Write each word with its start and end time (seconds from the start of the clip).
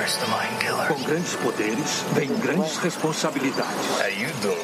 Com 0.00 1.02
grandes 1.04 1.36
poderes, 1.36 2.04
vem 2.14 2.34
grandes 2.38 2.78
responsabilidades. 2.78 4.00
How 4.00 4.08
you 4.08 4.28
doing? 4.40 4.56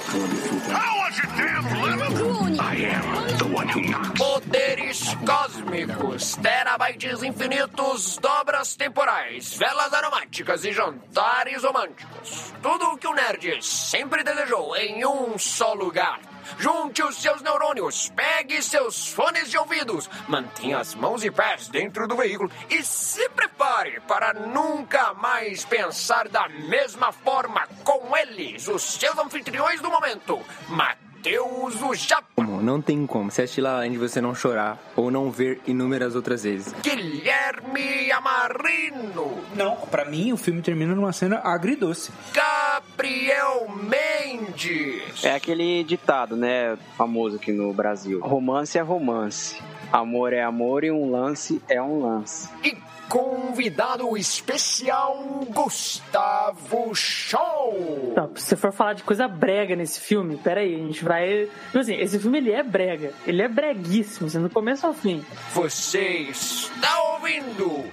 How 0.72 0.98
was 0.98 1.18
your 1.18 1.26
damn 1.36 1.66
living? 1.82 2.58
I 2.58 2.76
am 2.86 3.36
the 3.36 3.44
one 3.44 3.68
who 3.68 3.82
knocks. 3.82 4.18
Poderes 4.18 5.14
cósmicos, 5.26 6.36
terabytes 6.36 7.22
infinitos, 7.22 8.16
dobras 8.16 8.76
temporais, 8.76 9.54
velas 9.58 9.92
aromáticas 9.92 10.64
e 10.64 10.72
jantares 10.72 11.62
românticos. 11.62 12.54
Tudo 12.62 12.92
o 12.92 12.96
que 12.96 13.06
o 13.06 13.14
nerd 13.14 13.62
sempre 13.62 14.24
desejou 14.24 14.74
em 14.76 15.04
um 15.04 15.36
só 15.36 15.74
lugar. 15.74 16.18
Junte 16.58 17.02
os 17.02 17.16
seus 17.16 17.42
neurônios, 17.42 18.10
pegue 18.14 18.62
seus 18.62 19.08
fones 19.08 19.50
de 19.50 19.58
ouvidos, 19.58 20.08
mantenha 20.28 20.78
as 20.78 20.94
mãos 20.94 21.24
e 21.24 21.30
pés 21.30 21.68
dentro 21.68 22.06
do 22.06 22.16
veículo 22.16 22.50
e 22.70 22.82
se 22.82 23.28
prepare 23.30 24.00
para 24.00 24.32
nunca 24.32 25.14
mais 25.14 25.64
pensar 25.64 26.28
da 26.28 26.48
mesma 26.48 27.12
forma 27.12 27.66
com 27.84 28.16
eles, 28.16 28.68
os 28.68 28.82
seus 28.82 29.18
anfitriões 29.18 29.80
do 29.80 29.90
momento. 29.90 30.40
Matheus 30.68 31.80
o 31.82 31.94
Japão. 31.94 32.45
Como? 32.56 32.62
Não 32.62 32.80
tem 32.80 33.06
como. 33.06 33.30
Se 33.30 33.42
assistir 33.42 33.60
La 33.60 33.72
La 33.74 33.78
Land 33.80 33.98
você 33.98 34.20
não 34.20 34.34
chorar 34.34 34.78
ou 34.94 35.10
não 35.10 35.30
ver 35.30 35.60
inúmeras 35.66 36.14
outras 36.14 36.42
vezes. 36.44 36.74
Guilherme 36.82 38.10
Amarino, 38.12 39.38
Não, 39.54 39.76
pra 39.90 40.04
mim 40.04 40.32
o 40.32 40.36
filme 40.36 40.62
termina 40.62 40.94
numa 40.94 41.12
cena 41.12 41.40
agridoce. 41.44 42.10
Gabriel 42.32 43.68
Mendes. 43.68 45.24
É 45.24 45.34
aquele 45.34 45.84
ditado, 45.84 46.36
né, 46.36 46.78
famoso 46.96 47.36
aqui 47.36 47.52
no 47.52 47.72
Brasil. 47.72 48.20
Romance 48.20 48.78
é 48.78 48.82
romance. 48.82 49.60
Amor 49.92 50.32
é 50.32 50.42
amor 50.42 50.84
e 50.84 50.90
um 50.90 51.10
lance 51.10 51.60
é 51.68 51.80
um 51.80 52.02
lance. 52.02 52.48
E 52.64 52.76
convidado 53.08 54.16
especial, 54.16 55.44
Gustavo 55.50 56.94
Show. 56.94 58.12
Não, 58.16 58.36
se 58.36 58.42
você 58.42 58.56
for 58.56 58.72
falar 58.72 58.94
de 58.94 59.02
coisa 59.02 59.28
brega 59.28 59.76
nesse 59.76 60.00
filme, 60.00 60.36
pera 60.36 60.60
aí, 60.60 60.74
a 60.74 60.78
gente 60.78 61.04
vai. 61.04 61.48
Tipo 61.66 61.78
assim, 61.78 61.96
esse 61.96 62.18
filme 62.18 62.38
ele 62.38 62.52
é 62.52 62.62
brega. 62.62 63.12
Ele 63.26 63.42
é 63.42 63.48
breguíssimo, 63.48 64.26
assim, 64.26 64.42
do 64.42 64.50
começo 64.50 64.86
ao 64.86 64.94
fim. 64.94 65.24
Você 65.54 66.28
está 66.30 67.02
ouvindo 67.12 67.84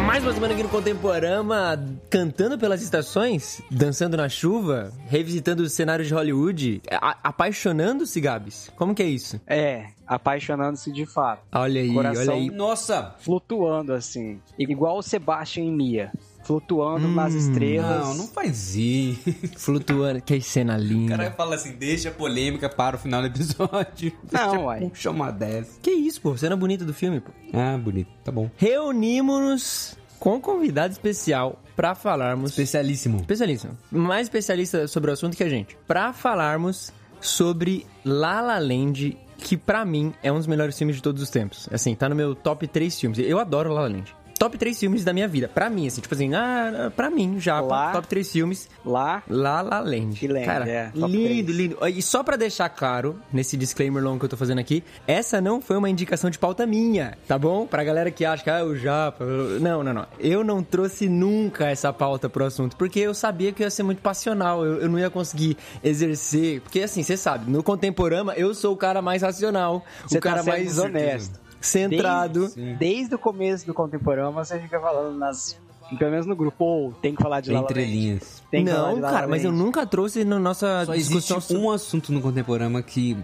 Mais 0.07 0.23
uma 0.23 0.33
semana 0.33 0.55
aqui 0.55 0.63
no 0.63 0.69
Contemporama, 0.69 1.83
cantando 2.09 2.59
pelas 2.59 2.83
estações, 2.83 3.61
dançando 3.71 4.17
na 4.17 4.29
chuva, 4.29 4.93
revisitando 5.09 5.63
os 5.63 5.73
cenários 5.73 6.09
de 6.09 6.15
Hollywood, 6.15 6.83
apaixonando-se, 7.23 8.21
Gabs. 8.21 8.71
Como 8.77 8.95
que 8.95 9.03
é 9.03 9.07
isso? 9.07 9.41
É, 9.47 9.87
apaixonando-se 10.07 10.93
de 10.93 11.07
fato. 11.07 11.43
Olha 11.53 11.81
aí, 11.81 11.93
Coração 11.93 12.35
olha 12.35 12.43
aí. 12.43 12.51
Nossa! 12.51 13.15
Flutuando 13.19 13.93
assim. 13.93 14.41
Igual 14.59 14.99
o 14.99 15.03
Sebastian 15.03 15.65
e 15.65 15.71
Mia. 15.71 16.13
Flutuando 16.61 17.09
nas 17.09 17.33
estrelas. 17.35 18.07
Não, 18.09 18.15
não 18.15 18.29
faz 18.29 18.75
isso. 18.77 19.21
Flutuando, 19.57 20.21
que 20.21 20.41
cena 20.41 20.75
O 20.77 20.79
linda. 20.79 21.17
cara 21.17 21.31
fala 21.33 21.55
assim, 21.55 21.73
deixa 21.73 22.09
a 22.11 22.13
polêmica 22.13 22.69
para 22.69 22.97
o 22.97 22.99
final 22.99 23.21
do 23.23 23.29
episódio. 23.29 24.13
Não, 24.31 24.65
uai. 24.67 24.81
Puxa 24.89 25.11
uma 25.11 25.31
dessa. 25.31 25.79
Que 25.81 25.91
isso, 25.91 26.21
pô, 26.21 26.37
cena 26.37 26.55
bonita 26.57 26.85
do 26.85 26.93
filme, 26.93 27.21
pô. 27.21 27.31
Ah, 27.53 27.77
bonito. 27.79 28.09
Tá 28.25 28.31
bom. 28.31 28.51
Reunimos-nos 28.57 29.97
com 30.19 30.37
um 30.37 30.41
convidado 30.41 30.93
especial 30.93 31.61
pra 31.75 31.95
falarmos 31.95 32.51
Especialíssimo. 32.51 33.19
especialista, 33.19 33.71
mais 33.91 34.27
especialista 34.27 34.87
sobre 34.87 35.11
o 35.11 35.15
assunto 35.15 35.37
que 35.37 35.43
a 35.43 35.49
gente, 35.49 35.77
Pra 35.87 36.13
falarmos 36.13 36.93
sobre 37.21 37.87
La 38.05 38.41
La 38.41 38.59
Land, 38.59 39.17
que 39.39 39.57
pra 39.57 39.85
mim 39.85 40.13
é 40.23 40.31
um 40.31 40.37
dos 40.37 40.47
melhores 40.47 40.77
filmes 40.79 40.97
de 40.97 41.03
todos 41.03 41.21
os 41.23 41.31
tempos. 41.31 41.69
Assim, 41.73 41.95
tá 41.95 42.09
no 42.09 42.15
meu 42.15 42.35
top 42.35 42.69
3 42.69 43.01
filmes. 43.01 43.19
Eu 43.19 43.39
adoro 43.41 43.73
La 43.73 43.81
La 43.83 43.89
Land. 43.89 44.15
Top 44.43 44.59
3 44.59 44.77
filmes 44.77 45.05
da 45.05 45.13
minha 45.13 45.29
vida. 45.29 45.47
Pra 45.47 45.71
mim, 45.71 45.87
assim, 45.87 46.01
tipo 46.01 46.13
assim, 46.13 46.35
ah, 46.35 46.91
pra 46.97 47.09
mim, 47.09 47.39
já, 47.39 47.61
Lá. 47.61 47.93
top 47.93 48.09
3 48.09 48.29
filmes. 48.29 48.69
Lá, 48.85 49.23
La 49.31 49.63
La 49.63 49.79
Land. 49.79 50.19
Que 50.19 50.27
Land, 50.27 50.45
Cara, 50.45 50.69
é, 50.69 50.91
lindo, 50.93 51.13
três. 51.13 51.47
lindo. 51.47 51.79
E 51.87 52.03
só 52.03 52.25
pra 52.25 52.35
deixar 52.35 52.69
claro, 52.69 53.21
nesse 53.33 53.57
disclaimer 53.57 54.03
longo 54.03 54.19
que 54.19 54.25
eu 54.25 54.29
tô 54.29 54.37
fazendo 54.37 54.59
aqui, 54.59 54.83
essa 55.07 55.41
não 55.41 55.63
foi 55.63 55.77
uma 55.77 55.89
indicação 55.89 56.29
de 56.29 56.41
pauta 56.41 56.67
minha, 56.67 57.17
tá 57.29 57.39
bom? 57.39 57.69
Pra 57.69 57.85
galera 57.85 58.11
que 58.11 58.25
acha 58.25 58.43
que, 58.43 58.51
ah, 58.51 58.65
o 58.65 58.75
Japa... 58.75 59.25
Não, 59.61 59.85
não, 59.85 59.95
não. 59.95 60.07
Eu 60.19 60.43
não 60.43 60.61
trouxe 60.61 61.09
nunca 61.09 61.69
essa 61.69 61.93
pauta 61.93 62.29
pro 62.29 62.45
assunto, 62.45 62.77
porque 62.77 62.99
eu 62.99 63.15
sabia 63.15 63.53
que 63.53 63.63
ia 63.63 63.71
ser 63.71 63.85
muito 63.85 64.03
passional, 64.03 64.67
eu, 64.67 64.81
eu 64.81 64.89
não 64.89 64.99
ia 64.99 65.09
conseguir 65.09 65.57
exercer... 65.85 66.63
Porque, 66.63 66.81
assim, 66.81 67.05
você 67.05 67.17
sabe, 67.17 67.49
no 67.49 67.63
Contemporama, 67.63 68.35
eu 68.35 68.53
sou 68.57 68.73
o 68.75 68.77
cara 68.77 69.01
mais 69.01 69.23
racional, 69.23 69.85
você 70.05 70.19
o 70.19 70.21
cara 70.21 70.39
tá 70.39 70.43
sendo 70.43 70.53
mais 70.55 70.67
desonesto. 70.67 71.41
Centrado. 71.67 72.49
Desde, 72.55 72.75
desde 72.75 73.15
o 73.15 73.19
começo 73.19 73.67
do 73.67 73.75
Contemporâneo, 73.75 74.33
você 74.33 74.59
fica 74.59 74.81
falando 74.81 75.17
nas. 75.17 75.59
Pelo 75.99 76.11
menos 76.11 76.25
no 76.25 76.35
grupo, 76.35 76.65
ou 76.65 76.93
tem 76.93 77.15
que 77.15 77.23
falar 77.23 77.41
de. 77.41 77.53
Entre 77.53 77.85
linhas. 77.85 78.43
Tem 78.51 78.65
que 78.65 78.71
falar 78.71 78.95
Não, 78.95 79.01
cara, 79.01 79.29
mas 79.29 79.45
eu 79.45 79.53
nunca 79.53 79.87
trouxe 79.87 80.25
na 80.25 80.39
nossa 80.39 80.87
Só 80.87 80.95
discussão... 80.95 81.37
existe 81.37 81.55
um 81.55 81.71
assunto 81.71 82.13
no 82.13 82.21
Contemporâneo 82.21 82.83
que 82.83 83.17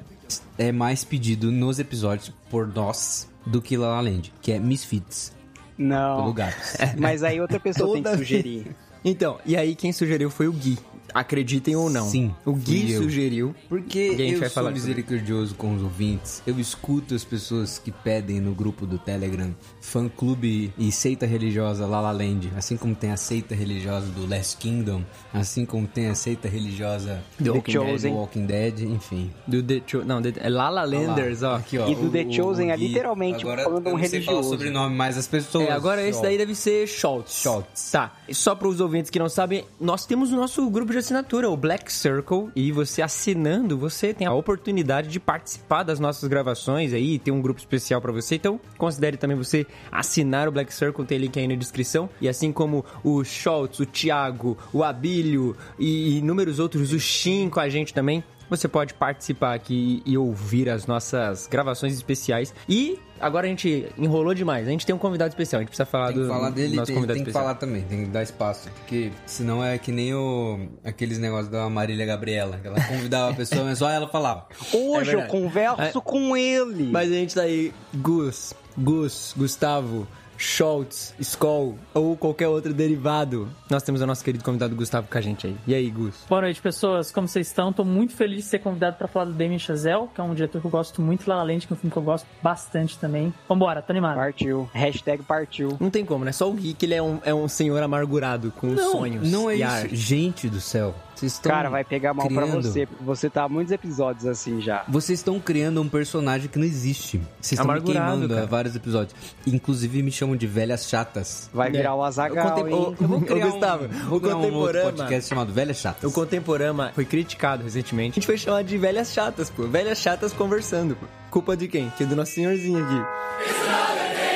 é 0.59 0.71
mais 0.71 1.03
pedido 1.03 1.50
nos 1.50 1.78
episódios 1.78 2.31
por 2.50 2.66
nós 2.66 3.26
do 3.47 3.62
que 3.62 3.76
La 3.76 3.88
La 3.88 4.00
Land, 4.03 4.32
que 4.43 4.53
é 4.53 4.59
Misfits, 4.59 5.32
pelo 5.76 5.88
Não. 5.88 6.32
Gabs. 6.32 6.76
Mas 6.99 7.22
aí 7.22 7.41
outra 7.41 7.59
pessoa 7.59 7.94
tem 7.94 8.03
que 8.03 8.16
sugerir. 8.16 8.76
Então, 9.05 9.38
e 9.47 9.56
aí 9.56 9.75
quem 9.75 9.93
sugeriu 9.93 10.28
foi 10.28 10.49
o 10.49 10.53
Gui. 10.53 10.78
Acreditem 11.14 11.74
ou 11.76 11.88
não. 11.91 12.06
Sim, 12.08 12.34
O 12.44 12.52
Gui 12.52 12.94
sugeriu. 12.96 13.54
Porque 13.69 14.10
a 14.14 14.16
gente 14.16 14.34
eu 14.34 14.41
vai 14.41 14.48
sou 14.48 14.70
misericordioso 14.70 15.54
com 15.54 15.74
os 15.74 15.82
ouvintes. 15.82 16.42
Eu 16.46 16.58
escuto 16.60 17.14
as 17.14 17.24
pessoas 17.24 17.78
que 17.78 17.91
pedem 17.91 18.41
no 18.41 18.52
grupo 18.54 18.86
do 18.86 18.98
Telegram 18.98 19.54
fã 19.80 20.08
clube 20.08 20.72
e 20.78 20.92
seita 20.92 21.24
religiosa 21.26 21.86
La 21.86 22.00
La 22.00 22.12
Land, 22.12 22.52
assim 22.56 22.76
como 22.76 22.94
tem 22.94 23.10
a 23.10 23.16
seita 23.16 23.54
religiosa 23.54 24.06
do 24.08 24.28
Last 24.28 24.56
Kingdom, 24.58 25.02
assim 25.32 25.64
como 25.64 25.86
tem 25.86 26.08
a 26.08 26.14
seita 26.14 26.46
religiosa 26.48 27.22
The 27.42 27.50
Walking 27.50 27.72
Chosen. 27.72 28.10
Dead, 28.12 28.12
Walking 28.20 28.46
Dead, 28.46 28.80
enfim. 28.80 29.30
Do 29.46 29.62
The 29.62 29.82
Cho- 29.86 30.04
Não, 30.04 30.20
The- 30.20 30.34
é 30.36 30.48
Lala 30.48 30.84
Landers, 30.84 31.42
ó. 31.42 31.56
Aqui, 31.56 31.78
ó. 31.78 31.88
E 31.88 31.94
do 31.94 32.10
The 32.10 32.30
Chosen 32.30 32.70
é 32.70 32.76
Gui- 32.76 32.88
literalmente 32.88 33.42
agora, 33.42 33.64
falando 33.64 33.86
um 33.88 33.96
não 33.96 33.98
sei 34.04 34.20
falar 34.22 34.38
o 34.38 34.40
religioso. 34.42 34.48
sobrenome, 34.50 34.94
mas 34.94 35.16
as 35.16 35.26
pessoas... 35.26 35.69
É, 35.69 35.72
agora 35.72 36.06
esse 36.06 36.20
daí 36.20 36.36
deve 36.36 36.54
ser 36.54 36.86
Schultz. 36.86 37.40
Schultz. 37.42 37.90
Tá. 37.90 38.12
Só 38.30 38.54
para 38.54 38.69
os 38.69 38.80
ouvintes 38.80 39.10
que 39.10 39.19
não 39.19 39.28
sabem, 39.28 39.64
nós 39.80 40.04
temos 40.04 40.32
o 40.32 40.36
nosso 40.36 40.69
grupo 40.69 40.92
de 40.92 40.97
assinatura, 40.98 41.50
o 41.50 41.56
Black 41.56 41.92
Circle, 41.92 42.50
e 42.54 42.72
você 42.72 43.03
assinando, 43.03 43.76
você 43.76 44.12
tem 44.12 44.26
a 44.26 44.32
oportunidade 44.32 45.09
de 45.09 45.20
participar 45.20 45.82
das 45.82 45.98
nossas 45.98 46.28
gravações 46.28 46.92
aí, 46.92 47.19
tem 47.19 47.32
um 47.32 47.41
grupo 47.41 47.60
especial 47.60 48.00
para 48.00 48.12
você. 48.12 48.36
Então, 48.36 48.60
considere 48.76 49.16
também 49.16 49.37
você 49.37 49.66
assinar 49.91 50.48
o 50.48 50.53
Black 50.53 50.72
Circle, 50.72 51.04
tem 51.04 51.19
link 51.19 51.38
aí 51.38 51.48
na 51.48 51.54
descrição. 51.54 52.08
E 52.20 52.28
assim 52.28 52.53
como 52.53 52.84
o 53.03 53.25
Schultz, 53.25 53.81
o 53.81 53.87
Thiago, 53.87 54.56
o 54.72 54.82
Abílio 54.82 55.56
e 55.78 56.19
inúmeros 56.19 56.58
outros, 56.58 56.92
o 56.92 56.98
Shin 56.98 57.48
com 57.48 57.60
a 57.60 57.69
gente 57.69 57.94
também. 57.94 58.22
Você 58.50 58.66
pode 58.69 58.94
participar 58.94 59.54
aqui 59.54 60.03
e 60.06 60.16
ouvir 60.16 60.69
as 60.69 60.86
nossas 60.86 61.47
gravações 61.47 61.94
especiais. 61.94 62.55
E 62.69 62.99
agora 63.20 63.46
a 63.46 63.50
gente 63.50 63.87
enrolou 63.99 64.32
demais. 64.32 64.67
A 64.67 64.70
gente 64.70 64.87
tem 64.87 64.94
um 64.94 64.99
convidado 64.99 65.31
especial. 65.31 65.61
A 65.61 65.62
gente 65.62 65.69
precisa 65.69 65.84
falar 65.87 66.08
Tem 66.08 66.17
do 66.17 66.22
que 66.22 66.28
falar 66.28 66.50
dele, 66.50 66.76
nosso 66.76 66.87
tem, 66.87 66.94
convidado 66.94 67.17
tem 67.17 67.25
que 67.25 67.31
especial. 67.31 67.44
falar 67.44 67.55
também, 67.58 67.82
tem 67.82 68.05
que 68.05 68.11
dar 68.11 68.22
espaço. 68.22 68.70
Porque 68.70 69.11
senão 69.26 69.62
é 69.64 69.76
que 69.78 69.93
nem 69.93 70.14
o, 70.14 70.69
aqueles 70.84 71.19
negócios 71.19 71.49
da 71.49 71.69
Marília 71.69 72.06
Gabriela, 72.06 72.58
que 72.58 72.67
ela 72.67 72.81
convidava 72.87 73.32
a 73.32 73.34
pessoa, 73.34 73.64
mas 73.64 73.78
só 73.78 73.90
ela 73.90 74.08
falava. 74.08 74.46
Hoje 74.72 75.11
É 75.11 75.14
eu 75.14 75.22
converso 75.26 76.00
com 76.00 76.37
ele. 76.37 76.90
Mas 76.90 77.11
a 77.11 77.14
gente 77.14 77.34
tá 77.34 77.43
aí, 77.43 77.72
Gus, 77.94 78.55
Gus, 78.76 79.34
Gustavo, 79.37 80.06
Schultz, 80.38 81.14
Skoll 81.20 81.76
ou 81.93 82.17
qualquer 82.17 82.49
outro 82.49 82.73
derivado. 82.73 83.49
Nós 83.69 83.82
temos 83.82 84.00
o 84.00 84.06
nosso 84.06 84.25
querido 84.25 84.44
convidado 84.44 84.75
Gustavo 84.75 85.08
com 85.11 85.19
a 85.19 85.20
gente 85.20 85.49
aí. 85.49 85.56
E 85.67 85.75
aí, 85.75 85.90
Gus? 85.90 86.14
Boa 86.29 86.40
noite, 86.43 86.62
pessoas. 86.62 87.11
Como 87.11 87.26
vocês 87.29 87.49
estão? 87.49 87.73
Tô 87.73 87.85
muito 87.85 88.14
feliz 88.14 88.44
de 88.44 88.50
ser 88.50 88.61
convidado 88.61 88.96
pra 88.96 89.08
falar 89.08 89.26
do 89.26 89.32
Damien 89.32 89.58
Chazelle, 89.58 90.06
que 90.14 90.20
é 90.20 90.25
um 90.25 90.32
diretor 90.35 90.61
que 90.61 90.67
eu 90.67 90.70
gosto 90.70 91.02
muito, 91.02 91.29
La 91.29 91.37
La 91.37 91.43
Land, 91.43 91.67
que 91.67 91.73
é 91.73 91.75
um 91.75 91.79
filme 91.79 91.90
que 91.93 91.99
eu 91.99 92.02
gosto 92.02 92.26
bastante 92.43 92.96
também. 92.99 93.35
Vambora, 93.49 93.82
tô 93.82 93.93
animado. 93.93 94.17
Partiu. 94.17 94.70
Hashtag 94.73 95.23
partiu. 95.25 95.76
Não 95.81 95.90
tem 95.90 96.05
como, 96.05 96.25
né? 96.25 96.32
Só 96.32 96.49
o 96.49 96.56
que 96.56 96.76
ele 96.82 96.94
é 96.94 97.02
um, 97.02 97.19
é 97.25 97.34
um 97.34 97.49
senhor 97.49 97.82
amargurado, 97.82 98.52
com 98.52 98.76
sonhos 98.76 99.31
não 99.31 99.50
é 99.50 99.56
e 99.56 99.62
isso. 99.62 99.70
arte. 99.70 99.96
Gente 99.96 100.49
do 100.49 100.61
céu. 100.61 100.94
Vocês 101.19 101.32
estão 101.32 101.50
Cara, 101.50 101.69
vai 101.69 101.82
pegar 101.82 102.15
mal 102.15 102.29
pra 102.29 102.43
criando- 102.44 102.62
você. 102.62 102.87
porque 102.87 103.03
Você 103.05 103.29
tá 103.29 103.43
há 103.43 103.49
muitos 103.49 103.73
episódios 103.73 104.25
assim 104.26 104.61
já. 104.61 104.85
Vocês 104.88 105.19
estão 105.19 105.41
criando 105.41 105.82
um 105.82 105.88
personagem 105.88 106.49
que 106.49 106.59
não 106.59 106.65
existe. 106.65 107.20
Vocês 107.41 107.59
estão 107.59 107.75
me 107.75 107.81
queimando 107.81 108.29
cara. 108.29 108.43
há 108.43 108.47
vários 108.47 108.76
episódios. 108.76 109.15
Inclusive 109.47 110.00
me 110.03 110.12
chamam 110.12 110.37
de 110.37 110.47
velhas 110.47 110.88
chatas. 110.88 111.50
Vai 111.53 111.70
virar 111.73 111.94
o 111.97 112.05
Azagal, 112.05 112.50
contem- 112.55 112.73
hein? 112.73 112.94
o- 112.99 113.03
Eu 113.03 113.09
vou 113.09 113.20
criar 113.20 113.47
Ô, 113.47 113.50
Gustavo, 113.50 113.85
um, 113.85 114.15
o 114.15 114.20
criar 114.20 114.37
um 114.37 114.50
podcast 114.93 115.29
chamado 115.29 115.53
Velhas 115.53 115.76
Chatas. 115.79 116.05
O 116.05 116.12
Contemporama 116.15 116.93
foi 116.94 117.05
criticado 117.05 117.65
recentemente. 117.65 118.12
A 118.12 118.15
gente 118.15 118.26
foi 118.26 118.38
chamado 118.38 118.65
de 118.65 118.79
velhas 118.79 119.12
chatas, 119.12 119.50
pô. 119.50 119.65
Velhas 119.67 119.99
chatas 119.99 120.32
conversando, 120.32 120.94
pô. 120.94 121.06
Culpa 121.31 121.56
de 121.56 121.67
quem? 121.67 121.91
Que 121.97 122.05
é 122.05 122.06
do 122.06 122.15
nosso 122.15 122.32
senhorzinho 122.32 122.79
aqui. 122.85 124.27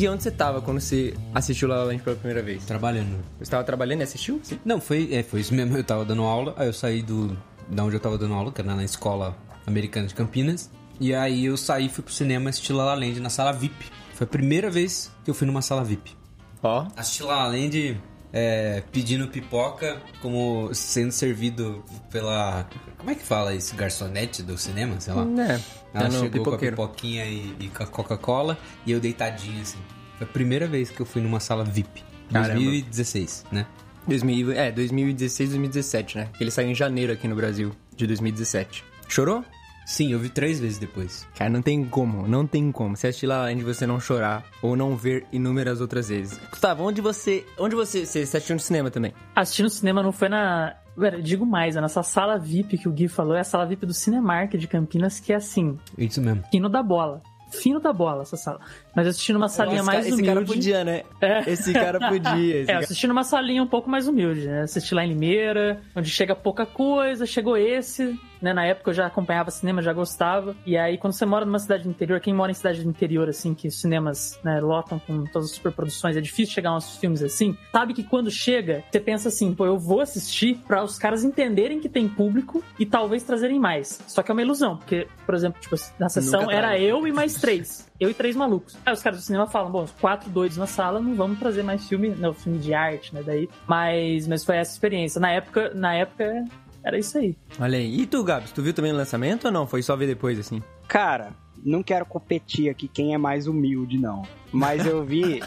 E 0.00 0.08
onde 0.08 0.22
você 0.22 0.30
tava 0.30 0.62
quando 0.62 0.80
você 0.80 1.12
assistiu 1.34 1.66
La 1.66 1.78
La 1.78 1.82
Land 1.82 2.04
pela 2.04 2.14
primeira 2.14 2.40
vez? 2.40 2.64
Trabalhando. 2.64 3.16
Você 3.36 3.42
estava 3.42 3.64
trabalhando 3.64 3.98
e 3.98 4.04
assistiu? 4.04 4.38
Sim. 4.44 4.56
Não, 4.64 4.80
foi, 4.80 5.12
é, 5.12 5.24
foi 5.24 5.40
isso 5.40 5.52
mesmo. 5.52 5.76
Eu 5.76 5.82
tava 5.82 6.04
dando 6.04 6.22
aula, 6.22 6.54
aí 6.56 6.68
eu 6.68 6.72
saí 6.72 7.02
do, 7.02 7.36
da 7.68 7.82
onde 7.82 7.96
eu 7.96 8.00
tava 8.00 8.16
dando 8.16 8.32
aula, 8.32 8.52
que 8.52 8.60
era 8.60 8.76
na 8.76 8.84
escola 8.84 9.36
americana 9.66 10.06
de 10.06 10.14
Campinas. 10.14 10.70
E 11.00 11.12
aí 11.12 11.46
eu 11.46 11.56
saí 11.56 11.86
e 11.86 11.88
fui 11.88 12.04
pro 12.04 12.14
cinema 12.14 12.48
assistir 12.48 12.74
La 12.74 12.84
La 12.84 12.94
Land 12.94 13.18
na 13.18 13.28
sala 13.28 13.52
VIP. 13.52 13.86
Foi 14.14 14.24
a 14.24 14.28
primeira 14.28 14.70
vez 14.70 15.10
que 15.24 15.30
eu 15.32 15.34
fui 15.34 15.48
numa 15.48 15.62
sala 15.62 15.82
VIP. 15.82 16.16
Ó. 16.62 16.86
Assisti 16.94 17.24
La 17.24 17.34
La 17.38 17.48
Land 17.48 18.00
é, 18.32 18.82
pedindo 18.92 19.28
pipoca, 19.28 20.00
como 20.20 20.70
sendo 20.74 21.12
servido 21.12 21.84
pela... 22.10 22.68
Como 22.96 23.10
é 23.10 23.14
que 23.14 23.22
fala 23.22 23.54
isso? 23.54 23.74
Garçonete 23.74 24.42
do 24.42 24.58
cinema, 24.58 25.00
sei 25.00 25.14
lá. 25.14 25.22
É. 25.22 25.60
Ela 25.94 26.08
é 26.08 26.10
chegou 26.10 26.30
pipoqueiro. 26.30 26.76
com 26.76 26.82
a 26.82 26.88
pipoquinha 26.88 27.24
e, 27.24 27.54
e 27.60 27.68
com 27.68 27.82
a 27.82 27.86
Coca-Cola 27.86 28.58
e 28.84 28.92
eu 28.92 29.00
deitadinho 29.00 29.60
assim. 29.62 29.78
Foi 30.16 30.26
a 30.26 30.30
primeira 30.30 30.66
vez 30.66 30.90
que 30.90 31.00
eu 31.00 31.06
fui 31.06 31.22
numa 31.22 31.40
sala 31.40 31.64
VIP. 31.64 32.04
Caramba. 32.32 32.54
2016, 32.54 33.46
né? 33.52 33.66
2000, 34.06 34.52
é, 34.52 34.72
2016, 34.72 35.50
2017, 35.50 36.18
né? 36.18 36.28
Ele 36.40 36.50
saiu 36.50 36.70
em 36.70 36.74
janeiro 36.74 37.12
aqui 37.12 37.28
no 37.28 37.36
Brasil, 37.36 37.72
de 37.96 38.06
2017. 38.06 38.84
Chorou? 39.08 39.44
Sim, 39.88 40.12
eu 40.12 40.18
vi 40.18 40.28
três 40.28 40.60
vezes 40.60 40.76
depois. 40.76 41.26
Cara, 41.34 41.48
não 41.48 41.62
tem 41.62 41.82
como, 41.82 42.28
não 42.28 42.46
tem 42.46 42.70
como. 42.70 42.94
Você 42.94 43.06
assistir 43.06 43.26
lá 43.26 43.46
onde 43.46 43.64
você 43.64 43.86
não 43.86 43.98
chorar 43.98 44.44
ou 44.60 44.76
não 44.76 44.94
ver 44.94 45.24
inúmeras 45.32 45.80
outras 45.80 46.10
vezes. 46.10 46.38
Gustavo, 46.50 46.84
onde 46.84 47.00
você. 47.00 47.46
Onde 47.58 47.74
você. 47.74 48.04
Você, 48.04 48.18
assistiu 48.20 48.54
no 48.54 48.60
cinema 48.60 48.90
também? 48.90 49.14
Assistir 49.34 49.62
no 49.62 49.70
cinema 49.70 50.02
não 50.02 50.12
foi 50.12 50.28
na. 50.28 50.76
Pera, 50.94 51.22
digo 51.22 51.46
mais, 51.46 51.74
é 51.74 51.80
nessa 51.80 52.02
sala 52.02 52.38
VIP 52.38 52.76
que 52.76 52.86
o 52.86 52.92
Gui 52.92 53.08
falou, 53.08 53.34
é 53.34 53.40
a 53.40 53.44
sala 53.44 53.64
VIP 53.64 53.86
do 53.86 53.94
Cinemark 53.94 54.52
de 54.58 54.66
Campinas, 54.68 55.18
que 55.20 55.32
é 55.32 55.36
assim, 55.36 55.78
Isso 55.96 56.20
mesmo. 56.20 56.42
fino 56.50 56.68
da 56.68 56.82
bola. 56.82 57.22
Fino 57.50 57.80
da 57.80 57.92
bola 57.94 58.22
essa 58.22 58.36
sala. 58.36 58.60
Mas 58.94 59.06
eu 59.06 59.10
assisti 59.12 59.32
numa 59.32 59.48
salinha 59.48 59.76
esse, 59.78 59.86
mais 59.86 59.98
cara, 60.00 60.08
esse 60.08 60.12
humilde. 60.12 60.34
cara 60.34 60.44
podia, 60.46 60.84
né? 60.84 61.02
É. 61.22 61.50
Esse 61.50 61.72
cara 61.72 61.98
podia. 62.10 62.30
Esse 62.36 62.58
É, 62.58 62.60
eu 62.60 62.66
cara... 62.66 62.78
assisti 62.80 63.06
numa 63.06 63.24
salinha 63.24 63.62
um 63.62 63.66
pouco 63.66 63.88
mais 63.88 64.06
humilde, 64.06 64.46
né? 64.46 64.62
Assisti 64.64 64.94
lá 64.94 65.02
em 65.02 65.08
Limeira, 65.08 65.80
onde 65.96 66.10
chega 66.10 66.34
pouca 66.36 66.66
coisa, 66.66 67.24
chegou 67.24 67.56
esse, 67.56 68.18
né? 68.40 68.52
Na 68.52 68.64
época 68.64 68.90
eu 68.90 68.94
já 68.94 69.06
acompanhava 69.06 69.50
cinema, 69.50 69.82
já 69.82 69.92
gostava. 69.92 70.56
E 70.64 70.76
aí, 70.76 70.98
quando 70.98 71.12
você 71.12 71.26
mora 71.26 71.44
numa 71.44 71.58
cidade 71.58 71.84
do 71.84 71.90
interior, 71.90 72.20
quem 72.20 72.34
mora 72.34 72.50
em 72.50 72.54
cidade 72.54 72.82
do 72.82 72.88
interior, 72.88 73.28
assim, 73.28 73.54
que 73.54 73.68
os 73.68 73.80
cinemas, 73.80 74.38
né, 74.42 74.60
lotam 74.60 74.98
com 74.98 75.24
todas 75.24 75.50
as 75.50 75.56
superproduções, 75.56 76.16
é 76.16 76.20
difícil 76.20 76.54
chegar 76.54 76.74
uns 76.74 76.96
filmes 76.96 77.22
assim, 77.22 77.56
sabe 77.72 77.94
que 77.94 78.02
quando 78.02 78.30
chega, 78.30 78.82
você 78.90 79.00
pensa 79.00 79.28
assim, 79.28 79.54
pô, 79.54 79.66
eu 79.66 79.78
vou 79.78 80.00
assistir 80.00 80.58
pra 80.66 80.82
os 80.82 80.98
caras 80.98 81.24
entenderem 81.24 81.80
que 81.80 81.88
tem 81.88 82.08
público 82.08 82.62
e 82.78 82.86
talvez 82.86 83.22
trazerem 83.22 83.58
mais. 83.58 84.00
Só 84.06 84.22
que 84.22 84.30
é 84.30 84.34
uma 84.34 84.42
ilusão, 84.42 84.76
porque, 84.76 85.06
por 85.24 85.34
exemplo, 85.34 85.60
tipo, 85.60 85.76
na 85.98 86.08
sessão 86.08 86.50
era 86.50 86.78
eu 86.78 87.06
e 87.06 87.12
mais 87.12 87.34
três. 87.34 87.88
Eu 87.98 88.10
e 88.10 88.14
três 88.14 88.36
malucos. 88.36 88.76
Aí 88.86 88.92
os 88.92 89.02
caras 89.02 89.18
do 89.18 89.24
cinema 89.24 89.46
falam, 89.46 89.70
bom, 89.70 89.86
quatro 90.00 90.30
doidos 90.30 90.56
na 90.56 90.66
sala, 90.66 91.00
não 91.00 91.14
vamos 91.14 91.38
trazer 91.38 91.62
mais 91.62 91.88
filme, 91.88 92.10
não, 92.10 92.32
filme 92.32 92.58
de 92.58 92.72
arte, 92.72 93.14
né, 93.14 93.22
daí. 93.24 93.48
Mas, 93.66 94.26
mas 94.26 94.44
foi 94.44 94.56
essa 94.56 94.72
experiência. 94.72 95.20
Na 95.20 95.30
época, 95.32 95.72
na 95.74 95.94
época, 95.94 96.44
era 96.82 96.98
isso 96.98 97.18
aí. 97.18 97.36
Olha 97.60 97.78
aí. 97.78 98.00
E 98.00 98.06
tu, 98.06 98.22
Gabs, 98.22 98.52
tu 98.52 98.62
viu 98.62 98.72
também 98.72 98.92
no 98.92 98.98
lançamento 98.98 99.46
ou 99.46 99.52
não? 99.52 99.66
Foi 99.66 99.82
só 99.82 99.96
ver 99.96 100.06
depois, 100.06 100.38
assim? 100.38 100.62
Cara, 100.86 101.32
não 101.64 101.82
quero 101.82 102.06
competir 102.06 102.70
aqui 102.70 102.88
quem 102.88 103.14
é 103.14 103.18
mais 103.18 103.46
humilde, 103.46 103.98
não. 103.98 104.22
Mas 104.52 104.86
eu 104.86 105.04
vi. 105.04 105.42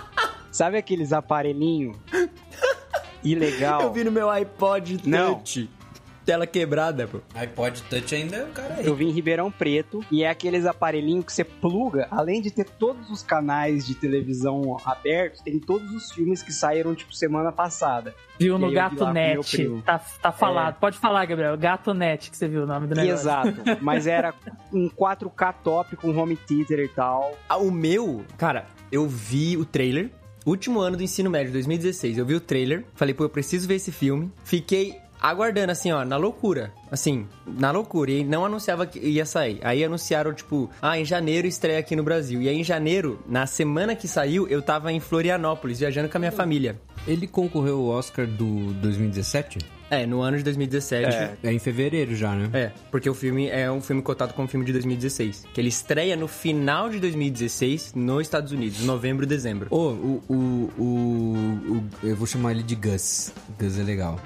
sabe 0.50 0.76
aqueles 0.76 1.12
aparelhinhos? 1.12 1.96
Ilegal. 3.24 3.80
Eu 3.82 3.92
vi 3.92 4.04
no 4.04 4.12
meu 4.12 4.28
iPod 4.28 5.00
Não. 5.04 5.42
Tela 6.24 6.46
quebrada, 6.46 7.06
pô. 7.06 7.20
iPod 7.34 7.82
Touch 7.82 8.14
ainda, 8.14 8.44
o 8.44 8.52
cara 8.52 8.76
aí. 8.78 8.86
Eu 8.86 8.94
vi 8.94 9.04
em 9.06 9.10
Ribeirão 9.10 9.50
Preto 9.50 10.04
e 10.10 10.22
é 10.22 10.28
aqueles 10.30 10.64
aparelhinhos 10.64 11.24
que 11.24 11.32
você 11.32 11.44
pluga, 11.44 12.08
além 12.10 12.40
de 12.40 12.50
ter 12.50 12.64
todos 12.64 13.10
os 13.10 13.22
canais 13.22 13.86
de 13.86 13.94
televisão 13.94 14.76
abertos, 14.84 15.40
tem 15.42 15.58
todos 15.58 15.90
os 15.92 16.10
filmes 16.12 16.42
que 16.42 16.52
saíram, 16.52 16.94
tipo, 16.94 17.14
semana 17.14 17.52
passada. 17.52 18.14
Viu 18.38 18.58
no 18.58 18.72
Gato 18.72 19.06
Net. 19.12 19.82
Tá, 19.84 19.98
tá 19.98 20.32
falado. 20.32 20.78
Pode 20.80 20.98
falar, 20.98 21.24
Gabriel. 21.26 21.56
Gato 21.56 21.92
Net, 21.94 22.30
que 22.30 22.36
você 22.36 22.48
viu 22.48 22.64
o 22.64 22.66
nome 22.66 22.86
do 22.86 22.94
negócio. 22.94 23.14
Exato. 23.14 23.54
Mas 23.80 24.06
era 24.06 24.34
um 24.72 24.88
4K 24.88 25.54
top 25.62 25.96
com 25.96 26.10
home 26.16 26.36
theater 26.36 26.80
e 26.80 26.88
tal. 26.88 27.36
Ah, 27.48 27.58
o 27.58 27.70
meu, 27.70 28.24
cara, 28.36 28.66
eu 28.90 29.06
vi 29.06 29.56
o 29.56 29.64
trailer. 29.64 30.10
Último 30.46 30.80
ano 30.80 30.96
do 30.96 31.02
ensino 31.02 31.30
médio, 31.30 31.52
2016. 31.52 32.18
Eu 32.18 32.26
vi 32.26 32.34
o 32.34 32.40
trailer. 32.40 32.84
Falei, 32.94 33.14
pô, 33.14 33.24
eu 33.24 33.30
preciso 33.30 33.66
ver 33.66 33.76
esse 33.76 33.90
filme. 33.90 34.30
Fiquei 34.44 34.98
aguardando, 35.30 35.72
assim, 35.72 35.90
ó, 35.92 36.04
na 36.04 36.16
loucura. 36.16 36.72
Assim, 36.90 37.26
na 37.46 37.70
loucura. 37.70 38.10
E 38.10 38.24
não 38.24 38.44
anunciava 38.44 38.86
que 38.86 38.98
ia 38.98 39.24
sair. 39.26 39.58
Aí 39.62 39.82
anunciaram, 39.84 40.32
tipo, 40.32 40.70
ah, 40.80 40.98
em 40.98 41.04
janeiro 41.04 41.46
estreia 41.46 41.78
aqui 41.78 41.96
no 41.96 42.02
Brasil. 42.02 42.40
E 42.42 42.48
aí, 42.48 42.56
em 42.56 42.64
janeiro, 42.64 43.18
na 43.28 43.46
semana 43.46 43.94
que 43.96 44.06
saiu, 44.06 44.46
eu 44.48 44.62
tava 44.62 44.92
em 44.92 45.00
Florianópolis, 45.00 45.78
viajando 45.80 46.08
com 46.08 46.16
a 46.16 46.20
minha 46.20 46.32
família. 46.32 46.78
Ele 47.06 47.26
concorreu 47.26 47.78
ao 47.78 47.86
Oscar 47.98 48.26
do 48.26 48.72
2017? 48.74 49.58
É, 49.90 50.06
no 50.06 50.22
ano 50.22 50.38
de 50.38 50.42
2017. 50.42 51.14
É. 51.14 51.36
É 51.44 51.52
em 51.52 51.58
fevereiro 51.58 52.16
já, 52.16 52.34
né? 52.34 52.48
É, 52.52 52.72
porque 52.90 53.08
o 53.08 53.14
filme 53.14 53.48
é 53.48 53.70
um 53.70 53.80
filme 53.80 54.00
cotado 54.02 54.32
como 54.34 54.48
filme 54.48 54.64
de 54.64 54.72
2016. 54.72 55.44
Que 55.52 55.60
ele 55.60 55.68
estreia 55.68 56.16
no 56.16 56.26
final 56.26 56.88
de 56.88 56.98
2016 56.98 57.92
nos 57.94 58.22
Estados 58.22 58.50
Unidos, 58.50 58.80
novembro 58.84 59.24
e 59.24 59.28
dezembro. 59.28 59.68
Ô, 59.70 59.90
o, 59.90 60.22
o, 60.28 60.34
o, 60.78 60.84
o- 61.76 61.84
Eu 62.02 62.16
vou 62.16 62.26
chamar 62.26 62.52
ele 62.52 62.62
de 62.62 62.74
Gus. 62.74 63.32
Gus 63.60 63.78
é 63.78 63.82
legal. 63.82 64.18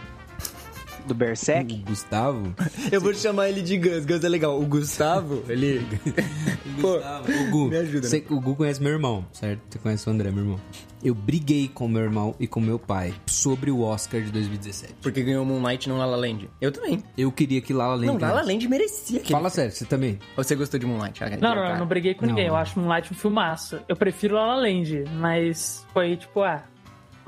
Do 1.08 1.14
Berserk. 1.14 1.74
O 1.74 1.78
Gustavo. 1.88 2.54
Eu 2.92 3.00
vou 3.00 3.12
chamar 3.14 3.48
ele 3.48 3.62
de 3.62 3.76
Gus. 3.78 4.04
Gus 4.04 4.22
é 4.22 4.28
legal. 4.28 4.60
O 4.60 4.66
Gustavo, 4.66 5.42
ele. 5.48 5.84
Pô, 6.80 6.92
Gustavo, 6.94 7.32
o 7.32 7.50
Gu. 7.50 7.68
me 7.68 7.76
ajuda, 7.78 8.00
né? 8.02 8.08
Você- 8.08 8.24
o 8.30 8.40
Gu 8.40 8.54
conhece 8.56 8.82
meu 8.82 8.92
irmão, 8.92 9.24
certo? 9.32 9.60
Você 9.68 9.78
conhece 9.78 10.08
o 10.08 10.12
André, 10.12 10.30
meu 10.30 10.44
irmão. 10.44 10.60
Eu 11.02 11.14
briguei 11.14 11.68
com 11.68 11.86
meu 11.88 12.02
irmão 12.02 12.34
e 12.40 12.46
com 12.46 12.60
meu 12.60 12.76
pai 12.78 13.14
sobre 13.26 13.70
o 13.70 13.82
Oscar 13.82 14.20
de 14.20 14.30
2017. 14.32 14.94
Porque 15.00 15.22
ganhou 15.22 15.44
Moonlight 15.44 15.88
não 15.88 15.96
La 15.96 16.04
La 16.04 16.16
Land. 16.16 16.50
Eu 16.60 16.72
também. 16.72 17.02
Eu 17.16 17.30
queria 17.30 17.60
que 17.60 17.72
Lala 17.72 17.94
Land 17.94 18.06
Não, 18.06 18.18
La 18.18 18.32
La. 18.32 18.42
Land 18.42 18.66
merecia 18.68 19.18
aquele. 19.20 19.32
Fala 19.32 19.48
sério, 19.48 19.70
você 19.72 19.84
também. 19.84 20.18
Ou 20.36 20.42
você 20.42 20.56
gostou 20.56 20.78
de 20.78 20.86
Moonlight? 20.86 21.20
Não, 21.20 21.30
não, 21.30 21.54
cara. 21.54 21.74
eu 21.74 21.78
não 21.78 21.86
briguei 21.86 22.14
com 22.14 22.22
Não. 22.26 22.30
ninguém. 22.34 22.48
Eu 22.48 22.56
acho 22.56 22.78
Moonlight 22.80 23.12
um 23.12 23.16
filmaço. 23.16 23.78
Eu 23.88 23.94
prefiro 23.96 24.34
La 24.34 24.46
La 24.46 24.56
Land, 24.56 25.04
mas 25.20 25.86
foi 25.92 26.16
tipo, 26.16 26.42
ah, 26.42 26.64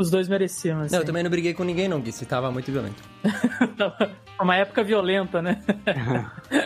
os 0.00 0.10
dois 0.10 0.28
mereciam, 0.28 0.80
assim. 0.80 0.94
Não, 0.94 1.02
eu 1.02 1.06
também 1.06 1.22
não 1.22 1.30
briguei 1.30 1.52
com 1.52 1.62
ninguém, 1.62 1.88
não, 1.88 2.00
Gui. 2.00 2.10
Você 2.10 2.24
tava 2.24 2.50
muito 2.50 2.70
violento. 2.72 3.02
Uma 4.40 4.56
época 4.56 4.82
violenta, 4.82 5.42
né? 5.42 5.62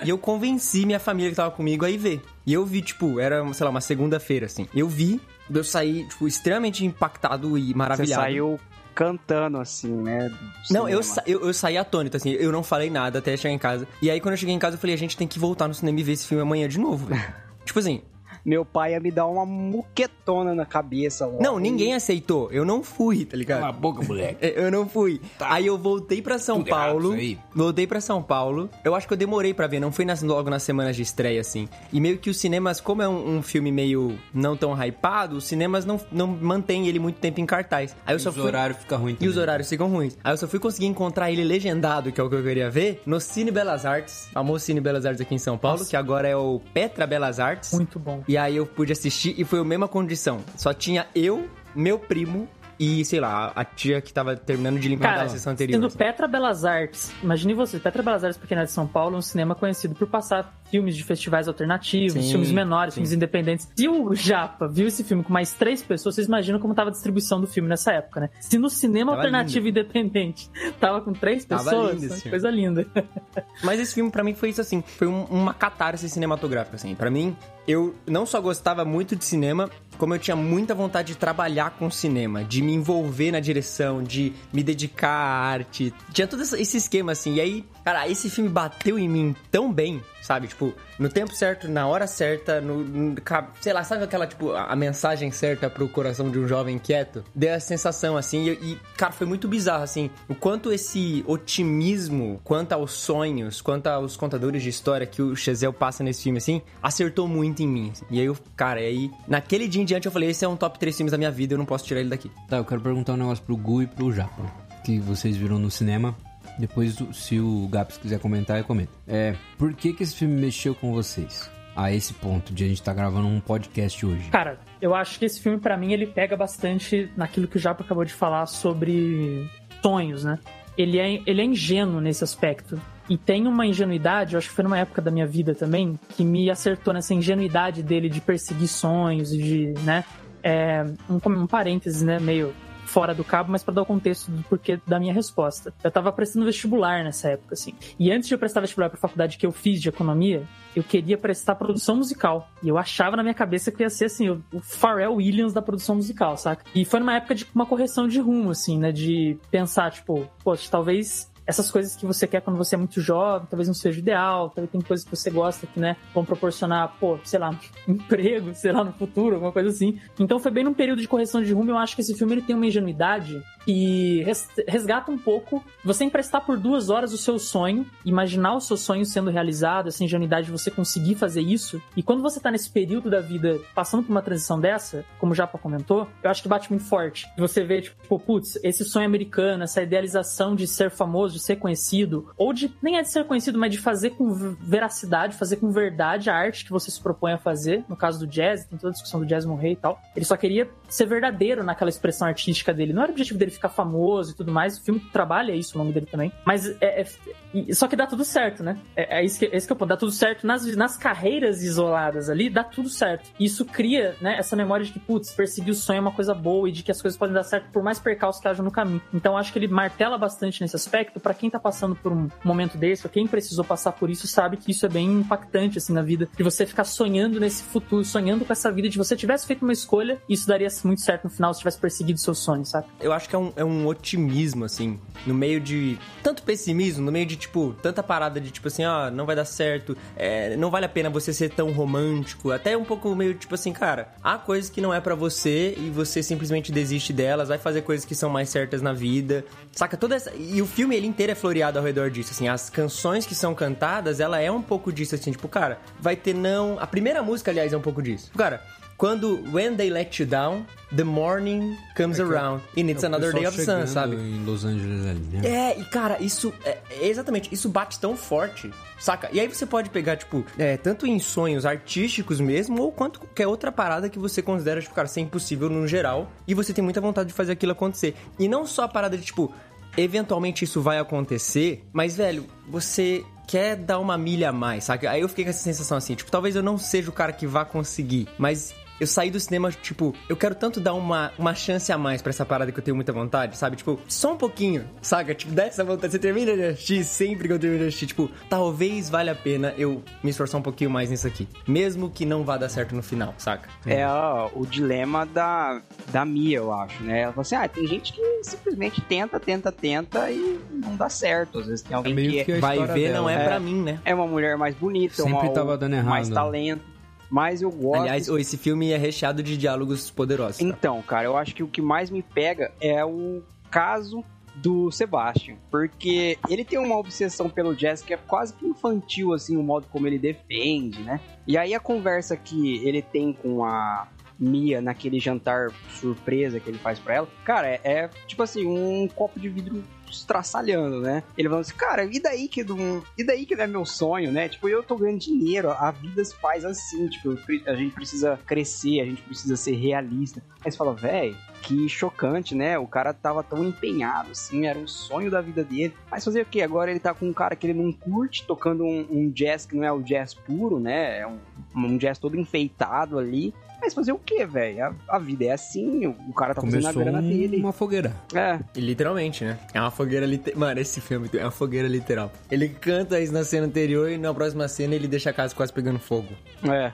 E 0.04 0.08
eu 0.08 0.16
convenci 0.16 0.86
minha 0.86 1.00
família 1.00 1.30
que 1.30 1.36
tava 1.36 1.50
comigo 1.50 1.84
a 1.84 1.90
ir 1.90 1.98
ver. 1.98 2.22
E 2.46 2.52
eu 2.52 2.64
vi, 2.64 2.80
tipo, 2.80 3.18
era, 3.18 3.44
sei 3.52 3.64
lá, 3.64 3.70
uma 3.70 3.80
segunda-feira, 3.80 4.46
assim. 4.46 4.68
Eu 4.72 4.88
vi, 4.88 5.20
eu 5.52 5.64
saí, 5.64 6.06
tipo, 6.08 6.28
extremamente 6.28 6.84
impactado 6.84 7.58
e 7.58 7.68
Você 7.68 7.74
maravilhado. 7.74 8.22
saiu 8.22 8.60
cantando, 8.94 9.58
assim, 9.58 9.90
né? 9.90 10.32
Não, 10.70 10.88
eu, 10.88 11.02
sa 11.02 11.20
eu, 11.26 11.44
eu 11.44 11.52
saí 11.52 11.76
atônito, 11.76 12.16
assim, 12.16 12.30
eu 12.30 12.52
não 12.52 12.62
falei 12.62 12.88
nada 12.90 13.18
até 13.18 13.36
chegar 13.36 13.52
em 13.52 13.58
casa. 13.58 13.88
E 14.00 14.08
aí, 14.08 14.20
quando 14.20 14.34
eu 14.34 14.38
cheguei 14.38 14.54
em 14.54 14.58
casa, 14.60 14.76
eu 14.76 14.80
falei, 14.80 14.94
a 14.94 14.98
gente 14.98 15.16
tem 15.16 15.26
que 15.26 15.38
voltar 15.40 15.66
no 15.66 15.74
cinema 15.74 15.98
e 15.98 16.02
ver 16.04 16.12
esse 16.12 16.28
filme 16.28 16.42
amanhã 16.42 16.68
de 16.68 16.78
novo, 16.78 17.06
velho. 17.06 17.34
tipo 17.66 17.76
assim, 17.80 18.02
Meu 18.44 18.64
pai 18.64 18.92
ia 18.92 19.00
me 19.00 19.10
dar 19.10 19.26
uma 19.26 19.46
muquetona 19.46 20.54
na 20.54 20.66
cabeça. 20.66 21.26
logo. 21.26 21.42
não, 21.42 21.58
ninguém 21.58 21.94
aceitou. 21.94 22.50
Eu 22.50 22.64
não 22.64 22.82
fui, 22.82 23.24
tá 23.24 23.36
ligado? 23.36 23.60
Cala 23.60 23.70
a 23.70 23.72
boca, 23.72 24.02
moleque. 24.04 24.38
Eu 24.56 24.70
não 24.70 24.88
fui. 24.88 25.20
Aí 25.40 25.66
eu 25.66 25.76
voltei 25.78 26.20
pra 26.22 26.38
São 26.38 26.58
Tudo 26.58 26.70
Paulo. 26.70 27.10
isso 27.14 27.20
aí. 27.20 27.38
Voltei 27.54 27.86
pra 27.86 28.00
São 28.00 28.22
Paulo. 28.22 28.68
Eu 28.84 28.94
acho 28.94 29.06
que 29.06 29.12
eu 29.12 29.16
demorei 29.18 29.52
pra 29.54 29.66
ver, 29.66 29.80
não 29.80 29.90
foi 29.92 30.04
nas- 30.04 30.22
logo 30.22 30.48
nas 30.50 30.62
semanas 30.62 30.96
de 30.96 31.02
estreia, 31.02 31.40
assim. 31.40 31.68
E 31.92 32.00
meio 32.00 32.18
que 32.18 32.30
os 32.30 32.38
cinemas, 32.38 32.80
como 32.80 33.02
é 33.02 33.08
um, 33.08 33.36
um 33.38 33.42
filme 33.42 33.70
meio 33.72 34.18
não 34.32 34.56
tão 34.56 34.72
hypado, 34.74 35.36
os 35.36 35.44
cinemas 35.44 35.84
não, 35.84 36.00
não 36.12 36.26
mantêm 36.26 36.86
ele 36.88 36.98
muito 36.98 37.16
tempo 37.18 37.40
em 37.40 37.46
cartaz. 37.46 37.96
Aí 38.06 38.14
eu 38.14 38.16
E 38.16 38.20
só 38.20 38.30
os 38.30 38.36
fui... 38.36 38.44
horários 38.44 38.78
ficam 38.78 38.98
ruins 38.98 39.16
E 39.20 39.28
os 39.28 39.36
horários 39.36 39.68
ficam 39.68 39.88
ruins. 39.88 40.16
Aí 40.22 40.32
eu 40.32 40.36
só 40.36 40.46
fui 40.46 40.58
conseguir 40.58 40.86
encontrar 40.86 41.30
ele 41.30 41.44
legendado, 41.44 42.12
que 42.12 42.20
é 42.20 42.24
o 42.24 42.28
que 42.28 42.36
eu 42.36 42.42
queria 42.42 42.70
ver, 42.70 43.02
no 43.06 43.20
Cine 43.20 43.50
Belas 43.50 43.84
Artes, 43.86 44.28
famoso 44.32 44.64
Cine 44.64 44.80
Belas 44.80 45.04
Artes 45.06 45.20
aqui 45.20 45.34
em 45.34 45.38
São 45.38 45.56
Paulo, 45.58 45.84
que 45.84 45.96
agora 45.96 46.28
é 46.28 46.36
o 46.36 46.60
Petra 46.72 47.06
Belas 47.06 47.38
Artes. 47.40 47.72
Muito 47.72 47.98
bom. 47.98 48.22
E 48.28 48.33
aí 48.36 48.56
eu 48.56 48.66
pude 48.66 48.92
assistir 48.92 49.34
e 49.38 49.44
foi 49.44 49.58
a 49.60 49.64
mesma 49.64 49.88
condição. 49.88 50.40
Só 50.56 50.72
tinha 50.72 51.06
eu, 51.14 51.48
meu 51.74 51.98
primo 51.98 52.48
e, 52.78 53.04
sei 53.04 53.20
lá, 53.20 53.52
a 53.54 53.64
tia 53.64 54.00
que 54.00 54.12
tava 54.12 54.36
terminando 54.36 54.78
de 54.78 54.88
limpar 54.88 55.14
Cara, 55.14 55.22
a 55.24 55.28
sessão 55.28 55.52
anterior. 55.52 55.74
sendo 55.76 55.86
assim. 55.86 55.96
Petra 55.98 56.26
Belas 56.26 56.64
Artes, 56.64 57.12
imagine 57.22 57.54
você, 57.54 57.78
Petra 57.78 58.02
Belas 58.02 58.24
Artes, 58.24 58.38
pequena 58.38 58.64
de 58.64 58.70
São 58.70 58.86
Paulo, 58.86 59.16
é 59.16 59.18
um 59.18 59.22
cinema 59.22 59.54
conhecido 59.54 59.94
por 59.94 60.06
passar 60.08 60.54
filmes 60.70 60.96
de 60.96 61.04
festivais 61.04 61.46
alternativos, 61.46 62.12
Sim, 62.14 62.30
filmes 62.30 62.50
menores, 62.50 62.94
sim. 62.94 63.00
filmes 63.00 63.12
independentes. 63.12 63.68
Se 63.76 63.88
o 63.88 64.14
Japa 64.14 64.66
viu 64.66 64.88
esse 64.88 65.04
filme 65.04 65.22
com 65.22 65.32
mais 65.32 65.52
três 65.52 65.82
pessoas, 65.82 66.14
vocês 66.16 66.26
imaginam 66.26 66.58
como 66.58 66.74
tava 66.74 66.88
a 66.90 66.92
distribuição 66.92 67.40
do 67.40 67.46
filme 67.46 67.68
nessa 67.68 67.92
época, 67.92 68.20
né? 68.22 68.30
Se 68.40 68.58
no 68.58 68.68
cinema 68.68 69.12
Tava 69.12 69.22
alternativo 69.22 69.68
independente 69.68 70.50
tava 70.80 71.00
com 71.00 71.12
três 71.12 71.44
Tava 71.44 71.62
pessoas, 71.64 72.00
lindo 72.02 72.14
filme. 72.14 72.30
coisa 72.30 72.50
linda. 72.50 72.86
Mas 73.62 73.78
esse 73.78 73.94
filme, 73.94 74.10
pra 74.10 74.24
mim, 74.24 74.34
foi 74.34 74.48
isso 74.48 74.60
assim. 74.60 74.82
Foi 74.82 75.06
um- 75.06 75.24
uma 75.24 75.54
catarse 75.54 76.08
cinematográfica, 76.08 76.76
assim. 76.76 76.94
Pra 76.94 77.10
mim, 77.10 77.36
eu 77.68 77.94
não 78.06 78.26
só 78.26 78.40
gostava 78.40 78.84
muito 78.84 79.14
de 79.14 79.24
cinema, 79.24 79.70
como 79.96 80.14
eu 80.14 80.18
tinha 80.18 80.34
muita 80.36 80.74
vontade 80.74 81.08
de 81.12 81.18
trabalhar 81.18 81.70
com 81.78 81.88
cinema, 81.90 82.42
de 82.42 82.62
me 82.64 82.72
envolver 82.74 83.30
na 83.30 83.40
direção, 83.40 84.02
de 84.02 84.32
me 84.52 84.62
dedicar 84.62 85.10
à 85.10 85.36
arte. 85.46 85.92
Tinha 86.12 86.26
todo 86.26 86.42
esse 86.42 86.76
esquema, 86.76 87.12
assim. 87.12 87.34
E 87.34 87.40
aí, 87.40 87.64
cara, 87.84 88.08
esse 88.08 88.28
filme 88.30 88.48
bateu 88.50 88.98
em 88.98 89.08
mim 89.08 89.36
tão 89.50 89.72
bem, 89.72 90.02
sabe? 90.22 90.48
Tipo, 90.48 90.72
no 90.98 91.08
tempo 91.08 91.34
certo, 91.34 91.68
na 91.68 91.86
hora 91.86 92.06
certa, 92.06 92.60
no. 92.60 92.82
no- 92.82 93.14
sei 93.60 93.72
lá, 93.72 93.84
sabe 93.84 94.04
aquela, 94.04 94.26
tipo, 94.26 94.52
a, 94.52 94.64
a 94.72 94.76
mensagem 94.76 95.30
certa 95.30 95.68
pro 95.68 95.88
coração 95.88 96.30
de 96.30 96.38
um 96.38 96.46
jovem 96.48 96.76
inquieto? 96.76 97.24
Deu 97.34 97.50
essa 97.50 97.66
sensação, 97.66 98.16
assim. 98.16 98.48
E, 98.48 98.50
e, 98.72 98.78
cara, 98.96 99.12
foi 99.12 99.26
muito 99.26 99.46
bizarro, 99.48 99.82
assim. 99.84 100.10
O 100.28 100.34
quanto 100.34 100.72
esse 100.72 101.22
otimismo, 101.26 102.40
quanto 102.44 102.72
aos 102.72 102.92
sonhos, 102.92 103.60
quanto 103.60 103.86
aos 103.88 104.16
contadores 104.16 104.62
de 104.62 104.68
história 104.68 105.06
que 105.06 105.20
o 105.22 105.34
Chazelle 105.36 105.72
passa 105.72 106.02
nesse 106.04 106.22
filme, 106.22 106.38
assim, 106.38 106.62
acertou 106.82 107.26
muito 107.28 107.62
em 107.62 107.66
mim. 107.68 107.90
assim. 107.92 108.04
E 108.10 108.20
aí, 108.20 108.32
cara, 108.56 108.80
e 108.80 108.86
aí, 108.86 109.10
naquele 109.26 109.66
dia 109.68 109.82
em 109.82 109.84
diante, 109.84 110.06
eu 110.06 110.12
falei: 110.12 110.30
esse 110.30 110.44
é 110.44 110.48
um 110.48 110.56
top 110.56 110.78
3 110.78 110.96
filmes 110.96 111.10
da 111.12 111.18
minha 111.18 111.30
vida, 111.30 111.54
eu 111.54 111.58
não 111.58 111.66
posso 111.66 111.84
tirar 111.84 112.00
ele 112.00 112.08
daqui. 112.10 112.30
Tá, 112.54 112.58
eu 112.58 112.64
quero 112.64 112.80
perguntar 112.80 113.14
um 113.14 113.16
negócio 113.16 113.42
pro 113.42 113.56
Gu 113.56 113.82
e 113.82 113.86
pro 113.88 114.12
Japa, 114.12 114.44
que 114.84 115.00
vocês 115.00 115.36
viram 115.36 115.58
no 115.58 115.72
cinema. 115.72 116.14
Depois, 116.56 116.96
se 117.12 117.40
o 117.40 117.66
Gaps 117.66 117.96
quiser 117.96 118.20
comentar, 118.20 118.58
eu 118.58 118.64
comento. 118.64 118.92
É, 119.08 119.34
por 119.58 119.74
que 119.74 119.92
que 119.92 120.04
esse 120.04 120.14
filme 120.14 120.40
mexeu 120.40 120.72
com 120.72 120.92
vocês? 120.92 121.50
A 121.74 121.90
esse 121.90 122.14
ponto 122.14 122.54
de 122.54 122.62
a 122.62 122.68
gente 122.68 122.80
tá 122.80 122.94
gravando 122.94 123.26
um 123.26 123.40
podcast 123.40 124.06
hoje. 124.06 124.30
Cara, 124.30 124.60
eu 124.80 124.94
acho 124.94 125.18
que 125.18 125.24
esse 125.24 125.40
filme, 125.40 125.58
pra 125.58 125.76
mim, 125.76 125.92
ele 125.92 126.06
pega 126.06 126.36
bastante 126.36 127.10
naquilo 127.16 127.48
que 127.48 127.56
o 127.56 127.60
Japa 127.60 127.82
acabou 127.82 128.04
de 128.04 128.12
falar 128.12 128.46
sobre 128.46 129.50
sonhos, 129.82 130.22
né? 130.22 130.38
Ele 130.78 131.00
é, 131.00 131.20
ele 131.26 131.40
é 131.40 131.44
ingênuo 131.44 132.00
nesse 132.00 132.22
aspecto. 132.22 132.80
E 133.10 133.18
tem 133.18 133.48
uma 133.48 133.66
ingenuidade, 133.66 134.34
eu 134.34 134.38
acho 134.38 134.48
que 134.48 134.54
foi 134.54 134.62
numa 134.62 134.78
época 134.78 135.02
da 135.02 135.10
minha 135.10 135.26
vida 135.26 135.56
também, 135.56 135.98
que 136.10 136.24
me 136.24 136.48
acertou 136.48 136.94
nessa 136.94 137.12
ingenuidade 137.14 137.82
dele 137.82 138.08
de 138.08 138.20
perseguir 138.20 138.68
sonhos 138.68 139.32
e 139.32 139.38
de, 139.38 139.74
né? 139.82 140.04
É, 140.44 140.84
um, 141.08 141.42
um 141.42 141.46
parênteses, 141.46 142.02
né? 142.02 142.20
Meio 142.20 142.54
fora 142.84 143.14
do 143.14 143.24
cabo, 143.24 143.50
mas 143.50 143.64
pra 143.64 143.74
dar 143.74 143.82
o 143.82 143.86
contexto 143.86 144.30
do 144.30 144.42
porquê 144.44 144.78
da 144.86 145.00
minha 145.00 145.12
resposta. 145.12 145.74
Eu 145.82 145.90
tava 145.90 146.12
prestando 146.12 146.46
vestibular 146.46 147.02
nessa 147.02 147.30
época, 147.30 147.54
assim. 147.54 147.74
E 147.98 148.12
antes 148.12 148.28
de 148.28 148.34
eu 148.34 148.38
prestar 148.38 148.60
vestibular 148.60 148.88
pra 148.88 148.98
faculdade 148.98 149.36
que 149.36 149.44
eu 149.44 149.50
fiz 149.50 149.80
de 149.80 149.88
economia, 149.88 150.46
eu 150.76 150.84
queria 150.84 151.18
prestar 151.18 151.54
produção 151.56 151.96
musical. 151.96 152.48
E 152.62 152.68
eu 152.68 152.78
achava 152.78 153.16
na 153.16 153.22
minha 153.22 153.34
cabeça 153.34 153.72
que 153.72 153.82
ia 153.82 153.90
ser, 153.90 154.04
assim, 154.04 154.28
o 154.28 154.60
Pharrell 154.60 155.14
Williams 155.14 155.52
da 155.52 155.62
produção 155.62 155.96
musical, 155.96 156.36
saca? 156.36 156.64
E 156.74 156.84
foi 156.84 157.00
numa 157.00 157.16
época 157.16 157.34
de 157.34 157.46
uma 157.54 157.66
correção 157.66 158.06
de 158.06 158.20
rumo, 158.20 158.50
assim, 158.50 158.78
né? 158.78 158.92
De 158.92 159.38
pensar, 159.50 159.90
tipo, 159.90 160.28
poxa, 160.44 160.68
talvez 160.70 161.32
essas 161.46 161.70
coisas 161.70 161.94
que 161.96 162.06
você 162.06 162.26
quer 162.26 162.40
quando 162.40 162.56
você 162.56 162.74
é 162.74 162.78
muito 162.78 163.00
jovem, 163.00 163.46
talvez 163.50 163.68
não 163.68 163.74
seja 163.74 163.98
ideal, 163.98 164.48
talvez 164.50 164.70
tem 164.70 164.80
coisas 164.80 165.04
que 165.04 165.14
você 165.14 165.30
gosta 165.30 165.66
que, 165.66 165.78
né, 165.78 165.96
vão 166.14 166.24
proporcionar, 166.24 166.94
pô, 166.98 167.18
sei 167.24 167.38
lá, 167.38 167.54
emprego, 167.86 168.54
sei 168.54 168.72
lá, 168.72 168.82
no 168.84 168.92
futuro, 168.92 169.34
alguma 169.36 169.52
coisa 169.52 169.68
assim. 169.68 169.98
Então 170.18 170.38
foi 170.38 170.50
bem 170.50 170.64
num 170.64 170.74
período 170.74 171.00
de 171.00 171.08
correção 171.08 171.42
de 171.42 171.52
rumo, 171.52 171.70
eu 171.70 171.78
acho 171.78 171.94
que 171.94 172.00
esse 172.00 172.14
filme 172.14 172.34
ele 172.34 172.42
tem 172.42 172.54
uma 172.56 172.66
ingenuidade 172.66 173.42
que 173.64 174.22
res- 174.22 174.48
resgata 174.68 175.10
um 175.10 175.18
pouco 175.18 175.64
você 175.84 176.04
emprestar 176.04 176.44
por 176.44 176.58
duas 176.58 176.90
horas 176.90 177.12
o 177.12 177.18
seu 177.18 177.38
sonho, 177.38 177.86
imaginar 178.04 178.54
o 178.54 178.60
seu 178.60 178.76
sonho 178.76 179.04
sendo 179.04 179.30
realizado, 179.30 179.88
essa 179.88 180.04
ingenuidade 180.04 180.46
de 180.46 180.52
você 180.52 180.70
conseguir 180.70 181.14
fazer 181.14 181.40
isso. 181.40 181.80
E 181.96 182.02
quando 182.02 182.22
você 182.22 182.40
tá 182.40 182.50
nesse 182.50 182.70
período 182.70 183.10
da 183.10 183.20
vida 183.20 183.58
passando 183.74 184.02
por 184.02 184.10
uma 184.10 184.22
transição 184.22 184.60
dessa, 184.60 185.04
como 185.18 185.32
o 185.32 185.34
Japa 185.34 185.58
comentou, 185.58 186.06
eu 186.22 186.30
acho 186.30 186.42
que 186.42 186.48
bate 186.48 186.70
muito 186.70 186.84
forte. 186.84 187.26
Você 187.38 187.64
vê, 187.64 187.80
tipo, 187.82 188.18
putz, 188.18 188.58
esse 188.62 188.84
sonho 188.84 189.06
americano, 189.06 189.64
essa 189.64 189.82
idealização 189.82 190.54
de 190.54 190.66
ser 190.66 190.90
famoso, 190.90 191.33
de 191.34 191.40
ser 191.40 191.56
conhecido, 191.56 192.28
ou 192.36 192.52
de 192.52 192.74
nem 192.82 192.96
é 192.96 193.02
de 193.02 193.08
ser 193.10 193.24
conhecido, 193.24 193.58
mas 193.58 193.70
de 193.72 193.78
fazer 193.78 194.10
com 194.10 194.30
veracidade, 194.60 195.36
fazer 195.36 195.56
com 195.56 195.70
verdade 195.70 196.30
a 196.30 196.34
arte 196.34 196.64
que 196.64 196.70
você 196.70 196.90
se 196.90 197.00
propõe 197.00 197.32
a 197.32 197.38
fazer. 197.38 197.84
No 197.88 197.96
caso 197.96 198.18
do 198.20 198.26
jazz, 198.26 198.64
tem 198.64 198.78
toda 198.78 198.90
a 198.90 198.92
discussão 198.92 199.20
do 199.20 199.26
jazz 199.26 199.44
morrer 199.44 199.72
e 199.72 199.76
tal. 199.76 200.00
Ele 200.14 200.24
só 200.24 200.36
queria 200.36 200.68
ser 200.88 201.06
verdadeiro 201.06 201.62
naquela 201.62 201.88
expressão 201.88 202.26
artística 202.28 202.72
dele. 202.72 202.92
Não 202.92 203.02
era 203.02 203.10
o 203.10 203.14
objetivo 203.14 203.38
dele 203.38 203.50
ficar 203.50 203.68
famoso 203.68 204.32
e 204.32 204.34
tudo 204.34 204.52
mais. 204.52 204.78
O 204.78 204.82
filme 204.82 205.00
trabalha 205.12 205.52
isso 205.52 205.76
ao 205.76 205.84
longo 205.84 205.92
dele 205.92 206.06
também. 206.06 206.32
Mas 206.44 206.66
é, 206.80 207.02
é- 207.02 207.06
e- 207.54 207.74
só 207.74 207.86
que 207.86 207.96
dá 207.96 208.06
tudo 208.06 208.24
certo, 208.24 208.62
né? 208.62 208.78
É, 208.96 209.20
é 209.20 209.24
isso 209.24 209.38
que, 209.38 209.46
esse 209.46 209.66
que 209.66 209.72
é 209.72 209.74
o 209.74 209.78
ponto. 209.78 209.88
Dá 209.88 209.96
tudo 209.96 210.12
certo 210.12 210.46
nas, 210.46 210.64
nas 210.76 210.96
carreiras 210.96 211.62
isoladas 211.62 212.28
ali, 212.28 212.50
dá 212.50 212.64
tudo 212.64 212.88
certo. 212.88 213.30
E 213.38 213.44
isso 213.44 213.64
cria, 213.64 214.16
né, 214.20 214.36
essa 214.38 214.56
memória 214.56 214.84
de 214.84 214.92
que, 214.92 214.98
putz, 214.98 215.30
perseguir 215.32 215.72
o 215.72 215.74
sonho 215.74 215.98
é 215.98 216.00
uma 216.00 216.12
coisa 216.12 216.34
boa 216.34 216.68
e 216.68 216.72
de 216.72 216.82
que 216.82 216.90
as 216.90 217.00
coisas 217.00 217.18
podem 217.18 217.34
dar 217.34 217.44
certo 217.44 217.70
por 217.72 217.82
mais 217.82 217.98
percalços 217.98 218.40
que 218.40 218.48
hajam 218.48 218.64
no 218.64 218.70
caminho. 218.70 219.00
Então 219.12 219.36
acho 219.36 219.52
que 219.52 219.58
ele 219.58 219.68
martela 219.68 220.18
bastante 220.18 220.60
nesse 220.60 220.76
aspecto. 220.76 221.20
Pra 221.20 221.34
quem 221.34 221.48
tá 221.50 221.58
passando 221.58 221.94
por 221.94 222.12
um 222.12 222.28
momento 222.44 222.76
desse, 222.76 223.06
ou 223.06 223.10
quem 223.10 223.26
precisou 223.26 223.64
passar 223.64 223.92
por 223.92 224.10
isso, 224.10 224.26
sabe 224.26 224.56
que 224.56 224.70
isso 224.70 224.84
é 224.86 224.88
bem 224.88 225.10
impactante, 225.20 225.78
assim, 225.78 225.92
na 225.92 226.02
vida. 226.02 226.28
De 226.36 226.42
você 226.42 226.66
ficar 226.66 226.84
sonhando 226.84 227.38
nesse 227.38 227.62
futuro, 227.62 228.04
sonhando 228.04 228.44
com 228.44 228.52
essa 228.52 228.70
vida. 228.70 228.88
De 228.88 228.98
você 228.98 229.16
tivesse 229.16 229.46
feito 229.46 229.62
uma 229.62 229.72
escolha, 229.72 230.20
isso 230.28 230.46
daria 230.46 230.68
muito 230.84 231.00
certo 231.02 231.24
no 231.24 231.30
final 231.30 231.52
se 231.52 231.60
tivesse 231.60 231.78
perseguido 231.78 232.18
seus 232.18 232.38
sonhos, 232.38 232.70
sabe? 232.70 232.86
Eu 233.00 233.12
acho 233.12 233.28
que 233.28 233.36
é 233.36 233.38
um, 233.38 233.52
é 233.56 233.64
um 233.64 233.86
otimismo, 233.86 234.64
assim, 234.64 234.98
no 235.26 235.34
meio 235.34 235.60
de 235.60 235.98
tanto 236.22 236.42
pessimismo, 236.42 237.04
no 237.04 237.12
meio 237.12 237.26
de, 237.26 237.36
tipo, 237.44 237.74
tanta 237.80 238.02
parada 238.02 238.40
de, 238.40 238.50
tipo 238.50 238.68
assim, 238.68 238.84
ó, 238.84 239.10
não 239.10 239.26
vai 239.26 239.36
dar 239.36 239.44
certo, 239.44 239.96
é, 240.16 240.56
não 240.56 240.70
vale 240.70 240.86
a 240.86 240.88
pena 240.88 241.10
você 241.10 241.32
ser 241.32 241.50
tão 241.50 241.70
romântico, 241.72 242.50
até 242.50 242.76
um 242.76 242.84
pouco 242.84 243.14
meio, 243.14 243.34
tipo 243.34 243.54
assim, 243.54 243.72
cara, 243.72 244.08
há 244.22 244.36
coisas 244.38 244.70
que 244.70 244.80
não 244.80 244.92
é 244.92 245.00
pra 245.00 245.14
você 245.14 245.74
e 245.78 245.90
você 245.90 246.22
simplesmente 246.22 246.72
desiste 246.72 247.12
delas, 247.12 247.48
vai 247.48 247.58
fazer 247.58 247.82
coisas 247.82 248.04
que 248.04 248.14
são 248.14 248.30
mais 248.30 248.48
certas 248.48 248.82
na 248.82 248.92
vida, 248.92 249.44
saca? 249.72 249.96
Toda 249.96 250.16
essa... 250.16 250.32
E 250.34 250.60
o 250.60 250.66
filme, 250.66 250.96
ele 250.96 251.06
inteiro 251.06 251.32
é 251.32 251.34
floreado 251.34 251.78
ao 251.78 251.84
redor 251.84 252.10
disso, 252.10 252.32
assim, 252.32 252.48
as 252.48 252.70
canções 252.70 253.26
que 253.26 253.34
são 253.34 253.54
cantadas, 253.54 254.20
ela 254.20 254.40
é 254.40 254.50
um 254.50 254.62
pouco 254.62 254.92
disso, 254.92 255.14
assim, 255.14 255.32
tipo, 255.32 255.48
cara, 255.48 255.78
vai 256.00 256.16
ter 256.16 256.34
não... 256.34 256.78
A 256.80 256.86
primeira 256.86 257.22
música, 257.22 257.50
aliás, 257.50 257.72
é 257.72 257.76
um 257.76 257.82
pouco 257.82 258.02
disso. 258.02 258.30
Cara... 258.36 258.62
Quando 258.96 259.42
When 259.52 259.76
They 259.76 259.90
Let 259.90 260.20
You 260.20 260.26
Down, 260.26 260.66
The 260.94 261.04
Morning 261.04 261.76
Comes 261.96 262.20
Around 262.20 262.62
and 262.78 262.90
It's 262.90 263.02
É 263.02 263.06
Another 263.06 263.32
Day 263.32 263.46
of 263.46 263.60
Sun, 263.60 263.86
sabe? 263.86 264.16
em 264.16 264.44
Los 264.44 264.64
Angeles 264.64 265.06
ali, 265.06 265.20
né? 265.20 265.48
É, 265.48 265.80
e 265.80 265.84
cara, 265.86 266.22
isso 266.22 266.52
é, 266.64 266.78
é 266.90 267.08
exatamente, 267.08 267.52
isso 267.52 267.68
bate 267.68 267.98
tão 267.98 268.16
forte, 268.16 268.70
saca? 268.98 269.28
E 269.32 269.40
aí 269.40 269.48
você 269.48 269.66
pode 269.66 269.90
pegar, 269.90 270.16
tipo, 270.16 270.44
é, 270.56 270.76
tanto 270.76 271.06
em 271.06 271.18
sonhos 271.18 271.66
artísticos 271.66 272.40
mesmo, 272.40 272.80
ou 272.82 272.92
quanto 272.92 273.18
qualquer 273.18 273.48
outra 273.48 273.72
parada 273.72 274.08
que 274.08 274.18
você 274.18 274.40
considera, 274.40 274.80
tipo, 274.80 274.94
cara, 274.94 275.08
ser 275.08 275.20
impossível 275.20 275.68
no 275.68 275.86
geral, 275.88 276.30
e 276.46 276.54
você 276.54 276.72
tem 276.72 276.84
muita 276.84 277.00
vontade 277.00 277.28
de 277.28 277.34
fazer 277.34 277.52
aquilo 277.52 277.72
acontecer. 277.72 278.14
E 278.38 278.48
não 278.48 278.64
só 278.64 278.84
a 278.84 278.88
parada 278.88 279.18
de, 279.18 279.24
tipo, 279.24 279.52
eventualmente 279.96 280.64
isso 280.64 280.80
vai 280.80 280.98
acontecer, 280.98 281.84
mas, 281.92 282.16
velho, 282.16 282.46
você 282.68 283.24
quer 283.46 283.76
dar 283.76 283.98
uma 283.98 284.16
milha 284.16 284.50
a 284.50 284.52
mais, 284.52 284.84
saca? 284.84 285.10
Aí 285.10 285.20
eu 285.20 285.28
fiquei 285.28 285.44
com 285.44 285.50
essa 285.50 285.62
sensação 285.62 285.98
assim, 285.98 286.14
tipo, 286.14 286.30
talvez 286.30 286.56
eu 286.56 286.62
não 286.62 286.78
seja 286.78 287.10
o 287.10 287.12
cara 287.12 287.32
que 287.32 287.46
vá 287.46 287.64
conseguir, 287.64 288.28
mas 288.38 288.74
eu 289.00 289.06
saí 289.06 289.30
do 289.30 289.38
cinema, 289.40 289.70
tipo, 289.70 290.14
eu 290.28 290.36
quero 290.36 290.54
tanto 290.54 290.80
dar 290.80 290.94
uma, 290.94 291.32
uma 291.38 291.54
chance 291.54 291.90
a 291.92 291.98
mais 291.98 292.22
pra 292.22 292.30
essa 292.30 292.44
parada 292.44 292.70
que 292.72 292.78
eu 292.78 292.82
tenho 292.84 292.94
muita 292.94 293.12
vontade, 293.12 293.56
sabe? 293.56 293.76
Tipo, 293.76 293.98
só 294.08 294.32
um 294.32 294.36
pouquinho, 294.36 294.84
saca? 295.02 295.34
Tipo, 295.34 295.52
dá 295.52 295.64
essa 295.64 295.82
vontade. 295.84 296.12
Você 296.12 296.18
termina 296.18 296.54
de 296.56 296.62
assistir, 296.64 297.04
sempre 297.04 297.48
que 297.48 297.54
eu 297.54 297.58
termino 297.58 297.82
de 297.82 297.88
assistir, 297.88 298.06
tipo, 298.06 298.30
talvez 298.48 299.10
valha 299.10 299.32
a 299.32 299.34
pena 299.34 299.74
eu 299.76 300.02
me 300.22 300.30
esforçar 300.30 300.58
um 300.60 300.62
pouquinho 300.62 300.90
mais 300.90 301.10
nisso 301.10 301.26
aqui. 301.26 301.48
Mesmo 301.66 302.08
que 302.10 302.24
não 302.24 302.44
vá 302.44 302.56
dar 302.56 302.68
certo 302.68 302.94
no 302.94 303.02
final, 303.02 303.34
saca? 303.38 303.68
É 303.86 304.06
ó, 304.06 304.50
o 304.54 304.64
dilema 304.66 305.26
da, 305.26 305.82
da 306.10 306.24
Mia, 306.24 306.58
eu 306.58 306.72
acho, 306.72 307.02
né? 307.02 307.22
Ela 307.22 307.32
fala 307.32 307.42
assim, 307.42 307.56
ah, 307.56 307.68
tem 307.68 307.86
gente 307.86 308.12
que 308.12 308.22
simplesmente 308.42 309.00
tenta, 309.02 309.38
tenta, 309.40 309.72
tenta 309.72 310.30
e 310.30 310.58
não 310.72 310.96
dá 310.96 311.08
certo. 311.08 311.58
Às 311.58 311.66
vezes 311.66 311.82
tem 311.82 311.96
alguém 311.96 312.14
meio 312.14 312.30
que, 312.30 312.44
que 312.44 312.52
Vai 312.60 312.78
ver, 312.86 313.08
dela. 313.12 313.18
não 313.22 313.28
é, 313.30 313.34
É. 313.34 313.44
pra 313.48 313.58
mim, 313.60 313.82
né? 313.82 313.98
é 314.04 314.14
uma 314.14 314.26
mulher 314.26 314.56
mais 314.56 314.74
bonita, 314.74 315.14
Sempre 315.16 315.32
uma, 315.32 315.48
tava 315.50 315.76
dando 315.76 315.94
errado. 315.94 316.08
mais 316.08 316.28
talento. 316.28 316.93
Mas 317.30 317.62
eu 317.62 317.70
gosto... 317.70 318.02
Aliás, 318.02 318.28
esse 318.28 318.56
filme 318.56 318.90
é 318.90 318.96
recheado 318.96 319.42
de 319.42 319.56
diálogos 319.56 320.10
poderosos. 320.10 320.58
tá? 320.58 320.64
Então, 320.64 321.02
cara, 321.02 321.26
eu 321.26 321.36
acho 321.36 321.54
que 321.54 321.62
o 321.62 321.68
que 321.68 321.82
mais 321.82 322.10
me 322.10 322.22
pega 322.22 322.72
é 322.80 323.04
o 323.04 323.42
caso 323.70 324.24
do 324.54 324.90
Sebastian, 324.90 325.56
porque 325.70 326.38
ele 326.48 326.64
tem 326.64 326.78
uma 326.78 326.96
obsessão 326.96 327.50
pelo 327.50 327.74
jazz 327.74 328.02
que 328.02 328.14
é 328.14 328.16
quase 328.16 328.54
que 328.54 328.64
infantil, 328.64 329.32
assim, 329.32 329.56
o 329.56 329.62
modo 329.62 329.86
como 329.90 330.06
ele 330.06 330.18
defende, 330.18 331.02
né? 331.02 331.20
E 331.46 331.58
aí 331.58 331.74
a 331.74 331.80
conversa 331.80 332.36
que 332.36 332.76
ele 332.86 333.02
tem 333.02 333.32
com 333.32 333.64
a 333.64 334.06
Mia 334.38 334.80
naquele 334.80 335.20
jantar 335.20 335.70
surpresa 335.90 336.58
que 336.58 336.68
ele 336.68 336.78
faz 336.78 336.98
pra 336.98 337.14
ela, 337.14 337.28
cara, 337.44 337.68
é, 337.68 337.80
é, 337.84 338.10
tipo 338.26 338.42
assim, 338.42 338.66
um 338.66 339.08
copo 339.08 339.38
de 339.38 339.48
vidro 339.48 339.82
estraçalhando, 340.16 341.00
né? 341.00 341.22
Ele 341.36 341.48
falando 341.48 341.62
assim, 341.62 341.74
cara, 341.74 342.04
e 342.04 342.20
daí 342.20 342.48
que 342.48 342.64
não, 342.64 343.02
e 343.16 343.24
daí 343.24 343.46
que 343.46 343.56
não 343.56 343.64
é 343.64 343.66
meu 343.66 343.84
sonho, 343.84 344.32
né? 344.32 344.48
Tipo, 344.48 344.68
eu 344.68 344.82
tô 344.82 344.96
ganhando 344.96 345.20
dinheiro, 345.20 345.70
a 345.70 345.90
vida 345.90 346.24
se 346.24 346.34
faz 346.36 346.64
assim, 346.64 347.08
tipo, 347.08 347.36
a 347.66 347.74
gente 347.74 347.94
precisa 347.94 348.38
crescer, 348.46 349.00
a 349.00 349.04
gente 349.04 349.22
precisa 349.22 349.56
ser 349.56 349.74
realista. 349.74 350.42
Aí 350.64 350.70
você 350.70 350.76
fala, 350.76 350.94
véi, 350.94 351.36
que 351.64 351.88
chocante, 351.88 352.54
né? 352.54 352.78
O 352.78 352.86
cara 352.86 353.12
tava 353.14 353.42
tão 353.42 353.64
empenhado, 353.64 354.32
assim, 354.32 354.66
era 354.66 354.78
um 354.78 354.86
sonho 354.86 355.30
da 355.30 355.40
vida 355.40 355.64
dele. 355.64 355.94
Mas 356.10 356.24
fazer 356.24 356.42
o 356.42 356.46
quê? 356.46 356.60
Agora 356.60 356.90
ele 356.90 357.00
tá 357.00 357.14
com 357.14 357.26
um 357.26 357.32
cara 357.32 357.56
que 357.56 357.66
ele 357.66 357.82
não 357.82 357.90
curte, 357.90 358.46
tocando 358.46 358.84
um, 358.84 359.06
um 359.10 359.30
jazz 359.30 359.64
que 359.64 359.74
não 359.74 359.84
é 359.84 359.92
o 359.92 360.02
jazz 360.02 360.34
puro, 360.34 360.78
né? 360.78 361.20
É 361.20 361.26
um, 361.26 361.38
um 361.74 361.96
jazz 361.96 362.18
todo 362.18 362.38
enfeitado 362.38 363.18
ali. 363.18 363.54
Mas 363.80 363.92
fazer 363.92 364.12
o 364.12 364.18
quê, 364.18 364.46
velho? 364.46 364.84
A, 364.84 365.16
a, 365.16 365.18
vida 365.18 365.44
é 365.44 365.52
assim, 365.52 366.06
o, 366.06 366.16
o 366.28 366.32
cara 366.32 366.54
tá 366.54 366.60
Começou 366.60 366.82
fazendo 366.82 367.00
a 367.00 367.10
grana 367.10 367.22
dele. 367.22 367.58
uma 367.58 367.72
fogueira. 367.72 368.14
É. 368.34 368.58
Literalmente, 368.76 369.44
né? 369.44 369.58
É 369.72 369.80
uma 369.80 369.90
fogueira 369.90 370.24
literal. 370.24 370.58
Mano, 370.58 370.80
esse 370.80 371.00
filme 371.00 371.28
é 371.34 371.42
uma 371.42 371.50
fogueira 371.50 371.88
literal. 371.88 372.32
Ele 372.50 372.68
canta 372.68 373.20
isso 373.20 373.32
na 373.32 373.44
cena 373.44 373.66
anterior 373.66 374.10
e 374.10 374.16
na 374.16 374.32
próxima 374.32 374.68
cena 374.68 374.94
ele 374.94 375.08
deixa 375.08 375.30
a 375.30 375.32
casa 375.32 375.54
quase 375.54 375.72
pegando 375.72 375.98
fogo. 375.98 376.28
É. 376.62 376.92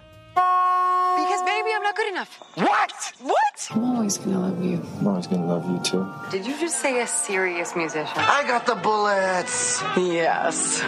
Not 1.90 1.96
good 1.96 2.12
enough. 2.12 2.40
What? 2.54 2.92
What? 3.20 3.68
I'm 3.72 3.82
always 3.82 4.16
gonna 4.16 4.38
love 4.38 4.62
you. 4.62 4.80
I'm 5.00 5.08
always 5.08 5.26
gonna 5.26 5.44
love 5.44 5.68
you 5.68 5.80
too. 5.80 6.06
Did 6.30 6.46
you 6.46 6.56
just 6.56 6.78
say 6.78 7.00
a 7.00 7.06
serious 7.08 7.74
musician? 7.74 8.06
I 8.16 8.44
got 8.46 8.64
the 8.64 8.76
bullets. 8.76 9.82
Yes. 9.96 10.84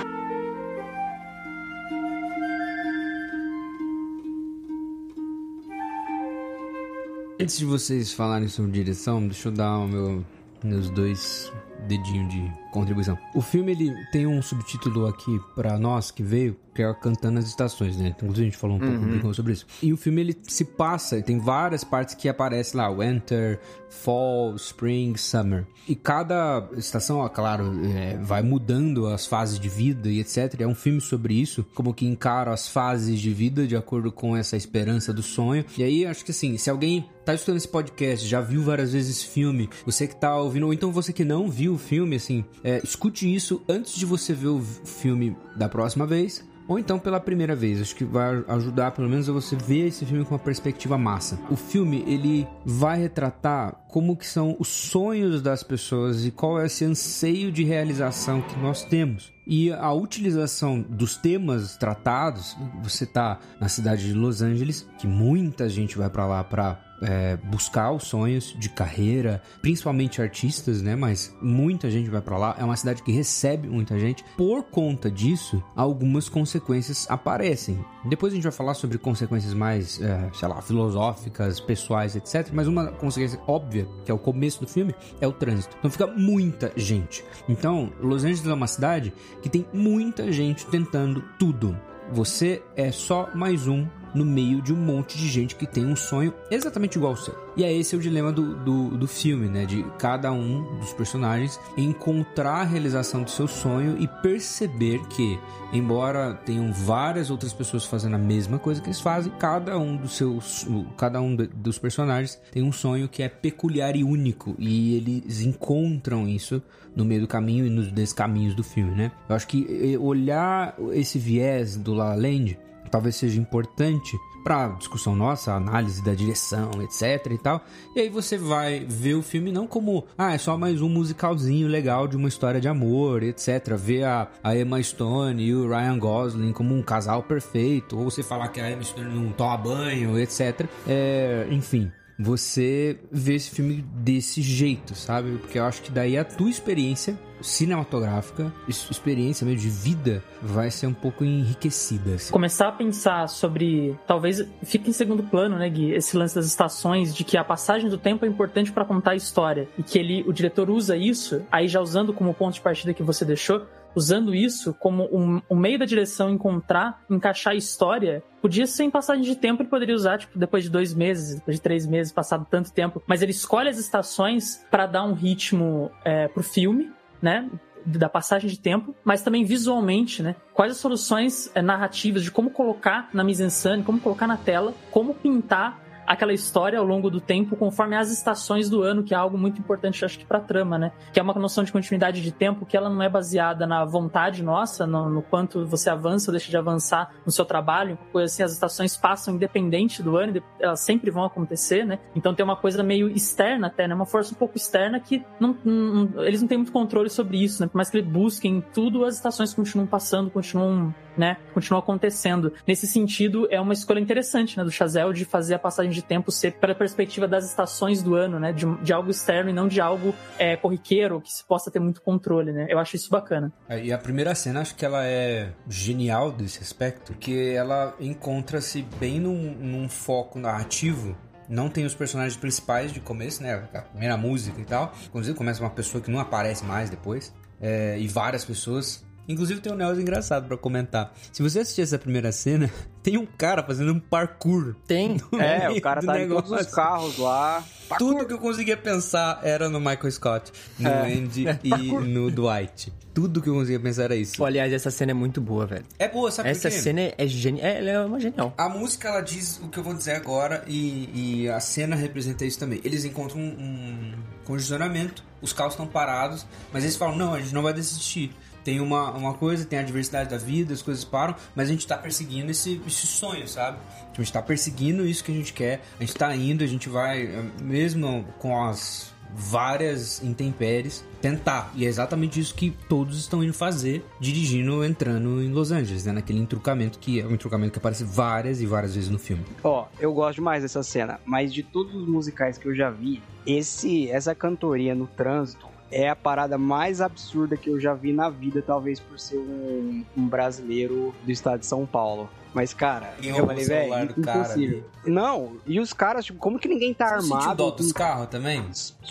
Antes 7.40 7.58
de 7.58 7.64
vocês 7.64 8.12
falarem 8.12 8.46
sobre 8.46 8.70
direção, 8.70 9.26
deixa 9.26 9.48
eu 9.48 9.52
dar 9.52 9.78
o 9.78 9.88
meu, 9.88 10.24
meus 10.62 10.88
dois 10.88 11.52
dedinhos 11.86 12.28
de 12.32 12.52
contribuição. 12.72 13.18
O 13.34 13.42
filme 13.42 13.72
ele 13.72 13.94
tem 14.10 14.26
um 14.26 14.40
subtítulo 14.42 15.06
aqui 15.06 15.38
para 15.54 15.78
nós 15.78 16.10
que 16.10 16.22
veio, 16.22 16.56
que 16.74 16.82
é 16.82 16.94
Cantando 16.94 17.38
as 17.38 17.46
Estações, 17.46 17.96
né? 17.98 18.08
Inclusive 18.16 18.40
a 18.42 18.44
gente 18.44 18.56
falou 18.56 18.78
um 18.78 18.82
Uhum. 18.82 19.18
pouco 19.20 19.34
sobre 19.34 19.52
isso. 19.52 19.66
E 19.82 19.92
o 19.92 19.96
filme 19.96 20.20
ele 20.22 20.36
se 20.44 20.64
passa, 20.64 21.20
tem 21.20 21.38
várias 21.38 21.84
partes 21.84 22.14
que 22.14 22.28
aparecem 22.28 22.80
lá, 22.80 22.90
Winter, 22.90 23.60
Fall, 23.90 24.56
Spring, 24.56 25.14
Summer. 25.18 25.66
E 25.86 25.94
cada 25.94 26.66
estação, 26.76 27.18
ó, 27.18 27.28
claro, 27.28 27.72
é, 27.94 28.16
vai 28.18 28.42
mudando 28.42 29.06
as 29.06 29.26
fases 29.26 29.58
de 29.58 29.68
vida 29.68 30.08
e 30.08 30.18
etc. 30.20 30.60
É 30.60 30.66
um 30.66 30.74
filme 30.74 31.00
sobre 31.00 31.34
isso, 31.34 31.64
como 31.74 31.92
que 31.92 32.06
encara 32.06 32.52
as 32.52 32.68
fases 32.68 33.20
de 33.20 33.30
vida 33.32 33.66
de 33.66 33.76
acordo 33.76 34.10
com 34.10 34.34
essa 34.36 34.56
esperança 34.56 35.12
do 35.12 35.22
sonho. 35.22 35.64
E 35.76 35.82
aí 35.82 36.06
acho 36.06 36.24
que 36.24 36.30
assim, 36.30 36.56
se 36.56 36.70
alguém 36.70 37.04
tá 37.24 37.34
escutando 37.34 37.56
esse 37.58 37.68
podcast, 37.68 38.26
já 38.26 38.40
viu 38.40 38.62
várias 38.62 38.92
vezes 38.92 39.18
esse 39.18 39.26
filme, 39.26 39.68
você 39.84 40.06
que 40.08 40.16
tá 40.16 40.34
ouvindo, 40.36 40.66
ou 40.66 40.72
então 40.72 40.90
você 40.90 41.12
que 41.12 41.24
não 41.24 41.48
viu 41.50 41.71
o 41.72 41.78
filme, 41.78 42.16
assim, 42.16 42.44
é, 42.62 42.80
escute 42.84 43.32
isso 43.32 43.62
antes 43.68 43.94
de 43.94 44.06
você 44.06 44.32
ver 44.32 44.48
o 44.48 44.60
filme 44.60 45.36
da 45.56 45.68
próxima 45.68 46.06
vez. 46.06 46.44
Ou 46.68 46.78
então 46.78 46.98
pela 46.98 47.20
primeira 47.20 47.56
vez, 47.56 47.80
acho 47.80 47.94
que 47.94 48.04
vai 48.04 48.42
ajudar 48.48 48.92
pelo 48.92 49.08
menos 49.08 49.28
a 49.28 49.32
você 49.32 49.56
ver 49.56 49.88
esse 49.88 50.06
filme 50.06 50.24
com 50.24 50.34
uma 50.34 50.38
perspectiva 50.38 50.96
massa. 50.96 51.38
O 51.50 51.56
filme, 51.56 52.04
ele 52.06 52.46
vai 52.64 52.98
retratar 52.98 53.74
como 53.88 54.16
que 54.16 54.26
são 54.26 54.56
os 54.58 54.68
sonhos 54.68 55.42
das 55.42 55.62
pessoas 55.62 56.24
e 56.24 56.30
qual 56.30 56.60
é 56.60 56.66
esse 56.66 56.84
anseio 56.84 57.50
de 57.50 57.64
realização 57.64 58.40
que 58.40 58.58
nós 58.58 58.84
temos. 58.84 59.32
E 59.46 59.72
a 59.72 59.92
utilização 59.92 60.80
dos 60.80 61.16
temas 61.16 61.76
tratados, 61.76 62.56
você 62.80 63.04
tá 63.04 63.40
na 63.60 63.68
cidade 63.68 64.06
de 64.06 64.14
Los 64.14 64.40
Angeles, 64.40 64.88
que 64.98 65.06
muita 65.06 65.68
gente 65.68 65.98
vai 65.98 66.08
para 66.08 66.26
lá 66.26 66.44
para 66.44 66.91
é, 67.02 67.36
buscar 67.36 67.92
os 67.92 68.04
sonhos 68.04 68.54
de 68.58 68.68
carreira, 68.68 69.42
principalmente 69.60 70.22
artistas, 70.22 70.80
né? 70.80 70.94
Mas 70.94 71.34
muita 71.42 71.90
gente 71.90 72.08
vai 72.08 72.20
pra 72.20 72.38
lá. 72.38 72.56
É 72.58 72.64
uma 72.64 72.76
cidade 72.76 73.02
que 73.02 73.12
recebe 73.12 73.68
muita 73.68 73.98
gente. 73.98 74.24
Por 74.36 74.62
conta 74.64 75.10
disso, 75.10 75.62
algumas 75.74 76.28
consequências 76.28 77.06
aparecem. 77.10 77.84
Depois 78.04 78.32
a 78.32 78.36
gente 78.36 78.44
vai 78.44 78.52
falar 78.52 78.74
sobre 78.74 78.98
consequências 78.98 79.54
mais, 79.54 80.00
é, 80.00 80.30
sei 80.32 80.48
lá, 80.48 80.62
filosóficas, 80.62 81.60
pessoais, 81.60 82.16
etc. 82.16 82.50
Mas 82.52 82.66
uma 82.66 82.88
consequência 82.92 83.40
óbvia, 83.46 83.86
que 84.04 84.10
é 84.10 84.14
o 84.14 84.18
começo 84.18 84.60
do 84.60 84.66
filme, 84.66 84.94
é 85.20 85.26
o 85.26 85.32
trânsito. 85.32 85.76
Então 85.78 85.90
fica 85.90 86.06
muita 86.06 86.72
gente. 86.76 87.24
Então, 87.48 87.92
Los 88.00 88.24
Angeles 88.24 88.46
é 88.46 88.54
uma 88.54 88.66
cidade 88.66 89.12
que 89.42 89.48
tem 89.48 89.66
muita 89.72 90.32
gente 90.32 90.66
tentando 90.66 91.22
tudo. 91.38 91.76
Você 92.12 92.62
é 92.76 92.92
só 92.92 93.30
mais 93.34 93.66
um 93.66 93.86
no 94.14 94.24
meio 94.24 94.60
de 94.60 94.72
um 94.72 94.76
monte 94.76 95.16
de 95.16 95.28
gente 95.28 95.54
que 95.54 95.66
tem 95.66 95.84
um 95.84 95.96
sonho 95.96 96.32
exatamente 96.50 96.96
igual 96.96 97.12
ao 97.12 97.16
seu. 97.16 97.34
E 97.56 97.64
é 97.64 97.72
esse 97.72 97.94
o 97.94 98.00
dilema 98.00 98.32
do, 98.32 98.54
do, 98.56 98.96
do 98.96 99.06
filme, 99.06 99.48
né? 99.48 99.66
De 99.66 99.84
cada 99.98 100.32
um 100.32 100.78
dos 100.78 100.92
personagens 100.92 101.60
encontrar 101.76 102.60
a 102.60 102.64
realização 102.64 103.22
do 103.22 103.30
seu 103.30 103.46
sonho 103.46 103.96
e 104.00 104.08
perceber 104.08 105.00
que, 105.08 105.38
embora 105.72 106.34
tenham 106.46 106.72
várias 106.72 107.30
outras 107.30 107.52
pessoas 107.52 107.84
fazendo 107.84 108.14
a 108.14 108.18
mesma 108.18 108.58
coisa 108.58 108.80
que 108.80 108.86
eles 108.88 109.00
fazem, 109.00 109.32
cada 109.38 109.78
um 109.78 109.96
dos 109.96 110.16
seus, 110.16 110.66
cada 110.96 111.20
um 111.20 111.36
dos 111.36 111.78
personagens 111.78 112.40
tem 112.50 112.62
um 112.62 112.72
sonho 112.72 113.08
que 113.08 113.22
é 113.22 113.28
peculiar 113.28 113.96
e 113.96 114.02
único 114.02 114.54
e 114.58 114.96
eles 114.96 115.40
encontram 115.42 116.26
isso 116.26 116.62
no 116.94 117.04
meio 117.04 117.22
do 117.22 117.26
caminho 117.26 117.66
e 117.66 117.70
nos 117.70 117.90
descaminhos 117.90 118.54
do 118.54 118.62
filme, 118.62 118.94
né? 118.94 119.12
Eu 119.28 119.36
acho 119.36 119.46
que 119.46 119.94
eh, 119.94 119.98
olhar 119.98 120.76
esse 120.92 121.18
viés 121.18 121.76
do 121.76 121.94
La 121.94 122.14
Land 122.14 122.58
talvez 122.90 123.16
seja 123.16 123.40
importante 123.40 124.16
para 124.42 124.68
discussão 124.68 125.14
nossa, 125.14 125.54
análise 125.54 126.02
da 126.02 126.14
direção, 126.14 126.70
etc 126.82 127.32
e 127.32 127.38
tal. 127.38 127.64
E 127.94 128.00
aí 128.00 128.08
você 128.08 128.36
vai 128.36 128.80
ver 128.80 129.14
o 129.14 129.22
filme 129.22 129.52
não 129.52 129.66
como, 129.66 130.04
ah, 130.18 130.34
é 130.34 130.38
só 130.38 130.58
mais 130.58 130.80
um 130.82 130.88
musicalzinho 130.88 131.68
legal 131.68 132.08
de 132.08 132.16
uma 132.16 132.28
história 132.28 132.60
de 132.60 132.68
amor, 132.68 133.22
etc. 133.22 133.76
Ver 133.76 134.04
a, 134.04 134.28
a 134.42 134.56
Emma 134.56 134.82
Stone 134.82 135.42
e 135.42 135.54
o 135.54 135.68
Ryan 135.68 135.98
Gosling 135.98 136.52
como 136.52 136.74
um 136.74 136.82
casal 136.82 137.22
perfeito, 137.22 137.96
ou 137.98 138.10
você 138.10 138.22
falar 138.22 138.48
que 138.48 138.60
a 138.60 138.70
Emma 138.70 138.82
Stone 138.82 139.14
não 139.14 139.32
toma 139.32 139.56
banho, 139.56 140.18
etc. 140.18 140.66
É, 140.86 141.46
enfim, 141.50 141.90
você 142.18 142.98
vê 143.10 143.34
esse 143.34 143.50
filme 143.50 143.84
desse 143.94 144.42
jeito, 144.42 144.94
sabe? 144.94 145.38
Porque 145.38 145.58
eu 145.58 145.64
acho 145.64 145.82
que 145.82 145.90
daí 145.90 146.16
a 146.16 146.24
tua 146.24 146.50
experiência 146.50 147.18
cinematográfica, 147.42 148.52
experiência 148.68 149.44
mesmo 149.44 149.60
de 149.60 149.68
vida, 149.68 150.22
vai 150.40 150.70
ser 150.70 150.86
um 150.86 150.94
pouco 150.94 151.24
enriquecida. 151.24 152.14
assim. 152.14 152.32
começar 152.32 152.68
a 152.68 152.72
pensar 152.72 153.28
sobre. 153.28 153.98
Talvez 154.06 154.46
fique 154.62 154.88
em 154.88 154.92
segundo 154.92 155.22
plano, 155.24 155.58
né, 155.58 155.68
Gui? 155.68 155.92
Esse 155.92 156.16
lance 156.16 156.34
das 156.34 156.46
estações, 156.46 157.14
de 157.14 157.24
que 157.24 157.36
a 157.36 157.44
passagem 157.44 157.90
do 157.90 157.98
tempo 157.98 158.24
é 158.24 158.28
importante 158.28 158.72
para 158.72 158.84
contar 158.84 159.12
a 159.12 159.16
história. 159.16 159.68
E 159.76 159.82
que 159.82 159.98
ele, 159.98 160.24
o 160.26 160.32
diretor 160.32 160.70
usa 160.70 160.96
isso, 160.96 161.42
aí 161.50 161.66
já 161.68 161.80
usando 161.80 162.12
como 162.12 162.32
ponto 162.32 162.54
de 162.54 162.60
partida 162.60 162.94
que 162.94 163.02
você 163.02 163.24
deixou, 163.24 163.66
usando 163.94 164.34
isso 164.34 164.74
como 164.74 165.04
um, 165.04 165.40
um 165.50 165.56
meio 165.56 165.78
da 165.78 165.84
direção 165.84 166.30
encontrar, 166.30 167.02
encaixar 167.10 167.52
a 167.52 167.56
história. 167.56 168.22
Podia 168.40 168.66
ser 168.66 168.84
em 168.84 168.90
passagem 168.90 169.22
de 169.22 169.36
tempo, 169.36 169.62
ele 169.62 169.68
poderia 169.68 169.94
usar, 169.94 170.18
tipo, 170.18 170.38
depois 170.38 170.64
de 170.64 170.70
dois 170.70 170.94
meses, 170.94 171.36
depois 171.36 171.56
de 171.56 171.62
três 171.62 171.86
meses, 171.86 172.12
passado 172.12 172.46
tanto 172.50 172.72
tempo. 172.72 173.02
Mas 173.06 173.22
ele 173.22 173.30
escolhe 173.30 173.68
as 173.68 173.78
estações 173.78 174.64
para 174.70 174.86
dar 174.86 175.04
um 175.04 175.12
ritmo 175.12 175.90
é, 176.04 176.28
pro 176.28 176.42
filme, 176.42 176.90
né? 177.20 177.48
Da 177.84 178.08
passagem 178.08 178.48
de 178.48 178.58
tempo, 178.58 178.94
mas 179.04 179.22
também 179.22 179.44
visualmente, 179.44 180.22
né? 180.22 180.36
Quais 180.54 180.72
as 180.72 180.78
soluções 180.78 181.50
é, 181.54 181.60
narrativas 181.60 182.22
de 182.22 182.30
como 182.30 182.50
colocar 182.50 183.08
na 183.12 183.24
mise-en-scène, 183.24 183.82
como 183.82 184.00
colocar 184.00 184.26
na 184.26 184.36
tela, 184.36 184.72
como 184.90 185.14
pintar 185.14 185.80
aquela 186.12 186.32
história 186.32 186.78
ao 186.78 186.84
longo 186.84 187.10
do 187.10 187.20
tempo 187.20 187.56
conforme 187.56 187.96
as 187.96 188.10
estações 188.10 188.68
do 188.68 188.82
ano, 188.82 189.02
que 189.02 189.14
é 189.14 189.16
algo 189.16 189.36
muito 189.38 189.58
importante, 189.58 190.04
acho 190.04 190.18
que, 190.18 190.24
pra 190.24 190.40
trama, 190.40 190.78
né? 190.78 190.92
Que 191.12 191.20
é 191.20 191.22
uma 191.22 191.32
noção 191.34 191.64
de 191.64 191.72
continuidade 191.72 192.20
de 192.22 192.30
tempo 192.32 192.64
que 192.66 192.76
ela 192.76 192.88
não 192.88 193.02
é 193.02 193.08
baseada 193.08 193.66
na 193.66 193.84
vontade 193.84 194.42
nossa, 194.42 194.86
no, 194.86 195.08
no 195.08 195.22
quanto 195.22 195.66
você 195.66 195.90
avança 195.90 196.30
ou 196.30 196.32
deixa 196.32 196.50
de 196.50 196.56
avançar 196.56 197.10
no 197.24 197.32
seu 197.32 197.44
trabalho, 197.44 197.98
coisa 198.12 198.26
assim, 198.32 198.42
as 198.42 198.52
estações 198.52 198.96
passam 198.96 199.34
independente 199.34 200.02
do 200.02 200.16
ano, 200.16 200.42
elas 200.60 200.80
sempre 200.80 201.10
vão 201.10 201.24
acontecer, 201.24 201.84
né? 201.84 201.98
Então 202.14 202.34
tem 202.34 202.44
uma 202.44 202.56
coisa 202.56 202.82
meio 202.82 203.08
externa 203.08 203.66
até, 203.68 203.86
né? 203.88 203.94
Uma 203.94 204.06
força 204.06 204.34
um 204.34 204.36
pouco 204.36 204.56
externa 204.56 205.00
que 205.00 205.24
não, 205.40 205.56
não- 205.64 206.22
eles 206.24 206.40
não 206.40 206.48
têm 206.48 206.58
muito 206.58 206.72
controle 206.72 207.08
sobre 207.10 207.42
isso, 207.42 207.62
né? 207.62 207.68
Por 207.68 207.76
mais 207.76 207.90
que 207.90 207.98
eles 207.98 208.08
busquem 208.10 208.62
tudo, 208.72 209.04
as 209.04 209.14
estações 209.14 209.54
continuam 209.54 209.86
passando, 209.86 210.30
continuam, 210.30 210.94
né? 211.16 211.36
Continuam 211.52 211.80
acontecendo. 211.80 212.52
Nesse 212.66 212.86
sentido, 212.86 213.46
é 213.50 213.60
uma 213.60 213.72
escolha 213.72 214.00
interessante, 214.00 214.56
né? 214.56 214.64
Do 214.64 214.70
Chazelle 214.70 215.12
de 215.12 215.24
fazer 215.24 215.54
a 215.54 215.58
passagem 215.58 215.92
de 215.92 216.02
tempo 216.02 216.30
ser 216.30 216.52
pela 216.52 216.74
perspectiva 216.74 217.28
das 217.28 217.48
estações 217.48 218.02
do 218.02 218.14
ano, 218.14 218.38
né? 218.38 218.52
De, 218.52 218.66
de 218.82 218.92
algo 218.92 219.10
externo 219.10 219.50
e 219.50 219.52
não 219.52 219.68
de 219.68 219.80
algo 219.80 220.14
é, 220.38 220.56
corriqueiro, 220.56 221.20
que 221.20 221.32
se 221.32 221.44
possa 221.44 221.70
ter 221.70 221.80
muito 221.80 222.02
controle, 222.02 222.52
né? 222.52 222.66
Eu 222.68 222.78
acho 222.78 222.96
isso 222.96 223.10
bacana. 223.10 223.52
É, 223.68 223.82
E 223.84 223.92
a 223.92 223.98
primeira 223.98 224.34
cena, 224.34 224.60
acho 224.60 224.74
que 224.74 224.84
ela 224.84 225.04
é 225.04 225.52
genial 225.68 226.30
desse 226.30 226.60
aspecto, 226.62 227.12
porque 227.12 227.54
ela 227.56 227.94
encontra-se 228.00 228.82
bem 228.98 229.20
num, 229.20 229.54
num 229.54 229.88
foco 229.88 230.38
narrativo. 230.38 231.16
Não 231.48 231.68
tem 231.68 231.84
os 231.84 231.94
personagens 231.94 232.36
principais 232.36 232.92
de 232.92 233.00
começo, 233.00 233.42
né? 233.42 233.68
A 233.74 233.82
primeira 233.82 234.16
música 234.16 234.60
e 234.60 234.64
tal. 234.64 234.94
Inclusive 235.06 235.36
começa 235.36 235.60
uma 235.60 235.70
pessoa 235.70 236.02
que 236.02 236.10
não 236.10 236.18
aparece 236.18 236.64
mais 236.64 236.88
depois. 236.88 237.34
É, 237.60 237.98
e 237.98 238.08
várias 238.08 238.44
pessoas. 238.44 239.04
Inclusive 239.28 239.60
tem 239.60 239.72
um 239.72 239.76
negócio 239.76 240.00
engraçado 240.00 240.46
pra 240.48 240.56
comentar. 240.56 241.14
Se 241.32 241.42
você 241.42 241.60
assistir 241.60 241.82
essa 241.82 241.98
primeira 241.98 242.32
cena, 242.32 242.68
tem 243.02 243.16
um 243.16 243.24
cara 243.26 243.62
fazendo 243.62 243.92
um 243.92 244.00
parkour. 244.00 244.74
Tem. 244.86 245.16
É, 245.38 245.70
o 245.70 245.80
cara 245.80 246.02
tá 246.02 246.20
em 246.20 246.28
todos 246.28 246.50
os 246.50 246.56
negócio. 246.56 246.74
carros 246.74 247.18
lá. 247.18 247.64
Tudo 247.98 248.26
que 248.26 248.32
eu 248.32 248.38
conseguia 248.38 248.76
pensar 248.76 249.40
era 249.42 249.68
no 249.68 249.78
Michael 249.78 250.10
Scott, 250.10 250.50
no 250.78 250.88
É. 250.88 251.12
Andy 251.12 251.46
e 251.62 251.70
no 251.70 252.30
Dwight. 252.30 252.92
Tudo 253.14 253.42
que 253.42 253.48
eu 253.48 253.54
conseguia 253.54 253.78
pensar 253.78 254.04
era 254.04 254.16
isso. 254.16 254.38
Pô, 254.38 254.44
aliás, 254.46 254.72
essa 254.72 254.90
cena 254.90 255.10
é 255.10 255.14
muito 255.14 255.38
boa, 255.40 255.66
velho. 255.66 255.84
É 255.98 256.08
boa, 256.08 256.30
sabe 256.30 256.48
Essa 256.48 256.70
por 256.70 256.74
quê? 256.76 256.82
cena 256.82 257.00
é 257.16 257.26
genial. 257.26 257.66
É, 257.66 257.78
ela 257.78 257.90
é 257.90 258.00
uma 258.00 258.18
genial. 258.18 258.54
A 258.56 258.68
música, 258.70 259.08
ela 259.08 259.20
diz 259.20 259.60
o 259.62 259.68
que 259.68 259.78
eu 259.78 259.84
vou 259.84 259.92
dizer 259.94 260.12
agora 260.12 260.64
e, 260.66 261.42
e 261.44 261.48
a 261.50 261.60
cena 261.60 261.94
representa 261.94 262.44
isso 262.46 262.58
também. 262.58 262.80
Eles 262.82 263.04
encontram 263.04 263.38
um, 263.38 263.44
um 263.44 264.12
congestionamento, 264.44 265.22
os 265.42 265.52
carros 265.52 265.74
estão 265.74 265.86
parados, 265.86 266.46
mas 266.72 266.84
eles 266.84 266.96
falam, 266.96 267.14
não, 267.16 267.34
a 267.34 267.40
gente 267.40 267.52
não 267.54 267.62
vai 267.62 267.74
desistir. 267.74 268.34
Tem 268.64 268.80
uma, 268.80 269.10
uma 269.12 269.34
coisa, 269.34 269.64
tem 269.64 269.78
a 269.78 269.82
diversidade 269.82 270.30
da 270.30 270.38
vida, 270.38 270.72
as 270.72 270.82
coisas 270.82 271.04
param, 271.04 271.34
mas 271.54 271.68
a 271.68 271.72
gente 271.72 271.86
tá 271.86 271.96
perseguindo 271.96 272.50
esse, 272.50 272.80
esse 272.86 273.06
sonho, 273.06 273.46
sabe? 273.48 273.78
A 274.12 274.16
gente 274.16 274.32
tá 274.32 274.42
perseguindo 274.42 275.06
isso 275.06 275.24
que 275.24 275.32
a 275.32 275.34
gente 275.34 275.52
quer, 275.52 275.80
a 275.98 276.02
gente 276.02 276.14
tá 276.14 276.34
indo, 276.34 276.62
a 276.62 276.66
gente 276.66 276.88
vai, 276.88 277.22
eh, 277.22 277.44
mesmo 277.60 278.24
com 278.38 278.62
as 278.62 279.12
várias 279.34 280.22
intempéries, 280.22 281.04
tentar. 281.20 281.72
E 281.74 281.84
é 281.86 281.88
exatamente 281.88 282.38
isso 282.38 282.54
que 282.54 282.70
todos 282.88 283.18
estão 283.18 283.42
indo 283.42 283.52
fazer, 283.52 284.04
dirigindo, 284.20 284.84
entrando 284.84 285.42
em 285.42 285.50
Los 285.50 285.72
Angeles, 285.72 286.04
né? 286.04 286.12
Naquele 286.12 286.38
entrucamento 286.38 286.98
que 286.98 287.20
é 287.20 287.26
um 287.26 287.32
entrucamento 287.32 287.72
que 287.72 287.78
aparece 287.78 288.04
várias 288.04 288.60
e 288.60 288.66
várias 288.66 288.94
vezes 288.94 289.10
no 289.10 289.18
filme. 289.18 289.44
Ó, 289.62 289.86
eu 289.98 290.12
gosto 290.12 290.36
demais 290.36 290.62
dessa 290.62 290.82
cena, 290.82 291.20
mas 291.24 291.52
de 291.52 291.62
todos 291.62 291.94
os 291.94 292.06
musicais 292.06 292.58
que 292.58 292.66
eu 292.66 292.74
já 292.74 292.90
vi, 292.90 293.22
esse 293.46 294.10
essa 294.10 294.34
cantoria 294.34 294.94
no 294.94 295.06
trânsito 295.06 295.71
é 295.92 296.08
a 296.08 296.16
parada 296.16 296.56
mais 296.58 297.00
absurda 297.00 297.56
que 297.56 297.68
eu 297.70 297.78
já 297.78 297.94
vi 297.94 298.12
na 298.12 298.28
vida, 298.30 298.62
talvez 298.66 298.98
por 298.98 299.18
ser 299.20 299.36
um, 299.38 300.04
um 300.16 300.26
brasileiro 300.26 301.14
do 301.22 301.30
estado 301.30 301.60
de 301.60 301.66
São 301.66 301.84
Paulo. 301.86 302.28
Mas, 302.54 302.74
cara, 302.74 303.14
Quem 303.20 303.30
eu 303.30 303.46
falei, 303.46 303.64
velho, 303.64 304.14
do 304.14 304.20
cara, 304.22 304.38
impossível. 304.40 304.84
Não, 305.06 305.56
e 305.66 305.80
os 305.80 305.92
caras, 305.92 306.24
tipo, 306.24 306.38
como 306.38 306.58
que 306.58 306.68
ninguém 306.68 306.92
tá 306.92 307.08
Você 307.20 307.32
armado? 307.32 307.56
dó 307.56 307.70
dos 307.70 307.92
carros 307.92 308.26
também? 308.28 308.62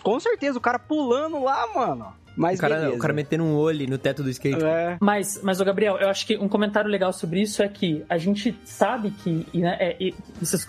Com 0.04 0.20
certeza, 0.20 0.58
o 0.58 0.62
cara 0.62 0.78
pulando 0.78 1.42
lá, 1.44 1.68
mano. 1.74 2.14
Mas 2.36 2.58
O 2.60 2.62
cara, 2.62 2.76
beleza. 2.76 2.96
o 2.96 3.00
cara 3.00 3.14
metendo 3.14 3.44
um 3.44 3.56
olho 3.56 3.88
no 3.90 3.98
teto 3.98 4.24
do 4.24 4.30
skate. 4.30 4.64
É, 4.64 4.98
Mas, 5.02 5.40
mas, 5.44 5.60
ô 5.60 5.66
Gabriel, 5.66 5.98
eu 5.98 6.10
acho 6.10 6.26
que 6.26 6.38
um 6.38 6.48
comentário 6.48 6.90
legal 6.90 7.12
sobre 7.12 7.42
isso 7.42 7.62
é 7.62 7.68
que 7.68 8.04
a 8.10 8.18
gente 8.18 8.58
sabe 8.64 9.12
que. 9.12 9.46
E, 9.54 9.60
né, 9.60 9.76
é, 9.80 9.98
e- 10.00 10.16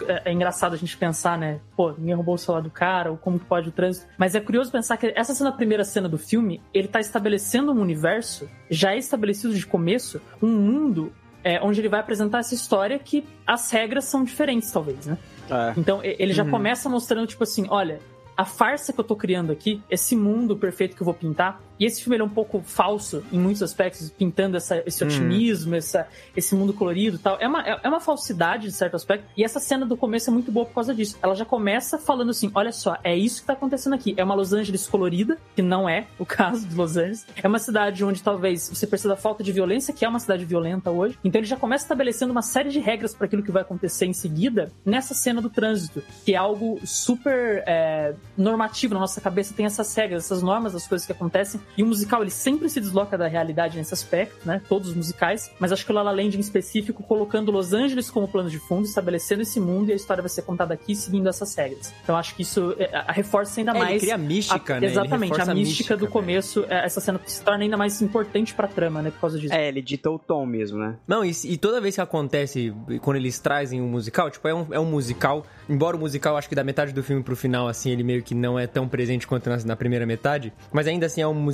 é- 0.08 0.22
é 0.26 0.32
engraçado 0.32 0.74
a 0.74 0.76
gente 0.76 0.96
pensar, 0.96 1.38
né? 1.38 1.60
Pô, 1.76 1.92
ninguém 1.96 2.14
roubou 2.14 2.34
o 2.34 2.38
celular 2.38 2.62
do 2.62 2.70
cara, 2.70 3.10
ou 3.10 3.16
como 3.16 3.38
que 3.38 3.44
pode 3.44 3.68
o 3.68 3.72
trânsito. 3.72 4.06
Mas 4.18 4.34
é 4.34 4.40
curioso 4.40 4.70
pensar 4.72 4.96
que 4.96 5.12
essa 5.16 5.34
sendo 5.34 5.48
a 5.48 5.52
primeira 5.52 5.84
cena 5.84 6.08
do 6.08 6.18
filme, 6.18 6.60
ele 6.74 6.88
tá 6.88 7.00
estabelecendo 7.00 7.72
um 7.72 7.80
universo, 7.80 8.48
já 8.70 8.94
é 8.94 8.98
estabelecido 8.98 9.54
de 9.54 9.66
começo, 9.66 10.20
um 10.42 10.48
mundo 10.48 11.12
é, 11.44 11.60
onde 11.60 11.80
ele 11.80 11.88
vai 11.88 11.98
apresentar 12.00 12.38
essa 12.38 12.54
história 12.54 12.98
que 12.98 13.24
as 13.46 13.70
regras 13.70 14.04
são 14.04 14.22
diferentes, 14.24 14.70
talvez, 14.70 15.06
né? 15.06 15.18
é. 15.50 15.72
Então 15.76 16.00
ele 16.02 16.32
já 16.32 16.44
começa 16.44 16.88
mostrando, 16.88 17.26
tipo 17.26 17.42
assim, 17.42 17.66
olha, 17.68 17.98
a 18.36 18.44
farsa 18.44 18.92
que 18.92 19.00
eu 19.00 19.04
tô 19.04 19.16
criando 19.16 19.52
aqui, 19.52 19.82
esse 19.90 20.16
mundo 20.16 20.56
perfeito 20.56 20.96
que 20.96 21.02
eu 21.02 21.04
vou 21.04 21.14
pintar, 21.14 21.60
e 21.78 21.84
esse 21.86 22.02
filme 22.02 22.16
ele 22.16 22.22
é 22.22 22.26
um 22.26 22.30
pouco 22.30 22.62
falso 22.64 23.22
em 23.32 23.38
muitos 23.38 23.62
aspectos, 23.62 24.10
pintando 24.10 24.56
essa- 24.56 24.82
esse 24.86 25.02
otimismo, 25.04 25.74
essa, 25.74 26.06
esse 26.36 26.54
mundo 26.54 26.72
colorido 26.72 27.16
e 27.16 27.18
tal. 27.18 27.36
É 27.40 27.46
uma, 27.48 27.62
é 27.66 27.80
é 27.82 27.88
uma 27.88 28.00
falsidade, 28.00 28.64
de 28.68 28.72
certo 28.72 28.94
aspecto, 28.94 29.26
e 29.36 29.42
essa 29.44 29.58
cena 29.58 29.84
do 29.84 29.96
começo 29.96 30.30
é 30.30 30.32
muito 30.32 30.52
boa 30.52 30.64
por 30.66 30.74
causa 30.74 30.94
disso. 30.94 31.18
Ela 31.22 31.34
já 31.34 31.44
começa 31.44 31.98
falando 31.98 32.30
assim: 32.30 32.50
olha 32.54 32.70
só, 32.72 32.96
é 33.02 33.16
isso 33.16 33.40
que 33.40 33.46
tá 33.46 33.52
acontecendo 33.54 33.94
aqui. 33.94 34.14
É 34.16 34.22
uma 34.24 34.34
Los 34.34 34.52
Angeles 34.52 34.86
colorida, 34.86 35.36
que 35.56 35.62
não 35.62 35.88
é 35.88 36.06
o 36.18 36.24
caso 36.26 36.66
de 36.66 36.74
Los 36.74 36.96
Angeles. 36.96 37.26
É 37.42 37.48
uma 37.48 37.58
cidade 37.58 38.04
onde 38.04 38.22
talvez 38.22 38.68
você 38.68 38.86
perceba 38.86 39.14
a 39.14 39.16
falta 39.16 39.42
de 39.42 39.50
violência, 39.52 39.92
que 39.92 40.04
é 40.04 40.08
uma 40.08 40.20
cidade 40.20 40.44
violenta 40.44 40.90
hoje. 40.90 41.18
Então 41.24 41.40
ele 41.40 41.46
já 41.48 41.56
começa 41.56 41.84
estabelecendo 41.84 42.30
uma 42.32 42.42
série 42.42 42.68
de 42.68 42.78
regras 42.78 43.14
para 43.14 43.26
aquilo 43.26 43.42
que 43.42 43.50
vai 43.50 43.62
acontecer 43.62 44.06
em 44.06 44.12
seguida 44.12 44.70
nessa 44.84 45.14
cena 45.14 45.40
do 45.40 45.48
trânsito, 45.50 46.02
que 46.24 46.34
é 46.34 46.36
algo 46.36 46.78
super 46.84 47.62
é, 47.66 48.14
normativo 48.36 48.94
na 48.94 49.00
nossa 49.00 49.20
cabeça. 49.20 49.54
Tem 49.54 49.66
essas 49.66 49.94
regras, 49.94 50.24
essas 50.24 50.42
normas 50.42 50.72
das 50.72 50.86
coisas 50.86 51.06
que 51.06 51.12
acontecem. 51.12 51.60
E 51.76 51.82
o 51.82 51.86
musical 51.86 52.20
ele 52.22 52.30
sempre 52.30 52.68
se 52.68 52.80
desloca 52.80 53.16
da 53.16 53.26
realidade 53.26 53.76
nesse 53.78 53.94
aspecto, 53.94 54.46
né? 54.46 54.60
Todos 54.68 54.90
os 54.90 54.94
musicais. 54.94 55.50
Mas 55.58 55.72
acho 55.72 55.84
que 55.84 55.92
o 55.92 55.94
La 55.94 56.02
La 56.02 56.10
Land 56.12 56.36
em 56.36 56.40
específico, 56.40 57.02
colocando 57.02 57.50
Los 57.52 57.72
Angeles 57.72 58.10
como 58.10 58.28
plano 58.28 58.50
de 58.50 58.58
fundo, 58.58 58.86
estabelecendo 58.86 59.42
esse 59.42 59.58
mundo 59.60 59.88
e 59.90 59.92
a 59.92 59.96
história 59.96 60.22
vai 60.22 60.28
ser 60.30 60.42
contada 60.42 60.74
aqui 60.74 60.94
seguindo 60.94 61.28
essas 61.28 61.54
regras. 61.54 61.92
Então 62.02 62.16
acho 62.16 62.34
que 62.34 62.42
isso 62.42 62.74
é, 62.78 62.94
a- 62.94 63.12
reforça 63.12 63.60
ainda 63.60 63.72
É, 63.72 63.74
ele 63.76 63.84
mais. 63.84 64.00
cria 64.00 64.14
a 64.14 64.18
mística, 64.18 64.74
a- 64.76 64.80
né? 64.80 64.86
Ele 64.86 64.92
Exatamente, 64.92 65.32
a 65.32 65.42
a 65.42 65.46
mística, 65.46 65.54
mística, 65.54 65.96
do 65.96 66.00
velho. 66.00 66.12
começo, 66.12 66.64
é, 66.68 66.84
essa 66.84 67.00
cena 67.00 67.20
se 67.26 67.42
torna 67.42 67.64
ainda 67.64 67.76
mais 67.76 68.00
importante 68.02 68.54
pra 68.54 68.66
trama, 68.68 69.02
né? 69.02 69.10
Por 69.10 69.20
causa 69.20 69.38
disso. 69.38 69.54
É, 69.54 69.68
ele 69.68 69.80
dita 69.82 70.10
o 70.10 70.18
tom 70.18 70.44
mesmo, 70.46 70.78
né? 70.78 70.96
Não, 71.06 71.24
e, 71.24 71.30
e 71.44 71.56
toda 71.56 71.80
vez 71.80 71.94
que 71.94 72.00
acontece, 72.00 72.72
quando 73.00 73.16
eles 73.16 73.38
trazem 73.38 73.80
um 73.80 73.88
musical, 73.88 74.30
tipo, 74.30 74.46
é 74.48 74.54
um, 74.54 74.66
é 74.72 74.78
um 74.80 74.84
musical. 74.86 75.44
Embora 75.68 75.96
o 75.96 76.00
musical, 76.00 76.36
acho 76.36 76.48
que 76.48 76.54
da 76.54 76.64
metade 76.64 76.92
do 76.92 77.02
filme 77.02 77.22
pro 77.22 77.34
final, 77.36 77.68
assim, 77.68 77.90
ele 77.90 78.02
meio 78.02 78.22
que 78.22 78.34
não 78.34 78.58
é 78.58 78.66
tão 78.66 78.86
presente 78.88 79.26
quanto 79.26 79.48
na, 79.48 79.56
na 79.64 79.76
primeira 79.76 80.04
metade. 80.06 80.52
Mas 80.72 80.86
ainda 80.86 81.06
assim 81.06 81.20
é 81.22 81.26
um 81.26 81.34
musical 81.34 81.51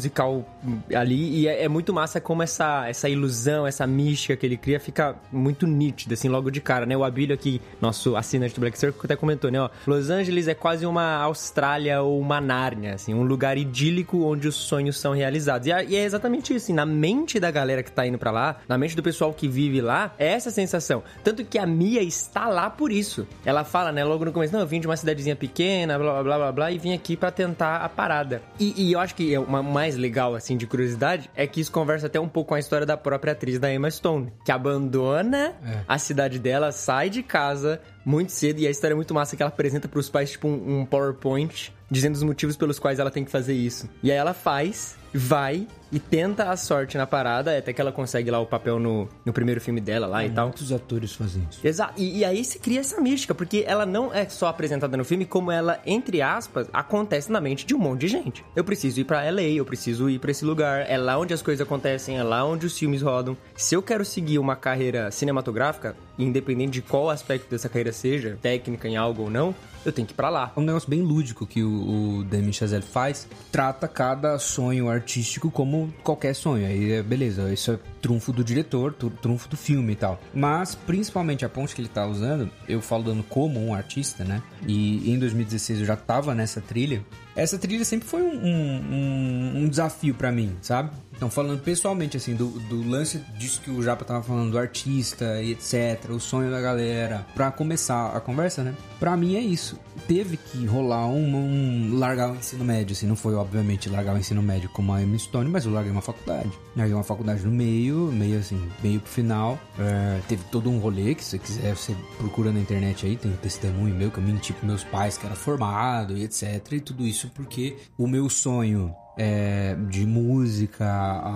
ali. 0.94 1.40
E 1.40 1.48
é, 1.48 1.64
é 1.64 1.68
muito 1.68 1.92
massa 1.92 2.20
como 2.20 2.42
essa, 2.42 2.88
essa 2.88 3.08
ilusão, 3.08 3.66
essa 3.66 3.86
mística 3.86 4.36
que 4.36 4.46
ele 4.46 4.56
cria 4.56 4.78
fica 4.78 5.16
muito 5.32 5.66
nítida, 5.66 6.14
assim, 6.14 6.28
logo 6.28 6.50
de 6.50 6.60
cara, 6.60 6.86
né? 6.86 6.96
O 6.96 7.04
Abílio 7.04 7.34
aqui, 7.34 7.60
nosso 7.80 8.16
assinante 8.16 8.54
do 8.54 8.60
Black 8.60 8.78
Circle, 8.78 9.00
até 9.04 9.16
comentou, 9.16 9.50
né? 9.50 9.60
Ó, 9.60 9.68
Los 9.86 10.10
Angeles 10.10 10.48
é 10.48 10.54
quase 10.54 10.86
uma 10.86 11.16
Austrália 11.16 12.02
ou 12.02 12.20
uma 12.20 12.40
Nárnia, 12.40 12.94
assim, 12.94 13.14
um 13.14 13.22
lugar 13.22 13.56
idílico 13.58 14.22
onde 14.24 14.48
os 14.48 14.54
sonhos 14.56 14.98
são 14.98 15.12
realizados. 15.12 15.66
E, 15.66 15.72
é- 15.72 16.08
exatamente 16.08 16.54
isso, 16.54 16.66
assim, 16.66 16.72
na 16.72 16.86
mente 16.86 17.38
da 17.40 17.50
galera 17.50 17.82
que 17.82 17.92
tá 17.92 18.06
indo 18.06 18.18
pra 18.18 18.30
lá, 18.30 18.56
na 18.68 18.78
mente 18.78 18.96
do 18.96 19.02
pessoal 19.02 19.32
que 19.32 19.46
vive 19.48 19.80
lá, 19.80 20.14
é 20.18 20.28
essa 20.28 20.50
sensação. 20.50 21.02
Tanto 21.22 21.44
que 21.44 21.58
a 21.58 21.66
Mia 21.66 22.02
está 22.02 22.48
lá 22.48 22.70
por 22.70 22.90
isso. 22.90 23.26
Ela 23.44 23.64
fala, 23.64 23.92
né, 23.92 24.04
logo 24.04 24.24
no 24.24 24.32
começo, 24.32 24.52
não, 24.52 24.60
eu 24.60 24.66
vim 24.66 24.80
de 24.80 24.86
uma 24.86 24.96
cidadezinha 24.96 25.36
pequena, 25.36 25.98
blá 25.98 26.22
blá 26.22 26.38
blá 26.38 26.52
blá, 26.52 26.70
e 26.72 26.78
vim 26.78 26.94
aqui 26.94 27.16
pra 27.16 27.30
tentar 27.30 27.76
a 27.78 27.88
parada. 27.88 28.42
E, 28.58 28.74
e 28.88 28.92
eu 28.92 29.00
acho 29.00 29.14
que 29.14 29.34
é 29.34 29.38
uma 29.40 29.62
mais 29.88 29.96
legal, 29.96 30.34
assim, 30.34 30.56
de 30.58 30.66
curiosidade, 30.66 31.30
é 31.34 31.46
que 31.46 31.60
isso 31.60 31.72
conversa 31.72 32.06
até 32.08 32.20
um 32.20 32.28
pouco 32.28 32.50
com 32.50 32.54
a 32.54 32.58
história 32.58 32.84
da 32.86 32.96
própria 32.96 33.32
atriz 33.32 33.58
da 33.58 33.72
Emma 33.72 33.90
Stone, 33.90 34.30
que 34.44 34.52
abandona 34.52 35.54
É. 35.64 35.80
a 35.88 35.98
cidade 35.98 36.38
dela, 36.38 36.70
sai 36.72 37.08
de 37.08 37.22
casa 37.22 37.80
muito 38.04 38.30
cedo, 38.32 38.60
e 38.60 38.66
a 38.66 38.70
história 38.70 38.92
é 38.92 38.96
muito 38.96 39.14
massa 39.14 39.34
que 39.34 39.42
ela 39.42 39.48
apresenta 39.48 39.88
pros 39.88 40.10
pais, 40.10 40.30
tipo, 40.32 40.46
um, 40.46 40.80
um 40.80 40.84
PowerPoint 40.86 41.72
dizendo 41.90 42.14
os 42.16 42.22
motivos 42.22 42.54
pelos 42.54 42.78
quais 42.78 42.98
ela 42.98 43.10
tem 43.10 43.24
que 43.24 43.30
fazer 43.30 43.54
isso. 43.54 43.88
E 44.02 44.10
aí 44.12 44.16
ela 44.18 44.34
faz, 44.34 44.94
vai 45.14 45.66
e 45.90 45.98
tenta 45.98 46.50
a 46.50 46.56
sorte 46.56 46.96
na 46.96 47.06
parada, 47.06 47.56
até 47.56 47.72
que 47.72 47.80
ela 47.80 47.92
consegue 47.92 48.30
lá 48.30 48.38
o 48.38 48.46
papel 48.46 48.78
no, 48.78 49.08
no 49.24 49.32
primeiro 49.32 49.60
filme 49.60 49.80
dela 49.80 50.06
lá 50.06 50.24
e 50.24 50.30
tal. 50.30 50.48
Muitos 50.48 50.72
atores 50.72 51.12
fazem 51.12 51.46
isso. 51.50 51.66
Exato. 51.66 51.94
E, 51.96 52.18
e 52.18 52.24
aí 52.24 52.44
se 52.44 52.58
cria 52.58 52.80
essa 52.80 53.00
mística, 53.00 53.34
porque 53.34 53.64
ela 53.66 53.86
não 53.86 54.12
é 54.12 54.28
só 54.28 54.48
apresentada 54.48 54.96
no 54.96 55.04
filme, 55.04 55.24
como 55.24 55.50
ela, 55.50 55.80
entre 55.86 56.20
aspas, 56.22 56.68
acontece 56.72 57.30
na 57.30 57.40
mente 57.40 57.66
de 57.66 57.74
um 57.74 57.78
monte 57.78 58.00
de 58.00 58.08
gente. 58.08 58.44
Eu 58.54 58.64
preciso 58.64 59.00
ir 59.00 59.04
pra 59.04 59.28
LA, 59.30 59.42
eu 59.42 59.64
preciso 59.64 60.08
ir 60.08 60.18
pra 60.18 60.30
esse 60.30 60.44
lugar, 60.44 60.84
é 60.88 60.96
lá 60.96 61.18
onde 61.18 61.34
as 61.34 61.42
coisas 61.42 61.64
acontecem, 61.66 62.18
é 62.18 62.22
lá 62.22 62.44
onde 62.44 62.66
os 62.66 62.78
filmes 62.78 63.02
rodam. 63.02 63.36
Se 63.56 63.74
eu 63.74 63.82
quero 63.82 64.04
seguir 64.04 64.38
uma 64.38 64.56
carreira 64.56 65.10
cinematográfica, 65.10 65.96
independente 66.18 66.72
de 66.72 66.82
qual 66.82 67.10
aspecto 67.10 67.50
dessa 67.50 67.68
carreira 67.68 67.92
seja, 67.92 68.38
técnica 68.40 68.88
em 68.88 68.96
algo 68.96 69.22
ou 69.22 69.30
não, 69.30 69.54
eu 69.84 69.92
tenho 69.92 70.06
que 70.06 70.12
ir 70.12 70.16
pra 70.16 70.28
lá. 70.28 70.52
É 70.54 70.60
um 70.60 70.62
negócio 70.62 70.88
bem 70.88 71.02
lúdico 71.02 71.46
que 71.46 71.62
o, 71.62 72.18
o 72.18 72.24
Damien 72.24 72.52
Chazelle 72.52 72.84
faz. 72.84 73.26
Trata 73.50 73.88
cada 73.88 74.38
sonho 74.38 74.88
artístico 74.88 75.50
como 75.50 75.77
qualquer 76.02 76.34
sonho. 76.34 76.66
Aí, 76.66 76.92
é, 76.92 77.02
beleza, 77.02 77.52
isso 77.52 77.72
é 77.72 77.78
trunfo 78.02 78.32
do 78.32 78.42
diretor, 78.42 78.92
trunfo 78.94 79.48
do 79.48 79.56
filme 79.56 79.92
e 79.92 79.96
tal. 79.96 80.20
Mas, 80.34 80.74
principalmente 80.74 81.44
a 81.44 81.48
ponte 81.48 81.74
que 81.74 81.80
ele 81.80 81.88
tá 81.88 82.06
usando, 82.06 82.50
eu 82.68 82.80
falando 82.80 83.22
como 83.22 83.64
um 83.64 83.74
artista, 83.74 84.24
né? 84.24 84.42
E 84.66 85.10
em 85.10 85.18
2016 85.18 85.80
eu 85.80 85.86
já 85.86 85.96
tava 85.96 86.34
nessa 86.34 86.60
trilha. 86.60 87.02
Essa 87.36 87.56
trilha 87.58 87.84
sempre 87.84 88.08
foi 88.08 88.22
um, 88.22 88.34
um- 88.34 89.52
um- 89.64 89.68
desafio 89.68 90.14
pra 90.14 90.32
mim, 90.32 90.56
sabe? 90.60 90.90
Então, 91.18 91.28
falando 91.28 91.60
pessoalmente, 91.60 92.16
assim, 92.16 92.36
do, 92.36 92.46
do 92.46 92.88
lance 92.88 93.18
disso 93.36 93.60
que 93.60 93.72
o 93.72 93.82
Japa 93.82 94.04
tava 94.04 94.22
falando, 94.22 94.52
do 94.52 94.58
artista 94.58 95.42
e 95.42 95.50
etc., 95.50 96.10
o 96.10 96.20
sonho 96.20 96.48
da 96.48 96.60
galera, 96.60 97.26
pra 97.34 97.50
começar 97.50 98.16
a 98.16 98.20
conversa, 98.20 98.62
né? 98.62 98.72
Pra 99.00 99.16
mim 99.16 99.34
é 99.34 99.40
isso. 99.40 99.76
Teve 100.06 100.36
que 100.36 100.64
rolar 100.64 101.08
um, 101.08 101.34
um 101.34 101.98
largar 101.98 102.30
o 102.30 102.36
ensino 102.36 102.64
médio, 102.64 102.92
assim, 102.92 103.08
não 103.08 103.16
foi, 103.16 103.34
obviamente, 103.34 103.88
largar 103.88 104.14
o 104.14 104.18
ensino 104.18 104.40
médio 104.40 104.70
como 104.70 104.92
a 104.92 105.02
Emma 105.02 105.18
Stone, 105.18 105.50
mas 105.50 105.66
eu 105.66 105.72
larguei 105.72 105.90
uma 105.90 106.00
faculdade. 106.00 106.52
Larguei 106.76 106.94
uma 106.94 107.02
faculdade 107.02 107.44
no 107.44 107.50
meio, 107.50 108.12
meio 108.12 108.38
assim, 108.38 108.70
meio 108.80 109.00
pro 109.00 109.10
final. 109.10 109.58
É, 109.76 110.20
teve 110.28 110.44
todo 110.52 110.70
um 110.70 110.78
rolê, 110.78 111.16
que 111.16 111.24
se 111.24 111.30
você 111.30 111.38
quiser, 111.40 111.74
você 111.74 111.96
procura 112.16 112.52
na 112.52 112.60
internet 112.60 113.04
aí, 113.04 113.16
tem 113.16 113.32
um 113.32 113.36
testemunho 113.36 113.92
meu 113.92 114.12
que 114.12 114.18
eu 114.18 114.22
menti 114.22 114.52
pros 114.52 114.68
meus 114.68 114.84
pais 114.84 115.18
que 115.18 115.26
era 115.26 115.34
formado 115.34 116.16
e 116.16 116.22
etc. 116.22 116.64
E 116.70 116.80
tudo 116.80 117.04
isso 117.04 117.28
porque 117.34 117.76
o 117.98 118.06
meu 118.06 118.30
sonho 118.30 118.94
é, 119.18 119.74
de 119.90 120.06
música 120.06 120.86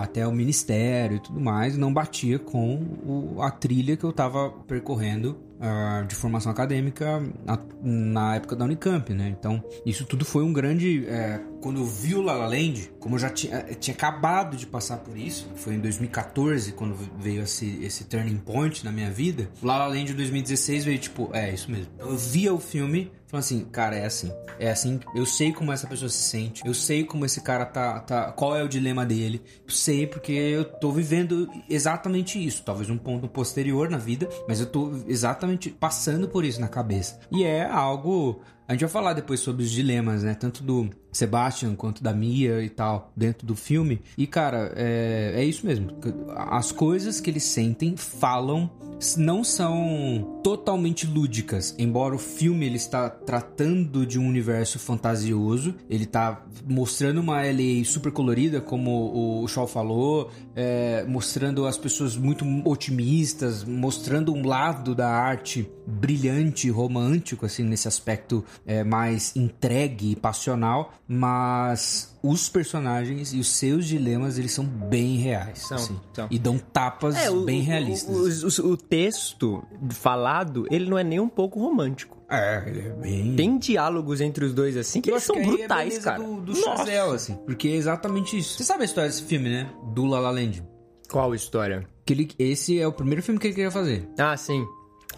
até 0.01 0.25
o 0.25 0.31
ministério 0.31 1.17
e 1.17 1.19
tudo 1.19 1.39
mais 1.39 1.77
não 1.77 1.93
batia 1.93 2.39
com 2.39 2.75
o- 3.05 3.41
a 3.41 3.51
trilha 3.51 3.97
que 3.97 4.05
eu 4.05 4.13
tava 4.13 4.49
percorrendo 4.65 5.37
uh, 5.59 6.05
de 6.07 6.15
formação 6.15 6.51
acadêmica 6.51 7.21
na, 7.45 7.59
na, 7.81 8.35
época 8.35 8.55
da 8.55 8.63
Unicamp, 8.63 9.13
né? 9.13 9.35
Então, 9.37 9.61
isso 9.85 10.05
tudo 10.05 10.23
foi 10.23 10.43
um 10.43 10.53
grande. 10.53 11.05
É, 11.07 11.41
quando 11.63 11.79
eu 11.79 11.85
vi 11.85 12.13
o 12.13 12.21
La 12.21 12.33
La 12.33 12.45
Land, 12.45 12.91
como 12.99 13.15
eu 13.15 13.19
já 13.19 13.29
tinha, 13.29 13.65
eu 13.69 13.75
tinha 13.75 13.95
acabado 13.95 14.57
de 14.57 14.67
passar 14.67 14.97
por 14.97 15.17
isso, 15.17 15.49
foi 15.55 15.75
em 15.75 15.79
2014 15.79 16.73
quando 16.73 16.93
veio 17.17 17.41
esse, 17.43 17.79
esse 17.81 18.03
turning 18.03 18.35
point 18.35 18.83
na 18.83 18.91
minha 18.91 19.09
vida. 19.09 19.49
O 19.61 19.65
La 19.65 19.77
La 19.77 19.87
Land 19.87 20.07
de 20.07 20.13
2016 20.13 20.83
veio 20.83 20.99
tipo, 20.99 21.29
é 21.31 21.53
isso 21.53 21.71
mesmo. 21.71 21.87
Eu 21.97 22.17
via 22.17 22.53
o 22.53 22.59
filme 22.59 23.09
Falando 23.33 23.45
assim, 23.45 23.65
cara, 23.65 23.95
é 23.95 24.05
assim. 24.05 24.31
É 24.59 24.69
assim. 24.69 24.99
Eu 25.15 25.25
sei 25.25 25.51
como 25.51 25.71
essa 25.71 25.87
pessoa 25.87 26.07
se 26.07 26.21
sente. 26.21 26.61
Eu 26.63 26.73
sei 26.75 27.03
como 27.03 27.25
esse 27.25 27.41
cara 27.41 27.65
tá. 27.65 27.99
tá 28.01 28.31
qual 28.31 28.55
é 28.55 28.61
o 28.63 28.67
dilema 28.69 29.03
dele. 29.03 29.41
Eu 29.65 29.73
sei 29.73 30.05
porque 30.05 30.31
eu 30.31 30.63
tô 30.63 30.91
vivendo 30.91 31.49
exatamente 31.67 32.37
isso. 32.37 32.61
Talvez 32.61 32.91
um 32.91 32.97
ponto 32.97 33.27
posterior 33.27 33.89
na 33.89 33.97
vida, 33.97 34.29
mas 34.47 34.59
eu 34.59 34.67
tô 34.67 34.91
exatamente 35.07 35.71
passando 35.71 36.27
por 36.27 36.45
isso 36.45 36.61
na 36.61 36.67
cabeça. 36.67 37.19
E 37.31 37.43
é 37.43 37.65
algo 37.65 38.39
a 38.67 38.73
gente 38.73 38.81
vai 38.81 38.89
falar 38.89 39.13
depois 39.13 39.39
sobre 39.39 39.63
os 39.63 39.69
dilemas, 39.69 40.23
né? 40.23 40.33
Tanto 40.33 40.63
do 40.63 40.89
Sebastian 41.13 41.75
quanto 41.75 42.03
da 42.03 42.13
Mia 42.13 42.61
e 42.63 42.69
tal, 42.69 43.11
dentro 43.15 43.45
do 43.45 43.55
filme. 43.55 44.01
E, 44.17 44.27
cara, 44.27 44.73
é, 44.75 45.33
é 45.35 45.45
isso 45.45 45.65
mesmo. 45.65 45.89
As 46.35 46.71
coisas 46.71 47.21
que 47.21 47.29
eles 47.29 47.43
sentem, 47.43 47.95
falam, 47.95 48.69
não 49.17 49.43
são 49.43 50.39
totalmente 50.43 51.05
lúdicas. 51.05 51.75
Embora 51.77 52.15
o 52.15 52.19
filme 52.19 52.65
ele 52.65 52.77
está 52.77 53.09
tratando 53.09 54.05
de 54.05 54.17
um 54.17 54.27
universo 54.27 54.79
fantasioso, 54.79 55.75
ele 55.89 56.05
está 56.05 56.43
mostrando 56.67 57.19
uma 57.19 57.41
LA 57.41 57.83
super 57.85 58.11
colorida, 58.11 58.61
como 58.61 59.43
o 59.43 59.47
Shaw 59.47 59.67
falou, 59.67 60.31
é, 60.55 61.03
mostrando 61.07 61.65
as 61.65 61.77
pessoas 61.77 62.15
muito 62.15 62.45
otimistas, 62.65 63.63
mostrando 63.63 64.33
um 64.33 64.45
lado 64.45 64.95
da 64.95 65.09
arte 65.09 65.69
brilhante, 65.85 66.69
romântico, 66.69 67.45
assim, 67.45 67.63
nesse 67.63 67.87
aspecto 67.87 68.43
é, 68.65 68.83
mais 68.83 69.35
entregue 69.35 70.11
e 70.11 70.15
passional, 70.15 70.93
mas 71.07 72.17
os 72.23 72.47
personagens 72.47 73.33
e 73.33 73.39
os 73.39 73.47
seus 73.47 73.85
dilemas, 73.85 74.37
eles 74.37 74.51
são 74.51 74.65
bem 74.65 75.17
reais. 75.17 75.59
São, 75.59 75.77
assim, 75.77 75.99
são. 76.13 76.27
E 76.31 76.39
dão 76.39 76.57
tapas 76.57 77.15
é, 77.15 77.29
o, 77.29 77.43
bem 77.43 77.61
realistas. 77.61 78.59
O, 78.59 78.67
o, 78.67 78.71
o, 78.71 78.77
texto 78.77 79.63
falado, 79.91 80.65
ele 80.71 80.89
não 80.89 80.97
é 80.97 81.03
nem 81.03 81.19
um 81.19 81.27
pouco 81.27 81.59
romântico. 81.59 82.17
É, 82.29 82.63
ele 82.65 82.87
é 82.87 82.89
bem... 82.89 83.35
Tem 83.35 83.57
diálogos 83.57 84.21
entre 84.21 84.45
os 84.45 84.53
dois, 84.53 84.77
assim, 84.77 85.01
que 85.01 85.11
eles 85.11 85.23
são 85.23 85.35
que 85.35 85.45
brutais, 85.45 85.97
é 85.97 86.01
cara. 86.01 86.23
do, 86.23 86.39
do 86.39 86.55
Chazel, 86.55 87.11
assim. 87.11 87.35
Porque 87.45 87.67
é 87.67 87.75
exatamente 87.75 88.37
isso. 88.37 88.57
Você 88.57 88.63
sabe 88.63 88.83
a 88.83 88.85
história 88.85 89.09
desse 89.09 89.23
filme, 89.23 89.49
né? 89.49 89.69
Do 89.93 90.05
La 90.05 90.19
La 90.19 90.31
Land. 90.31 90.63
Qual 91.11 91.35
história? 91.35 91.87
Que 92.05 92.13
ele, 92.13 92.31
esse 92.39 92.79
é 92.79 92.87
o 92.87 92.91
primeiro 92.91 93.21
filme 93.21 93.39
que 93.39 93.47
ele 93.47 93.53
queria 93.53 93.71
fazer. 93.71 94.09
Ah, 94.17 94.35
sim. 94.35 94.65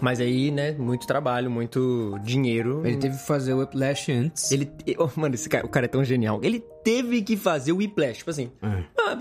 Mas 0.02 0.20
aí, 0.20 0.52
né, 0.52 0.72
muito 0.74 1.08
trabalho, 1.08 1.50
muito 1.50 2.18
dinheiro. 2.22 2.86
Ele 2.86 2.98
teve 2.98 3.18
que 3.18 3.24
fazer 3.24 3.54
o 3.54 3.60
Whiplash 3.60 4.12
antes. 4.12 4.52
Ele. 4.52 4.72
Oh, 4.98 5.10
mano, 5.16 5.36
esse 5.36 5.48
cara, 5.48 5.66
o 5.66 5.70
cara 5.70 5.86
é 5.86 5.90
tão 5.90 6.04
genial. 6.04 6.40
Ele 6.44 6.60
teve 6.84 7.22
que 7.22 7.38
fazer 7.38 7.72
o 7.72 7.78
Whiplash. 7.78 8.20
Tipo 8.20 8.32
assim. 8.32 8.52
É. 8.62 8.84
Ah, 9.00 9.18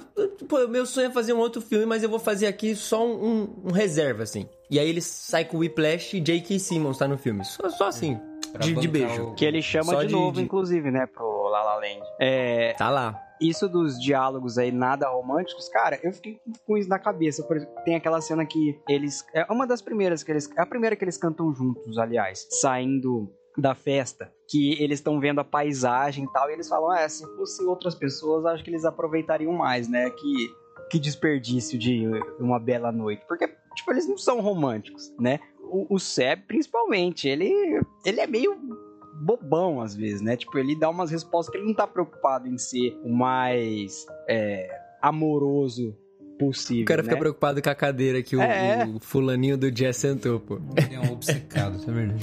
pô, 0.48 0.66
meu 0.68 0.84
sonho 0.86 1.08
é 1.08 1.10
fazer 1.10 1.32
um 1.32 1.38
outro 1.38 1.60
filme, 1.60 1.86
mas 1.86 2.02
eu 2.02 2.08
vou 2.08 2.18
fazer 2.18 2.46
aqui 2.46 2.74
só 2.74 3.06
um, 3.06 3.12
um, 3.12 3.54
um 3.66 3.72
reserva, 3.72 4.22
assim. 4.22 4.48
E 4.70 4.78
aí 4.78 4.88
ele 4.88 5.00
sai 5.00 5.44
com 5.44 5.58
o 5.58 5.60
Whiplash 5.60 6.16
e 6.16 6.20
J.K. 6.20 6.58
Simmons 6.58 6.98
tá 6.98 7.06
no 7.06 7.16
filme. 7.16 7.44
Só, 7.44 7.68
só 7.68 7.88
assim. 7.88 8.18
De, 8.58 8.72
de, 8.72 8.88
beijo. 8.88 9.34
Que 9.34 9.44
ele 9.44 9.60
chama 9.60 9.92
só 9.92 10.02
de, 10.02 10.08
de 10.08 10.12
novo, 10.12 10.36
de... 10.36 10.42
inclusive, 10.42 10.90
né, 10.90 11.06
pro 11.06 11.48
La 11.48 11.62
La 11.62 11.74
Land. 11.76 12.02
É... 12.20 12.72
Tá 12.74 12.88
lá 12.88 13.20
isso 13.40 13.68
dos 13.68 14.00
diálogos 14.00 14.58
aí 14.58 14.70
nada 14.70 15.08
românticos, 15.08 15.68
cara, 15.68 15.98
eu 16.02 16.12
fiquei 16.12 16.40
com 16.66 16.76
isso 16.76 16.88
na 16.88 16.98
cabeça. 16.98 17.42
Por 17.42 17.56
exemplo, 17.56 17.74
tem 17.84 17.94
aquela 17.94 18.20
cena 18.20 18.44
que 18.46 18.80
eles. 18.88 19.24
É 19.34 19.44
uma 19.50 19.66
das 19.66 19.82
primeiras 19.82 20.22
que 20.22 20.30
eles. 20.30 20.50
É 20.56 20.62
a 20.62 20.66
primeira 20.66 20.96
que 20.96 21.04
eles 21.04 21.16
cantam 21.16 21.52
juntos, 21.54 21.98
aliás. 21.98 22.46
Saindo 22.60 23.32
da 23.56 23.74
festa. 23.74 24.32
Que 24.48 24.82
eles 24.82 24.98
estão 24.98 25.20
vendo 25.20 25.40
a 25.40 25.44
paisagem 25.44 26.24
e 26.24 26.32
tal. 26.32 26.50
E 26.50 26.52
eles 26.52 26.68
falam: 26.68 26.90
ah, 26.90 27.08
se 27.08 27.26
fosse 27.36 27.64
outras 27.64 27.94
pessoas, 27.94 28.44
acho 28.46 28.62
que 28.62 28.70
eles 28.70 28.84
aproveitariam 28.84 29.52
mais, 29.52 29.88
né? 29.88 30.10
Que, 30.10 30.54
que 30.90 30.98
desperdício 30.98 31.78
de 31.78 32.06
uma 32.38 32.58
bela 32.58 32.92
noite. 32.92 33.24
Porque, 33.26 33.48
tipo, 33.74 33.90
eles 33.90 34.08
não 34.08 34.16
são 34.16 34.40
românticos, 34.40 35.12
né? 35.18 35.40
O, 35.60 35.96
o 35.96 35.98
Seb, 35.98 36.42
principalmente, 36.46 37.28
ele, 37.28 37.50
ele 38.04 38.20
é 38.20 38.26
meio 38.26 38.54
bobão 39.20 39.80
às 39.80 39.94
vezes, 39.94 40.20
né? 40.20 40.36
Tipo, 40.36 40.58
ele 40.58 40.78
dá 40.78 40.88
umas 40.90 41.10
respostas 41.10 41.52
que 41.52 41.58
ele 41.58 41.66
não 41.66 41.74
tá 41.74 41.86
preocupado 41.86 42.48
em 42.48 42.58
ser 42.58 42.98
o 43.02 43.08
mais 43.08 44.06
é, 44.28 44.68
amoroso 45.00 45.96
possível. 46.38 46.82
O 46.82 46.86
cara 46.86 47.02
né? 47.02 47.08
fica 47.08 47.18
preocupado 47.18 47.62
com 47.62 47.70
a 47.70 47.74
cadeira 47.74 48.22
que 48.22 48.36
o, 48.36 48.40
é. 48.40 48.86
o 48.86 48.98
fulaninho 49.00 49.56
do 49.56 49.70
Jazz 49.70 49.96
sentou, 49.96 50.40
pô. 50.40 50.58
Ele 50.76 50.94
é 50.94 51.00
um 51.00 51.12
obcecado, 51.12 51.76
isso 51.76 51.90
é 51.90 51.92
verdade. 51.92 52.20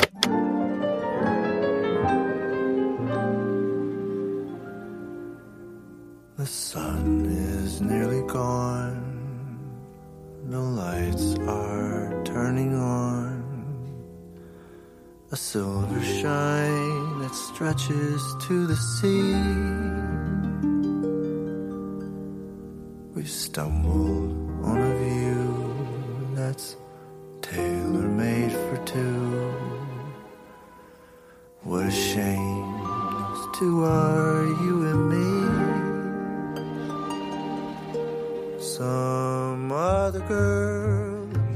The 6.37 6.47
sun 6.47 7.25
is 7.29 7.81
nearly 7.81 8.23
gone. 8.23 9.11
No 10.43 10.63
lights 10.75 11.35
are 11.47 12.23
turning 12.23 12.73
on. 12.73 13.30
A 15.33 15.37
silver 15.37 16.03
shine 16.03 17.19
that 17.19 17.33
stretches 17.33 18.35
to 18.41 18.67
the 18.67 18.75
sea. 18.75 19.33
We've 23.15 23.29
stumbled 23.29 24.65
on 24.65 24.77
a 24.77 24.97
view 24.97 26.35
that's 26.35 26.75
tailor 27.41 28.09
made 28.09 28.51
for 28.51 28.77
two. 28.85 29.53
What 31.63 31.85
a 31.85 31.91
shame 31.91 32.81
those 32.83 33.57
two 33.57 33.85
are, 33.85 34.43
you 34.43 34.85
and 34.91 35.09
me. 35.13 35.31
Some 38.59 39.71
other 39.71 40.19
girl. 40.27 41.00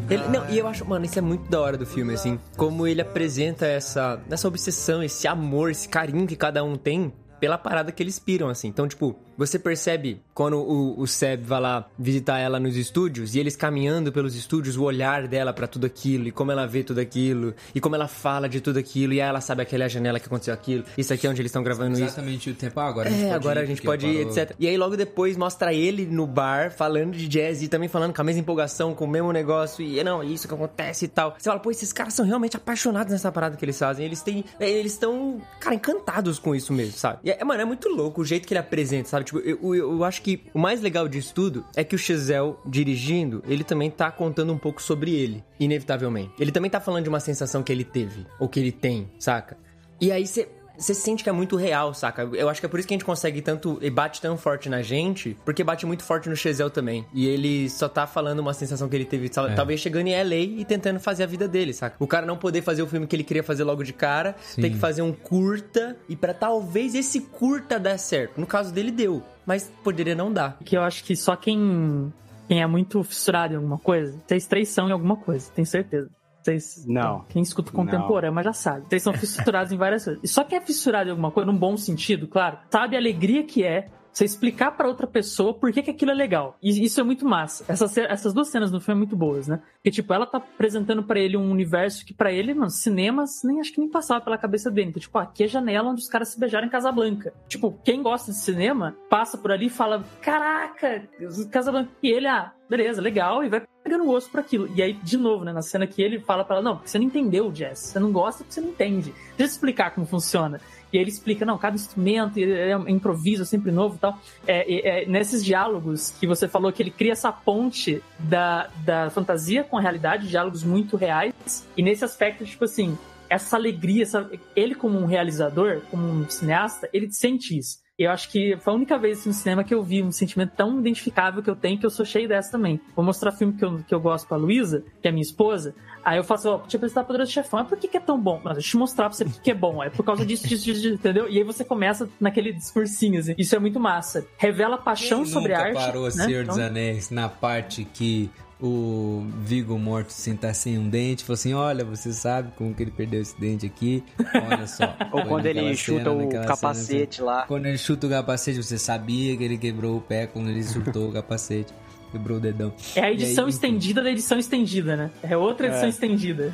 Ele, 0.10 0.28
não, 0.28 0.50
e 0.50 0.58
eu 0.58 0.68
acho, 0.68 0.86
mano, 0.86 1.06
isso 1.06 1.18
é 1.18 1.22
muito 1.22 1.50
da 1.50 1.60
hora 1.60 1.78
do 1.78 1.86
filme, 1.86 2.14
assim. 2.14 2.40
Como 2.56 2.86
ele 2.86 3.02
apresenta 3.02 3.66
essa, 3.66 4.22
essa 4.30 4.48
obsessão, 4.48 5.02
esse 5.02 5.28
amor, 5.28 5.72
esse 5.72 5.90
carinho 5.90 6.28
que 6.28 6.36
cada 6.36 6.64
um 6.64 6.76
tem 6.76 7.12
pela 7.40 7.58
parada 7.58 7.92
que 7.92 8.02
eles 8.02 8.20
piram, 8.20 8.50
assim. 8.50 8.68
Então, 8.68 8.88
tipo, 8.88 9.16
você 9.38 9.60
percebe 9.60 10.22
quando 10.34 10.58
o, 10.58 11.00
o 11.00 11.08
Seb 11.08 11.44
vai 11.44 11.60
lá 11.60 11.88
visitar 11.98 12.40
ela 12.40 12.60
nos 12.60 12.76
estúdios 12.76 13.36
e 13.36 13.40
eles 13.40 13.56
caminhando 13.56 14.12
pelos 14.12 14.36
estúdios, 14.36 14.78
o 14.78 14.84
olhar 14.84 15.28
dela 15.28 15.54
para 15.54 15.68
tudo 15.68 15.86
aquilo 15.86 16.28
e 16.28 16.32
como 16.32 16.52
ela 16.52 16.66
vê 16.66 16.84
tudo 16.84 17.00
aquilo 17.00 17.54
e 17.74 17.80
como 17.80 17.96
ela 17.96 18.08
fala 18.08 18.48
de 18.48 18.62
tudo 18.62 18.80
aquilo 18.80 19.14
e 19.14 19.22
aí 19.22 19.28
ela 19.28 19.42
sabe 19.42 19.62
aquela 19.62 19.88
janela 19.88 20.20
que 20.20 20.28
aconteceu 20.28 20.54
aquilo. 20.54 20.84
Isso 20.98 21.14
aqui 21.14 21.28
é 21.28 21.30
onde 21.30 21.42
eles 21.42 21.50
estão 21.50 21.64
gravando 21.64 21.98
exatamente 21.98 22.06
isso. 22.06 22.20
Exatamente 22.20 22.50
o 22.50 22.56
tempo. 22.56 22.80
Ah, 22.80 22.88
agora 22.88 23.10
a 23.10 23.12
gente 23.12 23.24
é, 23.24 23.30
pode 23.30 23.36
agora 23.36 23.60
ir, 23.60 23.64
a 23.64 23.66
gente 23.66 23.82
pode 23.82 24.08
ir, 24.08 24.28
etc. 24.28 24.56
E 24.60 24.68
aí 24.68 24.78
logo 24.78 24.96
depois 24.96 25.38
mostra 25.38 25.74
ele 25.74 26.06
no 26.06 26.28
bar 26.28 26.72
falando 26.72 27.14
de 27.14 27.28
jazz 27.28 27.62
e 27.62 27.68
também 27.68 27.90
falando 27.90 28.14
com 28.14 28.22
a 28.22 28.24
mesma 28.24 28.42
empolgação, 28.42 28.94
com 28.94 29.06
o 29.06 29.08
mesmo 29.08 29.32
negócio 29.32 29.84
e 29.84 30.04
não, 30.04 30.22
é 30.22 30.26
isso 30.26 30.48
que 30.48 30.54
acontece 30.54 31.06
e 31.06 31.08
tal. 31.08 31.36
Você 31.38 31.50
fala, 31.50 31.60
pô, 31.60 31.72
esses 31.72 31.92
caras 31.92 32.14
são 32.14 32.26
realmente 32.26 32.56
apaixonados 32.56 33.12
nessa 33.12 33.32
parada 33.32 33.58
que 33.58 33.66
eles 33.66 33.78
fazem. 33.78 34.06
Eles 34.06 34.22
têm, 34.22 34.46
eles 34.60 34.94
estão, 34.94 35.42
cara, 35.60 35.76
encantados 35.76 36.40
com 36.40 36.56
isso 36.56 36.72
mesmo, 36.72 36.98
sabe? 36.98 37.20
E, 37.24 37.32
é, 37.32 37.44
mano, 37.44 37.62
é 37.62 37.66
muito 37.66 37.90
louco 37.90 38.22
o 38.22 38.26
jeito 38.26 38.48
que 38.48 38.54
ele 38.54 38.60
apresenta, 38.60 39.10
sabe? 39.10 39.25
Tipo, 39.26 39.40
eu, 39.40 39.76
eu, 39.76 40.04
acho 40.04 40.22
que 40.22 40.44
o 40.54 40.60
mais 40.60 40.82
legal 40.82 41.08
disso 41.08 41.34
tudo 41.34 41.66
é 41.76 41.84
que 41.84 41.96
o 41.96 41.98
Chazelle, 42.00 42.56
dirigindo, 42.66 43.44
ele 43.48 43.64
também 43.64 43.92
tá 43.92 44.12
contando 44.12 44.54
um 44.54 44.58
pouco 44.58 44.82
sobre 44.82 45.14
ele, 45.14 45.44
inevitavelmente. 45.60 46.32
Ele 46.40 46.52
também 46.52 46.72
tá 46.72 46.80
falando 46.80 47.04
de 47.04 47.10
uma 47.10 47.20
sensação 47.20 47.62
que 47.62 47.72
ele 47.72 47.84
teve, 47.84 48.26
ou 48.40 48.48
que 48.48 48.60
ele 48.60 48.72
tem, 48.72 49.10
saca? 49.20 49.58
E 50.00 50.12
aí 50.12 50.26
você 50.26 50.48
você 50.78 50.94
sente 50.94 51.24
que 51.24 51.30
é 51.30 51.34
muito 51.34 51.56
real, 51.56 51.94
saca? 51.94 52.24
Eu 52.34 52.50
acho 52.50 52.60
que 52.60 52.66
é 52.66 52.70
por 52.70 52.80
isso 52.80 52.88
que 52.88 52.94
a 52.94 52.96
gente 52.96 53.06
consegue 53.06 53.42
tanto. 53.42 53.78
E 53.82 53.90
bate 53.90 54.22
tão 54.22 54.38
forte 54.38 54.70
na 54.70 54.82
gente, 54.82 55.38
porque 55.46 55.64
bate 55.64 55.86
muito 55.86 56.04
forte 56.04 56.30
no 56.30 56.36
Chazelle 56.36 56.70
também. 56.70 57.06
E 57.14 57.28
ele 57.28 57.70
só 57.70 57.88
tá 57.88 58.08
falando 58.08 58.40
uma 58.40 58.54
sensação 58.54 58.88
que 58.88 58.96
ele 58.96 59.06
teve, 59.06 59.28
é. 59.28 59.56
talvez 59.56 59.80
chegando 59.80 60.08
em 60.08 60.24
LA 60.24 60.60
e 60.62 60.66
tentando 60.66 61.00
fazer 61.00 61.24
a 61.24 61.28
vida 61.28 61.48
dele, 61.48 61.74
saca? 61.74 61.96
O 62.00 62.08
cara 62.08 62.26
não 62.26 62.38
poder 62.38 62.62
fazer 62.62 62.82
o 62.82 62.88
filme 62.88 63.08
que 63.08 63.16
ele 63.16 63.24
queria 63.24 63.44
fazer 63.44 63.64
logo 63.64 63.84
de 63.84 63.94
cara, 63.94 64.36
Sim. 64.42 64.62
ter 64.62 64.70
que 64.72 64.78
fazer 64.78 65.02
um 65.02 65.12
curta, 65.12 65.98
e 66.08 66.16
para 66.16 66.34
talvez 66.34 66.96
esse 66.96 67.22
curta 67.22 67.80
dar 67.80 67.98
certo. 67.98 68.40
No 68.40 68.48
caso 68.48 68.74
dele, 68.74 68.92
deu. 68.92 69.24
Mas 69.46 69.72
poderia 69.84 70.16
não 70.16 70.32
dar. 70.32 70.58
Que 70.64 70.76
eu 70.78 70.82
acho 70.82 71.04
que 71.04 71.16
só 71.16 71.36
quem 71.36 72.12
quem 72.48 72.62
é 72.62 72.68
muito 72.68 73.04
fissurado 73.04 73.54
em 73.54 73.58
alguma 73.58 73.78
coisa, 73.78 74.16
vocês 74.26 74.46
três 74.46 74.70
são 74.70 74.88
em 74.88 74.92
alguma 74.92 75.16
coisa, 75.16 75.52
tenho 75.54 75.66
certeza. 75.66 76.10
Vocês, 76.46 76.86
não. 76.86 77.26
Quem 77.30 77.42
escuta 77.42 77.72
contemporâneo, 77.72 78.36
mas 78.36 78.46
já 78.46 78.54
sabe. 78.54 78.86
Vocês 78.88 79.02
são 79.02 79.14
fissurados 79.14 79.72
em 79.72 79.78
várias 79.78 80.06
coisas. 80.06 80.24
E 80.24 80.28
só 80.28 80.44
quem 80.44 80.60
é 80.60 80.62
fissurado 80.62 81.10
em 81.10 81.12
alguma 81.12 81.32
coisa, 81.32 81.52
num 81.52 81.58
bom 81.58 81.76
sentido, 81.76 82.28
claro, 82.28 82.60
sabe 82.70 82.96
a 82.96 83.00
alegria 83.00 83.44
que 83.44 83.64
é 83.64 83.90
você 84.14 84.24
explicar 84.24 84.72
para 84.72 84.88
outra 84.88 85.08
pessoa 85.08 85.56
por 85.56 85.74
que, 85.74 85.82
que 85.82 85.90
aquilo 85.90 86.12
é 86.12 86.14
legal. 86.14 86.56
E 86.62 86.86
isso 86.86 87.02
é 87.02 87.04
muito 87.04 87.28
massa. 87.28 87.66
Essas, 87.68 87.98
essas 87.98 88.32
duas 88.32 88.48
cenas 88.50 88.72
no 88.72 88.80
filme 88.80 88.96
são 88.96 88.98
muito 89.00 89.18
boas, 89.18 89.48
né? 89.48 89.60
Porque, 89.74 89.90
tipo, 89.90 90.14
ela 90.14 90.28
tá 90.28 90.38
apresentando 90.38 91.04
para 91.04 91.20
ele 91.20 91.36
um 91.36 91.50
universo 91.50 92.06
que 92.06 92.14
para 92.14 92.32
ele, 92.32 92.54
mano, 92.54 92.70
cinemas 92.70 93.42
nem 93.44 93.60
acho 93.60 93.74
que 93.74 93.80
nem 93.80 93.90
passava 93.90 94.24
pela 94.24 94.38
cabeça 94.38 94.70
dele. 94.70 94.90
Então, 94.90 95.02
tipo, 95.02 95.18
aqui 95.18 95.44
é 95.44 95.46
a 95.48 95.50
janela 95.50 95.90
onde 95.90 96.02
os 96.02 96.08
caras 96.08 96.30
se 96.30 96.40
beijaram 96.40 96.68
em 96.68 96.70
Casablanca. 96.70 97.34
Tipo, 97.50 97.78
quem 97.84 98.04
gosta 98.04 98.32
de 98.32 98.38
cinema 98.38 98.96
passa 99.10 99.36
por 99.36 99.52
ali 99.52 99.66
e 99.66 99.70
fala: 99.70 100.06
Caraca, 100.22 101.10
Casablanca. 101.52 101.90
E 102.04 102.10
ele, 102.10 102.28
ah, 102.28 102.54
beleza, 102.70 103.02
legal, 103.02 103.44
e 103.44 103.50
vai 103.50 103.62
no 103.90 104.10
osso 104.10 104.30
pra 104.30 104.42
aquilo. 104.42 104.70
E 104.76 104.82
aí, 104.82 104.94
de 104.94 105.18
novo, 105.18 105.44
né, 105.44 105.54
na 105.54 105.62
cena 105.62 105.86
que 105.86 106.02
ele 106.02 106.20
fala 106.20 106.44
pra 106.44 106.56
ela, 106.56 106.64
não, 106.64 106.76
porque 106.76 106.90
você 106.90 106.98
não 106.98 107.06
entendeu 107.06 107.48
o 107.48 107.52
jazz, 107.52 107.80
você 107.80 108.00
não 108.00 108.12
gosta 108.12 108.44
porque 108.44 108.54
você 108.54 108.62
não 108.62 108.70
entende. 108.70 109.14
Deixa 109.38 109.44
eu 109.44 109.46
explicar 109.46 109.92
como 109.94 110.08
funciona. 110.08 110.60
E 110.92 110.98
aí 110.98 111.04
ele 111.04 111.12
explica, 111.12 111.46
não, 111.46 111.58
cada 111.58 111.76
instrumento 111.76 112.40
é 112.40 112.72
improviso, 112.90 113.46
sempre 113.46 113.72
novo 113.72 113.96
e 113.96 114.00
tal. 114.00 114.18
É, 114.48 115.02
é, 115.02 115.06
nesses 115.06 115.44
diálogos 115.44 116.12
que 116.12 116.26
você 116.26 116.48
falou 116.48 116.72
que 116.72 116.82
ele 116.82 116.92
cria 116.92 117.12
essa 117.12 117.32
ponte 117.32 118.02
da, 118.18 118.70
da 118.84 119.10
fantasia 119.10 119.64
com 119.64 119.78
a 119.78 119.82
realidade, 119.82 120.28
diálogos 120.28 120.64
muito 120.64 120.96
reais. 120.96 121.68
E 121.76 121.84
nesse 121.84 122.06
aspecto, 122.06 122.46
tipo 122.46 122.64
assim, 122.64 122.98
essa 123.30 123.56
alegria, 123.56 124.04
essa, 124.04 124.30
ele 124.56 124.76
como 124.76 124.98
um 124.98 125.06
realizador, 125.06 125.82
como 125.92 126.08
um 126.08 126.30
cineasta, 126.30 126.90
ele 126.94 127.12
sente 127.12 127.58
isso. 127.58 127.85
E 127.98 128.04
eu 128.04 128.12
acho 128.12 128.30
que 128.30 128.58
foi 128.58 128.74
a 128.74 128.76
única 128.76 128.98
vez 128.98 129.20
assim, 129.20 129.30
no 129.30 129.34
cinema 129.36 129.64
que 129.64 129.74
eu 129.74 129.82
vi 129.82 130.04
um 130.04 130.12
sentimento 130.12 130.52
tão 130.54 130.78
identificável 130.80 131.42
que 131.42 131.50
eu 131.50 131.56
tenho 131.56 131.80
que 131.80 131.86
eu 131.86 131.90
sou 131.90 132.06
cheio 132.06 132.28
dessa 132.28 132.52
também. 132.52 132.78
Vou 132.94 133.06
mostrar 133.06 133.32
filme 133.32 133.54
que 133.54 133.64
eu, 133.64 133.80
que 133.88 133.96
eu 133.96 134.02
gosto 134.02 134.28
pra 134.28 134.36
Luísa, 134.36 134.84
que 135.02 135.08
é 135.08 135.12
minha 135.12 135.22
esposa. 135.22 135.74
Aí 136.04 136.18
eu 136.18 136.24
faço, 136.24 136.50
ó, 136.50 136.58
deixa 136.58 136.76
eu 136.76 136.80
apresentar 136.80 137.06
Poderoso 137.06 137.32
Chefão. 137.32 137.60
Mas 137.62 137.70
por 137.70 137.78
que, 137.78 137.88
que 137.88 137.96
é 137.96 138.02
tão 138.02 138.20
bom? 138.20 138.42
Mas 138.44 138.56
deixa 138.56 138.76
eu 138.76 138.80
mostrar 138.80 139.06
pra 139.10 139.14
você 139.18 139.24
por 139.24 139.42
que 139.42 139.50
é 139.50 139.56
bom. 139.56 139.82
É 139.82 139.90
por 139.90 140.04
causa 140.04 140.26
disso, 140.26 140.46
disso, 140.46 140.66
disso, 140.66 140.82
disso, 140.82 140.94
entendeu? 140.96 141.30
E 141.30 141.38
aí 141.38 141.44
você 141.46 141.64
começa 141.64 142.10
naquele 142.20 142.52
discursinho, 142.52 143.18
assim. 143.18 143.34
Isso 143.38 143.56
é 143.56 143.60
muito 143.60 143.80
massa. 143.80 144.28
Revela 144.38 144.78
paixão 144.78 145.24
Quem 145.24 145.32
sobre 145.32 145.54
a 145.54 145.58
nunca 145.60 145.70
arte. 145.70 145.86
parou 145.86 146.04
né? 146.04 146.10
Senhor 146.12 146.46
dos 146.46 146.56
Então- 146.58 146.68
Anéis 146.68 147.10
na 147.10 147.30
parte 147.30 147.86
que 147.86 148.30
o 148.62 149.26
Vigo 149.40 149.78
morto 149.78 150.08
assim, 150.08 150.36
tá 150.36 150.54
sem 150.54 150.78
um 150.78 150.90
dente, 150.90 151.24
falou 151.24 151.34
assim, 151.36 151.54
olha, 151.54 151.84
você 151.84 152.14
sabe 152.14 152.52
como 152.58 152.74
que 152.74 152.84
ele 152.84 152.92
perdeu 152.92 153.22
esse 153.22 153.40
dente 153.40 153.66
aqui? 153.66 154.04
Olha 154.50 154.66
só. 154.68 154.96
Ou 155.12 155.26
quando 155.26 155.46
ele 155.46 155.76
chuta 155.76 156.06
cena, 156.06 156.12
o 156.24 156.30
capacete 156.48 157.16
cena, 157.18 157.28
lá. 157.28 157.44
Quando 157.48 157.66
ele 157.66 157.78
chuta 157.78 158.08
o 158.08 158.10
capacete, 158.10 158.64
você 158.64 158.78
sabia 158.78 159.36
que 159.36 159.44
ele 159.44 159.58
quebrou 159.58 159.98
o 159.98 160.02
pé 160.02 160.26
quando 160.28 160.50
ele 160.50 160.64
chutou 160.64 161.10
o 161.10 161.12
capacete. 161.12 161.74
Quebrou 162.12 162.38
o 162.38 162.40
dedão. 162.40 162.74
É 162.96 163.00
a 163.02 163.04
E 163.04 163.06
aí, 163.08 163.14
edição 163.16 163.44
enfim. 163.50 163.56
estendida 163.56 164.02
da 164.02 164.10
edição 164.10 164.40
estendida, 164.40 164.96
né? 164.96 165.12
É 165.22 165.36
outra 165.36 165.68
edição 165.68 165.90
estendida. 165.90 166.54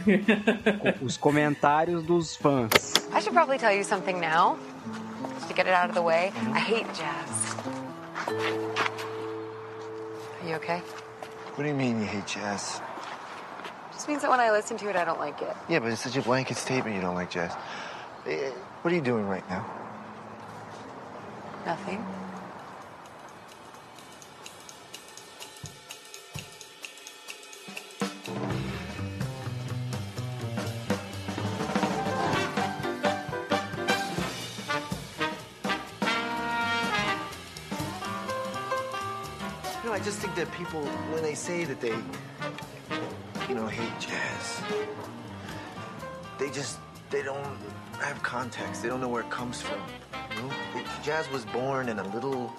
Os 1.03 1.17
comentários 1.17 2.01
dos 2.03 2.35
fãs. 2.35 2.71
I 3.15 3.21
should 3.21 3.31
probably 3.33 3.59
tell 3.59 3.71
you 3.71 3.83
something 3.83 4.13
now, 4.15 4.57
just 5.35 5.49
to 5.49 5.53
get 5.55 5.67
it 5.67 5.75
out 5.75 5.89
of 5.89 5.93
the 5.93 6.01
way. 6.01 6.31
I 6.51 6.59
hate 6.59 6.87
jazz. 6.95 7.55
Are 10.41 10.49
you 10.49 10.55
okay? 10.55 10.81
What 11.55 11.63
do 11.63 11.69
you 11.69 11.75
mean 11.75 11.99
you 11.99 12.05
hate 12.05 12.25
jazz? 12.27 12.81
Just 13.91 14.07
means 14.07 14.21
that 14.21 14.31
when 14.31 14.39
I 14.39 14.51
listen 14.51 14.77
to 14.77 14.89
it, 14.89 14.95
I 14.95 15.03
don't 15.05 15.19
like 15.19 15.41
it. 15.41 15.55
Yeah, 15.69 15.79
but 15.79 15.91
it's 15.91 16.01
such 16.01 16.15
a 16.17 16.21
blanket 16.21 16.57
statement 16.57 16.95
you 16.95 17.01
don't 17.01 17.15
like 17.15 17.29
jazz. 17.29 17.51
Eh, 18.25 18.49
What 18.81 18.91
are 18.91 18.95
you 18.95 19.01
doing 19.01 19.27
right 19.27 19.47
now? 19.49 19.65
Nothing. 21.65 22.03
No, 28.27 28.33
I 28.33 28.70
just 40.01 40.19
think 40.19 40.35
that 40.35 40.51
people, 40.53 40.83
when 41.13 41.23
they 41.23 41.35
say 41.35 41.63
that 41.63 41.79
they, 41.79 41.95
you 43.47 43.55
know, 43.55 43.67
hate 43.67 43.99
jazz, 43.99 44.61
they 46.39 46.49
just, 46.49 46.79
they 47.09 47.21
don't 47.21 47.57
have 47.99 48.21
context. 48.23 48.81
They 48.81 48.89
don't 48.89 49.01
know 49.01 49.09
where 49.09 49.21
it 49.21 49.29
comes 49.29 49.61
from. 49.61 49.79
You 50.35 50.43
know? 50.43 50.53
Jazz 51.03 51.29
was 51.31 51.45
born 51.45 51.89
in 51.89 51.99
a 51.99 52.15
little 52.15 52.51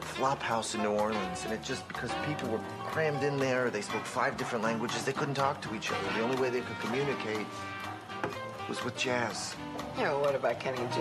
flop 0.00 0.42
house 0.42 0.74
in 0.74 0.82
New 0.82 0.90
Orleans, 0.90 1.44
and 1.44 1.52
it 1.52 1.62
just, 1.62 1.86
because 1.88 2.10
people 2.26 2.48
were 2.48 2.60
crammed 2.86 3.22
in 3.22 3.36
there, 3.36 3.70
they 3.70 3.82
spoke 3.82 4.04
five 4.04 4.36
different 4.36 4.64
languages, 4.64 5.04
they 5.04 5.12
couldn't 5.12 5.34
talk 5.34 5.60
to 5.62 5.74
each 5.74 5.90
other. 5.90 6.12
The 6.16 6.22
only 6.22 6.40
way 6.40 6.50
they 6.50 6.60
could 6.60 6.78
communicate 6.80 7.46
was 8.68 8.84
with 8.84 8.96
jazz. 8.96 9.54
Yeah, 9.98 10.14
what 10.14 10.34
about 10.34 10.60
Kenny 10.60 10.78
G? 10.94 11.00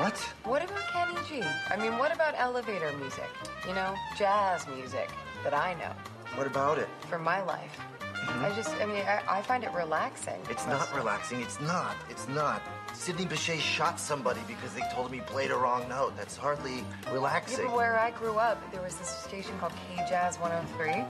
What? 0.00 0.16
What 0.44 0.64
about 0.64 0.80
Kenny 0.94 1.14
G? 1.28 1.46
I 1.68 1.76
mean, 1.76 1.98
what 1.98 2.10
about 2.10 2.32
elevator 2.38 2.90
music? 2.96 3.28
You 3.68 3.74
know, 3.74 3.94
jazz 4.16 4.66
music 4.68 5.10
that 5.44 5.52
I 5.52 5.74
know 5.74 5.92
What 6.36 6.46
about 6.46 6.78
it? 6.78 6.88
For 7.10 7.18
my 7.18 7.42
life. 7.42 7.78
Mm-hmm. 8.00 8.44
I 8.46 8.56
just, 8.56 8.74
I 8.76 8.86
mean, 8.86 9.04
I, 9.04 9.20
I 9.28 9.42
find 9.42 9.62
it 9.62 9.70
relaxing. 9.72 10.40
It's 10.48 10.66
not 10.66 10.90
relaxing. 10.96 11.42
It's 11.42 11.60
not. 11.60 11.96
It's 12.08 12.26
not. 12.28 12.62
Sidney 12.94 13.26
Bechet 13.26 13.60
shot 13.60 14.00
somebody 14.00 14.40
because 14.48 14.72
they 14.72 14.80
told 14.94 15.08
him 15.08 15.12
he 15.12 15.20
played 15.20 15.50
a 15.50 15.56
wrong 15.56 15.86
note. 15.86 16.16
That's 16.16 16.34
hardly 16.34 16.82
relaxing. 17.12 17.70
where 17.70 17.98
I 17.98 18.10
grew 18.12 18.36
up, 18.36 18.58
there 18.72 18.80
was 18.80 18.96
this 18.96 19.08
station 19.10 19.52
called 19.58 19.74
K 19.94 20.02
Jazz 20.08 20.38
103. 20.38 21.04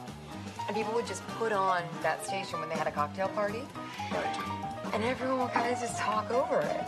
And 0.66 0.76
people 0.76 0.92
would 0.94 1.06
just 1.06 1.24
put 1.38 1.52
on 1.52 1.84
that 2.02 2.26
station 2.26 2.58
when 2.58 2.68
they 2.68 2.74
had 2.74 2.88
a 2.88 2.92
cocktail 2.92 3.28
party. 3.28 3.62
Right. 4.10 4.36
And 4.94 5.04
everyone 5.04 5.38
would 5.38 5.52
kind 5.52 5.72
of 5.72 5.80
just 5.80 5.96
talk 5.96 6.28
over 6.32 6.58
it. 6.58 6.84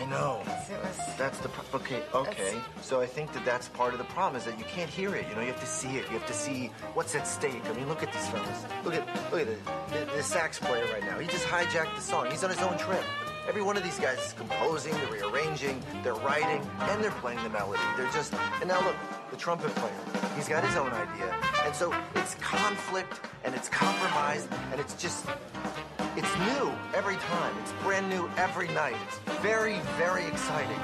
I 0.00 0.06
know. 0.06 0.40
It 0.46 0.82
was. 0.82 1.16
That's 1.18 1.38
the 1.40 1.48
pro- 1.50 1.80
okay. 1.80 2.02
Okay. 2.14 2.54
So 2.80 3.00
I 3.00 3.06
think 3.06 3.32
that 3.34 3.44
that's 3.44 3.68
part 3.68 3.92
of 3.92 3.98
the 3.98 4.06
problem 4.06 4.36
is 4.36 4.46
that 4.46 4.58
you 4.58 4.64
can't 4.64 4.88
hear 4.88 5.14
it. 5.14 5.26
You 5.28 5.34
know, 5.34 5.42
you 5.42 5.48
have 5.48 5.60
to 5.60 5.66
see 5.66 5.88
it. 5.98 6.04
You 6.10 6.18
have 6.18 6.26
to 6.26 6.32
see 6.32 6.70
what's 6.94 7.14
at 7.14 7.26
stake. 7.26 7.62
I 7.66 7.72
mean, 7.74 7.86
look 7.86 8.02
at 8.02 8.12
these 8.12 8.26
fellas. 8.28 8.64
Look 8.84 8.94
at 8.94 9.06
look 9.30 9.42
at 9.42 9.46
the, 9.46 9.98
the, 9.98 10.04
the 10.16 10.22
sax 10.22 10.58
player 10.58 10.86
right 10.92 11.02
now. 11.02 11.18
He 11.18 11.26
just 11.28 11.44
hijacked 11.46 11.94
the 11.96 12.00
song. 12.00 12.30
He's 12.30 12.42
on 12.42 12.50
his 12.50 12.60
own 12.60 12.78
trip. 12.78 13.04
Every 13.48 13.62
one 13.62 13.76
of 13.76 13.82
these 13.82 13.98
guys 13.98 14.18
is 14.24 14.32
composing, 14.34 14.92
they're 14.92 15.10
rearranging, 15.10 15.82
they're 16.04 16.14
writing, 16.14 16.62
and 16.78 17.02
they're 17.02 17.10
playing 17.10 17.42
the 17.42 17.48
melody. 17.50 17.82
They're 17.96 18.10
just 18.12 18.32
and 18.34 18.68
now 18.68 18.80
look, 18.84 18.94
the 19.30 19.36
trumpet 19.36 19.74
player. 19.74 19.92
He's 20.36 20.48
got 20.48 20.64
his 20.64 20.76
own 20.76 20.90
idea, 20.90 21.34
and 21.64 21.74
so 21.74 21.92
it's 22.14 22.36
conflict 22.36 23.20
and 23.44 23.54
it's 23.54 23.68
compromise 23.68 24.46
and 24.70 24.80
it's 24.80 24.94
just 24.94 25.26
it's 26.16 26.38
new 26.38 26.72
every 26.94 27.16
time. 27.16 27.52
It's 27.62 27.72
brand 27.82 28.08
new 28.08 28.28
every 28.36 28.68
night. 28.68 28.96
It's 29.08 29.18
very, 29.40 29.80
very 29.96 30.26
exciting. 30.26 30.80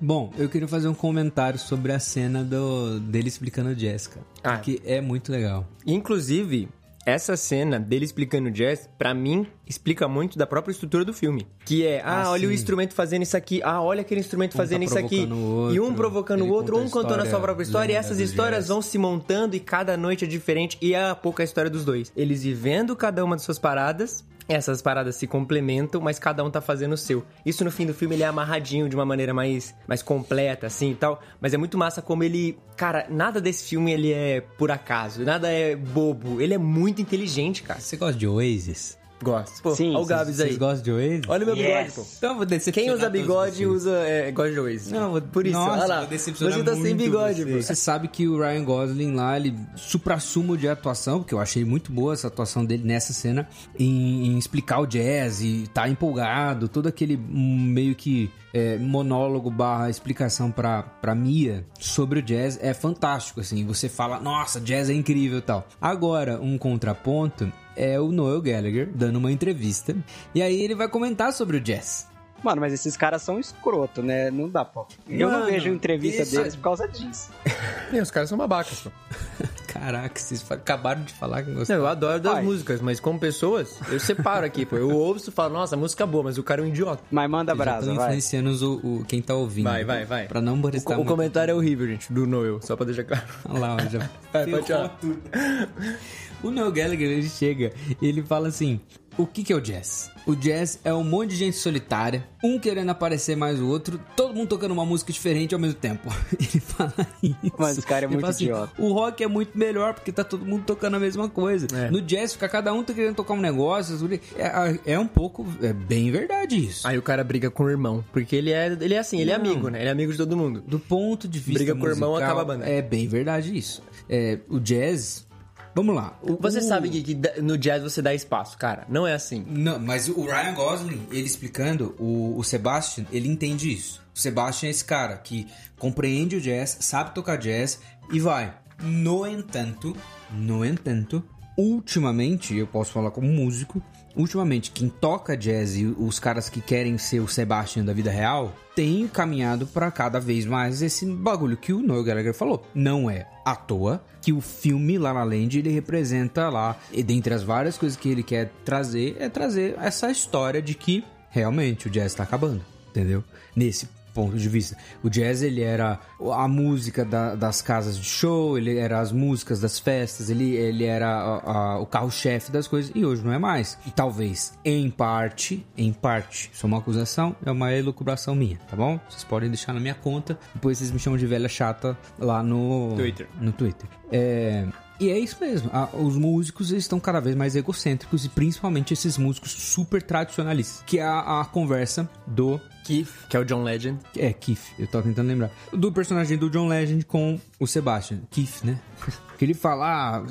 Bom, 0.00 0.30
eu 0.36 0.48
queria 0.50 0.68
fazer 0.68 0.88
um 0.88 0.94
comentário 0.94 1.58
sobre 1.58 1.90
a 1.92 1.98
cena 1.98 2.44
do, 2.44 3.00
dele 3.00 3.28
explicando 3.28 3.74
Jessica. 3.74 4.20
Ah. 4.42 4.58
Que 4.58 4.82
é 4.84 5.00
muito 5.00 5.32
legal. 5.32 5.66
Inclusive, 5.86 6.68
essa 7.06 7.36
cena 7.36 7.78
dele 7.78 8.04
explicando 8.04 8.50
jazz, 8.50 8.88
pra 8.98 9.12
mim, 9.14 9.46
explica 9.66 10.08
muito 10.08 10.38
da 10.38 10.46
própria 10.46 10.72
estrutura 10.72 11.04
do 11.04 11.12
filme. 11.12 11.46
Que 11.64 11.86
é, 11.86 12.00
ah, 12.02 12.24
Ah, 12.24 12.30
olha 12.30 12.46
o 12.46 12.50
sim. 12.50 12.54
instrumento 12.54 12.94
fazendo 12.94 13.22
isso 13.22 13.36
aqui, 13.36 13.60
ah, 13.62 13.82
olha 13.82 14.00
aquele 14.00 14.20
instrumento 14.20 14.54
Um 14.54 14.56
fazendo 14.56 14.80
tá 14.80 14.84
isso 14.86 14.98
aqui. 14.98 15.26
provocando 15.26 15.34
o 15.36 15.74
e 15.74 15.80
um 15.80 15.82
outro, 15.84 15.96
provocando 15.96 16.44
o 16.44 16.48
outro, 16.48 16.78
um 16.78 16.88
contando 16.88 17.20
a 17.20 17.26
sua 17.30 17.40
própria 17.40 17.62
história, 17.64 17.92
e 17.92 17.96
essas 17.96 18.18
histórias 18.20 18.60
jazz. 18.64 18.68
vão 18.68 18.80
se 18.82 18.96
montando 18.98 19.54
e 19.56 19.60
cada 19.60 19.96
noite 19.96 20.24
é 20.24 20.28
diferente. 20.28 20.78
E 20.80 20.94
é 20.94 21.10
a 21.10 21.14
pouca 21.14 21.42
a 21.42 21.44
história 21.44 21.70
dos 21.70 21.84
dois. 21.84 22.12
Eles 22.16 22.42
vivendo 22.42 22.94
cada 22.96 23.24
uma 23.24 23.36
de 23.36 23.42
suas 23.42 23.58
paradas. 23.58 24.24
Essas 24.48 24.82
paradas 24.82 25.16
se 25.16 25.26
complementam, 25.26 26.00
mas 26.00 26.18
cada 26.18 26.44
um 26.44 26.50
tá 26.50 26.60
fazendo 26.60 26.92
o 26.92 26.98
seu. 26.98 27.24
Isso 27.46 27.64
no 27.64 27.70
fim 27.70 27.86
do 27.86 27.94
filme 27.94 28.14
ele 28.14 28.22
é 28.22 28.26
amarradinho 28.26 28.88
de 28.88 28.94
uma 28.94 29.04
maneira 29.04 29.32
mais, 29.32 29.74
mais 29.86 30.02
completa, 30.02 30.66
assim 30.66 30.90
e 30.90 30.94
tal. 30.94 31.20
Mas 31.40 31.54
é 31.54 31.56
muito 31.56 31.78
massa 31.78 32.02
como 32.02 32.22
ele. 32.22 32.58
Cara, 32.76 33.06
nada 33.08 33.40
desse 33.40 33.64
filme 33.64 33.92
ele 33.92 34.12
é 34.12 34.40
por 34.40 34.70
acaso, 34.70 35.24
nada 35.24 35.50
é 35.50 35.74
bobo. 35.74 36.40
Ele 36.40 36.54
é 36.54 36.58
muito 36.58 37.00
inteligente, 37.00 37.62
cara. 37.62 37.80
Você 37.80 37.96
gosta 37.96 38.18
de 38.18 38.26
Oasis? 38.26 38.98
Gosto. 39.22 39.62
Pô, 39.62 39.74
Sim, 39.74 39.90
olha 39.90 39.98
o 40.00 40.06
Gabs 40.06 40.40
aí. 40.40 40.48
Vocês 40.48 40.58
gostam 40.58 40.82
de 40.82 40.92
Oasis? 40.92 41.20
Olha 41.28 41.42
o 41.42 41.46
meu 41.46 41.56
bigode, 41.56 41.84
Yes. 41.84 41.94
pô. 41.94 42.04
Então 42.18 42.30
eu 42.32 42.36
vou 42.36 42.72
Quem 42.72 42.90
usa 42.90 43.08
bigode 43.08 43.66
usa 43.66 43.90
é, 44.06 44.30
gosta 44.32 44.52
de 44.52 44.60
Oasis. 44.60 44.90
Não, 44.90 45.12
vou, 45.12 45.22
por 45.22 45.46
isso, 45.46 45.56
nossa, 45.56 45.72
olha 45.72 45.86
lá. 45.86 46.00
vou 46.00 46.08
decepcionar 46.08 46.58
Você 46.58 46.64
tá 46.64 46.76
sem 46.76 46.96
bigode, 46.96 47.44
você. 47.44 47.50
pô. 47.52 47.62
Você 47.62 47.74
sabe 47.74 48.08
que 48.08 48.28
o 48.28 48.38
Ryan 48.38 48.64
Gosling 48.64 49.14
lá, 49.14 49.36
ele 49.36 49.54
supra-sumo 49.76 50.56
de 50.56 50.68
atuação, 50.68 51.20
porque 51.20 51.34
eu 51.34 51.40
achei 51.40 51.64
muito 51.64 51.90
boa 51.92 52.12
essa 52.12 52.26
atuação 52.26 52.64
dele 52.64 52.84
nessa 52.84 53.12
cena, 53.12 53.48
em, 53.78 54.26
em 54.26 54.38
explicar 54.38 54.80
o 54.80 54.86
jazz 54.86 55.40
e 55.40 55.68
tá 55.72 55.88
empolgado, 55.88 56.68
todo 56.68 56.86
aquele 56.88 57.16
meio 57.16 57.94
que 57.94 58.30
é, 58.52 58.76
monólogo 58.78 59.50
barra 59.50 59.88
explicação 59.90 60.50
pra, 60.50 60.82
pra 60.82 61.14
Mia 61.14 61.64
sobre 61.80 62.18
o 62.20 62.22
jazz 62.22 62.58
é 62.62 62.74
fantástico, 62.74 63.40
assim. 63.40 63.64
Você 63.66 63.88
fala, 63.88 64.20
nossa, 64.20 64.60
jazz 64.60 64.90
é 64.90 64.92
incrível 64.92 65.38
e 65.38 65.42
tal. 65.42 65.66
Agora, 65.80 66.38
um 66.40 66.58
contraponto 66.58 67.50
é 67.76 67.98
o 68.00 68.10
Noel 68.12 68.40
Gallagher 68.42 68.88
dando 68.94 69.16
uma 69.16 69.30
entrevista, 69.32 69.94
e 70.34 70.42
aí 70.42 70.60
ele 70.62 70.74
vai 70.74 70.88
comentar 70.88 71.32
sobre 71.32 71.56
o 71.56 71.60
jazz. 71.60 72.06
Mano, 72.42 72.60
mas 72.60 72.74
esses 72.74 72.94
caras 72.94 73.22
são 73.22 73.40
escroto, 73.40 74.02
né? 74.02 74.30
Não 74.30 74.50
dá, 74.50 74.66
pô. 74.66 74.86
Eu 75.08 75.30
não 75.30 75.38
Mano, 75.40 75.50
vejo 75.50 75.70
entrevista 75.70 76.22
isso- 76.24 76.36
deles 76.36 76.54
por 76.54 76.62
causa 76.62 76.86
disso. 76.86 77.30
É, 77.92 78.00
os 78.02 78.10
caras 78.10 78.28
são 78.28 78.36
babacas, 78.36 78.80
pô. 78.80 78.90
Caraca, 79.68 80.18
vocês 80.20 80.44
acabaram 80.50 81.02
de 81.02 81.12
falar 81.12 81.42
que 81.42 81.50
Não, 81.50 81.58
gostaram. 81.58 81.80
eu 81.82 81.86
adoro 81.86 82.20
das 82.20 82.42
músicas, 82.44 82.80
mas 82.80 82.98
como 83.00 83.18
pessoas, 83.18 83.78
eu 83.90 83.98
separo 84.00 84.44
aqui, 84.46 84.64
pô. 84.64 84.76
Eu 84.76 84.90
ouço 84.90 85.30
e 85.30 85.32
falo, 85.32 85.52
nossa, 85.54 85.76
música 85.76 86.06
boa, 86.06 86.24
mas 86.24 86.38
o 86.38 86.42
cara 86.42 86.60
é 86.60 86.64
um 86.64 86.68
idiota. 86.68 87.02
Mas 87.10 87.28
manda 87.30 87.54
brasa, 87.54 87.92
vai. 87.94 88.06
influenciando 88.06 88.50
o, 88.84 89.00
o- 89.00 89.04
quem 89.04 89.20
tá 89.22 89.34
ouvindo. 89.34 89.64
Vai, 89.64 89.84
vai, 89.84 90.04
vai. 90.04 90.26
Pra 90.26 90.40
não 90.40 90.58
O, 90.58 90.62
prestar 90.62 90.94
o 90.94 90.96
muito- 90.98 91.08
comentário 91.08 91.52
é 91.52 91.54
horrível, 91.54 91.86
gente, 91.88 92.12
do 92.12 92.26
Noel, 92.26 92.60
só 92.62 92.76
pra 92.76 92.86
deixar 92.86 93.04
claro. 93.04 93.24
Olha 93.48 93.58
lá, 93.60 93.76
ó, 93.76 93.78
já 93.88 94.10
Vai, 94.32 94.46
pode. 94.46 94.66
O 96.44 96.50
Noel 96.50 96.70
Gallagher, 96.70 97.10
ele 97.10 97.28
chega 97.28 97.72
e 98.00 98.06
ele 98.06 98.22
fala 98.22 98.48
assim... 98.48 98.78
o 99.16 99.26
que, 99.26 99.42
que 99.42 99.52
é 99.52 99.56
o 99.56 99.60
jazz? 99.60 100.10
O 100.26 100.34
jazz 100.34 100.78
é 100.84 100.92
um 100.92 101.02
monte 101.02 101.30
de 101.30 101.36
gente 101.36 101.56
solitária, 101.56 102.26
um 102.42 102.58
querendo 102.58 102.90
aparecer 102.90 103.36
mais 103.36 103.60
o 103.60 103.66
outro, 103.66 103.98
todo 104.14 104.34
mundo 104.34 104.48
tocando 104.48 104.72
uma 104.72 104.84
música 104.84 105.12
diferente 105.12 105.54
ao 105.54 105.60
mesmo 105.60 105.78
tempo. 105.78 106.10
Ele 106.38 106.60
fala 106.60 106.94
isso. 107.22 107.52
Mas 107.58 107.78
esse 107.78 107.86
cara 107.86 108.04
é 108.04 108.08
Ele 108.08 108.14
muito 108.14 108.26
assim, 108.26 108.44
idiota. 108.44 108.72
O 108.78 108.92
rock 108.92 109.22
é 109.22 109.26
muito 109.26 109.56
melhor 109.56 109.94
porque 109.94 110.12
tá 110.12 110.22
todo 110.22 110.44
mundo 110.44 110.64
tocando 110.64 110.96
a 110.96 111.00
mesma 111.00 111.28
coisa. 111.28 111.66
É. 111.74 111.90
No 111.90 112.00
jazz 112.02 112.34
fica 112.34 112.48
cada 112.48 112.72
um 112.72 112.82
tá 112.82 112.92
querendo 112.92 113.14
tocar 113.14 113.34
um 113.34 113.40
negócio. 113.40 113.96
É, 114.36 114.92
é 114.92 114.98
um 114.98 115.06
pouco, 115.06 115.46
é 115.62 115.72
bem 115.72 116.10
verdade 116.10 116.62
isso. 116.62 116.86
Aí 116.86 116.98
o 116.98 117.02
cara 117.02 117.24
briga 117.24 117.50
com 117.50 117.64
o 117.64 117.70
irmão, 117.70 118.04
porque 118.12 118.36
ele 118.36 118.50
é, 118.50 118.66
ele 118.80 118.94
é 118.94 118.98
assim, 118.98 119.20
ele 119.20 119.30
é 119.30 119.38
Não. 119.38 119.46
amigo, 119.46 119.68
né? 119.68 119.80
Ele 119.80 119.88
é 119.88 119.92
amigo 119.92 120.12
de 120.12 120.18
todo 120.18 120.36
mundo. 120.36 120.62
Do 120.66 120.78
ponto 120.78 121.26
de 121.26 121.38
vista 121.38 121.64
Briga 121.64 121.74
com 121.74 121.86
o 121.86 121.88
irmão, 121.88 122.10
musical, 122.10 122.30
acaba 122.30 122.42
a 122.42 122.44
banda. 122.44 122.68
É 122.68 122.82
bem 122.82 123.08
verdade 123.08 123.56
isso. 123.56 123.82
É, 124.08 124.38
o 124.48 124.58
jazz... 124.58 125.26
Vamos 125.74 125.94
lá. 125.94 126.18
O- 126.22 126.36
Você 126.40 126.58
o- 126.58 126.62
sabe 126.62 126.88
que, 126.88 127.02
que 127.02 127.40
no 127.42 127.58
jazz 127.58 127.82
você 127.82 128.00
dá 128.00 128.14
espaço, 128.14 128.56
cara. 128.56 128.84
Não 128.88 129.06
é 129.06 129.12
assim. 129.14 129.44
Não, 129.48 129.78
mas 129.78 130.08
o 130.08 130.24
Ryan 130.24 130.54
Gosling, 130.54 131.06
ele 131.10 131.24
explicando, 131.26 131.94
o, 131.98 132.38
o 132.38 132.44
Sebastian, 132.44 133.04
ele 133.10 133.28
entende 133.28 133.72
isso. 133.72 134.00
O 134.14 134.18
Sebastian 134.18 134.68
é 134.68 134.70
esse 134.70 134.84
cara 134.84 135.16
que 135.16 135.46
compreende 135.78 136.36
o 136.36 136.40
jazz, 136.40 136.76
sabe 136.80 137.14
tocar 137.14 137.36
jazz 137.36 137.80
e 138.12 138.20
vai. 138.20 138.54
No 138.80 139.26
entanto, 139.26 139.96
no 140.32 140.64
entanto, 140.64 141.22
ultimamente, 141.56 142.56
eu 142.56 142.66
posso 142.66 142.92
falar 142.92 143.10
como 143.10 143.26
músico, 143.28 143.82
ultimamente, 144.16 144.70
quem 144.70 144.88
toca 144.88 145.36
jazz 145.36 145.76
e 145.76 145.86
os 145.86 146.18
caras 146.18 146.48
que 146.48 146.60
querem 146.60 146.98
ser 146.98 147.20
o 147.20 147.28
Sebastian 147.28 147.84
da 147.84 147.92
vida 147.92 148.10
real, 148.10 148.54
tem 148.74 149.06
caminhado 149.06 149.66
pra 149.66 149.90
cada 149.90 150.18
vez 150.18 150.44
mais 150.44 150.82
esse 150.82 151.06
bagulho 151.06 151.56
que 151.56 151.72
o 151.72 151.80
Noel 151.80 152.04
Gallagher 152.04 152.34
falou. 152.34 152.66
Não 152.74 153.08
é 153.08 153.28
à 153.44 153.54
toa 153.54 154.04
que 154.20 154.32
o 154.32 154.40
filme 154.40 154.98
La 154.98 155.12
La 155.12 155.22
Land 155.22 155.58
ele 155.58 155.70
representa 155.70 156.48
lá, 156.48 156.76
e 156.92 157.02
dentre 157.02 157.34
as 157.34 157.42
várias 157.42 157.76
coisas 157.76 157.98
que 157.98 158.08
ele 158.08 158.22
quer 158.22 158.50
trazer, 158.64 159.16
é 159.18 159.28
trazer 159.28 159.76
essa 159.78 160.10
história 160.10 160.62
de 160.62 160.74
que 160.74 161.04
realmente 161.30 161.88
o 161.88 161.90
jazz 161.90 162.14
tá 162.14 162.22
acabando, 162.22 162.64
entendeu? 162.88 163.22
Nesse 163.54 163.88
ponto 164.14 164.36
de 164.38 164.48
vista. 164.48 164.76
O 165.02 165.10
jazz, 165.10 165.42
ele 165.42 165.60
era 165.60 165.98
a 166.32 166.48
música 166.48 167.04
da- 167.04 167.34
das 167.34 167.60
casas 167.60 167.98
de 167.98 168.04
show, 168.08 168.56
ele 168.56 168.76
era 168.78 169.00
as 169.00 169.10
músicas 169.12 169.60
das 169.60 169.78
festas, 169.78 170.30
ele, 170.30 170.54
ele 170.54 170.84
era 170.84 171.08
a- 171.08 171.50
a- 171.74 171.78
o 171.80 171.86
carro-chefe 171.86 172.50
das 172.52 172.66
coisas, 172.68 172.92
e 172.94 173.04
hoje 173.04 173.22
não 173.24 173.32
é 173.32 173.38
mais. 173.38 173.76
E 173.86 173.90
talvez, 173.90 174.54
em 174.64 174.88
parte, 174.90 175.66
em 175.76 175.92
parte, 175.92 176.50
isso 176.54 176.64
é 176.64 176.68
uma 176.68 176.78
acusação, 176.78 177.34
é 177.44 177.50
uma 177.50 177.72
elucubração 177.72 178.34
minha, 178.34 178.58
tá 178.70 178.76
bom? 178.76 178.98
Vocês 179.10 179.24
podem 179.24 179.48
deixar 179.50 179.72
na 179.72 179.80
minha 179.80 179.94
conta, 179.94 180.38
depois 180.54 180.78
vocês 180.78 180.90
me 180.90 180.98
chamam 180.98 181.18
de 181.18 181.26
velha 181.26 181.48
chata 181.48 181.98
lá 182.18 182.42
no... 182.42 182.94
Twitter. 182.96 183.28
No 183.40 183.52
Twitter. 183.52 183.88
É... 184.10 184.64
E 185.00 185.10
é 185.10 185.18
isso 185.18 185.36
mesmo. 185.40 185.68
os 185.92 186.16
músicos 186.16 186.70
estão 186.70 187.00
cada 187.00 187.20
vez 187.20 187.34
mais 187.34 187.56
egocêntricos 187.56 188.24
e 188.24 188.28
principalmente 188.28 188.94
esses 188.94 189.18
músicos 189.18 189.50
super 189.50 190.00
tradicionalistas. 190.00 190.84
Que 190.86 191.00
é 191.00 191.02
a, 191.04 191.40
a 191.40 191.44
conversa 191.44 192.08
do 192.24 192.60
Keith, 192.84 193.08
que 193.28 193.36
é 193.36 193.40
o 193.40 193.44
John 193.44 193.62
Legend. 193.62 193.98
é, 194.16 194.32
Keith, 194.32 194.60
eu 194.78 194.86
tava 194.86 195.04
tentando 195.04 195.28
lembrar. 195.28 195.50
Do 195.72 195.90
personagem 195.90 196.36
do 196.36 196.50
John 196.50 196.68
Legend 196.68 197.04
com 197.06 197.40
o 197.58 197.66
Sebastian. 197.66 198.20
Keith, 198.30 198.62
né? 198.62 198.78
Que 199.36 199.44
ele 199.44 199.54
fala, 199.54 200.20
ah, 200.20 200.22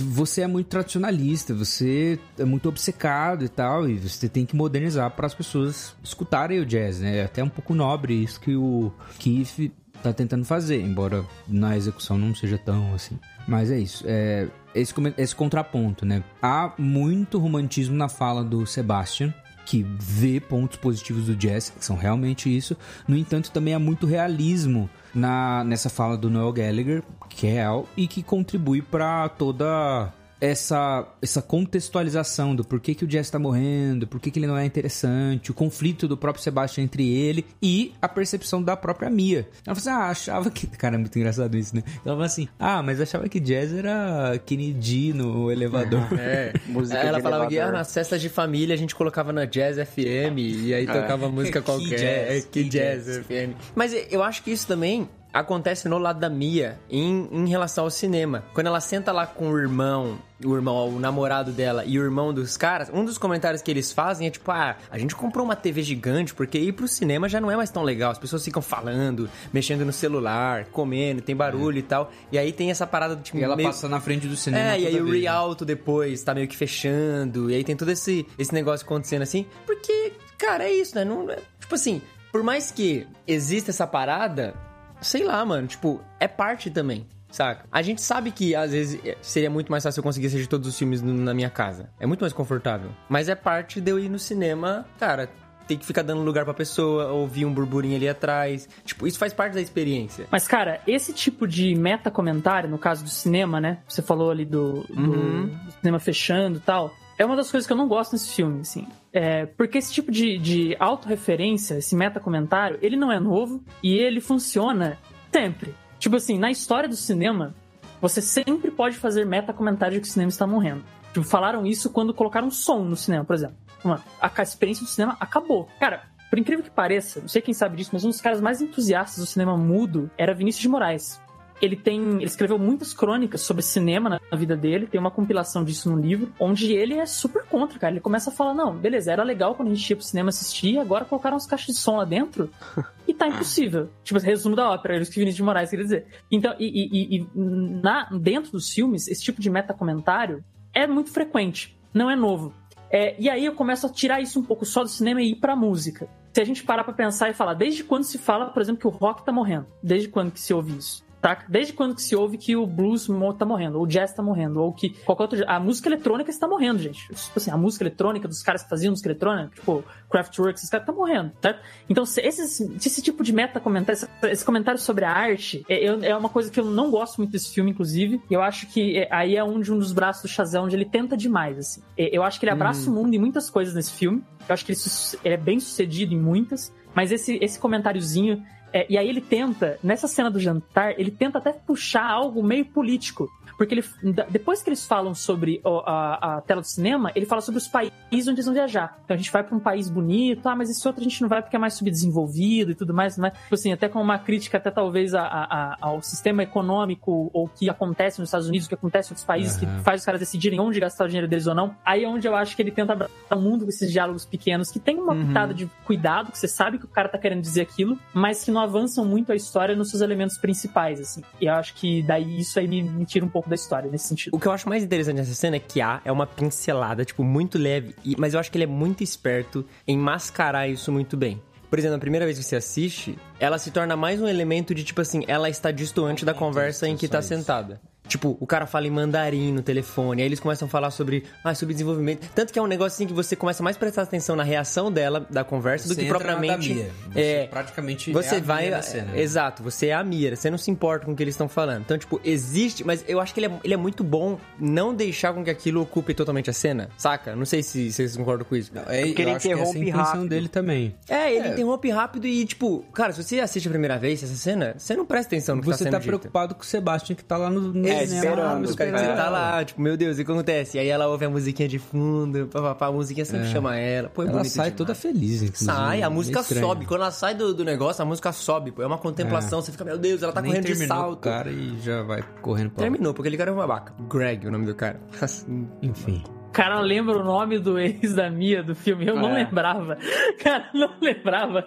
você 0.00 0.40
é 0.40 0.48
muito 0.48 0.66
tradicionalista, 0.66 1.54
você 1.54 2.18
é 2.36 2.44
muito 2.44 2.68
obcecado 2.68 3.44
e 3.44 3.48
tal, 3.48 3.88
e 3.88 3.96
você 3.96 4.28
tem 4.28 4.44
que 4.44 4.56
modernizar 4.56 5.08
para 5.12 5.26
as 5.28 5.32
pessoas 5.32 5.94
escutarem 6.02 6.58
o 6.58 6.66
jazz, 6.66 6.98
né? 6.98 7.18
É 7.18 7.24
até 7.24 7.44
um 7.44 7.48
pouco 7.48 7.72
nobre 7.72 8.14
isso 8.14 8.40
que 8.40 8.56
o 8.56 8.92
Keith 9.20 9.70
tá 10.02 10.12
tentando 10.12 10.44
fazer, 10.44 10.80
embora 10.80 11.24
na 11.46 11.76
execução 11.76 12.18
não 12.18 12.34
seja 12.34 12.58
tão 12.58 12.92
assim. 12.94 13.16
Mas 13.46 13.70
é 13.70 13.78
isso, 13.78 14.02
é 14.08 14.48
esse, 14.74 14.92
esse 15.16 15.36
contraponto, 15.36 16.04
né? 16.04 16.24
Há 16.42 16.72
muito 16.76 17.38
romantismo 17.38 17.94
na 17.94 18.08
fala 18.08 18.42
do 18.42 18.66
Sebastian, 18.66 19.32
que 19.72 19.86
vê 19.98 20.38
pontos 20.38 20.76
positivos 20.76 21.24
do 21.24 21.34
jazz, 21.34 21.70
que 21.70 21.82
são 21.82 21.96
realmente 21.96 22.54
isso. 22.54 22.76
No 23.08 23.16
entanto, 23.16 23.50
também 23.50 23.72
há 23.72 23.78
muito 23.78 24.04
realismo 24.04 24.90
na, 25.14 25.64
nessa 25.64 25.88
fala 25.88 26.14
do 26.14 26.28
Noel 26.28 26.52
Gallagher, 26.52 27.02
que 27.30 27.46
é 27.46 27.52
real, 27.52 27.88
e 27.96 28.06
que 28.06 28.22
contribui 28.22 28.82
para 28.82 29.30
toda 29.30 30.12
essa, 30.42 31.06
essa 31.22 31.40
contextualização 31.40 32.56
do 32.56 32.64
porquê 32.64 32.96
que 32.96 33.04
o 33.04 33.06
jazz 33.06 33.30
tá 33.30 33.38
morrendo, 33.38 34.08
por 34.08 34.18
que 34.18 34.28
que 34.28 34.40
ele 34.40 34.48
não 34.48 34.56
é 34.58 34.66
interessante, 34.66 35.52
o 35.52 35.54
conflito 35.54 36.08
do 36.08 36.16
próprio 36.16 36.42
Sebastian 36.42 36.82
entre 36.82 37.08
ele 37.08 37.46
e 37.62 37.92
a 38.02 38.08
percepção 38.08 38.60
da 38.60 38.76
própria 38.76 39.08
Mia. 39.08 39.48
Ela 39.64 39.76
falou 39.76 39.78
assim, 39.78 39.90
ah, 39.90 40.10
achava 40.10 40.50
que... 40.50 40.66
Cara, 40.76 40.96
é 40.96 40.98
muito 40.98 41.16
engraçado 41.16 41.56
isso, 41.56 41.76
né? 41.76 41.84
Ela 42.04 42.14
falou 42.14 42.22
assim, 42.24 42.48
ah, 42.58 42.82
mas 42.82 43.00
achava 43.00 43.28
que 43.28 43.38
jazz 43.38 43.72
era 43.72 44.36
Kennedy 44.44 45.12
no 45.12 45.48
elevador. 45.50 46.02
É. 46.22 46.52
Música 46.66 46.98
Ela 46.98 47.18
de 47.18 47.22
falava 47.22 47.46
que 47.46 47.58
ah, 47.58 47.70
nas 47.70 47.92
festas 47.92 48.20
de 48.20 48.28
família 48.28 48.74
a 48.74 48.78
gente 48.78 48.94
colocava 48.94 49.32
na 49.32 49.44
Jazz 49.44 49.76
FM 49.76 50.38
e 50.38 50.72
aí 50.74 50.86
tocava 50.86 51.28
música 51.28 51.60
Que 51.62 51.66
qualquer. 51.66 51.98
jazz, 51.98 52.30
É, 52.30 52.40
que 52.40 52.64
que 52.64 52.68
jazz, 52.68 53.06
jazz. 53.06 53.26
FM. 53.26 53.54
Mas 53.74 53.92
eu 54.10 54.22
acho 54.22 54.42
que 54.42 54.50
isso 54.50 54.66
também 54.66 55.08
acontece 55.32 55.88
no 55.88 55.98
lado 55.98 56.20
da 56.20 56.28
Mia 56.28 56.78
em, 56.90 57.28
em 57.32 57.48
relação 57.48 57.84
ao 57.84 57.90
cinema. 57.90 58.44
Quando 58.52 58.66
ela 58.66 58.80
senta 58.80 59.12
lá 59.12 59.26
com 59.26 59.50
o 59.50 59.58
irmão, 59.58 60.18
o 60.44 60.54
irmão, 60.54 60.88
o 60.88 60.98
namorado 60.98 61.52
dela 61.52 61.84
e 61.84 61.98
o 61.98 62.02
irmão 62.02 62.34
dos 62.34 62.56
caras, 62.56 62.90
um 62.92 63.04
dos 63.04 63.16
comentários 63.16 63.62
que 63.62 63.70
eles 63.70 63.92
fazem 63.92 64.26
é 64.26 64.30
tipo, 64.30 64.50
ah, 64.50 64.76
a 64.90 64.98
gente 64.98 65.14
comprou 65.14 65.44
uma 65.44 65.56
TV 65.56 65.82
gigante 65.82 66.34
porque 66.34 66.58
ir 66.58 66.72
pro 66.72 66.86
cinema 66.88 67.28
já 67.28 67.40
não 67.40 67.50
é 67.50 67.56
mais 67.56 67.70
tão 67.70 67.82
legal. 67.82 68.10
As 68.10 68.18
pessoas 68.18 68.44
ficam 68.44 68.60
falando, 68.60 69.28
mexendo 69.52 69.84
no 69.84 69.92
celular, 69.92 70.66
comendo, 70.66 71.22
tem 71.22 71.34
barulho 71.34 71.78
e 71.78 71.82
tal. 71.82 72.10
E 72.30 72.38
aí 72.38 72.52
tem 72.52 72.70
essa 72.70 72.86
parada 72.86 73.16
do 73.16 73.22
tipo, 73.22 73.38
E 73.38 73.42
ela 73.42 73.56
meio- 73.56 73.68
passa 73.68 73.88
na 73.88 74.00
frente 74.00 74.26
do 74.28 74.36
cinema 74.36 74.72
é, 74.74 74.80
e 74.80 74.86
aí 74.86 74.92
toda 74.92 75.02
o 75.02 75.06
vez, 75.06 75.14
né? 75.16 75.20
Rialto 75.22 75.64
depois 75.64 76.22
tá 76.22 76.34
meio 76.34 76.46
que 76.48 76.56
fechando, 76.56 77.50
e 77.50 77.54
aí 77.54 77.64
tem 77.64 77.76
todo 77.76 77.90
esse, 77.90 78.26
esse 78.38 78.52
negócio 78.52 78.84
acontecendo 78.84 79.22
assim, 79.22 79.46
porque, 79.64 80.12
cara, 80.36 80.64
é 80.64 80.72
isso, 80.72 80.94
né? 80.94 81.04
Não, 81.04 81.30
é- 81.30 81.38
tipo 81.60 81.74
assim, 81.74 82.02
por 82.30 82.42
mais 82.42 82.70
que 82.70 83.06
exista 83.26 83.70
essa 83.70 83.86
parada, 83.86 84.54
sei 85.02 85.24
lá, 85.24 85.44
mano, 85.44 85.66
tipo, 85.66 86.00
é 86.20 86.26
parte 86.28 86.70
também. 86.70 87.06
Saca? 87.30 87.64
A 87.72 87.80
gente 87.80 88.02
sabe 88.02 88.30
que 88.30 88.54
às 88.54 88.72
vezes 88.72 89.00
é, 89.06 89.16
seria 89.22 89.48
muito 89.48 89.70
mais 89.72 89.82
fácil 89.82 90.00
eu 90.00 90.04
conseguir 90.04 90.26
assistir 90.26 90.46
todos 90.46 90.68
os 90.68 90.78
filmes 90.78 91.00
na 91.00 91.32
minha 91.32 91.48
casa. 91.48 91.88
É 91.98 92.04
muito 92.06 92.20
mais 92.20 92.32
confortável. 92.34 92.90
Mas 93.08 93.28
é 93.30 93.34
parte 93.34 93.80
de 93.80 93.90
eu 93.90 93.98
ir 93.98 94.10
no 94.10 94.18
cinema, 94.18 94.84
cara, 95.00 95.30
tem 95.66 95.78
que 95.78 95.86
ficar 95.86 96.02
dando 96.02 96.20
lugar 96.22 96.44
pra 96.44 96.52
pessoa, 96.52 97.10
ouvir 97.12 97.46
um 97.46 97.54
burburinho 97.54 97.96
ali 97.96 98.06
atrás. 98.06 98.68
Tipo, 98.84 99.06
isso 99.06 99.18
faz 99.18 99.32
parte 99.32 99.54
da 99.54 99.62
experiência. 99.62 100.26
Mas, 100.30 100.46
cara, 100.46 100.80
esse 100.86 101.14
tipo 101.14 101.46
de 101.48 101.74
meta-comentário, 101.74 102.68
no 102.68 102.76
caso 102.76 103.02
do 103.02 103.08
cinema, 103.08 103.58
né? 103.60 103.78
Você 103.88 104.02
falou 104.02 104.30
ali 104.30 104.44
do, 104.44 104.82
do 104.88 105.00
Uhum. 105.12 105.58
cinema 105.80 105.98
fechando 105.98 106.58
e 106.58 106.60
tal. 106.60 106.92
É 107.18 107.24
uma 107.24 107.36
das 107.36 107.50
coisas 107.50 107.66
que 107.66 107.72
eu 107.72 107.76
não 107.76 107.88
gosto 107.88 108.12
nesse 108.12 108.30
filme, 108.30 108.60
assim. 108.60 108.86
É, 109.12 109.46
porque 109.46 109.78
esse 109.78 109.92
tipo 109.92 110.10
de, 110.10 110.38
de 110.38 110.76
autorreferência, 110.78 111.74
esse 111.74 111.94
meta-comentário, 111.94 112.78
ele 112.80 112.96
não 112.96 113.12
é 113.12 113.20
novo 113.20 113.62
e 113.82 113.94
ele 113.94 114.20
funciona 114.20 114.98
sempre. 115.30 115.74
Tipo 115.98 116.16
assim, 116.16 116.38
na 116.38 116.50
história 116.50 116.88
do 116.88 116.96
cinema, 116.96 117.54
você 118.00 118.20
sempre 118.20 118.70
pode 118.70 118.96
fazer 118.96 119.24
meta-comentário 119.24 119.94
de 119.94 120.00
que 120.00 120.08
o 120.08 120.10
cinema 120.10 120.30
está 120.30 120.46
morrendo. 120.46 120.82
Tipo, 121.12 121.24
falaram 121.24 121.64
isso 121.66 121.90
quando 121.90 122.14
colocaram 122.14 122.50
som 122.50 122.82
no 122.84 122.96
cinema, 122.96 123.24
por 123.24 123.34
exemplo. 123.34 123.56
Mano, 123.84 124.02
a 124.20 124.30
a 124.34 124.42
experiência 124.42 124.84
do 124.84 124.88
cinema 124.88 125.16
acabou. 125.20 125.68
Cara, 125.78 126.04
por 126.32 126.38
incrível 126.38 126.64
que 126.64 126.70
pareça, 126.70 127.20
não 127.20 127.28
sei 127.28 127.42
quem 127.42 127.52
sabe 127.52 127.76
disso, 127.76 127.90
mas 127.92 128.04
um 128.04 128.08
dos 128.08 128.20
caras 128.20 128.40
mais 128.40 128.62
entusiastas 128.62 129.18
do 129.18 129.26
cinema 129.26 129.56
mudo 129.56 130.10
era 130.16 130.34
Vinícius 130.34 130.62
de 130.62 130.68
Moraes. 130.68 131.20
Ele 131.62 131.76
tem. 131.76 132.16
Ele 132.16 132.24
escreveu 132.24 132.58
muitas 132.58 132.92
crônicas 132.92 133.40
sobre 133.42 133.62
cinema 133.62 134.20
na 134.30 134.36
vida 134.36 134.56
dele, 134.56 134.86
tem 134.88 135.00
uma 135.00 135.12
compilação 135.12 135.62
disso 135.64 135.88
no 135.88 135.96
livro, 135.96 136.32
onde 136.38 136.72
ele 136.72 136.94
é 136.94 137.06
super 137.06 137.44
contra, 137.44 137.78
cara. 137.78 137.92
Ele 137.94 138.00
começa 138.00 138.30
a 138.30 138.32
falar: 138.32 138.52
não, 138.52 138.76
beleza, 138.76 139.12
era 139.12 139.22
legal 139.22 139.54
quando 139.54 139.70
a 139.70 139.74
gente 139.74 139.88
ia 139.88 139.96
pro 139.96 140.04
cinema 140.04 140.30
assistir, 140.30 140.76
agora 140.78 141.04
colocaram 141.04 141.36
as 141.36 141.46
caixas 141.46 141.68
de 141.74 141.80
som 141.80 141.96
lá 141.96 142.04
dentro 142.04 142.50
e 143.06 143.14
tá 143.14 143.28
impossível. 143.28 143.88
Tipo, 144.02 144.18
resumo 144.18 144.56
da 144.56 144.68
ópera, 144.70 144.94
era 144.94 145.02
isso 145.04 145.12
que 145.12 145.20
Vinícius 145.20 145.36
de 145.36 145.42
Moraes 145.44 145.70
queria 145.70 145.84
dizer. 145.84 146.06
Então, 146.30 146.52
e, 146.58 146.66
e- 146.66 147.16
e- 147.16 147.20
e 147.20 147.26
na, 147.36 148.08
dentro 148.10 148.50
dos 148.50 148.68
filmes, 148.70 149.06
esse 149.06 149.22
tipo 149.22 149.40
de 149.40 149.48
meta-comentário 149.48 150.44
é 150.74 150.86
muito 150.86 151.10
frequente, 151.12 151.78
não 151.94 152.10
é 152.10 152.16
novo. 152.16 152.52
É, 152.90 153.14
e 153.18 153.30
aí 153.30 153.44
eu 153.46 153.54
começo 153.54 153.86
a 153.86 153.88
tirar 153.88 154.20
isso 154.20 154.38
um 154.38 154.42
pouco 154.42 154.66
só 154.66 154.82
do 154.82 154.88
cinema 154.88 155.22
e 155.22 155.30
ir 155.30 155.36
pra 155.36 155.54
música. 155.56 156.08
Se 156.34 156.40
a 156.40 156.44
gente 156.44 156.62
parar 156.64 156.82
pra 156.84 156.92
pensar 156.92 157.30
e 157.30 157.34
falar, 157.34 157.54
desde 157.54 157.84
quando 157.84 158.04
se 158.04 158.18
fala, 158.18 158.46
por 158.46 158.60
exemplo, 158.60 158.80
que 158.80 158.86
o 158.86 158.90
rock 158.90 159.24
tá 159.24 159.30
morrendo? 159.32 159.66
Desde 159.82 160.08
quando 160.08 160.30
que 160.32 160.40
se 160.40 160.52
ouve 160.52 160.76
isso? 160.76 161.02
Tá? 161.22 161.38
Desde 161.48 161.72
quando 161.72 161.94
que 161.94 162.02
se 162.02 162.16
ouve 162.16 162.36
que 162.36 162.56
o 162.56 162.66
blues 162.66 163.06
tá 163.38 163.44
morrendo, 163.44 163.78
ou 163.78 163.84
o 163.84 163.86
jazz 163.86 164.12
tá 164.12 164.20
morrendo, 164.20 164.60
ou 164.60 164.72
que 164.72 164.90
qualquer 165.04 165.22
outro. 165.22 165.44
A 165.46 165.60
música 165.60 165.88
eletrônica 165.88 166.28
está 166.28 166.48
morrendo, 166.48 166.80
gente. 166.80 167.06
Tipo 167.14 167.38
assim, 167.38 167.52
a 167.52 167.56
música 167.56 167.84
eletrônica 167.84 168.26
dos 168.26 168.42
caras 168.42 168.64
que 168.64 168.68
faziam 168.68 168.90
música 168.90 169.08
eletrônica, 169.08 169.54
tipo 169.54 169.84
Kraftwerk, 170.10 170.58
esses 170.58 170.68
caras 170.68 170.84
tá 170.84 170.92
morrendo, 170.92 171.30
tá? 171.40 171.56
Então, 171.88 172.02
esses, 172.02 172.60
esse 172.60 173.00
tipo 173.00 173.22
de 173.22 173.32
meta 173.32 173.60
comentário, 173.60 174.08
esse, 174.24 174.44
comentário 174.44 174.80
sobre 174.80 175.04
a 175.04 175.12
arte, 175.12 175.64
é, 175.68 175.84
é 175.84 176.16
uma 176.16 176.28
coisa 176.28 176.50
que 176.50 176.58
eu 176.58 176.64
não 176.64 176.90
gosto 176.90 177.18
muito 177.18 177.30
desse 177.30 177.54
filme, 177.54 177.70
inclusive. 177.70 178.20
Eu 178.28 178.42
acho 178.42 178.66
que 178.66 178.98
é, 178.98 179.08
aí 179.08 179.36
é 179.36 179.44
um 179.44 179.60
de 179.60 179.72
um 179.72 179.78
dos 179.78 179.92
braços 179.92 180.22
do 180.22 180.28
Shazam 180.28 180.64
onde 180.64 180.74
ele 180.74 180.86
tenta 180.86 181.16
demais, 181.16 181.56
assim. 181.56 181.82
É, 181.96 182.10
Eu 182.12 182.24
acho 182.24 182.40
que 182.40 182.46
ele 182.46 182.52
abraça 182.52 182.90
o 182.90 182.92
mundo 182.92 183.14
em 183.14 183.18
muitas 183.20 183.48
coisas 183.48 183.76
nesse 183.76 183.92
filme. 183.92 184.24
Eu 184.48 184.52
acho 184.52 184.66
que 184.66 184.72
ele, 184.72 184.80
ele 185.24 185.34
é 185.34 185.38
bem 185.38 185.60
sucedido 185.60 186.12
em 186.12 186.20
muitas. 186.20 186.74
Mas 186.92 187.12
esse, 187.12 187.38
esse 187.40 187.60
comentáriozinho 187.60 188.42
É, 188.72 188.86
e 188.88 188.96
aí 188.96 189.08
ele 189.08 189.20
tenta, 189.20 189.78
nessa 189.82 190.08
cena 190.08 190.30
do 190.30 190.40
jantar, 190.40 190.98
ele 190.98 191.10
tenta 191.10 191.38
até 191.38 191.52
puxar 191.52 192.08
algo 192.08 192.42
meio 192.42 192.64
político. 192.64 193.30
Porque 193.56 193.74
ele, 193.74 193.84
depois 194.28 194.62
que 194.62 194.68
eles 194.68 194.86
falam 194.86 195.14
sobre 195.14 195.60
a, 195.64 196.36
a, 196.36 196.40
tela 196.40 196.60
do 196.60 196.66
cinema, 196.66 197.12
ele 197.14 197.26
fala 197.26 197.40
sobre 197.40 197.58
os 197.58 197.68
países 197.68 197.92
onde 198.12 198.32
eles 198.32 198.46
vão 198.46 198.54
viajar. 198.54 198.98
Então 199.04 199.14
a 199.14 199.16
gente 199.16 199.30
vai 199.30 199.44
para 199.44 199.54
um 199.54 199.60
país 199.60 199.88
bonito, 199.88 200.48
ah, 200.48 200.56
mas 200.56 200.70
esse 200.70 200.86
outro 200.86 201.00
a 201.00 201.04
gente 201.04 201.20
não 201.22 201.28
vai 201.28 201.40
porque 201.40 201.54
é 201.54 201.58
mais 201.58 201.74
subdesenvolvido 201.74 202.72
e 202.72 202.74
tudo 202.74 202.92
mais, 202.92 203.16
né? 203.16 203.30
Tipo 203.30 203.54
assim, 203.54 203.72
até 203.72 203.88
com 203.88 204.00
uma 204.00 204.18
crítica 204.18 204.58
até 204.58 204.70
talvez 204.70 205.14
a, 205.14 205.22
a, 205.22 205.76
ao 205.80 206.02
sistema 206.02 206.42
econômico 206.42 207.30
ou 207.32 207.48
que 207.48 207.68
acontece 207.68 208.18
nos 208.18 208.28
Estados 208.28 208.48
Unidos, 208.48 208.66
o 208.66 208.68
que 208.68 208.74
acontece 208.74 209.08
em 209.08 209.12
outros 209.12 209.24
países, 209.24 209.54
uhum. 209.54 209.60
que 209.60 209.84
faz 209.84 210.00
os 210.00 210.04
caras 210.04 210.20
decidirem 210.20 210.58
onde 210.58 210.80
gastar 210.80 211.04
o 211.04 211.08
dinheiro 211.08 211.28
deles 211.28 211.46
ou 211.46 211.54
não. 211.54 211.76
Aí 211.84 212.04
é 212.04 212.08
onde 212.08 212.26
eu 212.26 212.34
acho 212.34 212.56
que 212.56 212.62
ele 212.62 212.70
tenta 212.70 212.94
abraçar 212.94 213.38
o 213.38 213.40
mundo 213.40 213.64
com 213.64 213.68
esses 213.68 213.92
diálogos 213.92 214.24
pequenos, 214.24 214.70
que 214.70 214.80
tem 214.80 214.98
uma 214.98 215.12
uhum. 215.12 215.28
pitada 215.28 215.54
de 215.54 215.70
cuidado, 215.84 216.32
que 216.32 216.38
você 216.38 216.48
sabe 216.48 216.78
que 216.78 216.84
o 216.84 216.88
cara 216.88 217.08
tá 217.08 217.18
querendo 217.18 217.40
dizer 217.40 217.60
aquilo, 217.60 217.98
mas 218.12 218.44
que 218.44 218.50
não 218.50 218.61
avançam 218.62 219.04
muito 219.04 219.32
a 219.32 219.34
história 219.34 219.74
nos 219.74 219.90
seus 219.90 220.00
elementos 220.00 220.38
principais, 220.38 221.00
assim. 221.00 221.22
E 221.40 221.46
eu 221.46 221.54
acho 221.54 221.74
que 221.74 222.02
daí 222.02 222.40
isso 222.40 222.58
aí 222.58 222.66
me, 222.66 222.82
me 222.82 223.04
tira 223.04 223.24
um 223.24 223.28
pouco 223.28 223.48
da 223.48 223.54
história 223.54 223.90
nesse 223.90 224.06
sentido. 224.06 224.34
O 224.34 224.40
que 224.40 224.46
eu 224.46 224.52
acho 224.52 224.68
mais 224.68 224.82
interessante 224.82 225.16
nessa 225.16 225.34
cena 225.34 225.56
é 225.56 225.60
que 225.60 225.80
A 225.80 226.00
é 226.04 226.12
uma 226.12 226.26
pincelada, 226.26 227.04
tipo, 227.04 227.22
muito 227.22 227.58
leve, 227.58 227.94
mas 228.18 228.34
eu 228.34 228.40
acho 228.40 228.50
que 228.50 228.56
ele 228.56 228.64
é 228.64 228.68
muito 228.68 229.02
esperto 229.02 229.64
em 229.86 229.98
mascarar 229.98 230.68
isso 230.68 230.90
muito 230.90 231.16
bem. 231.16 231.42
Por 231.68 231.78
exemplo, 231.78 231.96
a 231.96 232.00
primeira 232.00 232.26
vez 232.26 232.38
que 232.38 232.44
você 232.44 232.56
assiste, 232.56 233.18
ela 233.40 233.58
se 233.58 233.70
torna 233.70 233.96
mais 233.96 234.20
um 234.20 234.28
elemento 234.28 234.74
de 234.74 234.84
tipo 234.84 235.00
assim, 235.00 235.24
ela 235.26 235.48
está 235.48 235.70
distoante 235.70 236.22
da 236.22 236.34
conversa 236.34 236.86
em 236.86 236.96
que 236.98 237.06
está 237.06 237.22
sentada. 237.22 237.80
Tipo, 238.12 238.36
o 238.38 238.46
cara 238.46 238.66
fala 238.66 238.86
em 238.86 238.90
mandarim 238.90 239.50
no 239.52 239.62
telefone, 239.62 240.20
aí 240.20 240.28
eles 240.28 240.38
começam 240.38 240.66
a 240.66 240.68
falar 240.68 240.90
sobre, 240.90 241.24
ah, 241.42 241.54
sobre 241.54 241.72
desenvolvimento. 241.72 242.28
Tanto 242.34 242.52
que 242.52 242.58
é 242.58 242.62
um 242.62 242.66
negócio 242.66 242.94
assim 242.94 243.06
que 243.06 243.12
você 243.14 243.34
começa 243.34 243.62
mais 243.62 243.74
a 243.74 243.78
prestar 243.78 244.02
atenção 244.02 244.36
na 244.36 244.42
reação 244.42 244.92
dela, 244.92 245.26
da 245.30 245.42
conversa, 245.42 245.88
você 245.88 245.94
do 245.94 246.00
que 246.02 246.08
propriamente. 246.08 246.74
Mia. 246.74 246.90
Você 247.10 247.20
é, 247.20 247.46
praticamente 247.46 248.12
você 248.12 248.34
é 248.34 248.40
vai. 248.40 248.82
Cena, 248.82 249.12
né? 249.12 249.20
Exato, 249.22 249.62
você 249.62 249.86
é 249.86 249.94
a 249.94 250.04
Mira, 250.04 250.36
você 250.36 250.50
não 250.50 250.58
se 250.58 250.70
importa 250.70 251.06
com 251.06 251.12
o 251.12 251.16
que 251.16 251.22
eles 251.22 251.32
estão 251.32 251.48
falando. 251.48 251.80
Então, 251.80 251.96
tipo, 251.96 252.20
existe, 252.22 252.84
mas 252.84 253.02
eu 253.08 253.18
acho 253.18 253.32
que 253.32 253.40
ele 253.40 253.46
é, 253.46 253.60
ele 253.64 253.72
é 253.72 253.76
muito 253.78 254.04
bom 254.04 254.38
não 254.60 254.94
deixar 254.94 255.32
com 255.32 255.42
que 255.42 255.48
aquilo 255.48 255.80
ocupe 255.80 256.12
totalmente 256.12 256.50
a 256.50 256.52
cena, 256.52 256.90
saca? 256.98 257.34
Não 257.34 257.46
sei 257.46 257.62
se 257.62 257.90
vocês 257.90 258.14
concordam 258.14 258.46
com 258.46 258.54
isso. 258.54 258.70
Não, 258.74 258.82
é, 258.88 259.06
Porque 259.06 259.22
ele 259.22 259.30
interrompe 259.30 259.88
é 259.88 259.90
rápido. 259.90 260.28
dele 260.28 260.48
também. 260.48 260.94
É, 261.08 261.32
ele 261.34 261.48
é. 261.48 261.52
interrompe 261.52 261.88
rápido 261.88 262.26
e, 262.26 262.44
tipo, 262.44 262.84
cara, 262.92 263.10
se 263.14 263.22
você 263.22 263.40
assiste 263.40 263.68
a 263.68 263.70
primeira 263.70 263.96
vez 263.96 264.22
essa 264.22 264.36
cena, 264.36 264.74
você 264.76 264.94
não 264.94 265.06
presta 265.06 265.34
atenção 265.34 265.56
no 265.56 265.62
que 265.62 265.66
você 265.66 265.84
tá 265.84 265.90
sendo 265.90 265.92
Você 265.92 265.98
tá 265.98 266.06
preocupado 266.06 266.54
com 266.54 266.60
o 266.60 266.66
Sebastian 266.66 267.16
que 267.16 267.24
tá 267.24 267.38
lá 267.38 267.48
no, 267.48 267.72
no 267.72 267.88
é, 267.88 268.01
esperando 268.04 268.76
cara, 268.76 268.98
você 268.98 269.06
tá 269.06 269.30
lá, 269.30 269.64
tipo, 269.64 269.80
meu 269.80 269.96
Deus, 269.96 270.18
o 270.18 270.24
que 270.24 270.30
acontece? 270.30 270.76
E 270.76 270.80
aí 270.80 270.88
ela 270.88 271.06
ouve 271.08 271.24
a 271.24 271.30
musiquinha 271.30 271.68
de 271.68 271.78
fundo, 271.78 272.46
papapá, 272.46 272.86
a 272.86 272.92
musiquinha 272.92 273.24
sempre 273.24 273.46
é. 273.46 273.50
chama 273.50 273.76
ela. 273.76 274.08
Pô, 274.08 274.22
é 274.22 274.26
ela 274.26 274.44
sai 274.44 274.66
demais. 274.66 274.74
toda 274.74 274.94
feliz, 274.94 275.42
inclusive. 275.42 275.64
Sai, 275.64 276.02
a 276.02 276.10
música 276.10 276.42
sobe. 276.42 276.86
Quando 276.86 277.02
ela 277.02 277.10
sai 277.10 277.34
do, 277.34 277.54
do 277.54 277.64
negócio, 277.64 278.02
a 278.02 278.04
música 278.04 278.32
sobe, 278.32 278.72
pô. 278.72 278.82
É 278.82 278.86
uma 278.86 278.98
contemplação, 278.98 279.58
é. 279.58 279.62
você 279.62 279.72
fica, 279.72 279.84
meu 279.84 279.98
Deus, 279.98 280.22
ela 280.22 280.32
tá 280.32 280.40
Nem 280.40 280.52
correndo 280.52 280.66
de 280.66 280.86
salto. 280.86 281.14
o 281.14 281.16
cara 281.16 281.50
e 281.50 281.78
já 281.80 282.02
vai 282.02 282.22
correndo 282.40 282.70
pra 282.70 282.82
Terminou, 282.82 283.14
porque 283.14 283.28
aquele 283.28 283.38
cara 283.38 283.50
é 283.50 283.54
um 283.54 283.56
babaca. 283.56 283.92
Greg, 284.08 284.46
o 284.46 284.50
nome 284.50 284.66
do 284.66 284.74
cara. 284.74 285.00
Enfim 285.82 286.22
cara 286.52 286.80
lembra 286.80 287.18
o 287.18 287.24
nome 287.24 287.58
do 287.58 287.78
ex 287.78 288.14
da 288.14 288.30
Mia 288.30 288.62
do 288.62 288.74
filme. 288.74 289.06
Eu 289.06 289.16
é. 289.16 289.20
não 289.22 289.32
lembrava. 289.32 289.96
Cara, 290.38 290.68
não 290.74 290.90
lembrava. 291.00 291.66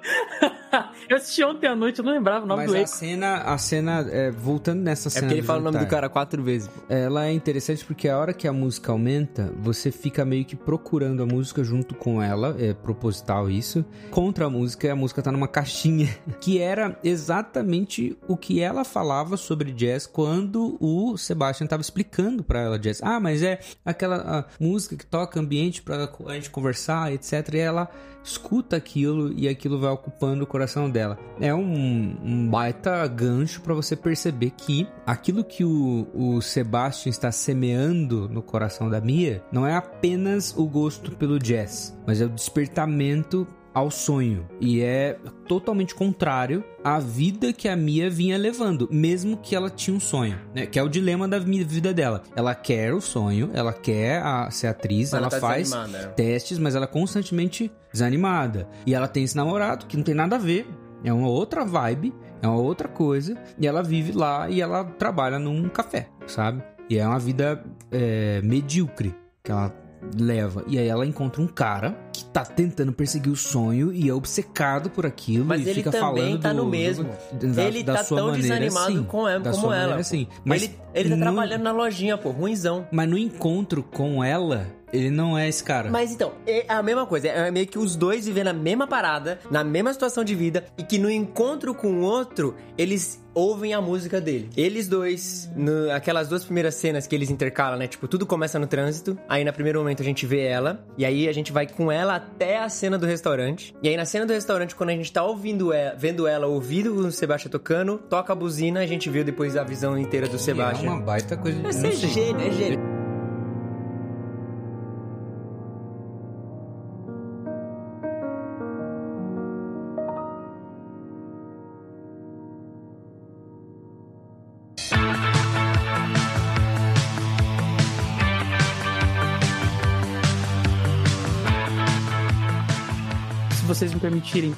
eu 1.10 1.18
assisti 1.18 1.44
ontem 1.44 1.68
à 1.68 1.76
noite, 1.76 2.00
eu 2.00 2.06
não 2.06 2.14
lembrava 2.14 2.46
o 2.46 2.48
nome 2.48 2.64
Mas 2.64 2.72
do 2.72 2.78
ex. 2.78 2.94
a 2.94 2.96
cena, 2.96 3.36
a 3.38 3.58
cena 3.58 4.08
é, 4.10 4.32
voltando 4.32 4.82
nessa 4.82 5.10
cena. 5.10 5.26
É 5.26 5.30
porque 5.30 5.40
ele 5.40 5.48
fala 5.48 5.60
jantar, 5.60 5.70
o 5.70 5.74
nome 5.74 5.86
do 5.86 5.90
cara 5.90 6.08
quatro 6.08 6.44
vezes. 6.44 6.70
Ela 6.88 7.26
é 7.26 7.34
interessante 7.34 7.84
porque 7.84 8.08
a 8.08 8.18
hora 8.18 8.34
que 8.34 8.48
a 8.48 8.54
música 8.54 8.92
aumenta, 8.92 9.52
você 9.60 9.92
fica 9.92 10.24
meio 10.24 10.46
que 10.46 10.56
procurando 10.56 11.24
a 11.24 11.26
música 11.26 11.64
junto 11.64 11.96
com 11.96 12.22
ela. 12.22 12.56
É 12.60 12.74
proposital 12.74 13.50
isso. 13.50 13.84
Contra 14.12 14.46
a 14.46 14.50
música, 14.50 14.92
a 14.92 14.96
música 14.96 15.22
tá 15.22 15.32
numa 15.32 15.48
caixinha. 15.48 16.08
Que 16.46 16.60
era 16.60 17.00
exatamente 17.04 18.16
o 18.28 18.38
que 18.38 18.60
ela 18.60 18.84
falava 18.84 19.36
sobre 19.36 19.72
jazz 19.72 20.06
quando 20.06 20.78
o 20.80 21.18
Sebastian 21.18 21.66
tava 21.66 21.82
explicando 21.82 22.44
para 22.44 22.60
ela 22.60 22.78
jazz. 22.78 23.02
Ah, 23.02 23.20
mas 23.20 23.42
é 23.42 23.60
aquela 23.84 24.46
música 24.60 24.75
música 24.76 24.98
que 24.98 25.06
toca 25.06 25.40
ambiente 25.40 25.82
para 25.82 26.10
a 26.28 26.34
gente 26.34 26.50
conversar, 26.50 27.14
etc. 27.14 27.54
E 27.54 27.58
ela 27.60 27.90
escuta 28.22 28.76
aquilo 28.76 29.32
e 29.34 29.48
aquilo 29.48 29.80
vai 29.80 29.92
ocupando 29.92 30.44
o 30.44 30.48
coração 30.48 30.90
dela. 30.90 31.18
É 31.40 31.54
um, 31.54 32.18
um 32.22 32.50
baita 32.50 33.08
gancho 33.08 33.62
para 33.62 33.74
você 33.74 33.96
perceber 33.96 34.52
que 34.52 34.88
aquilo 35.06 35.44
que 35.44 35.64
o, 35.64 36.08
o 36.14 36.42
Sebastian 36.42 37.10
está 37.10 37.32
semeando 37.32 38.28
no 38.28 38.42
coração 38.42 38.90
da 38.90 39.00
Mia 39.00 39.42
não 39.52 39.66
é 39.66 39.76
apenas 39.76 40.54
o 40.58 40.68
gosto 40.68 41.12
pelo 41.16 41.40
jazz, 41.40 41.98
mas 42.06 42.20
é 42.20 42.26
o 42.26 42.30
despertamento 42.30 43.48
ao 43.76 43.92
sonho. 43.92 44.48
E 44.62 44.82
é 44.82 45.18
totalmente 45.50 45.94
contrário 45.94 46.64
à 46.82 46.98
vida 46.98 47.52
que 47.52 47.68
a 47.68 47.76
Mia 47.76 48.10
vinha 48.10 48.38
levando, 48.38 48.88
mesmo 48.90 49.36
que 49.36 49.54
ela 49.54 49.70
tinha 49.70 49.96
um 49.96 50.00
sonho, 50.00 50.40
né? 50.56 50.66
Que 50.66 50.80
é 50.80 50.84
o 50.84 50.88
dilema 50.88 51.28
da 51.28 51.38
vida 51.38 51.94
dela. 51.94 52.24
Ela 52.34 52.56
quer 52.56 52.94
o 52.94 53.02
sonho, 53.02 53.50
ela 53.54 53.74
quer 53.74 54.22
a, 54.24 54.50
ser 54.50 54.68
atriz, 54.68 55.12
ela, 55.12 55.24
ela 55.24 55.30
tá 55.30 55.40
faz 55.42 55.72
testes, 56.16 56.58
mas 56.58 56.74
ela 56.74 56.86
é 56.86 56.88
constantemente 56.88 57.70
desanimada. 57.92 58.66
E 58.86 58.96
ela 58.96 59.10
tem 59.10 59.26
esse 59.26 59.36
namorado 59.36 59.86
que 59.88 59.98
não 59.98 60.04
tem 60.04 60.16
nada 60.16 60.38
a 60.38 60.40
ver. 60.40 60.66
É 61.04 61.12
uma 61.12 61.28
outra 61.28 61.66
vibe, 61.66 62.14
é 62.42 62.48
uma 62.48 62.58
outra 62.58 62.88
coisa. 62.88 63.38
E 63.60 63.68
ela 63.68 63.84
vive 63.84 64.14
lá 64.14 64.50
e 64.50 64.62
ela 64.62 64.86
trabalha 64.86 65.38
num 65.38 65.68
café, 65.68 66.08
sabe? 66.26 66.64
E 66.90 66.98
é 66.98 67.06
uma 67.06 67.20
vida 67.20 67.62
é, 67.92 68.42
medíocre 68.42 69.14
que 69.44 69.52
ela 69.52 69.70
leva. 70.18 70.64
E 70.68 70.78
aí 70.78 70.88
ela 70.88 71.06
encontra 71.06 71.42
um 71.42 71.48
cara 71.48 71.98
que 72.14 72.26
tá 72.26 72.44
tentando 72.44 72.92
perseguir 72.92 73.32
o 73.32 73.36
sonho 73.36 73.92
e 73.94 74.10
é 74.10 74.14
obcecado 74.14 74.90
por 74.90 75.06
aquilo 75.06 75.46
Mas 75.46 75.62
e 75.62 75.64
ele 75.64 75.74
fica 75.76 75.92
também 75.92 76.24
falando 76.24 76.42
tá 76.42 76.54
no 76.54 76.66
mesmo. 76.66 77.10
Do, 77.32 77.54
da, 77.54 77.64
ele 77.64 77.84
da 77.84 77.96
tá 77.96 78.04
tão 78.04 78.28
maneira, 78.28 78.60
desanimado 78.60 79.04
com 79.06 79.28
ela, 79.28 79.52
como 79.52 79.68
ela. 79.68 79.82
Maneira, 79.82 80.04
sim. 80.04 80.28
Mas 80.44 80.64
ele, 80.64 80.80
ele 80.94 81.10
tá 81.10 81.16
no... 81.16 81.22
trabalhando 81.22 81.64
na 81.64 81.72
lojinha, 81.72 82.18
pô, 82.18 82.30
ruimzão. 82.32 82.88
Mas 82.92 83.10
no 83.10 83.18
encontro 83.18 83.84
com 83.84 84.24
ela, 84.24 84.68
ele 84.92 85.10
não 85.10 85.38
é 85.38 85.48
esse 85.48 85.64
cara. 85.64 85.90
Mas 85.90 86.12
então, 86.12 86.34
é 86.46 86.66
a 86.68 86.82
mesma 86.82 87.06
coisa. 87.06 87.28
É 87.28 87.52
meio 87.52 87.68
que 87.68 87.78
os 87.78 87.96
dois 87.96 88.26
vivendo 88.26 88.48
a 88.48 88.54
mesma 88.54 88.88
parada, 88.88 89.40
na 89.52 89.64
mesma 89.64 89.92
situação 89.92 90.24
de 90.24 90.36
vida, 90.36 90.66
e 90.78 90.84
que 90.84 90.98
no 90.98 91.10
encontro 91.10 91.74
com 91.74 92.00
o 92.00 92.02
outro, 92.02 92.56
eles 92.78 93.25
ouvem 93.36 93.74
a 93.74 93.82
música 93.82 94.20
dele. 94.22 94.50
Eles 94.56 94.88
dois, 94.88 95.52
no, 95.56 95.92
aquelas 95.92 96.28
duas 96.28 96.44
primeiras 96.46 96.76
cenas 96.76 97.06
que 97.06 97.14
eles 97.14 97.30
intercalam, 97.30 97.78
né? 97.78 97.88
Tipo, 97.88 98.08
tudo 98.08 98.26
começa 98.26 98.58
no 98.58 98.66
trânsito. 98.66 99.20
Aí, 99.28 99.44
no 99.44 99.54
primeiro 99.54 99.80
momento, 99.80 100.02
a 100.02 100.06
gente 100.06 100.26
vê 100.26 100.46
ela. 100.46 100.84
E 100.98 101.06
aí, 101.06 101.28
a 101.28 101.34
gente 101.34 101.52
vai 101.52 101.68
com 101.68 101.92
ela 101.92 102.16
até 102.16 102.58
a 102.60 102.70
cena 102.70 102.98
do 102.98 103.06
restaurante. 103.06 103.76
E 103.84 103.90
aí, 103.90 103.98
na 103.98 104.06
cena 104.06 104.26
do 104.26 104.34
restaurante, 104.34 104.74
quando 104.74 104.90
a 104.90 104.94
gente 104.94 105.12
tá 105.12 105.24
ouvindo 105.24 105.74
ela, 105.74 105.96
vendo 105.96 106.26
ela, 106.26 106.48
ouvindo 106.48 106.96
o 106.96 107.12
Sebastião 107.12 107.52
tocando, 107.52 107.98
toca 108.10 108.32
a 108.32 108.36
buzina, 108.36 108.80
a 108.80 108.88
gente 108.88 109.10
viu 109.10 109.24
depois 109.24 109.58
a 109.58 109.64
visão 109.64 109.98
inteira 109.98 110.28
do 110.28 110.40
Sebastião. 110.40 110.94
É 110.94 110.96
uma 110.96 111.06
baita 111.06 111.36
coisa. 111.36 111.62
É 111.68 111.92
gênio, 111.92 112.42
é 112.42 112.52
gênio. 112.52 113.05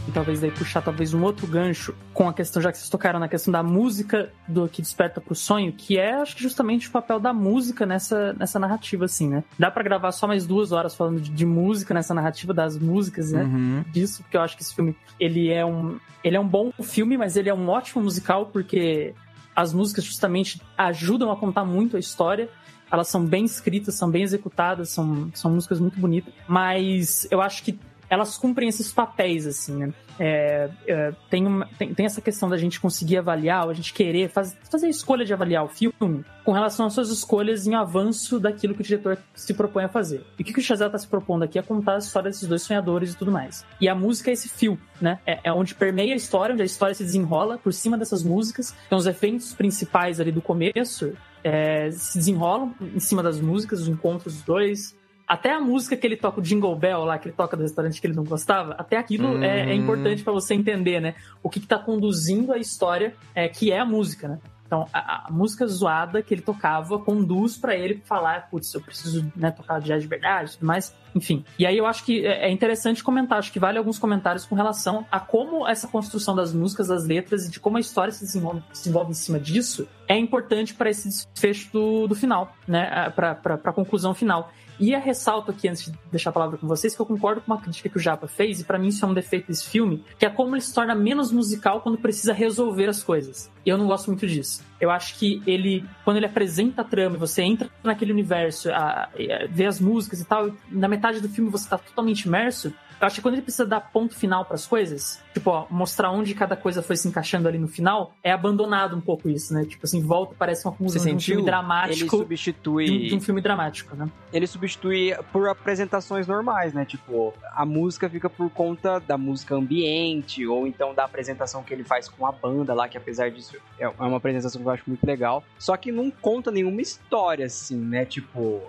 E 0.07 0.11
talvez 0.11 0.39
daí 0.39 0.51
puxar 0.51 0.81
talvez 0.81 1.13
um 1.13 1.23
outro 1.23 1.47
gancho 1.47 1.95
com 2.13 2.27
a 2.27 2.33
questão, 2.33 2.61
já 2.61 2.71
que 2.71 2.77
vocês 2.77 2.89
tocaram 2.89 3.19
na 3.19 3.27
questão 3.27 3.51
da 3.51 3.63
música 3.63 4.31
do 4.47 4.67
que 4.67 4.81
desperta 4.81 5.21
pro 5.21 5.35
sonho, 5.35 5.71
que 5.71 5.97
é, 5.97 6.15
acho 6.15 6.35
que 6.35 6.41
justamente 6.41 6.87
o 6.87 6.91
papel 6.91 7.19
da 7.19 7.33
música 7.33 7.85
nessa, 7.85 8.33
nessa 8.33 8.59
narrativa, 8.59 9.05
assim, 9.05 9.29
né? 9.29 9.43
Dá 9.57 9.69
para 9.69 9.83
gravar 9.83 10.11
só 10.11 10.27
mais 10.27 10.45
duas 10.45 10.71
horas 10.71 10.95
falando 10.95 11.21
de, 11.21 11.29
de, 11.29 11.45
música 11.45 11.93
nessa 11.93 12.13
narrativa 12.13 12.53
das 12.53 12.77
músicas, 12.77 13.31
né? 13.31 13.43
Uhum. 13.43 13.85
Disso, 13.91 14.23
porque 14.23 14.37
eu 14.37 14.41
acho 14.41 14.55
que 14.55 14.63
esse 14.63 14.73
filme, 14.73 14.95
ele 15.19 15.49
é 15.51 15.65
um, 15.65 15.99
ele 16.23 16.35
é 16.35 16.39
um 16.39 16.47
bom 16.47 16.71
filme, 16.81 17.17
mas 17.17 17.35
ele 17.35 17.49
é 17.49 17.53
um 17.53 17.69
ótimo 17.69 18.03
musical, 18.03 18.47
porque 18.47 19.13
as 19.55 19.73
músicas 19.73 20.03
justamente 20.03 20.61
ajudam 20.77 21.31
a 21.31 21.35
contar 21.35 21.65
muito 21.65 21.97
a 21.97 21.99
história 21.99 22.49
elas 22.91 23.07
são 23.07 23.25
bem 23.25 23.45
escritas, 23.45 23.95
são 23.95 24.09
bem 24.09 24.23
executadas, 24.23 24.89
são, 24.89 25.29
são 25.33 25.51
músicas 25.51 25.79
muito 25.79 25.99
bonitas, 25.99 26.33
mas 26.47 27.27
eu 27.29 27.41
acho 27.41 27.63
que 27.63 27.77
elas 28.09 28.37
cumprem 28.37 28.69
esses 28.69 28.91
papéis, 28.91 29.45
assim, 29.45 29.75
né? 29.75 29.93
É, 30.19 30.69
é, 30.87 31.13
tem, 31.29 31.45
uma, 31.45 31.67
tem, 31.77 31.93
tem, 31.93 32.05
essa 32.05 32.19
questão 32.21 32.49
da 32.49 32.57
gente 32.57 32.79
conseguir 32.79 33.17
avaliar, 33.17 33.69
a 33.69 33.73
gente 33.73 33.93
querer 33.93 34.29
faz, 34.29 34.57
fazer 34.69 34.87
a 34.87 34.89
escolha 34.89 35.23
de 35.23 35.31
avaliar 35.31 35.63
o 35.63 35.67
filme 35.67 36.25
com 36.43 36.51
relação 36.51 36.87
às 36.87 36.93
suas 36.93 37.11
escolhas 37.11 37.67
em 37.67 37.75
avanço 37.75 38.39
daquilo 38.39 38.73
que 38.73 38.81
o 38.81 38.83
diretor 38.83 39.17
se 39.35 39.53
propõe 39.53 39.83
a 39.83 39.89
fazer. 39.89 40.25
E 40.39 40.41
o 40.41 40.45
que, 40.45 40.53
que 40.53 40.59
o 40.59 40.63
Chazelle 40.63 40.87
está 40.87 40.97
se 40.97 41.07
propondo 41.07 41.43
aqui 41.43 41.59
é 41.59 41.61
contar 41.61 41.95
a 41.95 41.97
história 41.99 42.31
desses 42.31 42.47
dois 42.47 42.63
sonhadores 42.63 43.13
e 43.13 43.17
tudo 43.17 43.31
mais. 43.31 43.63
E 43.79 43.87
a 43.87 43.93
música 43.93 44.31
é 44.31 44.33
esse 44.33 44.49
fio, 44.49 44.79
né? 44.99 45.19
É, 45.25 45.39
é 45.43 45.53
onde 45.53 45.75
permeia 45.75 46.13
a 46.13 46.17
história, 46.17 46.53
onde 46.53 46.63
a 46.63 46.65
história 46.65 46.95
se 46.95 47.03
desenrola 47.03 47.59
por 47.59 47.71
cima 47.71 47.97
dessas 47.97 48.23
músicas. 48.23 48.73
Então, 48.87 48.97
os 48.97 49.05
efeitos 49.05 49.53
principais 49.53 50.19
ali 50.19 50.31
do 50.31 50.41
começo 50.41 51.13
é, 51.43 51.91
se 51.91 52.17
desenrolam 52.17 52.73
em 52.81 52.99
cima 52.99 53.21
das 53.21 53.39
músicas, 53.39 53.81
os 53.81 53.87
encontros 53.87 54.35
dos 54.35 54.43
dois, 54.43 54.95
até 55.27 55.53
a 55.53 55.59
música 55.59 55.97
que 55.97 56.07
ele 56.07 56.15
toca, 56.15 56.39
o 56.39 56.43
Jingle 56.43 56.75
Bell 56.75 57.03
lá, 57.03 57.17
que 57.17 57.27
ele 57.27 57.35
toca 57.35 57.57
do 57.57 57.63
restaurante 57.63 57.99
que 57.99 58.07
ele 58.07 58.15
não 58.15 58.23
gostava, 58.23 58.73
até 58.73 58.97
aquilo 58.97 59.43
é, 59.43 59.71
é 59.71 59.75
importante 59.75 60.23
pra 60.23 60.31
você 60.31 60.53
entender, 60.53 61.01
né? 61.01 61.15
O 61.43 61.49
que, 61.49 61.59
que 61.59 61.67
tá 61.67 61.77
conduzindo 61.77 62.53
a 62.53 62.57
história, 62.57 63.13
é, 63.35 63.49
que 63.49 63.71
é 63.71 63.79
a 63.79 63.85
música, 63.85 64.27
né? 64.27 64.39
Então, 64.67 64.85
a, 64.91 65.27
a 65.27 65.31
música 65.31 65.65
zoada 65.65 66.21
que 66.21 66.33
ele 66.33 66.41
tocava 66.41 66.99
conduz 66.99 67.57
pra 67.57 67.73
ele 67.73 68.01
falar, 68.03 68.49
putz, 68.49 68.73
eu 68.73 68.81
preciso 68.81 69.31
né, 69.33 69.49
tocar 69.49 69.79
jazz 69.79 70.03
de 70.03 70.09
verdade 70.09 70.51
e 70.51 70.53
tudo 70.55 70.67
mais. 70.67 70.93
Enfim. 71.15 71.43
E 71.57 71.65
aí 71.65 71.77
eu 71.77 71.85
acho 71.85 72.03
que 72.03 72.25
é 72.25 72.47
é 72.47 72.51
interessante 72.51 73.03
comentar, 73.03 73.39
acho 73.39 73.51
que 73.51 73.59
vale 73.59 73.77
alguns 73.77 73.97
comentários 73.97 74.45
com 74.45 74.55
relação 74.55 75.05
a 75.09 75.19
como 75.19 75.67
essa 75.67 75.87
construção 75.87 76.35
das 76.35 76.53
músicas, 76.53 76.89
das 76.89 77.05
letras 77.05 77.47
e 77.47 77.51
de 77.51 77.59
como 77.59 77.77
a 77.77 77.79
história 77.79 78.11
se 78.11 78.25
desenvolve, 78.25 78.61
se 78.73 78.81
desenvolve 78.83 79.11
em 79.11 79.15
cima 79.15 79.39
disso 79.39 79.87
é 80.07 80.17
importante 80.17 80.73
para 80.73 80.89
esse 80.89 81.09
desfecho 81.33 81.71
do, 81.71 82.07
do 82.07 82.15
final, 82.15 82.55
né? 82.67 83.09
Pra, 83.11 83.35
pra 83.35 83.73
conclusão 83.73 84.13
final. 84.13 84.51
E 84.79 84.93
a 84.93 84.99
ressalto 84.99 85.51
aqui, 85.51 85.67
antes 85.67 85.85
de 85.85 85.97
deixar 86.11 86.29
a 86.29 86.33
palavra 86.33 86.57
com 86.57 86.67
vocês, 86.67 86.95
que 86.95 87.01
eu 87.01 87.05
concordo 87.05 87.41
com 87.41 87.51
uma 87.51 87.59
crítica 87.59 87.89
que 87.89 87.97
o 87.97 87.99
Japa 87.99 88.27
fez, 88.27 88.59
e 88.59 88.63
pra 88.63 88.77
mim 88.77 88.87
isso 88.87 89.03
é 89.03 89.07
um 89.07 89.13
defeito 89.13 89.47
desse 89.47 89.67
filme, 89.67 90.03
que 90.17 90.25
é 90.25 90.29
como 90.29 90.55
ele 90.55 90.61
se 90.61 90.73
torna 90.73 90.93
menos 90.93 91.31
musical 91.31 91.81
quando 91.81 91.97
precisa 91.97 92.33
resolver 92.33 92.87
as 92.87 93.01
coisas. 93.01 93.51
Eu 93.65 93.77
não 93.77 93.87
gosto 93.87 94.07
muito 94.07 94.27
disso. 94.27 94.63
Eu 94.79 94.91
acho 94.91 95.17
que 95.17 95.41
ele, 95.47 95.83
quando 96.05 96.17
ele 96.17 96.25
apresenta 96.25 96.81
a 96.81 96.85
trama 96.85 97.15
e 97.15 97.19
você 97.19 97.41
entra 97.41 97.69
naquele 97.83 98.11
universo, 98.11 98.69
a, 98.71 99.03
a, 99.03 99.09
vê 99.49 99.65
as 99.65 99.79
músicas 99.79 100.21
e 100.21 100.25
tal, 100.25 100.49
e 100.49 100.53
na 100.71 100.87
metade 100.87 101.19
do 101.19 101.29
filme 101.29 101.49
você 101.49 101.67
tá 101.67 101.77
totalmente 101.77 102.23
imerso, 102.23 102.73
eu 102.99 103.07
acho 103.07 103.17
que 103.17 103.21
quando 103.21 103.35
ele 103.35 103.43
precisa 103.43 103.65
dar 103.65 103.79
ponto 103.79 104.15
final 104.15 104.45
pras 104.45 104.65
coisas, 104.65 105.21
tipo, 105.33 105.49
ó, 105.49 105.65
mostrar 105.69 106.11
onde 106.11 106.33
cada 106.33 106.55
coisa 106.55 106.81
foi 106.81 106.95
se 106.95 107.07
encaixando 107.07 107.47
ali 107.47 107.57
no 107.57 107.67
final, 107.67 108.13
é 108.23 108.31
abandonado 108.31 108.95
um 108.95 109.01
pouco 109.01 109.29
isso, 109.29 109.53
né? 109.53 109.65
Tipo 109.65 109.85
assim, 109.85 110.01
volta, 110.01 110.35
parece 110.37 110.65
uma 110.65 110.71
conclusão 110.71 111.03
de 111.03 111.15
um 111.15 111.19
filme 111.19 111.41
Ele 111.41 111.45
dramático. 111.45 112.17
substitui. 112.17 112.85
De 112.85 112.91
um, 112.91 113.07
de 113.07 113.15
um 113.15 113.21
filme 113.21 113.41
dramático, 113.41 113.95
né? 113.95 114.09
ele 114.31 114.47
substitui 114.47 115.15
por 115.31 115.47
apresentações 115.47 116.27
normais, 116.27 116.73
né? 116.73 116.85
Tipo, 116.85 117.33
a 117.53 117.65
música 117.65 118.09
fica 118.09 118.29
por 118.29 118.49
conta 118.49 118.99
da 118.99 119.17
música 119.17 119.55
ambiente, 119.55 120.45
ou 120.45 120.67
então 120.67 120.93
da 120.93 121.05
apresentação 121.05 121.63
que 121.63 121.73
ele 121.73 121.83
faz 121.83 122.07
com 122.07 122.25
a 122.25 122.31
banda 122.31 122.73
lá, 122.73 122.87
que 122.87 122.97
apesar 122.97 123.31
disso 123.31 123.57
é 123.79 123.87
uma 123.87 124.17
apresentação 124.17 124.61
que 124.61 124.67
eu 124.67 124.71
acho 124.71 124.83
muito 124.87 125.05
legal. 125.05 125.43
Só 125.57 125.75
que 125.77 125.91
não 125.91 126.11
conta 126.11 126.51
nenhuma 126.51 126.81
história, 126.81 127.45
assim, 127.45 127.77
né? 127.77 128.05
Tipo. 128.05 128.61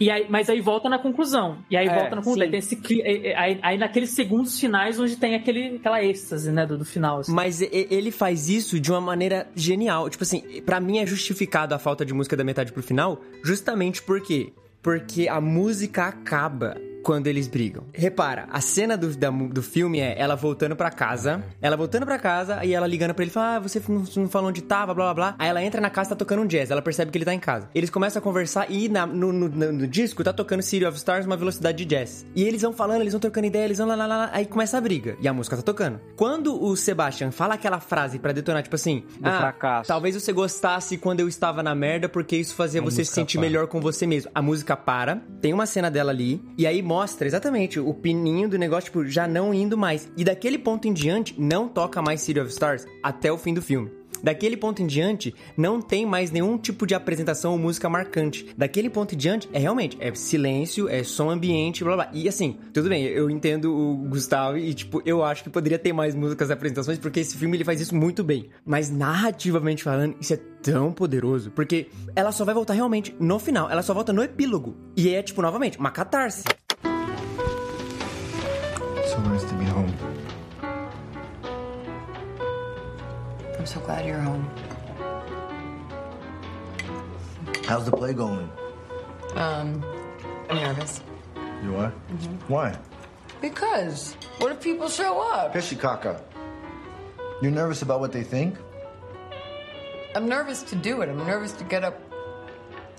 E 0.00 0.10
aí, 0.10 0.26
mas 0.28 0.48
aí 0.48 0.60
volta 0.60 0.88
na 0.88 0.98
conclusão. 0.98 1.58
E 1.70 1.76
aí 1.76 1.86
É, 1.88 1.94
volta 1.94 2.10
na 2.16 2.22
conclusão. 2.22 2.42
Aí, 2.42 2.50
tem 2.50 2.58
esse, 2.58 2.76
cli- 2.76 3.02
aí, 3.02 3.34
aí- 3.34 3.58
aí 3.62 3.78
naqueles 3.78 4.10
segundos 4.10 4.58
finais 4.58 4.98
onde 5.00 5.16
tem 5.16 5.34
aquele, 5.34 5.76
aquela 5.76 6.02
êxtase, 6.02 6.50
né, 6.52 6.66
do, 6.66 6.78
do 6.78 6.84
final. 6.84 7.20
assim. 7.20 7.32
Mas 7.32 7.60
ele 7.60 8.10
faz 8.10 8.48
isso 8.48 8.78
de 8.80 8.90
uma 8.90 9.00
maneira 9.00 9.48
genial. 9.54 10.08
Tipo 10.10 10.22
assim, 10.24 10.42
pra 10.64 10.80
mim 10.80 10.98
é 10.98 11.06
justificado 11.06 11.74
a 11.74 11.78
falta 11.78 12.04
de 12.04 12.12
música 12.14 12.36
da 12.36 12.44
metade 12.44 12.72
pro 12.72 12.82
final, 12.82 13.20
justamente 13.42 14.02
por 14.02 14.20
quê? 14.20 14.52
Porque 14.82 15.28
a 15.28 15.40
música 15.40 16.04
acaba 16.06 16.76
quando 17.02 17.26
eles 17.26 17.46
brigam. 17.48 17.84
Repara, 17.92 18.46
a 18.50 18.60
cena 18.60 18.96
do, 18.96 19.16
da 19.16 19.30
do 19.30 19.62
filme 19.62 20.00
é 20.00 20.14
ela 20.18 20.34
voltando 20.34 20.74
pra 20.76 20.90
casa, 20.90 21.42
ela 21.60 21.76
voltando 21.76 22.04
pra 22.06 22.18
casa 22.18 22.64
e 22.64 22.72
ela 22.74 22.86
ligando 22.86 23.14
pra 23.14 23.24
ele, 23.24 23.30
fala, 23.30 23.56
ah, 23.56 23.60
você 23.60 23.80
não, 23.88 24.04
não 24.16 24.28
falou 24.28 24.48
onde 24.50 24.62
tava, 24.62 24.92
blá 24.94 25.06
blá 25.06 25.14
blá. 25.14 25.36
Aí 25.38 25.48
ela 25.48 25.62
entra 25.62 25.80
na 25.80 25.90
casa, 25.90 26.10
tá 26.10 26.16
tocando 26.16 26.42
um 26.42 26.46
jazz, 26.46 26.70
ela 26.70 26.82
percebe 26.82 27.10
que 27.10 27.18
ele 27.18 27.24
tá 27.24 27.34
em 27.34 27.38
casa. 27.40 27.68
Eles 27.74 27.90
começam 27.90 28.20
a 28.20 28.22
conversar 28.22 28.70
e 28.70 28.88
na- 28.88 29.06
no, 29.06 29.32
no- 29.32 29.48
no- 29.72 29.86
disco 29.86 30.22
tá 30.22 30.32
tocando 30.32 30.62
City 30.62 30.84
of 30.84 30.96
Stars 30.96 31.24
uma 31.26 31.36
velocidade 31.36 31.78
de 31.78 31.84
jazz. 31.84 32.26
E 32.34 32.42
eles 32.44 32.62
vão 32.62 32.72
falando, 32.72 33.00
eles 33.00 33.12
vão 33.12 33.20
trocando 33.20 33.46
ideia, 33.46 33.64
eles 33.64 33.78
vão 33.78 33.86
lá, 33.86 33.94
lá, 33.94 34.06
lá, 34.06 34.16
lá, 34.16 34.30
aí 34.32 34.44
começa 34.46 34.76
a 34.76 34.80
briga. 34.80 35.16
E 35.20 35.26
a 35.28 35.32
música 35.32 35.56
tá 35.56 35.62
tocando. 35.62 36.00
Quando 36.16 36.62
o 36.62 36.76
Sebastian 36.76 37.30
fala 37.30 37.54
aquela 37.54 37.80
frase 37.80 38.18
pra 38.18 38.32
detonar, 38.32 38.62
tipo 38.62 38.74
assim, 38.76 39.04
Do 39.18 39.30
fracasso. 39.30 39.88
Talvez 39.88 40.14
você 40.14 40.32
gostasse 40.32 40.96
quando 40.98 41.20
eu 41.20 41.28
estava 41.28 41.62
na 41.62 41.74
merda, 41.74 42.08
porque 42.08 42.36
isso 42.36 42.54
fazia 42.54 42.80
A 42.80 42.84
você 42.84 43.04
se 43.04 43.12
sentir 43.12 43.38
para. 43.38 43.46
melhor 43.46 43.66
com 43.66 43.80
você 43.80 44.06
mesmo. 44.06 44.30
A 44.34 44.42
música 44.42 44.76
para, 44.76 45.16
tem 45.40 45.52
uma 45.52 45.66
cena 45.66 45.90
dela 45.90 46.10
ali, 46.10 46.42
e 46.56 46.66
aí 46.66 46.82
mostra 46.88 47.28
exatamente 47.28 47.78
o 47.78 47.92
pininho 47.92 48.48
do 48.48 48.56
negócio, 48.56 48.86
tipo, 48.86 49.06
já 49.06 49.28
não 49.28 49.52
indo 49.52 49.76
mais. 49.76 50.10
E 50.16 50.24
daquele 50.24 50.56
ponto 50.56 50.88
em 50.88 50.92
diante, 50.94 51.38
não 51.38 51.68
toca 51.68 52.00
mais 52.00 52.22
City 52.22 52.40
of 52.40 52.50
Stars 52.50 52.86
até 53.02 53.30
o 53.30 53.36
fim 53.36 53.52
do 53.52 53.60
filme. 53.60 53.90
Daquele 54.22 54.56
ponto 54.56 54.82
em 54.82 54.86
diante, 54.86 55.34
não 55.54 55.82
tem 55.82 56.06
mais 56.06 56.30
nenhum 56.30 56.56
tipo 56.56 56.86
de 56.86 56.94
apresentação 56.94 57.52
ou 57.52 57.58
música 57.58 57.90
marcante. 57.90 58.48
Daquele 58.56 58.88
ponto 58.88 59.14
em 59.14 59.18
diante, 59.18 59.48
é 59.52 59.58
realmente, 59.58 59.98
é 60.00 60.12
silêncio, 60.14 60.88
é 60.88 61.04
som 61.04 61.28
ambiente, 61.28 61.84
blá 61.84 61.94
blá. 61.94 62.10
E 62.12 62.26
assim, 62.26 62.56
tudo 62.72 62.88
bem, 62.88 63.04
eu 63.04 63.28
entendo 63.28 63.70
o 63.70 63.94
Gustavo 64.08 64.56
e, 64.56 64.72
tipo, 64.72 65.02
eu 65.04 65.22
acho 65.22 65.44
que 65.44 65.50
poderia 65.50 65.78
ter 65.78 65.92
mais 65.92 66.14
músicas 66.14 66.48
e 66.48 66.52
apresentações, 66.54 66.98
porque 66.98 67.20
esse 67.20 67.36
filme 67.36 67.56
ele 67.56 67.64
faz 67.64 67.82
isso 67.82 67.94
muito 67.94 68.24
bem. 68.24 68.48
Mas 68.64 68.90
narrativamente 68.90 69.84
falando, 69.84 70.16
isso 70.18 70.32
é 70.32 70.40
tão 70.62 70.90
poderoso, 70.90 71.50
porque 71.50 71.88
ela 72.16 72.32
só 72.32 72.46
vai 72.46 72.54
voltar 72.54 72.72
realmente 72.72 73.14
no 73.20 73.38
final, 73.38 73.70
ela 73.70 73.82
só 73.82 73.92
volta 73.92 74.12
no 74.12 74.22
epílogo. 74.22 74.74
E 74.96 75.14
é, 75.14 75.22
tipo, 75.22 75.42
novamente, 75.42 75.78
uma 75.78 75.90
catarse. 75.90 76.44
So 79.08 79.18
nice 79.22 79.42
to 79.44 79.54
be 79.54 79.64
home. 79.64 79.94
I'm 83.58 83.64
so 83.64 83.80
glad 83.80 84.04
you're 84.04 84.20
home. 84.20 84.50
How's 87.64 87.86
the 87.86 87.90
play 87.90 88.12
going? 88.12 88.50
Um, 89.34 89.82
I'm 90.50 90.56
nervous. 90.56 91.02
You 91.64 91.76
are? 91.76 91.88
Why? 92.48 92.76
Because 93.40 94.14
what 94.40 94.52
if 94.52 94.60
people 94.60 94.90
show 94.90 95.22
up? 95.22 95.54
Pishikaka. 95.54 96.20
You're 97.40 97.50
nervous 97.50 97.80
about 97.80 98.00
what 98.00 98.12
they 98.12 98.22
think? 98.22 98.58
I'm 100.14 100.28
nervous 100.28 100.62
to 100.64 100.76
do 100.76 101.00
it. 101.00 101.08
I'm 101.08 101.24
nervous 101.26 101.52
to 101.52 101.64
get 101.64 101.82
up 101.82 101.98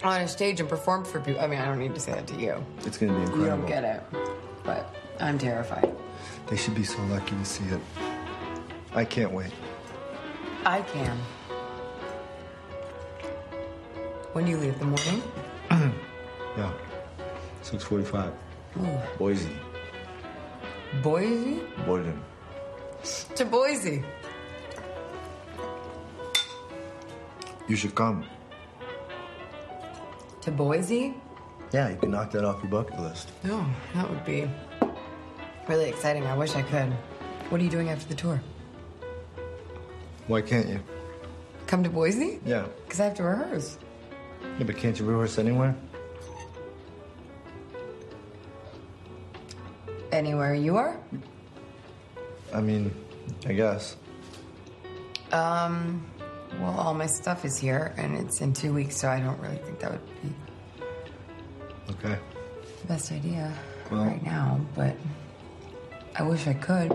on 0.02 0.22
a 0.22 0.28
stage 0.28 0.60
and 0.60 0.68
perform 0.68 1.06
for 1.06 1.20
people. 1.20 1.40
I 1.40 1.46
mean, 1.46 1.60
I 1.60 1.66
don't 1.66 1.78
need 1.78 1.94
to 1.94 2.02
say 2.02 2.14
that 2.14 2.26
to 2.28 2.36
you. 2.36 2.66
It's 2.84 2.98
gonna 2.98 3.14
be 3.14 3.20
incredible. 3.22 3.46
You 3.46 3.52
incredible. 3.52 3.68
don't 3.68 3.68
get 3.68 3.84
it. 3.84 4.64
But 4.64 4.96
I'm 5.20 5.38
terrified. 5.38 5.96
They 6.48 6.58
should 6.58 6.76
be 6.76 6.84
so 6.84 7.02
lucky 7.04 7.36
to 7.36 7.46
see 7.46 7.66
it. 7.66 7.82
I 8.94 9.06
can't 9.06 9.32
wait. 9.32 9.52
I 10.66 10.82
can. 10.82 11.18
When 14.34 14.46
do 14.46 14.52
you 14.52 14.58
leave? 14.58 14.80
The 14.80 14.86
morning? 14.86 15.24
Yeah. 16.58 16.74
645. 17.62 18.34
Boise. 19.18 19.50
Boise? 21.04 21.62
Boyden. 21.86 22.20
To 23.36 23.46
Boise. 23.46 24.04
You 27.68 27.76
should 27.76 27.96
come. 27.96 28.26
To 30.42 30.52
Boise? 30.52 31.14
Yeah, 31.72 31.90
you 31.90 31.98
can 31.98 32.12
knock 32.12 32.32
that 32.32 32.44
off 32.44 32.62
your 32.64 32.72
bucket 32.72 33.00
list. 33.00 33.30
Oh, 33.46 33.66
that 33.94 34.10
would 34.10 34.26
be 34.26 34.50
really 35.70 35.88
exciting. 35.88 36.26
I 36.26 36.36
wish 36.36 36.56
I 36.56 36.64
could. 36.64 36.92
What 37.50 37.62
are 37.62 37.64
you 37.64 37.70
doing 37.70 37.90
after 37.90 38.08
the 38.08 38.16
tour? 38.16 38.42
Why 40.28 40.42
can't 40.42 40.68
you? 40.68 40.80
Come 41.68 41.84
to 41.84 41.90
Boise? 41.90 42.40
Yeah. 42.46 42.66
Because 42.84 43.00
I 43.00 43.06
have 43.06 43.14
to 43.16 43.24
rehearse. 43.24 43.78
Yeah, 44.58 44.66
but 44.66 44.76
can't 44.78 45.00
you 45.00 45.06
rehearse 45.06 45.38
anywhere? 45.38 45.76
Anywhere 50.12 50.56
you 50.56 50.76
are? 50.78 51.00
I 52.54 52.62
mean, 52.62 52.92
I 53.46 53.54
guess. 53.54 53.96
Um, 55.32 56.04
well, 56.60 56.76
all 56.80 56.96
my 56.96 57.06
stuff 57.06 57.46
is 57.46 57.58
here, 57.60 57.94
and 57.98 58.18
it's 58.18 58.42
in 58.42 58.54
two 58.54 58.74
weeks, 58.74 58.98
so 58.98 59.08
I 59.08 59.20
don't 59.20 59.40
really 59.40 59.58
think 59.58 59.80
that 59.80 59.92
would 59.92 60.02
be 60.24 60.34
Okay. 61.92 62.18
the 62.82 62.88
best 62.88 63.12
idea 63.12 63.54
Well- 63.92 64.06
right 64.06 64.24
now, 64.26 64.60
but 64.76 64.96
I 66.20 66.24
wish 66.24 66.48
I 66.48 66.54
could. 66.54 66.92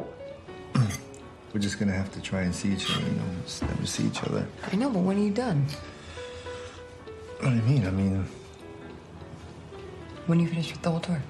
We're 1.54 1.60
just 1.60 1.78
gonna 1.78 1.92
have 1.94 2.12
to 2.12 2.20
try 2.20 2.42
and 2.42 2.54
see 2.54 2.74
each 2.74 2.90
other, 2.90 3.06
you 3.06 3.12
know, 3.12 3.22
just 3.46 3.62
never 3.62 3.86
see 3.86 4.04
each 4.06 4.22
other. 4.22 4.46
I 4.70 4.76
know, 4.76 4.90
but 4.90 4.98
when 4.98 5.16
are 5.16 5.20
you 5.22 5.30
done? 5.30 5.64
What 7.40 7.48
do 7.48 7.56
you 7.56 7.62
mean? 7.62 7.86
I 7.86 7.90
mean, 7.90 8.26
When 10.26 10.40
you 10.40 10.48
finish 10.48 10.72
with 10.72 10.82
the 10.82 10.90
whole 10.90 11.00
tour? 11.00 11.22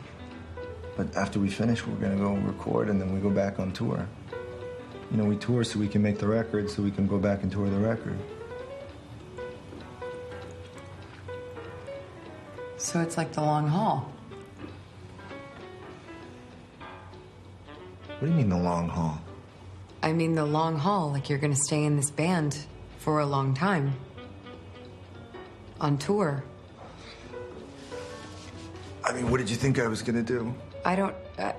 but 0.96 1.14
after 1.16 1.38
we 1.38 1.48
finish, 1.48 1.86
we're 1.86 1.94
gonna 1.94 2.16
go 2.16 2.34
record 2.34 2.88
and 2.88 3.00
then 3.00 3.14
we 3.14 3.20
go 3.20 3.30
back 3.30 3.60
on 3.60 3.70
tour. 3.72 4.08
You 5.12 5.16
know, 5.16 5.24
we 5.24 5.36
tour 5.36 5.62
so 5.62 5.78
we 5.78 5.86
can 5.86 6.02
make 6.02 6.18
the 6.18 6.26
record, 6.26 6.68
so 6.70 6.82
we 6.82 6.90
can 6.90 7.06
go 7.06 7.18
back 7.18 7.44
and 7.44 7.52
tour 7.52 7.70
the 7.70 7.78
record. 7.78 8.18
So 12.76 13.00
it's 13.00 13.16
like 13.16 13.32
the 13.32 13.40
long 13.40 13.68
haul. 13.68 14.13
What 18.18 18.20
do 18.20 18.26
you 18.28 18.32
mean 18.32 18.48
the 18.48 18.56
long 18.56 18.88
haul? 18.88 19.20
I 20.02 20.12
mean, 20.12 20.34
the 20.34 20.44
long 20.44 20.78
haul, 20.78 21.10
like 21.10 21.28
you're 21.28 21.38
gonna 21.38 21.56
stay 21.56 21.84
in 21.84 21.96
this 21.96 22.10
band 22.10 22.58
for 22.98 23.20
a 23.20 23.26
long 23.26 23.54
time. 23.54 23.94
On 25.80 25.98
tour. 25.98 26.44
I 29.04 29.12
mean, 29.12 29.30
what 29.30 29.38
did 29.38 29.50
you 29.50 29.56
think 29.56 29.78
I 29.78 29.88
was 29.88 30.02
gonna 30.02 30.22
do? 30.22 30.54
I 30.84 30.96
don't. 30.96 31.14
Uh, 31.38 31.52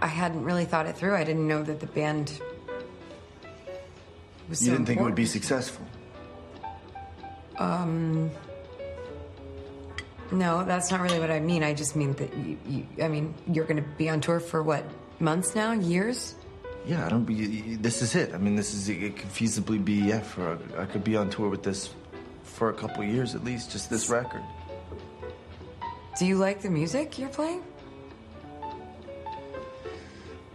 I 0.00 0.06
hadn't 0.06 0.44
really 0.44 0.64
thought 0.64 0.86
it 0.86 0.96
through. 0.96 1.14
I 1.16 1.24
didn't 1.24 1.48
know 1.48 1.62
that 1.62 1.80
the 1.80 1.86
band 1.86 2.40
was. 4.48 4.60
You 4.60 4.66
so 4.66 4.72
didn't 4.72 4.86
think 4.86 5.00
it 5.00 5.02
would 5.02 5.14
be 5.14 5.26
successful. 5.26 5.84
Um. 7.58 8.30
No, 10.30 10.64
that's 10.64 10.90
not 10.90 11.00
really 11.00 11.18
what 11.18 11.30
I 11.30 11.40
mean. 11.40 11.62
I 11.62 11.72
just 11.72 11.96
mean 11.96 12.12
that 12.14 12.36
you, 12.36 12.58
you 12.66 12.86
I 13.02 13.08
mean, 13.08 13.34
you're 13.50 13.64
going 13.64 13.82
to 13.82 13.88
be 13.96 14.10
on 14.10 14.20
tour 14.20 14.40
for 14.40 14.62
what? 14.62 14.84
Months 15.20 15.54
now? 15.54 15.72
Years? 15.72 16.36
Yeah, 16.86 17.04
I 17.04 17.08
don't 17.08 17.24
be. 17.24 17.76
This 17.76 18.02
is 18.02 18.14
it. 18.14 18.34
I 18.34 18.38
mean, 18.38 18.56
this 18.56 18.72
is 18.72 18.88
it. 18.88 19.16
Could 19.16 19.28
feasibly 19.28 19.84
be. 19.84 19.94
Yeah, 19.94 20.20
for 20.20 20.58
I 20.78 20.86
could 20.86 21.04
be 21.04 21.16
on 21.16 21.28
tour 21.28 21.48
with 21.48 21.62
this 21.62 21.90
for 22.44 22.70
a 22.70 22.74
couple 22.74 23.04
years 23.04 23.34
at 23.34 23.44
least. 23.44 23.70
Just 23.70 23.90
this 23.90 24.08
record. 24.08 24.42
Do 26.18 26.26
you 26.26 26.36
like 26.36 26.62
the 26.62 26.70
music 26.70 27.18
you're 27.18 27.28
playing? 27.28 27.62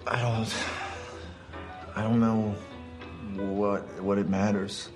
I 0.07 0.21
don't. 0.21 0.53
I 1.95 2.01
don't 2.01 2.19
know 2.19 2.55
what 3.35 4.01
what 4.01 4.17
it 4.17 4.29
matters. 4.29 4.89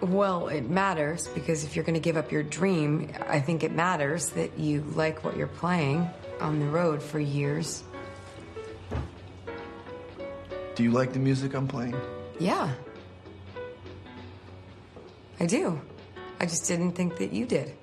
Well, 0.00 0.48
it 0.48 0.68
matters 0.68 1.28
because 1.28 1.64
if 1.64 1.76
you're 1.76 1.84
going 1.84 1.94
to 1.94 2.00
give 2.00 2.16
up 2.16 2.30
your 2.30 2.42
dream, 2.42 3.10
I 3.28 3.40
think 3.40 3.64
it 3.64 3.72
matters 3.72 4.30
that 4.30 4.58
you 4.58 4.82
like 4.94 5.24
what 5.24 5.36
you're 5.36 5.46
playing 5.46 6.08
on 6.40 6.60
the 6.60 6.66
road 6.66 7.02
for 7.02 7.18
years. 7.18 7.84
Do 10.74 10.82
you 10.82 10.90
like 10.90 11.12
the 11.12 11.18
music 11.18 11.54
I'm 11.54 11.68
playing? 11.68 11.96
Yeah. 12.38 12.70
I 15.40 15.46
do. 15.46 15.80
I 16.40 16.46
just 16.46 16.66
didn't 16.66 16.92
think 16.92 17.16
that 17.18 17.32
you 17.32 17.46
did. 17.46 17.74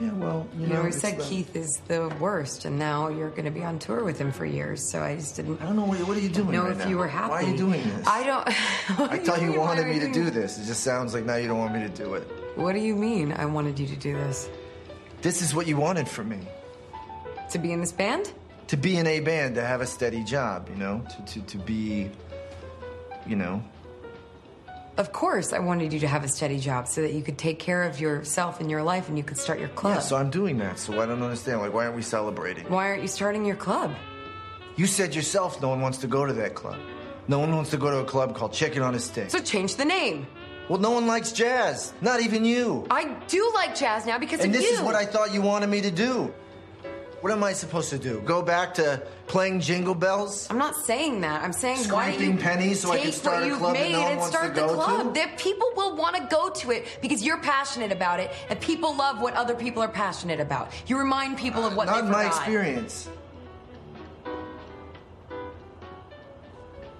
Yeah, 0.00 0.12
well, 0.12 0.46
you, 0.54 0.62
You 0.62 0.66
know, 0.68 0.78
always 0.78 1.00
said 1.00 1.18
the- 1.18 1.24
Keith 1.24 1.56
is 1.56 1.80
the 1.88 2.08
worst, 2.20 2.64
and 2.66 2.78
now 2.78 3.08
you're 3.08 3.30
going 3.30 3.46
to 3.46 3.50
be 3.50 3.64
on 3.64 3.80
tour 3.80 4.04
with 4.04 4.16
him 4.18 4.30
for 4.30 4.46
years. 4.46 4.88
So 4.92 5.02
I 5.02 5.16
just 5.16 5.34
didn't. 5.34 5.60
I 5.60 5.64
don't 5.66 5.74
know 5.74 5.86
what, 5.86 5.98
what 6.06 6.16
are 6.16 6.20
you 6.20 6.28
doing 6.28 6.52
know 6.52 6.62
right 6.64 6.72
if 6.72 6.78
now? 6.78 6.88
you 6.88 6.98
were 6.98 7.08
happy. 7.08 7.30
Why 7.30 7.42
are 7.42 7.50
you 7.50 7.56
doing 7.56 7.82
this? 7.82 8.06
I 8.06 8.24
don't. 8.24 8.46
I 9.10 9.18
thought 9.18 9.42
you 9.42 9.52
why 9.52 9.58
wanted 9.58 9.86
me 9.88 9.98
to 9.98 10.12
do 10.12 10.30
this. 10.30 10.56
It 10.58 10.66
just 10.66 10.84
sounds 10.84 11.14
like 11.14 11.24
now 11.24 11.34
you 11.36 11.48
don't 11.48 11.58
want 11.58 11.74
me 11.74 11.80
to 11.80 11.88
do 11.88 12.14
it. 12.14 12.22
What 12.54 12.74
do 12.74 12.78
you 12.80 12.94
mean? 12.94 13.32
I 13.32 13.44
wanted 13.46 13.78
you 13.78 13.86
to 13.88 13.96
do 13.96 14.14
this 14.14 14.48
This 15.22 15.42
is 15.42 15.54
what 15.54 15.66
you 15.66 15.76
wanted 15.76 16.08
from 16.08 16.28
me. 16.28 16.38
to 17.50 17.58
be 17.58 17.72
in 17.72 17.80
this 17.80 17.92
band. 17.92 18.32
To 18.68 18.76
be 18.76 18.96
in 18.96 19.06
a 19.06 19.20
band, 19.20 19.54
to 19.54 19.62
have 19.64 19.80
a 19.80 19.86
steady 19.86 20.22
job, 20.24 20.68
you 20.68 20.76
know? 20.76 21.02
To, 21.26 21.34
to, 21.34 21.46
to 21.46 21.58
be, 21.58 22.10
you 23.26 23.36
know, 23.36 23.62
Of 24.98 25.12
course, 25.12 25.52
I 25.52 25.58
wanted 25.60 25.92
you 25.92 26.00
to 26.00 26.08
have 26.08 26.22
a 26.24 26.28
steady 26.28 26.58
job 26.58 26.86
so 26.88 27.00
that 27.02 27.12
you 27.14 27.22
could 27.22 27.38
take 27.38 27.58
care 27.60 27.84
of 27.84 27.98
yourself 28.00 28.60
and 28.60 28.70
your 28.70 28.82
life, 28.82 29.08
and 29.08 29.16
you 29.16 29.24
could 29.24 29.38
start 29.38 29.58
your 29.60 29.68
club. 29.70 29.94
Yeah, 29.94 30.00
so 30.00 30.16
I'm 30.16 30.28
doing 30.30 30.58
that. 30.58 30.78
So 30.78 31.00
I 31.00 31.06
don't 31.06 31.22
understand. 31.22 31.60
Like, 31.60 31.72
why 31.72 31.84
aren't 31.84 31.96
we 31.96 32.02
celebrating? 32.02 32.68
Why 32.68 32.88
aren't 32.88 33.02
you 33.02 33.08
starting 33.08 33.44
your 33.44 33.56
club? 33.56 33.94
You 34.76 34.86
said 34.86 35.14
yourself 35.14 35.60
no 35.62 35.68
one 35.70 35.80
wants 35.80 35.98
to 35.98 36.06
go 36.06 36.26
to 36.26 36.32
that 36.34 36.54
club. 36.54 36.76
No 37.26 37.38
one 37.38 37.54
wants 37.54 37.70
to 37.70 37.76
go 37.76 37.90
to 37.90 37.98
a 37.98 38.04
club 38.04 38.34
called 38.36 38.52
Chicken 38.52 38.82
on 38.82 38.94
a 38.94 38.98
Stick. 39.00 39.30
So 39.30 39.38
change 39.40 39.76
the 39.76 39.84
name. 39.84 40.26
well, 40.68 40.78
no 40.78 40.90
one 40.90 41.06
likes 41.06 41.32
jazz. 41.32 41.92
Not 42.00 42.20
even 42.20 42.44
you. 42.44 42.86
I 42.90 43.04
do 43.28 43.50
like 43.54 43.76
jazz 43.76 44.04
now 44.06 44.18
because 44.18 44.40
And 44.40 44.54
of 44.54 44.60
this 44.60 44.70
is 44.70 44.80
what 44.80 44.94
I 44.94 45.04
thought 45.06 45.32
you 45.32 45.42
wanted 45.42 45.68
me 45.68 45.80
to 45.82 45.90
do. 45.90 46.32
What 47.20 47.32
am 47.32 47.42
I 47.42 47.52
supposed 47.52 47.90
to 47.90 47.98
do? 47.98 48.20
Go 48.20 48.42
back 48.42 48.74
to 48.74 49.02
playing 49.26 49.60
jingle 49.60 49.94
bells? 49.94 50.46
I'm 50.50 50.58
not 50.58 50.76
saying 50.76 51.20
that. 51.22 51.42
I'm 51.42 51.52
saying 51.52 51.90
why 51.90 52.12
Scraping 52.12 52.38
pennies 52.38 52.80
so 52.80 52.92
I 52.92 53.00
can 53.00 53.12
start 53.12 53.42
a 53.42 53.46
you've 53.46 53.58
club 53.58 53.74
that 53.74 53.82
made 53.82 53.92
no 53.92 54.00
one 54.02 54.10
and 54.10 54.20
wants 54.20 54.36
start 54.36 54.54
to 54.54 54.60
the 54.60 54.66
go 54.68 54.74
club. 54.74 55.14
to? 55.14 55.20
That 55.20 55.36
people 55.36 55.68
will 55.76 55.96
want 55.96 56.14
to 56.14 56.28
go 56.30 56.50
to 56.50 56.70
it 56.70 56.98
because 57.02 57.24
you're 57.24 57.40
passionate 57.40 57.90
about 57.90 58.20
it, 58.20 58.30
and 58.48 58.60
people 58.60 58.96
love 58.96 59.20
what 59.20 59.34
other 59.34 59.54
people 59.56 59.82
are 59.82 59.88
passionate 59.88 60.38
about. 60.38 60.70
You 60.86 60.96
remind 60.96 61.38
people 61.38 61.64
of 61.66 61.74
what 61.74 61.86
Not 61.86 62.02
they 62.02 62.06
in 62.06 62.12
my 62.12 62.26
experience. 62.26 63.08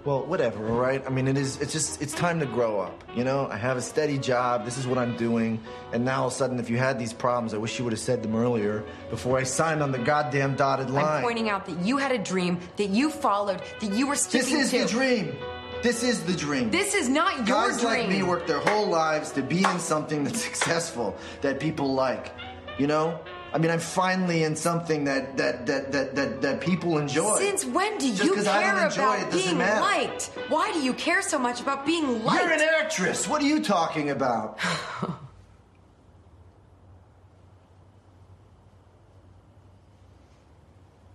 Well, 0.04 0.24
whatever, 0.24 0.66
all 0.70 0.78
right? 0.78 1.02
I 1.06 1.10
mean, 1.10 1.28
it 1.28 1.36
is, 1.36 1.60
it's 1.60 1.72
just, 1.72 2.00
it's 2.00 2.14
time 2.14 2.40
to 2.40 2.46
grow 2.46 2.80
up, 2.80 3.02
you 3.14 3.24
know? 3.24 3.46
I 3.50 3.56
have 3.56 3.76
a 3.76 3.82
steady 3.82 4.16
job, 4.16 4.64
this 4.64 4.78
is 4.78 4.86
what 4.86 4.96
I'm 4.96 5.16
doing, 5.16 5.60
and 5.92 6.04
now 6.04 6.20
all 6.22 6.26
of 6.28 6.32
a 6.32 6.36
sudden, 6.36 6.58
if 6.58 6.70
you 6.70 6.78
had 6.78 6.98
these 6.98 7.12
problems, 7.12 7.52
I 7.52 7.58
wish 7.58 7.78
you 7.78 7.84
would 7.84 7.92
have 7.92 8.00
said 8.00 8.22
them 8.22 8.34
earlier 8.36 8.84
before 9.10 9.36
I 9.38 9.42
signed 9.42 9.82
on 9.82 9.92
the 9.92 9.98
goddamn 9.98 10.54
dotted 10.56 10.88
line. 10.88 11.04
I'm 11.18 11.22
pointing 11.22 11.50
out 11.50 11.66
that 11.66 11.78
you 11.80 11.98
had 11.98 12.12
a 12.12 12.18
dream 12.18 12.58
that 12.76 12.88
you 12.90 13.10
followed, 13.10 13.60
that 13.80 13.92
you 13.92 14.06
were 14.06 14.14
still- 14.14 14.40
this 14.40 14.52
is 14.52 14.70
to. 14.70 14.78
the 14.84 14.86
dream. 14.86 15.36
This 15.82 16.02
is 16.02 16.22
the 16.24 16.32
dream. 16.34 16.70
This 16.70 16.94
is 16.94 17.08
not 17.08 17.36
your 17.36 17.46
Guys 17.68 17.80
dream. 17.80 17.84
like 17.90 18.08
me 18.08 18.22
work 18.22 18.46
their 18.46 18.58
whole 18.60 18.86
lives 18.88 19.30
to 19.32 19.42
be 19.42 19.58
in 19.62 19.78
something 19.78 20.24
that's 20.24 20.42
successful, 20.50 21.16
that 21.42 21.60
people 21.60 21.92
like. 21.94 22.32
You 22.78 22.86
know? 22.86 23.18
I 23.52 23.58
mean, 23.58 23.70
I'm 23.70 23.80
finally 23.80 24.42
in 24.44 24.54
something 24.56 25.04
that 25.04 25.36
that 25.38 25.66
that 25.66 25.92
that 25.92 26.14
that, 26.14 26.42
that 26.42 26.60
people 26.60 26.98
enjoy. 26.98 27.38
Since 27.38 27.64
when 27.64 27.96
do 27.98 28.08
Just 28.10 28.24
you 28.24 28.34
'cause 28.34 28.46
I 28.46 28.60
don't 28.62 28.92
care 28.92 29.06
about 29.06 29.20
it 29.22 29.32
being 29.32 29.56
matter. 29.58 29.80
liked? 29.80 30.24
Why 30.48 30.70
do 30.72 30.80
you 30.80 30.92
care 30.92 31.22
so 31.22 31.38
much 31.38 31.60
about 31.60 31.86
being 31.86 32.24
liked? 32.24 32.42
You're 32.44 32.52
an 32.52 32.60
actress. 32.60 33.26
What 33.26 33.40
are 33.42 33.46
you 33.46 33.62
talking 33.62 34.10
about? 34.10 34.58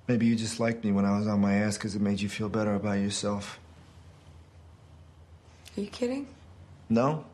Maybe 0.08 0.26
you 0.26 0.36
just 0.36 0.60
liked 0.60 0.84
me 0.84 0.92
when 0.92 1.06
I 1.06 1.18
was 1.18 1.28
on 1.28 1.40
my 1.40 1.54
ass 1.56 1.78
because 1.78 1.96
it 1.96 2.02
made 2.02 2.20
you 2.20 2.30
feel 2.30 2.50
better 2.50 2.76
about 2.76 3.00
yourself. 3.00 3.60
Are 5.78 5.82
you 5.82 5.88
kidding? 5.88 6.28
No? 6.90 7.26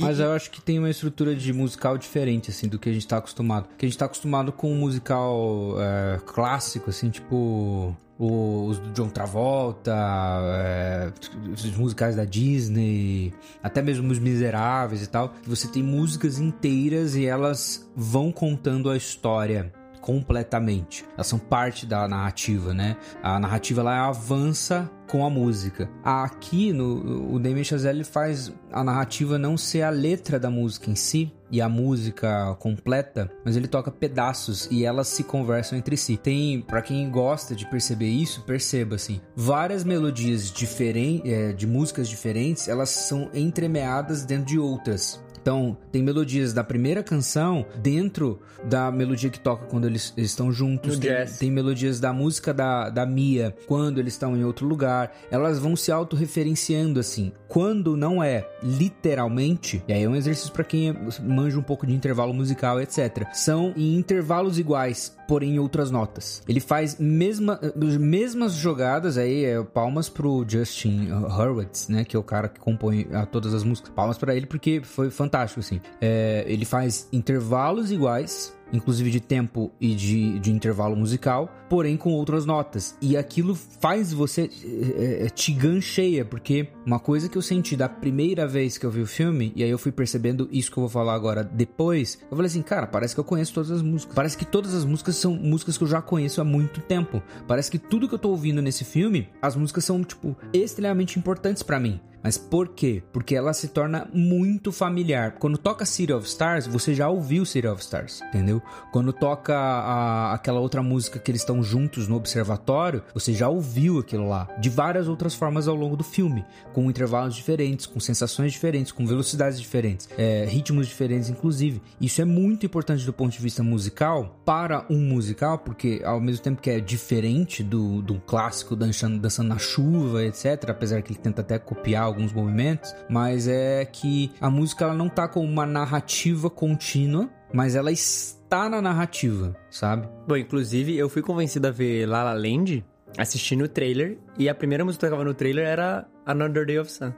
Mas 0.00 0.20
eu 0.20 0.32
acho 0.32 0.50
que 0.50 0.60
tem 0.60 0.78
uma 0.78 0.90
estrutura 0.90 1.34
de 1.34 1.52
musical 1.52 1.98
diferente, 1.98 2.50
assim, 2.50 2.68
do 2.68 2.78
que 2.78 2.88
a 2.88 2.92
gente 2.92 3.06
tá 3.06 3.18
acostumado. 3.18 3.68
Porque 3.68 3.86
a 3.86 3.88
gente 3.88 3.98
tá 3.98 4.04
acostumado 4.04 4.52
com 4.52 4.72
um 4.72 4.76
musical 4.76 5.74
é, 5.78 6.18
clássico, 6.24 6.90
assim, 6.90 7.10
tipo... 7.10 7.96
Os 8.20 8.80
do 8.80 8.90
John 8.90 9.08
Travolta, 9.08 9.94
é, 9.94 11.12
os 11.52 11.64
musicais 11.76 12.16
da 12.16 12.24
Disney, 12.24 13.32
até 13.62 13.80
mesmo 13.80 14.10
os 14.10 14.18
Miseráveis 14.18 15.04
e 15.04 15.06
tal. 15.06 15.32
Você 15.46 15.68
tem 15.68 15.84
músicas 15.84 16.40
inteiras 16.40 17.14
e 17.14 17.24
elas 17.24 17.88
vão 17.94 18.32
contando 18.32 18.90
a 18.90 18.96
história 18.96 19.72
completamente. 20.00 21.04
Elas 21.14 21.28
são 21.28 21.38
parte 21.38 21.86
da 21.86 22.08
narrativa, 22.08 22.74
né? 22.74 22.96
A 23.22 23.38
narrativa 23.38 23.82
ela 23.82 24.08
avança 24.08 24.90
com 25.08 25.24
a 25.24 25.30
música. 25.30 25.90
Aqui 26.04 26.72
no 26.72 27.34
o 27.34 27.38
Damien 27.38 27.64
Chazelle 27.64 28.04
faz 28.04 28.52
a 28.70 28.84
narrativa 28.84 29.38
não 29.38 29.56
ser 29.56 29.82
a 29.82 29.90
letra 29.90 30.38
da 30.38 30.50
música 30.50 30.90
em 30.90 30.94
si 30.94 31.32
e 31.50 31.60
a 31.62 31.68
música 31.68 32.54
completa, 32.60 33.30
mas 33.44 33.56
ele 33.56 33.66
toca 33.66 33.90
pedaços 33.90 34.68
e 34.70 34.84
elas 34.84 35.08
se 35.08 35.24
conversam 35.24 35.78
entre 35.78 35.96
si. 35.96 36.16
Tem, 36.16 36.60
para 36.60 36.82
quem 36.82 37.10
gosta 37.10 37.56
de 37.56 37.68
perceber 37.68 38.08
isso, 38.08 38.42
perceba 38.42 38.96
assim, 38.96 39.20
várias 39.34 39.82
melodias 39.82 40.52
diferentes, 40.52 41.56
de 41.56 41.66
músicas 41.66 42.08
diferentes, 42.08 42.68
elas 42.68 42.90
são 42.90 43.30
entremeadas 43.32 44.24
dentro 44.24 44.44
de 44.44 44.58
outras. 44.58 45.22
Então, 45.48 45.78
tem 45.90 46.02
melodias 46.02 46.52
da 46.52 46.62
primeira 46.62 47.02
canção 47.02 47.64
dentro 47.76 48.38
da 48.64 48.92
melodia 48.92 49.30
que 49.30 49.40
toca 49.40 49.64
quando 49.64 49.86
eles, 49.86 50.12
eles 50.14 50.28
estão 50.28 50.52
juntos. 50.52 50.98
Tem, 50.98 51.10
tem 51.38 51.50
melodias 51.50 51.98
da 51.98 52.12
música 52.12 52.52
da, 52.52 52.90
da 52.90 53.06
Mia 53.06 53.56
quando 53.66 53.98
eles 53.98 54.12
estão 54.12 54.36
em 54.36 54.44
outro 54.44 54.66
lugar. 54.66 55.10
Elas 55.30 55.58
vão 55.58 55.74
se 55.74 55.90
autorreferenciando 55.90 57.00
assim. 57.00 57.32
Quando 57.48 57.96
não 57.96 58.22
é 58.22 58.46
literalmente, 58.62 59.82
e 59.88 59.92
aí 59.94 60.02
é 60.02 60.08
um 60.08 60.16
exercício 60.16 60.52
para 60.52 60.64
quem 60.64 60.94
manja 61.22 61.58
um 61.58 61.62
pouco 61.62 61.86
de 61.86 61.94
intervalo 61.94 62.34
musical, 62.34 62.78
etc. 62.78 63.26
São 63.32 63.72
em 63.74 63.96
intervalos 63.96 64.58
iguais, 64.58 65.16
porém 65.28 65.56
em 65.56 65.58
outras 65.58 65.90
notas. 65.90 66.42
Ele 66.48 66.58
faz 66.58 66.98
mesma, 66.98 67.60
mesmas 67.76 68.54
jogadas, 68.54 69.18
aí 69.18 69.44
é 69.44 69.62
palmas 69.62 70.08
pro 70.08 70.44
Justin 70.48 71.10
Hurwitz, 71.12 71.88
né? 71.88 72.02
Que 72.02 72.16
é 72.16 72.18
o 72.18 72.22
cara 72.22 72.48
que 72.48 72.58
compõe 72.58 73.06
ah, 73.12 73.26
todas 73.26 73.52
as 73.52 73.62
músicas. 73.62 73.92
Palmas 73.94 74.16
para 74.16 74.34
ele 74.34 74.46
porque 74.46 74.80
foi 74.82 75.10
fantástico, 75.10 75.60
assim. 75.60 75.80
É, 76.00 76.44
ele 76.48 76.64
faz 76.64 77.06
intervalos 77.12 77.92
iguais, 77.92 78.56
inclusive 78.72 79.10
de 79.10 79.20
tempo 79.20 79.70
e 79.80 79.94
de, 79.94 80.38
de 80.38 80.50
intervalo 80.50 80.96
musical, 80.96 81.52
porém 81.68 81.96
com 81.96 82.12
outras 82.12 82.46
notas. 82.46 82.96
E 83.00 83.16
aquilo 83.16 83.54
faz 83.54 84.12
você 84.12 84.50
é, 84.96 85.28
te 85.28 85.52
gancheia, 85.52 86.24
porque 86.24 86.68
uma 86.84 86.98
coisa 86.98 87.28
que 87.28 87.36
eu 87.36 87.42
senti 87.42 87.76
da 87.76 87.88
primeira 87.88 88.46
vez 88.46 88.78
que 88.78 88.86
eu 88.86 88.90
vi 88.90 89.00
o 89.00 89.06
filme, 89.06 89.52
e 89.54 89.62
aí 89.62 89.70
eu 89.70 89.78
fui 89.78 89.92
percebendo 89.92 90.48
isso 90.50 90.70
que 90.70 90.78
eu 90.78 90.82
vou 90.82 90.90
falar 90.90 91.14
agora 91.14 91.44
depois, 91.44 92.18
eu 92.30 92.36
falei 92.36 92.46
assim, 92.46 92.62
cara, 92.62 92.86
parece 92.86 93.14
que 93.14 93.20
eu 93.20 93.24
conheço 93.24 93.54
todas 93.54 93.70
as 93.70 93.82
músicas. 93.82 94.14
Parece 94.14 94.36
que 94.36 94.44
todas 94.44 94.74
as 94.74 94.84
músicas 94.84 95.16
são 95.16 95.34
músicas 95.34 95.76
que 95.76 95.84
eu 95.84 95.88
já 95.88 96.00
conheço 96.00 96.40
há 96.40 96.44
muito 96.44 96.80
tempo. 96.80 97.22
Parece 97.46 97.70
que 97.70 97.78
tudo 97.78 98.08
que 98.08 98.14
eu 98.14 98.18
tô 98.18 98.30
ouvindo 98.30 98.62
nesse 98.62 98.84
filme, 98.84 99.28
as 99.40 99.56
músicas 99.56 99.84
são, 99.84 100.02
tipo, 100.02 100.36
extremamente 100.52 101.18
importantes 101.18 101.62
pra 101.62 101.78
mim. 101.78 102.00
Mas 102.22 102.36
por 102.36 102.68
quê? 102.68 103.02
Porque 103.12 103.34
ela 103.34 103.52
se 103.52 103.68
torna 103.68 104.08
muito 104.12 104.72
familiar. 104.72 105.32
Quando 105.38 105.56
toca 105.58 105.84
City 105.84 106.12
of 106.12 106.26
Stars, 106.26 106.66
você 106.66 106.94
já 106.94 107.08
ouviu 107.08 107.44
City 107.44 107.66
of 107.66 107.80
Stars, 107.80 108.20
entendeu? 108.22 108.60
Quando 108.92 109.12
toca 109.12 109.54
a- 109.56 110.34
aquela 110.34 110.60
outra 110.60 110.82
música 110.82 111.18
que 111.18 111.30
eles 111.30 111.42
estão 111.42 111.62
juntos 111.62 112.08
no 112.08 112.16
observatório, 112.16 113.02
você 113.14 113.32
já 113.32 113.48
ouviu 113.48 113.98
aquilo 113.98 114.28
lá. 114.28 114.48
De 114.58 114.68
várias 114.68 115.08
outras 115.08 115.34
formas 115.34 115.68
ao 115.68 115.74
longo 115.76 115.96
do 115.96 116.04
filme. 116.04 116.44
Com 116.72 116.88
intervalos 116.90 117.34
diferentes, 117.34 117.86
com 117.86 118.00
sensações 118.00 118.52
diferentes, 118.52 118.92
com 118.92 119.06
velocidades 119.06 119.60
diferentes, 119.60 120.08
é, 120.18 120.44
ritmos 120.44 120.86
diferentes, 120.88 121.28
inclusive. 121.28 121.80
Isso 122.00 122.20
é 122.20 122.24
muito 122.24 122.66
importante 122.66 123.04
do 123.04 123.12
ponto 123.12 123.32
de 123.32 123.38
vista 123.42 123.62
musical 123.62 124.40
para 124.44 124.84
um 124.90 124.98
musical, 124.98 125.58
porque 125.58 126.02
ao 126.04 126.20
mesmo 126.20 126.42
tempo 126.42 126.60
que 126.60 126.70
é 126.70 126.80
diferente 126.80 127.62
do, 127.62 128.02
do 128.02 128.20
clássico 128.20 128.74
dançando, 128.74 129.18
dançando 129.18 129.48
na 129.48 129.58
chuva, 129.58 130.24
etc., 130.24 130.70
apesar 130.70 131.02
que 131.02 131.12
ele 131.12 131.20
tenta 131.20 131.40
até 131.42 131.58
copiar 131.58 132.07
alguns 132.08 132.32
movimentos, 132.32 132.94
mas 133.08 133.46
é 133.46 133.84
que 133.84 134.32
a 134.40 134.50
música 134.50 134.84
ela 134.84 134.94
não 134.94 135.08
tá 135.08 135.28
com 135.28 135.44
uma 135.44 135.66
narrativa 135.66 136.50
contínua, 136.50 137.28
mas 137.52 137.74
ela 137.74 137.90
está 137.92 138.68
na 138.68 138.82
narrativa, 138.82 139.56
sabe? 139.70 140.08
Bom, 140.26 140.36
inclusive, 140.36 140.96
eu 140.96 141.08
fui 141.08 141.22
convencido 141.22 141.68
a 141.68 141.70
ver 141.70 142.06
La 142.06 142.24
La 142.24 142.34
Land 142.34 142.84
assistindo 143.16 143.64
o 143.64 143.68
trailer, 143.68 144.18
e 144.38 144.48
a 144.48 144.54
primeira 144.54 144.84
música 144.84 145.06
que 145.06 145.10
tocava 145.10 145.24
no 145.24 145.34
trailer 145.34 145.66
era 145.66 146.06
Another 146.26 146.66
Day 146.66 146.78
of 146.78 146.90
Sun. 146.90 147.12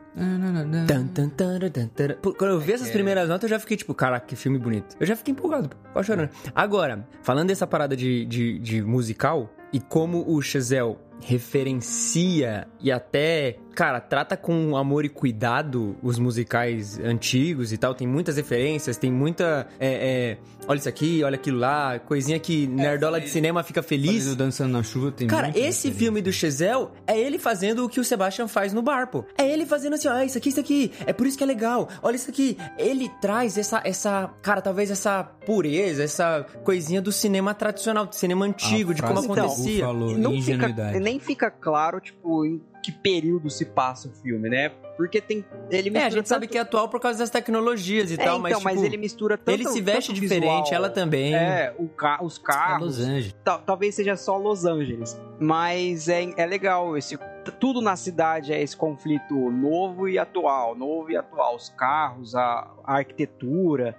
Quando 2.38 2.52
eu 2.52 2.60
vi 2.60 2.72
essas 2.72 2.90
primeiras 2.90 3.28
notas, 3.28 3.50
eu 3.50 3.56
já 3.56 3.58
fiquei 3.58 3.76
tipo, 3.76 3.92
caraca, 3.92 4.24
que 4.26 4.36
filme 4.36 4.58
bonito. 4.58 4.96
Eu 5.00 5.06
já 5.06 5.16
fiquei 5.16 5.32
empolgado, 5.32 5.70
quase 5.92 6.06
chorando. 6.06 6.30
Agora, 6.54 7.06
falando 7.22 7.48
dessa 7.48 7.66
parada 7.66 7.96
de, 7.96 8.24
de, 8.24 8.58
de 8.60 8.82
musical, 8.82 9.50
e 9.72 9.80
como 9.80 10.24
o 10.26 10.40
Chazelle 10.40 10.96
referencia 11.20 12.66
e 12.80 12.90
até, 12.90 13.58
cara, 13.74 14.00
trata 14.00 14.36
com 14.36 14.76
amor 14.76 15.04
e 15.04 15.08
cuidado 15.08 15.96
os 16.02 16.18
musicais 16.18 16.98
antigos 16.98 17.72
e 17.72 17.78
tal. 17.78 17.94
Tem 17.94 18.06
muitas 18.06 18.36
referências, 18.36 18.96
tem 18.96 19.10
muita. 19.10 19.66
é, 19.78 19.88
é, 19.88 20.38
olha 20.66 20.78
isso 20.78 20.88
aqui, 20.88 21.22
olha 21.24 21.34
aquilo 21.34 21.58
lá, 21.58 21.98
coisinha 21.98 22.38
que 22.38 22.66
nerdola 22.66 23.20
de 23.20 23.28
cinema 23.28 23.62
fica 23.62 23.82
feliz. 23.82 24.34
Dançando 24.34 24.72
na 24.72 24.82
Chuva 24.82 25.12
tem 25.12 25.26
Cara, 25.26 25.52
esse 25.54 25.90
filme 25.90 26.22
do 26.22 26.32
Chazelle 26.32 26.88
é 27.06 27.18
ele 27.18 27.38
fazendo 27.38 27.84
o 27.84 27.88
que 27.88 28.00
o 28.00 28.04
Sebastian 28.04 28.48
faz 28.48 28.72
no 28.72 28.82
bar, 28.82 29.08
pô. 29.08 29.24
É 29.36 29.48
ele 29.48 29.66
fazendo 29.66 29.94
assim, 29.94 30.08
ó, 30.08 30.12
ah, 30.12 30.24
isso 30.24 30.38
aqui, 30.38 30.48
isso 30.48 30.60
aqui. 30.60 30.92
É 31.06 31.12
por 31.12 31.26
isso 31.26 31.36
que 31.36 31.44
é 31.44 31.46
legal. 31.46 31.88
Olha 32.02 32.16
isso 32.16 32.30
aqui. 32.30 32.56
Ele 32.78 33.10
traz 33.20 33.58
essa, 33.58 33.80
essa, 33.84 34.30
cara, 34.42 34.60
talvez 34.60 34.90
essa 34.90 35.24
pureza, 35.24 36.02
essa 36.02 36.46
coisinha 36.64 37.00
do 37.00 37.12
cinema 37.12 37.54
tradicional, 37.54 38.06
do 38.06 38.14
cinema 38.14 38.44
antigo, 38.44 38.92
A 38.92 38.94
de 38.94 39.02
como 39.02 39.20
acontecia. 39.20 39.84
falou, 39.84 40.16
não 40.16 40.40
fica, 40.40 40.68
nem 41.00 41.18
fica 41.18 41.50
claro, 41.50 42.00
tipo, 42.00 42.44
em 42.44 42.60
que 42.82 42.90
período 42.92 43.48
se 43.50 43.64
passa 43.66 44.08
o 44.08 44.10
filme, 44.12 44.48
né? 44.48 44.70
Porque 44.96 45.20
tem. 45.20 45.44
Ele 45.70 45.96
É, 45.96 46.04
a 46.04 46.10
gente 46.10 46.28
sabe 46.28 46.46
tanto- 46.46 46.52
que 46.52 46.58
é 46.58 46.60
atual 46.60 46.88
por 46.88 47.00
causa 47.00 47.18
das 47.18 47.30
tecnologias 47.30 48.10
e 48.10 48.14
É, 48.14 48.16
tal, 48.18 48.38
mas, 48.38 48.52
então, 48.52 48.62
mas 48.62 48.74
tipo, 48.74 48.86
ele 48.86 48.96
mistura 48.96 49.38
tanto. 49.38 49.50
ele 49.50 49.66
se 49.68 49.80
veste 49.80 50.12
diferente, 50.12 50.44
visual, 50.64 50.74
ela 50.74 50.90
também. 50.90 51.34
É, 51.34 51.74
o 51.78 51.88
ca 51.88 52.18
os 52.22 52.38
É 52.38 52.42
carros. 52.42 52.98
Los 52.98 53.00
Angeles. 53.00 53.36
Tal- 53.44 53.60
talvez 53.62 53.94
seja 53.94 54.16
só 54.16 54.36
Los 54.36 54.64
Angeles. 54.64 55.18
Mas 55.38 56.08
é, 56.08 56.32
é 56.36 56.46
legal 56.46 56.96
esse. 56.96 57.18
Tudo 57.58 57.80
na 57.80 57.96
cidade 57.96 58.52
é 58.52 58.62
esse 58.62 58.76
conflito 58.76 59.34
novo 59.50 60.06
e 60.08 60.18
atual. 60.18 60.74
Novo 60.76 61.10
e 61.10 61.16
atual. 61.16 61.56
Os 61.56 61.70
carros, 61.70 62.34
a, 62.34 62.70
a 62.84 62.96
arquitetura. 62.96 63.96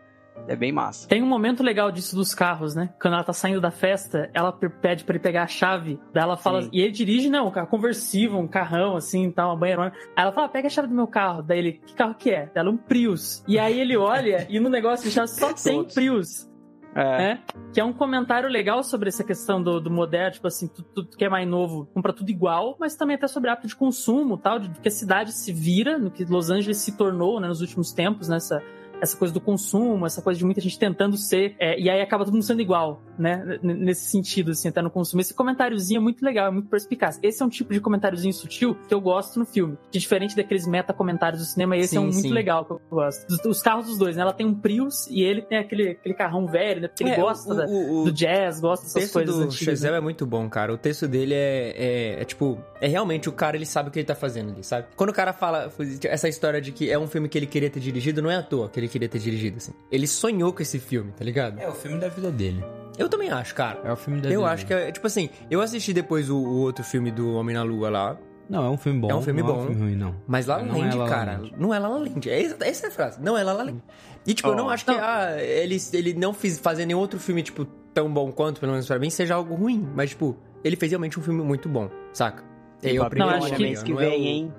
É 0.47 0.55
bem 0.55 0.71
massa. 0.71 1.07
Tem 1.07 1.21
um 1.21 1.27
momento 1.27 1.61
legal 1.61 1.91
disso 1.91 2.15
dos 2.15 2.33
carros, 2.33 2.73
né? 2.73 2.89
Quando 2.99 3.13
ela 3.13 3.23
tá 3.23 3.33
saindo 3.33 3.61
da 3.61 3.69
festa, 3.69 4.29
ela 4.33 4.51
pe- 4.51 4.69
pede 4.69 5.03
pra 5.03 5.13
ele 5.15 5.23
pegar 5.23 5.43
a 5.43 5.47
chave. 5.47 5.99
Daí 6.11 6.23
ela 6.23 6.35
fala. 6.35 6.63
Sim. 6.63 6.69
E 6.73 6.81
ele 6.81 6.91
dirige, 6.91 7.29
né? 7.29 7.39
Um 7.41 7.51
carro 7.51 7.67
conversível, 7.67 8.39
um 8.39 8.47
carrão, 8.47 8.95
assim, 8.95 9.29
tal, 9.31 9.49
uma 9.49 9.57
banheirona. 9.57 9.93
Aí 10.15 10.23
ela 10.23 10.31
fala: 10.31 10.49
pega 10.49 10.67
a 10.67 10.69
chave 10.69 10.87
do 10.87 10.95
meu 10.95 11.07
carro. 11.07 11.43
Daí 11.43 11.59
ele: 11.59 11.73
que 11.73 11.93
carro 11.93 12.15
que 12.15 12.31
é? 12.31 12.45
Daí 12.45 12.51
ela: 12.61 12.71
um 12.71 12.77
Prius. 12.77 13.43
E 13.47 13.59
aí 13.59 13.79
ele 13.79 13.95
olha 13.95 14.47
e 14.49 14.59
no 14.59 14.69
negócio 14.69 15.05
de 15.07 15.11
chave 15.11 15.27
só 15.27 15.53
tem. 15.53 15.83
Prius. 15.83 16.49
É. 16.93 17.03
né? 17.17 17.39
Que 17.73 17.79
é 17.79 17.85
um 17.85 17.93
comentário 17.93 18.49
legal 18.49 18.83
sobre 18.83 19.07
essa 19.07 19.23
questão 19.23 19.63
do, 19.63 19.79
do 19.79 19.89
moderno, 19.89 20.31
tipo 20.33 20.47
assim, 20.47 20.67
tudo, 20.67 20.87
tudo 20.93 21.15
que 21.17 21.23
é 21.23 21.29
mais 21.29 21.47
novo 21.47 21.85
compra 21.93 22.11
tudo 22.11 22.29
igual, 22.29 22.75
mas 22.77 22.97
também 22.97 23.15
até 23.15 23.27
sobre 23.29 23.49
hábito 23.49 23.67
de 23.67 23.75
consumo 23.77 24.37
tal, 24.37 24.59
de 24.59 24.69
que 24.77 24.89
a 24.89 24.91
cidade 24.91 25.31
se 25.31 25.53
vira, 25.53 25.97
no 25.97 26.11
que 26.11 26.25
Los 26.25 26.49
Angeles 26.49 26.79
se 26.79 26.97
tornou 26.97 27.39
né, 27.39 27.47
nos 27.47 27.61
últimos 27.61 27.93
tempos, 27.93 28.27
nessa. 28.27 28.61
Essa 29.01 29.17
coisa 29.17 29.33
do 29.33 29.41
consumo, 29.41 30.05
essa 30.05 30.21
coisa 30.21 30.37
de 30.37 30.45
muita 30.45 30.61
gente 30.61 30.77
tentando 30.77 31.17
ser, 31.17 31.55
é, 31.59 31.79
e 31.79 31.89
aí 31.89 32.01
acaba 32.01 32.23
todo 32.23 32.33
mundo 32.33 32.43
sendo 32.43 32.61
igual, 32.61 33.01
né? 33.17 33.59
N- 33.63 33.73
Nesse 33.73 34.05
sentido, 34.09 34.51
assim, 34.51 34.67
até 34.69 34.81
no 34.81 34.89
consumo. 34.91 35.21
Esse 35.21 35.33
comentáriozinho 35.33 35.97
é 35.97 36.01
muito 36.01 36.23
legal, 36.23 36.47
é 36.47 36.51
muito 36.51 36.69
perspicaz. 36.69 37.19
Esse 37.23 37.41
é 37.41 37.45
um 37.45 37.49
tipo 37.49 37.73
de 37.73 37.79
comentáriozinho 37.79 38.33
sutil 38.33 38.75
que 38.87 38.93
eu 38.93 39.01
gosto 39.01 39.39
no 39.39 39.45
filme. 39.45 39.77
Que 39.91 39.97
diferente 39.99 40.35
daqueles 40.35 40.67
meta-comentários 40.67 41.41
do 41.41 41.45
cinema, 41.47 41.75
esse 41.77 41.97
é 41.97 41.99
um 41.99 42.03
Sim, 42.07 42.13
muito 42.13 42.27
sim. 42.27 42.33
legal 42.33 42.65
que 42.65 42.71
eu 42.73 42.81
gosto. 42.89 43.25
Os, 43.29 43.43
os 43.45 43.61
carros 43.61 43.87
dos 43.87 43.97
dois, 43.97 44.15
né? 44.15 44.21
Ela 44.21 44.33
tem 44.33 44.45
um 44.45 44.53
Prius 44.53 45.07
e 45.07 45.21
ele 45.23 45.41
tem 45.41 45.57
aquele, 45.57 45.89
aquele 45.89 46.13
carrão 46.13 46.45
velho, 46.47 46.81
né? 46.81 46.87
Porque 46.87 47.03
ele 47.03 47.11
É, 47.11 47.19
gosta 47.19 47.53
o- 47.53 47.57
da- 47.57 47.65
o- 47.65 48.01
o- 48.01 48.03
do 48.05 48.11
jazz, 48.11 48.59
gosta 48.59 48.83
O 48.85 48.87
dessas 48.87 49.01
texto 49.01 49.13
coisas 49.13 49.35
do 49.35 49.43
antigas. 49.43 49.65
Chazelle 49.65 49.93
né? 49.93 49.97
é 49.97 50.01
muito 50.01 50.25
bom, 50.25 50.47
cara. 50.49 50.73
O 50.73 50.77
texto 50.77 51.07
dele 51.07 51.33
é, 51.33 51.73
é, 51.75 52.21
é, 52.21 52.25
tipo... 52.25 52.57
É 52.79 52.87
realmente 52.87 53.29
o 53.29 53.31
cara, 53.31 53.55
ele 53.55 53.65
sabe 53.65 53.89
o 53.89 53.91
que 53.91 53.99
ele 53.99 54.05
tá 54.05 54.15
fazendo 54.15 54.51
ali, 54.51 54.63
sabe? 54.63 54.87
Quando 54.95 55.09
o 55.11 55.13
cara 55.13 55.33
fala 55.33 55.71
essa 56.05 56.27
história 56.27 56.59
de 56.61 56.71
que 56.71 56.89
é 56.89 56.97
um 56.97 57.07
filme 57.07 57.29
que 57.29 57.37
ele 57.37 57.45
queria 57.45 57.69
ter 57.69 57.79
dirigido, 57.79 58.21
não 58.21 58.29
é 58.31 58.35
à 58.37 58.41
toa 58.43 58.67
que 58.69 58.79
ele 58.79 58.87
queria 58.91 59.09
ter 59.09 59.19
dirigido, 59.19 59.57
assim. 59.57 59.71
Ele 59.91 60.05
sonhou 60.05 60.51
com 60.53 60.61
esse 60.61 60.77
filme, 60.79 61.11
tá 61.11 61.23
ligado? 61.25 61.59
É 61.59 61.67
o 61.67 61.73
filme 61.73 61.97
da 61.99 62.09
vida 62.09 62.29
dele. 62.31 62.63
Eu 62.97 63.07
também 63.09 63.29
acho, 63.31 63.55
cara. 63.55 63.79
É 63.83 63.91
o 63.91 63.95
filme 63.95 64.21
da 64.21 64.29
Eu 64.29 64.41
vida 64.41 64.51
acho 64.51 64.65
que 64.65 64.73
é, 64.73 64.91
tipo 64.91 65.07
assim, 65.07 65.29
eu 65.49 65.61
assisti 65.61 65.93
depois 65.93 66.29
o, 66.29 66.37
o 66.37 66.59
outro 66.59 66.83
filme 66.83 67.09
do 67.09 67.33
Homem 67.35 67.55
na 67.55 67.63
Lua 67.63 67.89
lá, 67.89 68.17
Não, 68.49 68.65
é 68.65 68.69
um 68.69 68.77
filme 68.77 68.99
bom. 68.99 69.09
É 69.09 69.15
um 69.15 69.21
filme 69.21 69.41
não 69.41 69.49
É 69.49 69.53
bom. 69.53 69.59
um 69.59 69.65
filme 69.67 69.81
ruim, 69.81 69.95
não. 69.95 70.15
mas 70.27 70.45
La 70.45 70.57
La 70.57 70.63
Não 70.63 70.75
é 70.75 70.79
Land, 70.79 70.97
La 70.97 71.03
La 71.05 71.09
cara, 71.09 71.31
Land. 71.37 71.53
não 71.57 71.73
é 71.73 71.79
La 71.79 71.87
La 71.87 71.97
Land. 71.97 72.29
É, 72.29 72.43
essa, 72.43 72.57
essa 72.65 72.85
é 72.85 72.89
a 72.89 72.91
frase, 72.91 73.21
não 73.21 73.37
é 73.37 73.43
La 73.43 73.53
La 73.53 73.63
Land. 73.63 73.81
E 74.27 74.33
tipo, 74.33 74.49
eu 74.49 74.55
não 74.55 74.69
acho 74.69 74.83
que 74.85 74.91
Não. 74.91 74.99
ah, 75.01 75.41
ele, 75.41 75.77
ele 75.93 76.13
não 76.13 76.33
fez 76.33 76.59
fazer 76.59 76.85
nenhum 76.85 76.99
outro 76.99 77.17
filme, 77.19 77.41
tipo, 77.41 77.65
tão 77.93 78.13
bom 78.13 78.31
quanto, 78.31 78.59
pelo 78.59 78.73
menos 78.73 78.85
pra 78.87 78.99
mim, 78.99 79.09
seja 79.09 79.35
algo 79.35 79.55
ruim. 79.55 79.87
Mas, 79.95 80.09
tipo, 80.11 80.35
ele 80.63 80.75
fez 80.75 80.91
realmente 80.91 81.17
um 81.19 81.23
filme 81.23 81.41
muito 81.41 81.67
bom, 81.69 81.89
saca? 82.13 82.43
E 82.83 82.89
aí, 82.89 82.99
o 82.99 83.03
Papel 83.03 83.09
primeiro 83.25 83.45
acho 83.45 83.55
que- 83.55 83.63
mês 83.63 83.81
que 83.83 83.93
não 83.93 84.01
é 84.01 84.09
vem, 84.09 84.21
o- 84.21 84.25
hein? 84.25 84.53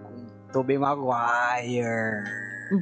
Tobey 0.53 0.79
Maguire. 0.79 2.25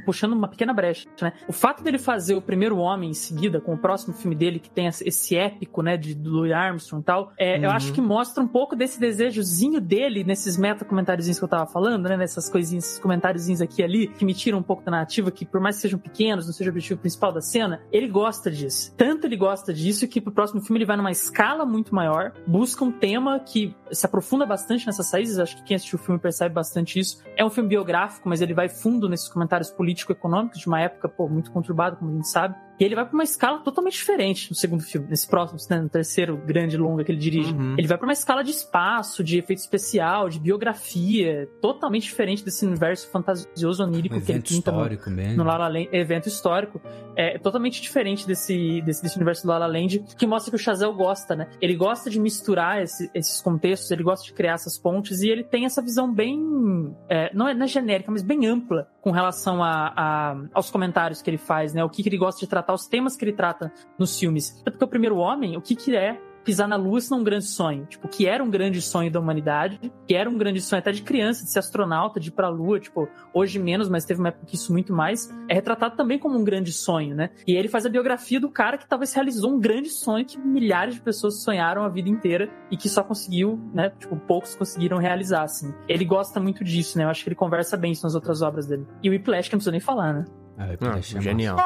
Puxando 0.05 0.33
uma 0.33 0.47
pequena 0.47 0.73
brecha, 0.73 1.07
né? 1.21 1.33
O 1.47 1.51
fato 1.53 1.83
dele 1.83 1.97
fazer 1.97 2.35
o 2.35 2.41
primeiro 2.41 2.77
homem 2.77 3.09
em 3.09 3.13
seguida, 3.13 3.59
com 3.59 3.73
o 3.73 3.77
próximo 3.77 4.13
filme 4.13 4.35
dele, 4.35 4.59
que 4.59 4.69
tem 4.69 4.87
esse 4.87 5.35
épico, 5.35 5.81
né, 5.81 5.97
de 5.97 6.13
do 6.15 6.29
Louis 6.31 6.51
Armstrong 6.51 7.01
e 7.01 7.05
tal, 7.05 7.31
é, 7.37 7.57
eu 7.57 7.69
Uhum. 7.69 7.75
acho 7.75 7.93
que 7.93 8.01
mostra 8.01 8.43
um 8.43 8.47
pouco 8.47 8.75
desse 8.75 8.99
desejozinho 8.99 9.79
dele 9.79 10.23
nesses 10.23 10.57
meta-comentáriozinhos 10.57 11.37
que 11.39 11.43
eu 11.45 11.49
tava 11.49 11.65
falando, 11.67 12.07
né? 12.09 12.17
Nessas 12.17 12.49
coisinhas, 12.49 12.85
esses 12.85 12.99
comentáriozinhos 12.99 13.61
aqui 13.61 13.81
e 13.81 13.85
ali, 13.85 14.07
que 14.07 14.25
me 14.25 14.33
tiram 14.33 14.59
um 14.59 14.63
pouco 14.63 14.83
da 14.83 14.91
narrativa, 14.91 15.31
que 15.31 15.45
por 15.45 15.59
mais 15.61 15.75
que 15.77 15.83
sejam 15.83 15.99
pequenos, 15.99 16.45
não 16.45 16.53
seja 16.53 16.69
o 16.69 16.73
objetivo 16.73 16.99
principal 16.99 17.31
da 17.31 17.41
cena, 17.41 17.81
ele 17.91 18.07
gosta 18.07 18.49
disso. 18.51 18.93
Tanto 18.97 19.25
ele 19.27 19.35
gosta 19.37 19.73
disso 19.73 20.07
que 20.07 20.19
pro 20.21 20.31
próximo 20.31 20.61
filme 20.61 20.79
ele 20.79 20.85
vai 20.85 20.97
numa 20.97 21.11
escala 21.11 21.65
muito 21.65 21.93
maior, 21.95 22.33
busca 22.45 22.83
um 22.83 22.91
tema 22.91 23.39
que 23.39 23.75
se 23.91 24.05
aprofunda 24.05 24.45
bastante 24.45 24.85
nessas 24.85 25.11
raízes, 25.11 25.39
acho 25.39 25.55
que 25.57 25.63
quem 25.63 25.75
assistiu 25.75 25.97
o 25.97 26.01
filme 26.01 26.19
percebe 26.19 26.53
bastante 26.53 26.99
isso. 26.99 27.21
É 27.35 27.43
um 27.45 27.49
filme 27.49 27.69
biográfico, 27.69 28.27
mas 28.29 28.41
ele 28.41 28.53
vai 28.53 28.69
fundo 28.69 29.09
nesses 29.09 29.27
comentários 29.29 29.70
político-econômicos 29.71 30.59
de 30.59 30.67
uma 30.67 30.79
época, 30.79 31.09
pô, 31.09 31.27
muito 31.27 31.51
conturbada, 31.51 31.95
como 31.95 32.11
a 32.11 32.13
gente 32.15 32.27
sabe. 32.27 32.55
E 32.81 32.83
ele 32.83 32.95
vai 32.95 33.05
pra 33.05 33.13
uma 33.13 33.23
escala 33.23 33.59
totalmente 33.59 33.93
diferente 33.93 34.49
no 34.49 34.55
segundo 34.55 34.81
filme, 34.81 35.07
nesse 35.07 35.27
próximo, 35.27 35.59
né, 35.69 35.79
no 35.81 35.87
terceiro 35.87 36.35
grande 36.35 36.75
longa 36.77 37.03
que 37.03 37.11
ele 37.11 37.19
dirige. 37.19 37.53
Uhum. 37.53 37.75
Ele 37.77 37.87
vai 37.87 37.95
pra 37.95 38.07
uma 38.07 38.13
escala 38.13 38.43
de 38.43 38.49
espaço, 38.49 39.23
de 39.23 39.37
efeito 39.37 39.59
especial, 39.59 40.27
de 40.29 40.39
biografia, 40.39 41.47
totalmente 41.61 42.03
diferente 42.03 42.43
desse 42.43 42.65
universo 42.65 43.07
fantasioso 43.11 43.83
onírico 43.83 44.15
Um 44.15 44.21
que 44.21 44.31
ele 44.31 44.41
pinta 44.41 44.71
no, 44.71 44.77
histórico 44.79 45.09
mesmo. 45.11 45.37
no 45.37 45.43
La 45.43 45.57
La 45.57 45.67
Land, 45.67 45.89
evento 45.91 46.27
histórico, 46.27 46.81
é 47.15 47.37
totalmente 47.37 47.81
diferente 47.81 48.25
desse, 48.25 48.81
desse, 48.81 49.03
desse 49.03 49.15
universo 49.15 49.43
do 49.43 49.49
La 49.49 49.59
La 49.59 49.67
Land, 49.67 50.03
que 50.17 50.25
mostra 50.25 50.49
que 50.49 50.55
o 50.55 50.59
Chazelle 50.59 50.93
gosta, 50.93 51.35
né? 51.35 51.49
Ele 51.61 51.75
gosta 51.75 52.09
de 52.09 52.19
misturar 52.19 52.81
esse- 52.81 53.09
esses 53.13 53.41
contextos, 53.41 53.91
ele 53.91 54.01
gosta 54.03 54.25
de 54.25 54.33
criar 54.33 54.53
essas 54.53 54.77
pontes 54.79 55.21
e 55.21 55.29
ele 55.29 55.43
tem 55.43 55.65
essa 55.65 55.81
visão 55.83 56.11
bem, 56.11 56.95
é, 57.09 57.29
não, 57.33 57.47
é, 57.47 57.53
não 57.53 57.65
é 57.65 57.67
genérica, 57.67 58.11
mas 58.11 58.23
bem 58.23 58.47
ampla 58.47 58.87
com 59.01 59.11
relação 59.11 59.63
a, 59.63 59.93
a- 59.95 60.35
aos 60.53 60.69
comentários 60.71 61.21
que 61.21 61.29
ele 61.29 61.37
faz, 61.37 61.73
né? 61.73 61.83
O 61.83 61.89
que, 61.89 62.01
que 62.01 62.09
ele 62.09 62.17
gosta 62.17 62.39
de 62.39 62.47
tratar, 62.47 62.70
os 62.73 62.87
temas 62.87 63.15
que 63.15 63.25
ele 63.25 63.33
trata 63.33 63.71
nos 63.97 64.17
filmes. 64.19 64.57
Até 64.61 64.71
porque 64.71 64.85
o 64.85 64.87
primeiro 64.87 65.17
homem, 65.17 65.57
o 65.57 65.61
que 65.61 65.75
que 65.75 65.95
é 65.95 66.19
pisar 66.43 66.67
na 66.67 66.75
lua 66.75 66.99
se 66.99 67.11
não 67.11 67.19
é 67.19 67.21
um 67.21 67.23
grande 67.23 67.45
sonho. 67.45 67.85
Tipo, 67.85 68.07
que 68.07 68.25
era 68.27 68.43
um 68.43 68.49
grande 68.49 68.81
sonho 68.81 69.11
da 69.11 69.19
humanidade, 69.19 69.79
que 70.07 70.15
era 70.15 70.29
um 70.29 70.37
grande 70.37 70.59
sonho 70.59 70.79
até 70.79 70.91
de 70.91 71.01
criança, 71.03 71.43
de 71.43 71.51
ser 71.51 71.59
astronauta, 71.59 72.19
de 72.19 72.29
ir 72.29 72.31
pra 72.31 72.49
lua, 72.49 72.79
tipo, 72.79 73.07
hoje 73.33 73.59
menos, 73.59 73.87
mas 73.89 74.05
teve 74.05 74.19
uma 74.19 74.29
época 74.29 74.45
que 74.47 74.55
isso 74.55 74.71
muito 74.71 74.93
mais, 74.93 75.31
é 75.47 75.53
retratado 75.53 75.95
também 75.95 76.17
como 76.17 76.37
um 76.37 76.43
grande 76.43 76.71
sonho, 76.73 77.15
né? 77.15 77.29
E 77.47 77.55
ele 77.55 77.67
faz 77.67 77.85
a 77.85 77.89
biografia 77.89 78.39
do 78.39 78.49
cara 78.49 78.77
que 78.77 78.87
talvez 78.87 79.13
realizou 79.13 79.51
um 79.53 79.59
grande 79.59 79.89
sonho 79.89 80.25
que 80.25 80.39
milhares 80.39 80.95
de 80.95 81.01
pessoas 81.01 81.43
sonharam 81.43 81.83
a 81.83 81.89
vida 81.89 82.09
inteira 82.09 82.49
e 82.71 82.77
que 82.77 82.89
só 82.89 83.03
conseguiu, 83.03 83.59
né? 83.73 83.91
Tipo, 83.99 84.15
poucos 84.15 84.55
conseguiram 84.55 84.97
realizar, 84.97 85.43
assim. 85.43 85.71
Ele 85.87 86.05
gosta 86.05 86.39
muito 86.39 86.63
disso, 86.63 86.97
né? 86.97 87.03
Eu 87.03 87.09
acho 87.09 87.23
que 87.23 87.29
ele 87.29 87.35
conversa 87.35 87.77
bem 87.77 87.91
isso 87.91 88.03
nas 88.03 88.15
outras 88.15 88.41
obras 88.41 88.65
dele. 88.65 88.87
E 89.03 89.09
o 89.09 89.11
Whiplash, 89.11 89.47
que 89.47 89.53
eu 89.53 89.57
não 89.57 89.59
preciso 89.59 89.71
nem 89.71 89.79
falar, 89.79 90.13
né? 90.13 90.25
Ah, 90.57 90.69
Ah, 90.81 90.93
deixei 90.93 91.21
genial. 91.21 91.57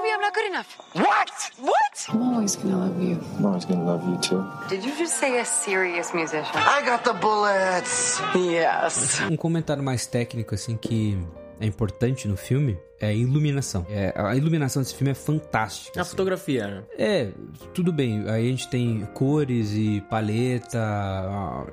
Baby, 0.00 0.12
I'm 0.14 0.20
not 0.20 0.34
good 0.34 0.46
enough. 0.46 0.78
What? 0.92 1.30
What? 1.60 2.06
I'm 2.08 2.22
always 2.22 2.56
gonna 2.56 2.78
love 2.78 3.02
you. 3.02 3.18
I'm 3.36 3.46
always 3.46 3.64
gonna 3.64 3.84
love 3.84 4.08
you 4.08 4.16
too. 4.18 4.44
Did 4.68 4.84
you 4.84 4.96
just 4.96 5.18
say 5.18 5.40
a 5.40 5.44
serious 5.44 6.14
musician? 6.14 6.54
I 6.54 6.82
got 6.84 7.04
the 7.04 7.14
bullets. 7.14 8.20
Yes. 8.34 9.20
Um 9.30 9.36
comentário 9.36 9.82
mais 9.82 10.06
técnico, 10.06 10.54
assim, 10.54 10.76
que 10.76 11.18
é 11.60 11.66
importante 11.66 12.28
no 12.28 12.36
filme 12.36 12.78
é 13.00 13.08
a 13.08 13.12
iluminação. 13.12 13.86
É, 13.88 14.12
a 14.16 14.34
iluminação 14.36 14.82
desse 14.82 14.94
filme 14.94 15.12
é 15.12 15.14
fantástica. 15.14 15.98
A 15.98 16.02
assim. 16.02 16.10
fotografia, 16.10 16.66
né? 16.66 16.82
É, 16.98 17.28
tudo 17.72 17.92
bem. 17.92 18.28
Aí 18.28 18.46
a 18.46 18.50
gente 18.50 18.68
tem 18.68 19.06
cores 19.14 19.72
e 19.72 20.00
paleta, 20.10 20.78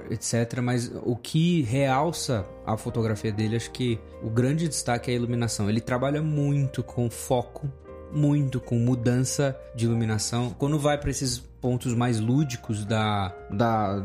etc. 0.10 0.60
Mas 0.62 0.92
o 1.04 1.16
que 1.16 1.64
realça 1.64 2.46
a 2.66 2.78
fotografia 2.78 3.32
dele, 3.32 3.56
acho 3.56 3.72
que 3.72 4.00
o 4.22 4.30
grande 4.30 4.68
destaque 4.68 5.10
é 5.10 5.14
a 5.14 5.18
iluminação. 5.18 5.70
Ele 5.70 5.82
trabalha 5.82 6.22
muito 6.22 6.84
com 6.84 7.10
foco, 7.10 7.72
muito 8.16 8.60
com 8.60 8.80
mudança 8.80 9.56
de 9.76 9.86
iluminação. 9.86 10.56
Quando 10.58 10.80
vai 10.80 10.98
para 10.98 11.10
esses 11.12 11.38
pontos 11.62 11.94
mais 11.94 12.20
lúdicos 12.20 12.86
da, 12.86 13.34
da, 13.52 14.00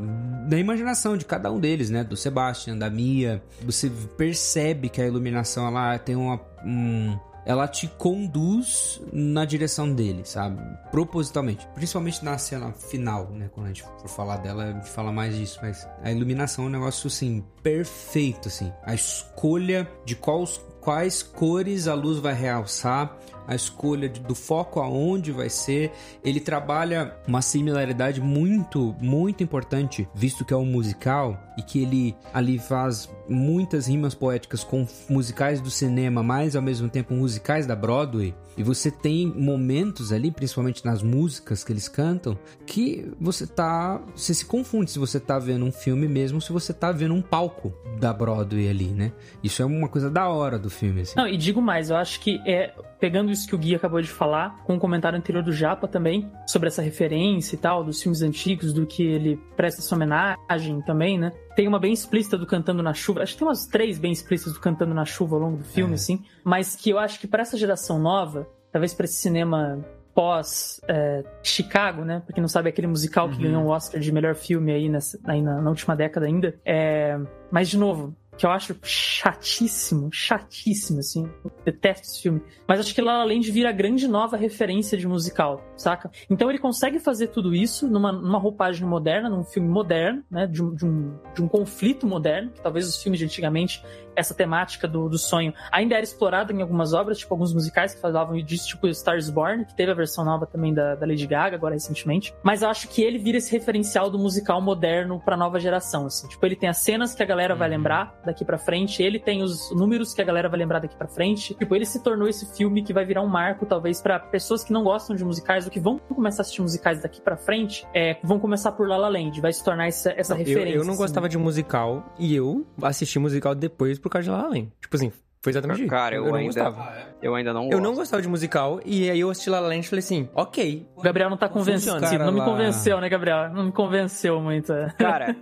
da 0.49 0.59
imaginação 0.59 1.17
de 1.17 1.25
cada 1.25 1.53
um 1.53 1.61
deles, 1.61 1.91
né? 1.91 2.03
Do 2.03 2.17
Sebastian, 2.17 2.77
da 2.77 2.89
Mia, 2.91 3.43
você 3.63 3.91
percebe 4.17 4.89
que 4.89 5.01
a 5.01 5.07
iluminação 5.07 5.67
ela 5.67 5.99
tem 5.99 6.17
uma, 6.17 6.41
um- 6.65 7.19
ela 7.47 7.67
te 7.67 7.87
conduz 7.99 9.01
na 9.13 9.45
direção 9.45 9.93
dele, 9.93 10.23
sabe? 10.25 10.61
Propositalmente. 10.91 11.67
Principalmente 11.75 12.25
na 12.25 12.37
cena 12.39 12.73
final, 12.73 13.31
né? 13.31 13.51
Quando 13.53 13.67
a 13.67 13.69
gente 13.69 13.83
for 13.83 14.09
falar 14.09 14.37
dela, 14.39 14.65
a 14.65 14.73
gente 14.73 14.89
fala 14.91 15.11
mais 15.13 15.35
disso. 15.37 15.59
Mas 15.63 15.87
a 16.03 16.11
iluminação 16.13 16.65
é 16.65 16.69
um 16.69 16.71
negócio, 16.71 17.09
assim, 17.09 17.45
perfeito, 17.63 18.49
assim. 18.49 18.73
A 18.85 18.95
escolha 18.95 19.89
de 20.05 20.15
quais, 20.17 20.61
quais 20.81 21.23
cores 21.23 21.89
a 21.89 21.95
luz 21.95 22.19
vai 22.19 22.35
realçar, 22.35 23.17
a 23.51 23.55
escolha 23.57 24.09
do 24.09 24.35
foco 24.35 24.79
aonde 24.79 25.33
vai 25.33 25.51
ser. 25.51 25.91
Ele 26.23 26.39
trabalha 26.39 27.17
uma 27.27 27.43
similaridade 27.43 28.21
muito, 28.21 28.95
muito 29.01 29.43
importante, 29.43 30.09
visto 30.15 30.45
que 30.45 30.55
é 30.55 30.57
um 30.57 30.65
musical 30.65 31.37
e 31.59 31.63
que 31.63 31.83
ele 31.83 32.15
ali 32.33 32.61
faz 32.61 33.11
muitas 33.29 33.89
rimas 33.89 34.15
poéticas 34.15 34.63
com 34.63 34.87
musicais 35.09 35.61
do 35.61 35.69
cinema, 35.69 36.23
mas 36.23 36.55
ao 36.55 36.63
mesmo 36.63 36.89
tempo 36.89 37.13
musicais 37.13 37.67
da 37.67 37.75
Broadway. 37.75 38.33
E 38.57 38.63
você 38.63 38.89
tem 38.89 39.27
momentos 39.27 40.13
ali, 40.13 40.31
principalmente 40.31 40.85
nas 40.85 41.03
músicas 41.03 41.65
que 41.65 41.73
eles 41.73 41.89
cantam, 41.89 42.39
que 42.65 43.11
você 43.21 43.49
tá. 43.49 44.01
Você 44.15 44.33
se 44.33 44.45
confunde 44.45 44.93
se 44.93 44.99
você 44.99 45.19
tá 45.19 45.41
vendo 45.41 45.65
um 45.65 45.73
filme 45.73 46.07
mesmo, 46.07 46.41
se 46.41 46.53
você 46.53 46.73
tá 46.73 46.93
vendo 46.93 47.15
um 47.15 47.23
palco 47.23 47.73
da 47.99 48.13
Broadway 48.13 48.69
ali, 48.69 48.89
né? 48.89 49.13
Isso 49.43 49.61
é 49.61 49.65
uma 49.65 49.89
coisa 49.89 50.09
da 50.09 50.29
hora 50.29 50.59
do 50.59 50.71
filme, 50.71 51.01
assim. 51.01 51.15
Não, 51.17 51.27
e 51.27 51.37
digo 51.37 51.61
mais, 51.61 51.91
eu 51.91 51.97
acho 51.97 52.21
que 52.21 52.41
é 52.47 52.73
pegando 53.01 53.31
isso 53.33 53.49
que 53.49 53.55
o 53.55 53.59
Gui 53.59 53.75
acabou 53.75 54.01
de 54.01 54.09
falar, 54.11 54.63
com 54.65 54.77
o 54.77 54.79
comentário 54.79 55.19
anterior 55.19 55.43
do 55.43 55.53
Japa 55.53 55.89
também, 55.89 56.31
sobre 56.47 56.69
essa 56.69 56.83
referência 56.83 57.55
e 57.57 57.59
tal, 57.59 57.83
dos 57.83 58.03
filmes 58.03 58.21
antigos, 58.23 58.73
do 58.73 58.87
que 58.87 59.03
ele 59.03 59.37
presta 59.57 59.81
essa 59.81 59.95
homenagem 59.95 60.83
também, 60.83 61.19
né? 61.19 61.33
Tem 61.57 61.67
uma 61.67 61.79
bem 61.79 61.93
explícita 61.93 62.37
do 62.37 62.47
Cantando 62.47 62.83
na 62.83 62.93
Chuva, 62.95 63.23
acho 63.23 63.33
que 63.33 63.39
tem 63.39 63.49
umas 63.49 63.67
três 63.67 63.99
bem 63.99 64.13
explícitas 64.13 64.53
do 64.53 64.61
Cantando 64.61 64.95
na 64.95 65.05
Chuva 65.05 65.37
ao 65.37 65.43
longo 65.43 65.57
do 65.57 65.65
filme, 65.65 65.93
É. 65.93 65.95
assim, 65.95 66.23
mas 66.45 66.77
que 66.77 66.91
eu 66.91 66.99
acho 66.99 67.19
que 67.19 67.27
pra 67.27 67.43
essa 67.43 67.57
geração 67.57 67.99
nova, 67.99 68.47
talvez 68.71 68.93
pra 68.95 69.05
esse 69.05 69.17
cinema 69.17 69.85
pós 70.15 70.81
é, 70.89 71.25
Chicago, 71.43 72.05
né? 72.05 72.21
Pra 72.25 72.35
quem 72.35 72.43
não 72.43 72.49
sabe, 72.49 72.69
é 72.69 72.73
aquele 72.73 72.87
musical 72.89 73.29
que 73.31 73.39
ganhou 73.41 73.65
o 73.65 73.69
Oscar 73.69 74.01
de 74.01 74.13
melhor 74.13 74.35
filme 74.35 74.73
aí, 74.73 74.89
nessa, 74.89 75.19
aí 75.25 75.41
na, 75.41 75.63
na 75.63 75.71
última 75.71 75.95
década 75.97 76.27
ainda. 76.27 76.55
É, 76.65 77.19
mas, 77.51 77.69
de 77.69 77.79
novo, 77.79 78.15
que 78.41 78.47
eu 78.47 78.51
acho 78.51 78.75
chatíssimo, 78.83 80.09
chatíssimo, 80.11 81.01
assim. 81.01 81.31
Detesto 81.63 82.07
esse 82.07 82.23
filme. 82.23 82.41
Mas 82.67 82.81
acho 82.81 82.95
que 82.95 83.03
La 83.03 83.19
La 83.19 83.25
Land 83.25 83.51
vira 83.51 83.69
a 83.69 83.73
grande 83.73 84.09
nova 84.09 84.35
referência 84.35 84.97
de 84.97 85.07
musical, 85.07 85.63
saca? 85.77 86.11
Então 86.31 86.49
ele 86.49 86.59
consegue 86.59 86.99
fazer 86.99 87.27
tudo 87.27 87.55
isso 87.55 87.87
numa, 87.87 88.11
numa 88.11 88.39
roupagem 88.39 88.87
moderna, 88.89 89.29
num 89.29 89.45
filme 89.45 89.69
moderno, 89.69 90.25
né? 90.31 90.47
De 90.47 90.63
de, 90.75 90.87
um, 90.87 91.19
de 91.35 91.43
um 91.43 91.49
conflito 91.49 92.07
moderno, 92.07 92.51
que 92.51 92.63
talvez 92.63 92.89
os 92.89 93.03
filmes 93.03 93.19
de 93.19 93.27
antigamente, 93.27 93.85
essa 94.21 94.35
temática 94.35 94.87
do, 94.87 95.09
do 95.09 95.19
sonho 95.19 95.53
ainda 95.73 95.95
era 95.95 96.05
explorada 96.05 96.53
em 96.53 96.63
algumas 96.63 96.93
obras, 96.93 97.19
tipo 97.19 97.33
alguns 97.35 97.53
musicais 97.53 97.95
que 97.95 98.01
falavam 98.01 98.37
disso, 98.43 98.69
tipo 98.69 98.87
Stars 98.89 99.29
Born, 99.31 99.65
que 99.65 99.75
teve 99.75 99.91
a 99.91 99.95
versão 99.95 100.25
nova 100.25 100.47
também 100.47 100.73
da, 100.73 100.95
da 100.95 101.07
Lady 101.07 101.27
Gaga, 101.27 101.57
agora 101.57 101.75
recentemente. 101.75 102.35
Mas 102.43 102.63
eu 102.63 102.69
acho 102.69 102.89
que 102.89 103.03
ele 103.03 103.19
vira 103.19 103.39
esse 103.39 103.51
referencial 103.51 104.11
do 104.11 104.19
musical 104.19 104.61
moderno 104.61 105.21
pra 105.25 105.37
nova 105.37 105.59
geração, 105.59 106.07
assim. 106.07 106.29
Tipo, 106.29 106.45
ele 106.47 106.57
tem 106.57 106.69
as 106.69 106.79
cenas 106.79 107.15
que 107.15 107.23
a 107.23 107.27
galera 107.27 107.55
vai 107.55 107.69
lembrar 107.69 108.21
daqui 108.25 108.45
pra 108.45 108.59
frente, 108.59 109.03
ele 109.03 109.19
tem 109.19 109.43
os 109.43 109.71
números 109.75 110.15
que 110.15 110.21
a 110.23 110.25
galera 110.25 110.49
vai 110.49 110.59
lembrar 110.59 110.79
daqui 110.81 110.97
pra 110.97 111.09
frente. 111.09 111.55
Tipo, 111.55 111.75
ele 111.75 111.87
se 111.87 112.03
tornou 112.03 112.29
esse 112.29 112.47
filme 112.57 112.83
que 112.83 112.93
vai 112.93 113.05
virar 113.05 113.23
um 113.23 113.29
marco, 113.29 113.67
talvez, 113.67 114.01
pra 114.01 114.19
pessoas 114.19 114.63
que 114.65 114.73
não 114.73 114.83
gostam 114.85 115.17
de 115.17 115.25
musicais 115.25 115.65
ou 115.65 115.71
que 115.71 115.81
vão 115.81 115.99
começar 115.99 116.41
a 116.41 116.43
assistir 116.43 116.63
musicais 116.63 117.03
daqui 117.03 117.21
pra 117.21 117.37
frente, 117.37 117.87
é, 117.95 118.19
vão 118.23 118.39
começar 118.39 118.73
por 118.73 118.87
La 118.89 118.97
La 118.97 119.09
Land, 119.09 119.41
vai 119.41 119.53
se 119.53 119.65
tornar 119.65 119.87
essa, 119.89 120.13
essa 120.17 120.35
Eu, 120.35 120.39
referência. 120.39 120.77
eu 120.77 120.85
não 120.85 120.91
assim. 120.91 121.03
gostava 121.03 121.29
de 121.29 121.39
musical 121.39 122.05
e 122.19 122.35
eu 122.35 122.67
assisti 122.83 123.19
musical 123.19 123.55
depois 123.55 123.99
por 123.99 124.10
de 124.21 124.29
La 124.31 124.39
La 124.43 124.49
Land. 124.49 124.73
Tipo 124.81 124.97
assim, 124.97 125.13
foi 125.43 125.53
exatamente 125.53 125.81
isso. 125.81 125.89
Cara, 125.91 126.17
eu, 126.17 126.25
não 126.27 126.35
ainda, 126.35 126.47
gostava. 126.65 126.93
eu 127.23 127.35
ainda 127.35 127.53
não 127.53 127.65
Eu 127.65 127.71
gosto. 127.71 127.83
não 127.83 127.95
gostava 127.95 128.21
de 128.23 128.29
musical 128.29 128.81
e 128.85 129.09
aí 129.11 129.21
eu 129.21 129.31
assisti 129.31 129.49
La 129.51 129.61
La 129.61 129.69
Land 129.69 129.87
e 129.87 129.89
falei 129.89 130.01
assim, 130.05 130.29
ok. 130.35 130.87
O 130.97 131.03
Gabriel 131.03 131.31
não 131.31 131.37
tá 131.37 131.49
convencido. 131.49 131.93
Não 132.01 132.33
me 132.33 132.41
Cara 132.41 132.45
convenceu, 132.45 133.01
né, 133.01 133.09
Gabriel? 133.09 133.51
Não 133.51 133.65
me 133.65 133.73
convenceu 133.73 134.41
muito. 134.41 134.73
Cara, 134.99 135.35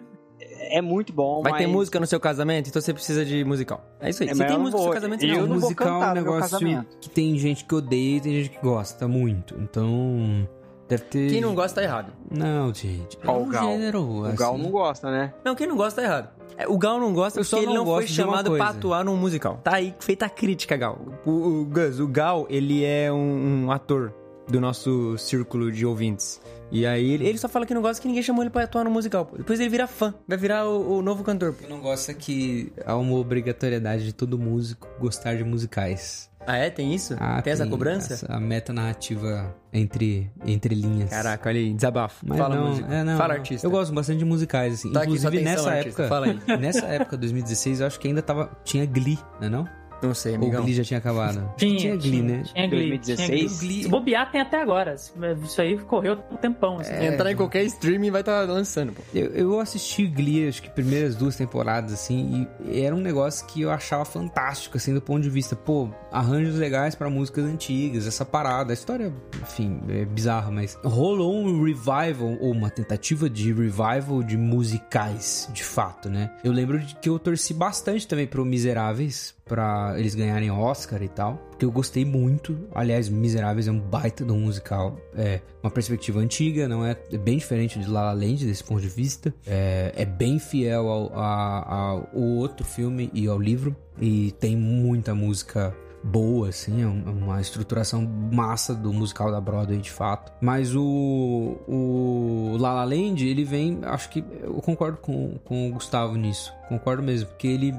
é 0.71 0.81
muito 0.83 1.13
bom, 1.13 1.43
Vai 1.43 1.53
mas... 1.53 1.61
ter 1.63 1.67
música 1.67 1.99
no 1.99 2.07
seu 2.07 2.21
casamento, 2.21 2.69
então 2.69 2.81
você 2.81 2.93
precisa 2.93 3.25
de 3.25 3.43
musical. 3.45 3.83
É 4.01 4.11
isso 4.11 4.23
aí. 4.23 4.29
É, 4.29 4.33
Se 4.35 4.39
mas 4.39 4.47
tem 4.49 4.55
eu 4.57 4.63
não 4.63 4.65
música 4.71 4.77
no 4.77 4.83
seu 4.83 4.85
vou- 4.85 4.95
casamento, 4.95 5.25
eu 5.25 5.29
não. 5.29 5.41
não 5.41 5.47
vou 5.49 5.57
musical 5.71 5.87
é 5.87 5.91
um 5.91 5.95
cantar 6.01 6.09
no 6.15 6.23
meu 6.23 6.33
negócio 6.35 6.87
que 7.01 7.11
tem 7.11 7.39
gente 7.39 7.65
que 7.65 7.75
odeia 7.75 8.17
e 8.17 8.21
tem 8.21 8.33
gente 8.35 8.51
que 8.51 8.61
gosta 8.63 9.09
muito. 9.09 9.57
Então, 9.59 10.49
deve 10.89 11.05
ter. 11.05 11.31
Quem 11.31 11.41
não 11.41 11.55
gosta 11.55 11.81
tá 11.81 11.87
errado. 11.87 12.13
Não, 12.31 12.73
gente. 12.73 13.19
Ó, 13.25 13.33
é 13.33 13.39
o 13.39 13.43
um 13.43 13.49
Gal. 13.49 13.65
gênero, 13.65 14.03
O 14.03 14.33
Gal 14.35 14.55
assim. 14.55 14.63
não 14.63 14.71
gosta, 14.71 15.11
né? 15.11 15.35
Não, 15.45 15.55
quem 15.55 15.67
não 15.67 15.77
gosta 15.77 16.01
tá 16.01 16.07
errado. 16.07 16.31
É, 16.57 16.67
O 16.67 16.77
Gal 16.77 16.99
não 16.99 17.13
gosta 17.13 17.39
Eu 17.39 17.45
porque 17.45 17.65
ele 17.65 17.75
não 17.75 17.87
foi 17.87 18.07
chamado 18.07 18.53
pra 18.53 18.71
atuar 18.71 19.05
num 19.05 19.17
musical. 19.17 19.61
Tá 19.63 19.77
aí 19.77 19.95
feita 20.01 20.27
a 20.27 20.31
crítica, 20.31 20.77
Gal. 20.77 20.99
O, 21.25 21.31
o 21.31 21.65
Gus, 21.65 22.01
o 22.01 22.09
Gal, 22.09 22.47
ele 22.51 22.85
é 22.85 23.13
um, 23.13 23.65
um 23.67 23.71
ator 23.71 24.13
do 24.49 24.61
nosso 24.61 25.17
círculo 25.19 25.71
de 25.71 25.85
ouvintes. 25.85 26.41
E 26.71 26.87
aí 26.87 27.13
ele, 27.13 27.39
só 27.39 27.49
fala 27.49 27.65
que 27.65 27.73
não 27.73 27.81
gosta 27.81 28.01
que 28.01 28.09
ninguém 28.09 28.23
chamou 28.23 28.43
ele 28.43 28.51
pra 28.51 28.65
atuar 28.65 28.85
no 28.85 28.91
musical. 28.91 29.31
Depois 29.37 29.59
ele 29.61 29.69
vira 29.69 29.87
fã, 29.87 30.15
vai 30.27 30.37
virar 30.37 30.69
o, 30.69 30.99
o 30.99 31.03
novo 31.03 31.23
cantor. 31.25 31.55
Eu 31.63 31.69
não 31.69 31.81
gosto 31.81 32.11
é 32.11 32.15
que 32.15 32.73
há 32.85 32.97
uma 32.97 33.17
obrigatoriedade 33.17 34.05
de 34.05 34.13
todo 34.13 34.39
músico 34.39 34.89
gostar 34.99 35.37
de 35.37 35.45
musicais. 35.45 36.31
Ah, 36.51 36.57
é? 36.57 36.71
Tem 36.71 36.95
isso? 36.95 37.15
Ah, 37.21 37.43
tem 37.43 37.53
essa 37.53 37.67
cobrança? 37.67 38.15
essa- 38.15 38.33
a 38.33 38.41
meta 38.41 38.73
narrativa 38.73 39.55
entre, 39.73 40.31
entre 40.47 40.75
linhas. 40.75 41.11
Caraca, 41.11 41.49
olha 41.51 41.59
aí, 41.61 41.75
desabafo. 41.75 42.25
Mas 42.27 42.39
Fala 42.39 42.57
não, 42.57 42.69
música. 42.69 42.95
é, 42.95 43.05
não, 43.05 43.17
Fala 43.19 43.35
não. 43.35 43.41
artista. 43.41 43.67
Eu 43.67 43.71
gosto 43.71 43.93
bastante 43.95 44.19
de 44.21 44.25
musicais, 44.25 44.73
assim. 44.75 44.91
Tá 44.91 45.01
aqui 45.01 45.09
Inclusive 45.11 45.29
atenção, 45.37 45.53
nessa 45.67 45.71
artista, 45.77 46.03
época. 46.03 46.09
fala 46.09 46.27
aí. 46.27 46.41
Nessa 46.59 46.87
época, 46.87 47.17
2016, 47.19 47.81
eu 47.81 47.87
acho 47.87 48.01
que 48.01 48.09
ainda 48.09 48.23
tava. 48.23 48.51
Tinha 48.65 48.87
Glee, 48.87 49.19
né 49.41 49.49
não? 49.51 49.69
Não 50.03 50.15
sei, 50.15 50.35
amigão. 50.35 50.63
Glee 50.63 50.75
já 50.75 50.85
tinha 50.85 50.99
acabado? 50.99 51.49
Tinha, 51.57 51.77
tinha 51.79 51.97
Glee, 51.97 52.23
né? 52.23 52.43
Tinha 52.55 52.69
Glee, 52.69 52.89
2016? 52.99 53.29
tinha 53.29 53.61
Glee. 53.61 53.83
Se 53.83 53.89
bobear, 53.89 54.31
tem 54.31 54.41
até 54.41 54.61
agora. 54.61 54.95
Isso 54.95 55.61
aí 55.61 55.77
correu 55.79 56.19
um 56.31 56.37
tempão. 56.37 56.79
assim. 56.79 56.93
Entrar 57.05 57.31
em 57.33 57.37
qualquer 57.37 57.65
streaming 57.65 58.11
vai 58.11 58.21
estar 58.21 58.43
lançando, 58.43 58.93
pô. 58.93 59.03
Eu, 59.15 59.27
eu 59.33 59.61
assisti 59.61 60.07
Glee, 60.07 60.49
acho 60.49 60.63
que 60.63 60.71
primeiras 60.71 61.17
duas 61.17 61.37
temporadas, 61.37 61.93
assim, 61.93 62.47
e 62.65 62.81
era 62.83 62.95
um 62.95 63.01
negócio 63.01 63.47
que 63.47 63.63
eu 63.63 63.71
achava 63.71 64.05
fantástico, 64.05 64.77
assim, 64.77 64.95
do 64.95 65.01
ponto 65.03 65.23
de 65.23 65.31
vista, 65.31 65.57
pô, 65.57 65.89
arranjos 66.13 66.55
legais 66.57 66.95
pra 66.95 67.11
músicas 67.11 67.45
antigas, 67.45 68.07
essa 68.07 68.25
parada, 68.25 68.73
a 68.73 68.75
história, 68.75 69.13
enfim, 69.43 69.81
é 69.89 70.05
bizarra, 70.05 70.51
mas 70.51 70.79
rolou 70.85 71.35
um 71.35 71.63
revival, 71.65 72.37
ou 72.41 72.53
uma 72.53 72.71
tentativa 72.71 73.29
de 73.29 73.53
revival 73.53 74.23
de 74.23 74.37
musicais, 74.37 75.49
de 75.53 75.65
fato, 75.65 76.09
né? 76.09 76.31
Eu 76.45 76.53
lembro 76.53 76.79
de 76.79 76.95
que 76.97 77.09
eu 77.09 77.19
torci 77.19 77.53
bastante 77.53 78.07
também 78.07 78.27
pro 78.27 78.45
Miseráveis, 78.45 79.35
pra 79.49 79.95
eles 79.97 80.15
ganharem 80.15 80.51
Oscar 80.51 81.03
e 81.03 81.09
tal, 81.09 81.37
porque 81.51 81.65
eu 81.65 81.73
gostei 81.73 82.05
muito. 82.05 82.57
Aliás, 82.75 83.09
Miseráveis 83.09 83.67
é 83.67 83.73
um 83.73 83.81
baita 83.81 84.25
um 84.25 84.41
musical, 84.41 84.97
é 85.17 85.41
uma 85.63 85.71
perspectiva 85.71 86.21
antiga, 86.21 86.69
não 86.69 86.85
é, 86.85 86.97
é 87.11 87.19
bem 87.19 87.39
diferente 87.39 87.79
de 87.79 87.89
La 87.89 88.03
La 88.03 88.13
Land 88.13 88.47
desse 88.47 88.63
ponto 88.63 88.81
de 88.81 88.89
vista. 88.89 89.35
É, 89.47 89.93
é 89.97 90.05
bem 90.05 90.39
fiel 90.39 90.89
ao, 90.89 91.19
ao, 91.19 92.09
ao 92.13 92.21
outro 92.21 92.65
filme 92.65 93.11
e 93.13 93.27
ao 93.27 93.41
livro 93.41 93.75
e 94.01 94.33
tem 94.33 94.57
muita 94.57 95.15
música 95.15 95.75
boa, 96.03 96.49
assim, 96.49 96.83
é 96.83 96.87
uma 96.87 97.41
estruturação 97.41 98.03
massa 98.03 98.75
do 98.75 98.93
musical 98.93 99.31
da 99.31 99.41
Broadway, 99.41 99.79
de 99.79 99.91
fato. 99.91 100.33
Mas 100.41 100.75
o, 100.75 101.59
o 101.67 102.57
La 102.59 102.73
La 102.73 102.85
Land, 102.85 103.27
ele 103.27 103.45
vem, 103.45 103.81
acho 103.83 104.09
que 104.11 104.25
eu 104.43 104.55
concordo 104.55 104.99
com, 104.99 105.39
com 105.45 105.69
o 105.69 105.73
Gustavo 105.73 106.17
nisso, 106.17 106.53
concordo 106.69 107.03
mesmo, 107.03 107.29
porque 107.29 107.49
ele 107.49 107.75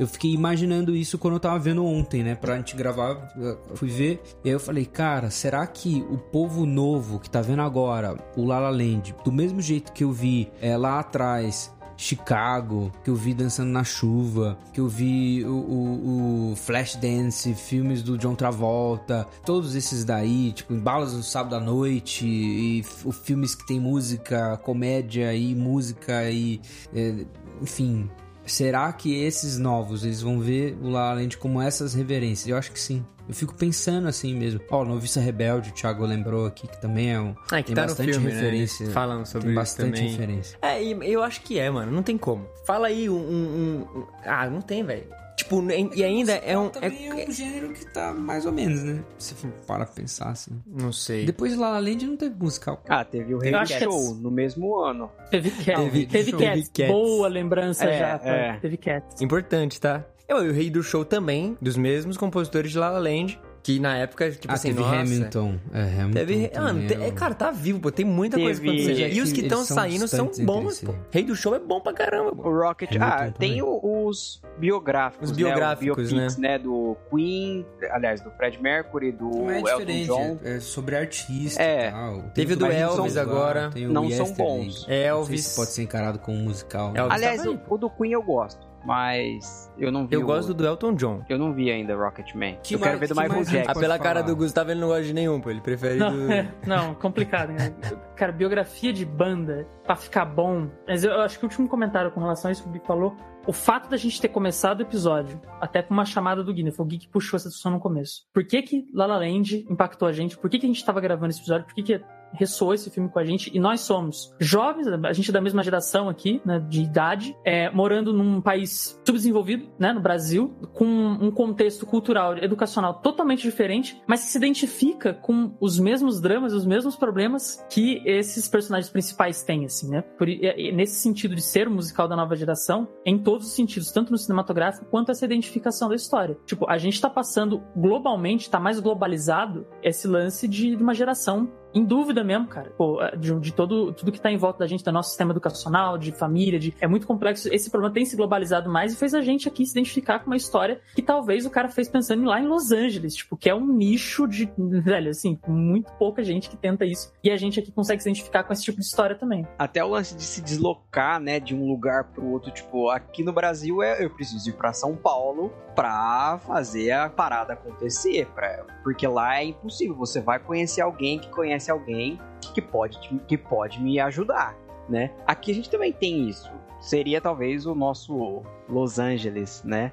eu 0.00 0.06
fiquei 0.06 0.32
imaginando 0.32 0.96
isso 0.96 1.18
quando 1.18 1.34
eu 1.34 1.40
tava 1.40 1.58
vendo 1.58 1.84
ontem, 1.84 2.22
né? 2.22 2.34
Pra 2.34 2.56
gente 2.56 2.74
gravar, 2.74 3.34
fui 3.74 3.90
ver. 3.90 4.22
E 4.42 4.48
aí 4.48 4.54
eu 4.54 4.58
falei, 4.58 4.86
cara, 4.86 5.28
será 5.28 5.66
que 5.66 6.02
o 6.10 6.16
povo 6.16 6.64
novo 6.64 7.20
que 7.20 7.28
tá 7.28 7.42
vendo 7.42 7.60
agora 7.60 8.16
o 8.34 8.46
La 8.46 8.58
La 8.58 8.70
Land, 8.70 9.14
do 9.22 9.30
mesmo 9.30 9.60
jeito 9.60 9.92
que 9.92 10.02
eu 10.02 10.10
vi 10.10 10.50
é, 10.58 10.74
lá 10.74 11.00
atrás, 11.00 11.70
Chicago, 11.98 12.90
que 13.04 13.10
eu 13.10 13.14
vi 13.14 13.34
Dançando 13.34 13.70
na 13.70 13.84
Chuva, 13.84 14.58
que 14.72 14.80
eu 14.80 14.88
vi 14.88 15.44
o, 15.44 15.50
o, 15.50 16.52
o 16.52 16.56
Flashdance, 16.56 17.52
filmes 17.52 18.02
do 18.02 18.16
John 18.16 18.34
Travolta, 18.34 19.28
todos 19.44 19.74
esses 19.74 20.02
daí, 20.02 20.52
tipo, 20.52 20.72
Balas 20.76 21.12
no 21.12 21.22
Sábado 21.22 21.56
à 21.56 21.60
Noite, 21.60 22.26
e 22.26 22.82
filmes 23.22 23.54
que 23.54 23.66
tem 23.66 23.78
música, 23.78 24.56
comédia 24.62 25.34
e 25.34 25.54
música 25.54 26.30
e. 26.30 26.62
é, 26.94 27.26
enfim, 27.60 28.08
Será 28.50 28.92
que 28.92 29.14
esses 29.22 29.56
novos, 29.58 30.04
eles 30.04 30.20
vão 30.22 30.40
ver 30.40 30.76
o 30.82 30.88
La 30.90 31.08
La 31.10 31.14
Land 31.14 31.38
como 31.38 31.60
essas 31.62 31.94
reverências? 31.94 32.48
Eu 32.48 32.56
acho 32.56 32.72
que 32.72 32.80
sim. 32.80 33.04
Eu 33.28 33.34
fico 33.34 33.54
pensando 33.54 34.08
assim 34.08 34.34
mesmo. 34.34 34.60
Ó, 34.70 34.84
Noviça 34.84 35.20
Rebelde, 35.20 35.70
o 35.70 35.72
Thiago 35.72 36.04
lembrou 36.04 36.46
aqui, 36.46 36.66
que 36.66 36.80
também 36.80 37.12
é 37.12 37.20
um... 37.20 37.32
Ah, 37.50 37.58
que 37.62 37.66
tem 37.66 37.74
tá 37.76 37.82
no 37.82 37.88
bastante 37.88 38.10
filme, 38.12 38.26
né? 38.28 38.34
referência. 38.34 38.82
Eles 38.84 38.92
falam 38.92 39.24
sobre 39.24 39.46
tem 39.48 39.54
bastante 39.54 39.92
também. 39.92 40.10
referência. 40.10 40.58
É, 40.60 40.82
eu 40.82 41.22
acho 41.22 41.40
que 41.42 41.56
é, 41.58 41.70
mano. 41.70 41.92
Não 41.92 42.02
tem 42.02 42.18
como. 42.18 42.44
Fala 42.66 42.88
aí 42.88 43.08
um. 43.08 43.14
um- 43.16 43.86
um- 44.00 44.06
Ah, 44.24 44.50
não 44.50 44.60
tem, 44.60 44.82
velho. 44.82 45.06
Tipo, 45.40 45.62
e 45.94 46.04
ainda 46.04 46.32
é 46.32 46.56
um. 46.58 46.68
Também 46.68 47.10
é, 47.10 47.24
É, 47.24 47.28
um 47.28 47.32
gênero 47.32 47.72
que 47.72 47.84
tá 47.86 48.12
mais 48.12 48.44
ou 48.46 48.52
menos, 48.52 48.82
né? 48.82 49.02
Se 49.18 49.34
for 49.34 49.50
para 49.66 49.86
pensar 49.86 50.28
assim. 50.30 50.60
não 50.66 50.92
sei. 50.92 51.24
Depois 51.24 51.52
de 51.52 51.58
La 51.58 51.70
La 51.70 51.78
Land 51.78 52.06
não 52.06 52.16
teve 52.16 52.34
musical. 52.38 52.82
Ah, 52.88 53.04
teve 53.04 53.34
o 53.34 53.38
Rei 53.38 53.52
Show 53.66 54.10
é- 54.10 54.14
no 54.22 54.30
mesmo 54.30 54.78
ano. 54.78 55.10
Teve 55.30 55.50
Cats. 55.50 55.82
Teve- 55.84 56.06
Teve, 56.06 56.32
Cats. 56.32 56.68
Cats. 56.74 56.88
Boa 56.92 57.28
lembrança 57.28 57.84
É, 57.84 57.98
já. 57.98 58.18
pô. 58.18 58.28
é. 58.28 58.58
Teve 58.60 58.76
Cats. 58.76 59.20
Importante, 59.22 59.80
tá? 59.80 60.04
Eu, 60.28 60.44
e 60.44 60.48
o 60.48 60.52
Rei 60.52 60.70
do 60.70 60.82
Show 60.82 61.04
também, 61.04 61.56
dos 61.60 61.76
mesmos 61.76 62.16
compositores 62.16 62.70
de 62.70 62.78
La 62.78 62.90
La 62.90 62.98
Land. 63.00 63.40
Que 63.62 63.78
na 63.78 63.94
época, 63.98 64.30
tipo 64.30 64.50
ah, 64.50 64.54
assim, 64.54 64.68
teve 64.68 64.80
nossa, 64.80 64.96
Hamilton. 65.00 65.54
É, 65.74 65.82
Hamilton. 65.82 66.12
Teve, 66.14 66.50
ah, 66.54 66.74
te- 66.88 66.94
é 66.94 67.10
cara, 67.10 67.34
tá 67.34 67.50
vivo, 67.50 67.78
pô. 67.78 67.90
Tem 67.92 68.06
muita 68.06 68.36
Teve- 68.36 68.46
coisa 68.46 68.60
pra 68.62 68.70
acontecer. 68.70 69.12
E 69.12 69.20
os 69.20 69.32
que 69.32 69.40
estão 69.42 69.64
são 69.64 69.76
saindo 69.76 70.08
são 70.08 70.30
bons, 70.44 70.80
pô. 70.80 70.94
Rei 71.10 71.24
do 71.24 71.36
Show 71.36 71.54
é 71.54 71.58
bom 71.58 71.78
pra 71.80 71.92
caramba, 71.92 72.34
pô. 72.34 72.48
O 72.48 72.58
Rocket. 72.58 72.88
Hamilton 72.90 73.06
ah, 73.06 73.30
também. 73.32 73.32
tem 73.52 73.62
os 73.62 74.40
biográficos. 74.58 75.30
Os 75.30 75.36
né? 75.36 75.44
biográficos, 75.44 76.04
Os 76.06 76.12
biopics, 76.12 76.36
né? 76.38 76.58
Do 76.58 76.96
Queen, 77.10 77.66
aliás, 77.90 78.20
do 78.22 78.30
Fred 78.30 78.60
Mercury, 78.62 79.12
do 79.12 79.28
Não 79.28 79.50
é 79.50 79.58
Elton 79.58 79.70
diferente, 79.78 80.06
John. 80.06 80.38
é, 80.42 80.56
é 80.56 80.60
sobre 80.60 80.96
artista 80.96 81.62
É. 81.62 81.88
e 81.88 81.90
tal. 81.90 82.22
Teve 82.34 82.54
o 82.54 82.56
do 82.56 82.64
Elvis 82.66 83.12
são- 83.12 83.22
agora. 83.22 83.70
tem 83.70 83.86
o 83.86 83.92
Não 83.92 84.08
são 84.10 84.32
bons. 84.32 84.64
Não 84.80 84.84
sei 84.86 85.02
Elvis. 85.04 85.44
se 85.44 85.56
pode 85.56 85.70
ser 85.70 85.82
encarado 85.82 86.18
como 86.18 86.38
um 86.38 86.44
musical. 86.44 86.92
Elvis 86.96 87.14
Aliás, 87.14 87.40
aí, 87.46 87.60
o 87.68 87.76
do 87.76 87.90
Queen 87.90 88.12
eu 88.12 88.22
gosto, 88.22 88.66
mas 88.84 89.72
eu 89.78 89.90
não 89.92 90.06
vi. 90.06 90.14
Eu 90.14 90.22
o- 90.22 90.26
gosto 90.26 90.52
do 90.54 90.66
Elton 90.66 90.94
John. 90.94 91.22
Eu 91.28 91.38
não 91.38 91.52
vi 91.52 91.70
ainda 91.70 91.94
Rocketman. 91.96 92.58
Que 92.62 92.74
eu 92.74 92.78
quero 92.78 92.90
mais- 92.98 93.00
ver 93.00 93.08
do 93.08 93.14
que 93.14 93.20
Michael 93.20 93.36
mais 93.36 93.50
Jackson. 93.50 93.70
Ah, 93.70 93.80
pela 93.80 93.98
cara 93.98 94.22
do 94.22 94.34
Gustavo, 94.36 94.70
ele 94.70 94.80
não 94.80 94.88
gosta 94.88 95.04
de 95.04 95.12
nenhum, 95.14 95.40
pô. 95.40 95.50
Ele 95.50 95.60
prefere 95.60 95.98
Não, 95.98 96.12
do... 96.12 96.32
é, 96.32 96.48
não, 96.66 96.94
complicado, 96.94 97.50
né? 97.52 97.72
Cara, 98.16 98.32
biografia 98.32 98.92
de 98.92 99.04
banda, 99.04 99.66
pra 99.84 99.96
ficar 99.96 100.24
bom. 100.24 100.68
Mas 100.86 101.04
eu, 101.04 101.12
eu 101.12 101.20
acho 101.22 101.38
que 101.38 101.44
o 101.44 101.48
último 101.48 101.68
comentário 101.68 102.10
com 102.10 102.20
relação 102.20 102.48
a 102.48 102.52
isso 102.52 102.62
que 102.62 102.68
o 102.68 102.72
Gui 102.72 102.80
falou, 102.86 103.16
o 103.46 103.52
fato 103.52 103.88
da 103.88 103.96
gente 103.96 104.20
ter 104.20 104.28
começado 104.28 104.80
o 104.80 104.82
episódio, 104.82 105.40
até 105.60 105.82
com 105.82 105.94
uma 105.94 106.04
chamada 106.04 106.44
do 106.44 106.52
Gui, 106.52 106.62
né? 106.62 106.70
Foi 106.70 106.84
o 106.84 106.88
Gui 106.88 106.98
que 106.98 107.08
puxou 107.08 107.36
essa 107.36 107.48
discussão 107.48 107.72
no 107.72 107.80
começo. 107.80 108.22
Por 108.32 108.44
que 108.46 108.60
que 108.62 108.86
La 108.94 109.06
La 109.06 109.16
Land 109.18 109.66
impactou 109.70 110.06
a 110.06 110.12
gente? 110.12 110.36
Por 110.36 110.50
que 110.50 110.58
que 110.58 110.66
a 110.66 110.68
gente 110.68 110.84
tava 110.84 111.00
gravando 111.00 111.30
esse 111.30 111.40
episódio? 111.40 111.66
Por 111.66 111.74
que 111.74 111.82
que 111.82 112.00
ressoou 112.32 112.74
esse 112.74 112.90
filme 112.90 113.08
com 113.08 113.18
a 113.18 113.24
gente? 113.24 113.50
E 113.54 113.58
nós 113.60 113.80
somos 113.80 114.34
jovens, 114.38 114.86
a 114.86 115.12
gente 115.12 115.30
é 115.30 115.32
da 115.32 115.40
mesma 115.40 115.62
geração 115.62 116.08
aqui, 116.08 116.40
né? 116.44 116.58
De 116.68 116.82
idade, 116.82 117.36
é, 117.44 117.70
morando 117.70 118.12
num 118.12 118.40
país 118.40 119.00
subdesenvolvido, 119.04 119.68
né? 119.78 119.92
No 119.92 120.00
Brasil, 120.00 120.54
com 120.72 120.86
um 120.86 121.30
contexto 121.30 121.86
cultural, 121.86 122.36
educacional 122.38 122.94
totalmente 122.94 123.42
diferente, 123.42 124.00
mas 124.06 124.24
que 124.24 124.30
se 124.30 124.38
identifica 124.38 125.14
com 125.14 125.54
os 125.60 125.78
mesmos 125.78 126.20
dramas, 126.20 126.52
os 126.52 126.64
mesmos 126.66 126.96
problemas 126.96 127.64
que 127.70 128.02
esses 128.04 128.48
personagens 128.48 128.90
principais 128.90 129.42
têm, 129.42 129.64
assim, 129.64 129.88
né? 129.90 130.02
Por, 130.02 130.28
e- 130.28 130.40
e 130.56 130.72
nesse 130.72 131.00
sentido 131.00 131.34
de 131.34 131.42
ser 131.42 131.68
o 131.68 131.70
musical 131.70 132.06
da 132.08 132.16
nova 132.16 132.36
geração, 132.36 132.88
em 133.04 133.18
todos 133.18 133.46
os 133.48 133.54
sentidos, 133.54 133.90
tanto 133.92 134.10
no 134.12 134.18
cinematográfico 134.18 134.86
quanto 134.86 135.10
essa 135.10 135.24
identificação 135.24 135.88
da 135.88 135.94
história. 135.94 136.36
Tipo, 136.46 136.68
a 136.68 136.78
gente 136.78 137.00
tá 137.00 137.08
passando 137.10 137.62
globalmente, 137.76 138.50
tá 138.50 138.58
mais 138.60 138.78
globalizado 138.80 139.66
esse 139.82 140.06
lance 140.06 140.46
de 140.48 140.74
uma 140.76 140.94
geração 140.94 141.50
em 141.74 141.84
dúvida 141.84 142.24
mesmo, 142.24 142.46
cara. 142.46 142.70
Pô, 142.76 142.98
de, 143.18 143.38
de 143.40 143.52
todo 143.52 143.92
tudo 143.92 144.12
que 144.12 144.20
tá 144.20 144.30
em 144.30 144.36
volta 144.36 144.60
da 144.60 144.66
gente, 144.66 144.84
do 144.84 144.92
nosso 144.92 145.10
sistema 145.10 145.32
educacional, 145.32 145.98
de 145.98 146.12
família, 146.12 146.58
de 146.58 146.74
é 146.80 146.86
muito 146.86 147.06
complexo. 147.06 147.48
Esse 147.52 147.70
problema 147.70 147.92
tem 147.92 148.04
se 148.04 148.16
globalizado 148.16 148.70
mais 148.70 148.92
e 148.92 148.96
fez 148.96 149.14
a 149.14 149.20
gente 149.20 149.48
aqui 149.48 149.64
se 149.64 149.72
identificar 149.72 150.20
com 150.20 150.26
uma 150.26 150.36
história 150.36 150.80
que 150.94 151.02
talvez 151.02 151.46
o 151.46 151.50
cara 151.50 151.68
fez 151.68 151.88
pensando 151.88 152.22
em 152.22 152.26
lá 152.26 152.40
em 152.40 152.46
Los 152.46 152.72
Angeles, 152.72 153.14
tipo, 153.14 153.36
que 153.36 153.48
é 153.48 153.54
um 153.54 153.66
nicho 153.66 154.26
de, 154.26 154.50
velho, 154.58 155.10
assim, 155.10 155.38
muito 155.46 155.92
pouca 155.92 156.22
gente 156.22 156.48
que 156.48 156.56
tenta 156.56 156.84
isso. 156.84 157.12
E 157.22 157.30
a 157.30 157.36
gente 157.36 157.60
aqui 157.60 157.72
consegue 157.72 158.02
se 158.02 158.08
identificar 158.08 158.44
com 158.44 158.52
esse 158.52 158.62
tipo 158.62 158.78
de 158.78 158.84
história 158.84 159.16
também. 159.16 159.46
Até 159.58 159.84
o 159.84 159.88
lance 159.88 160.14
de 160.16 160.22
se 160.22 160.40
deslocar, 160.42 161.20
né, 161.20 161.40
de 161.40 161.54
um 161.54 161.68
lugar 161.68 162.04
pro 162.04 162.26
outro, 162.26 162.50
tipo, 162.50 162.88
aqui 162.90 163.22
no 163.22 163.32
Brasil 163.32 163.82
é 163.82 164.04
eu 164.04 164.10
preciso 164.10 164.50
ir 164.50 164.54
pra 164.54 164.72
São 164.72 164.96
Paulo 164.96 165.52
pra 165.80 166.38
fazer 166.46 166.90
a 166.90 167.08
parada 167.08 167.54
acontecer, 167.54 168.26
pra, 168.34 168.66
porque 168.82 169.06
lá 169.06 169.38
é 169.38 169.44
impossível. 169.44 169.96
Você 169.96 170.20
vai 170.20 170.38
conhecer 170.38 170.82
alguém 170.82 171.18
que 171.18 171.30
conhece 171.30 171.70
alguém 171.70 172.20
que 172.54 172.60
pode, 172.60 172.98
que 173.26 173.38
pode 173.38 173.80
me 173.80 173.98
ajudar, 173.98 174.54
né? 174.86 175.10
Aqui 175.26 175.52
a 175.52 175.54
gente 175.54 175.70
também 175.70 175.90
tem 175.90 176.28
isso. 176.28 176.52
Seria 176.80 177.18
talvez 177.18 177.64
o 177.64 177.74
nosso 177.74 178.42
Los 178.68 178.98
Angeles, 178.98 179.62
né? 179.64 179.90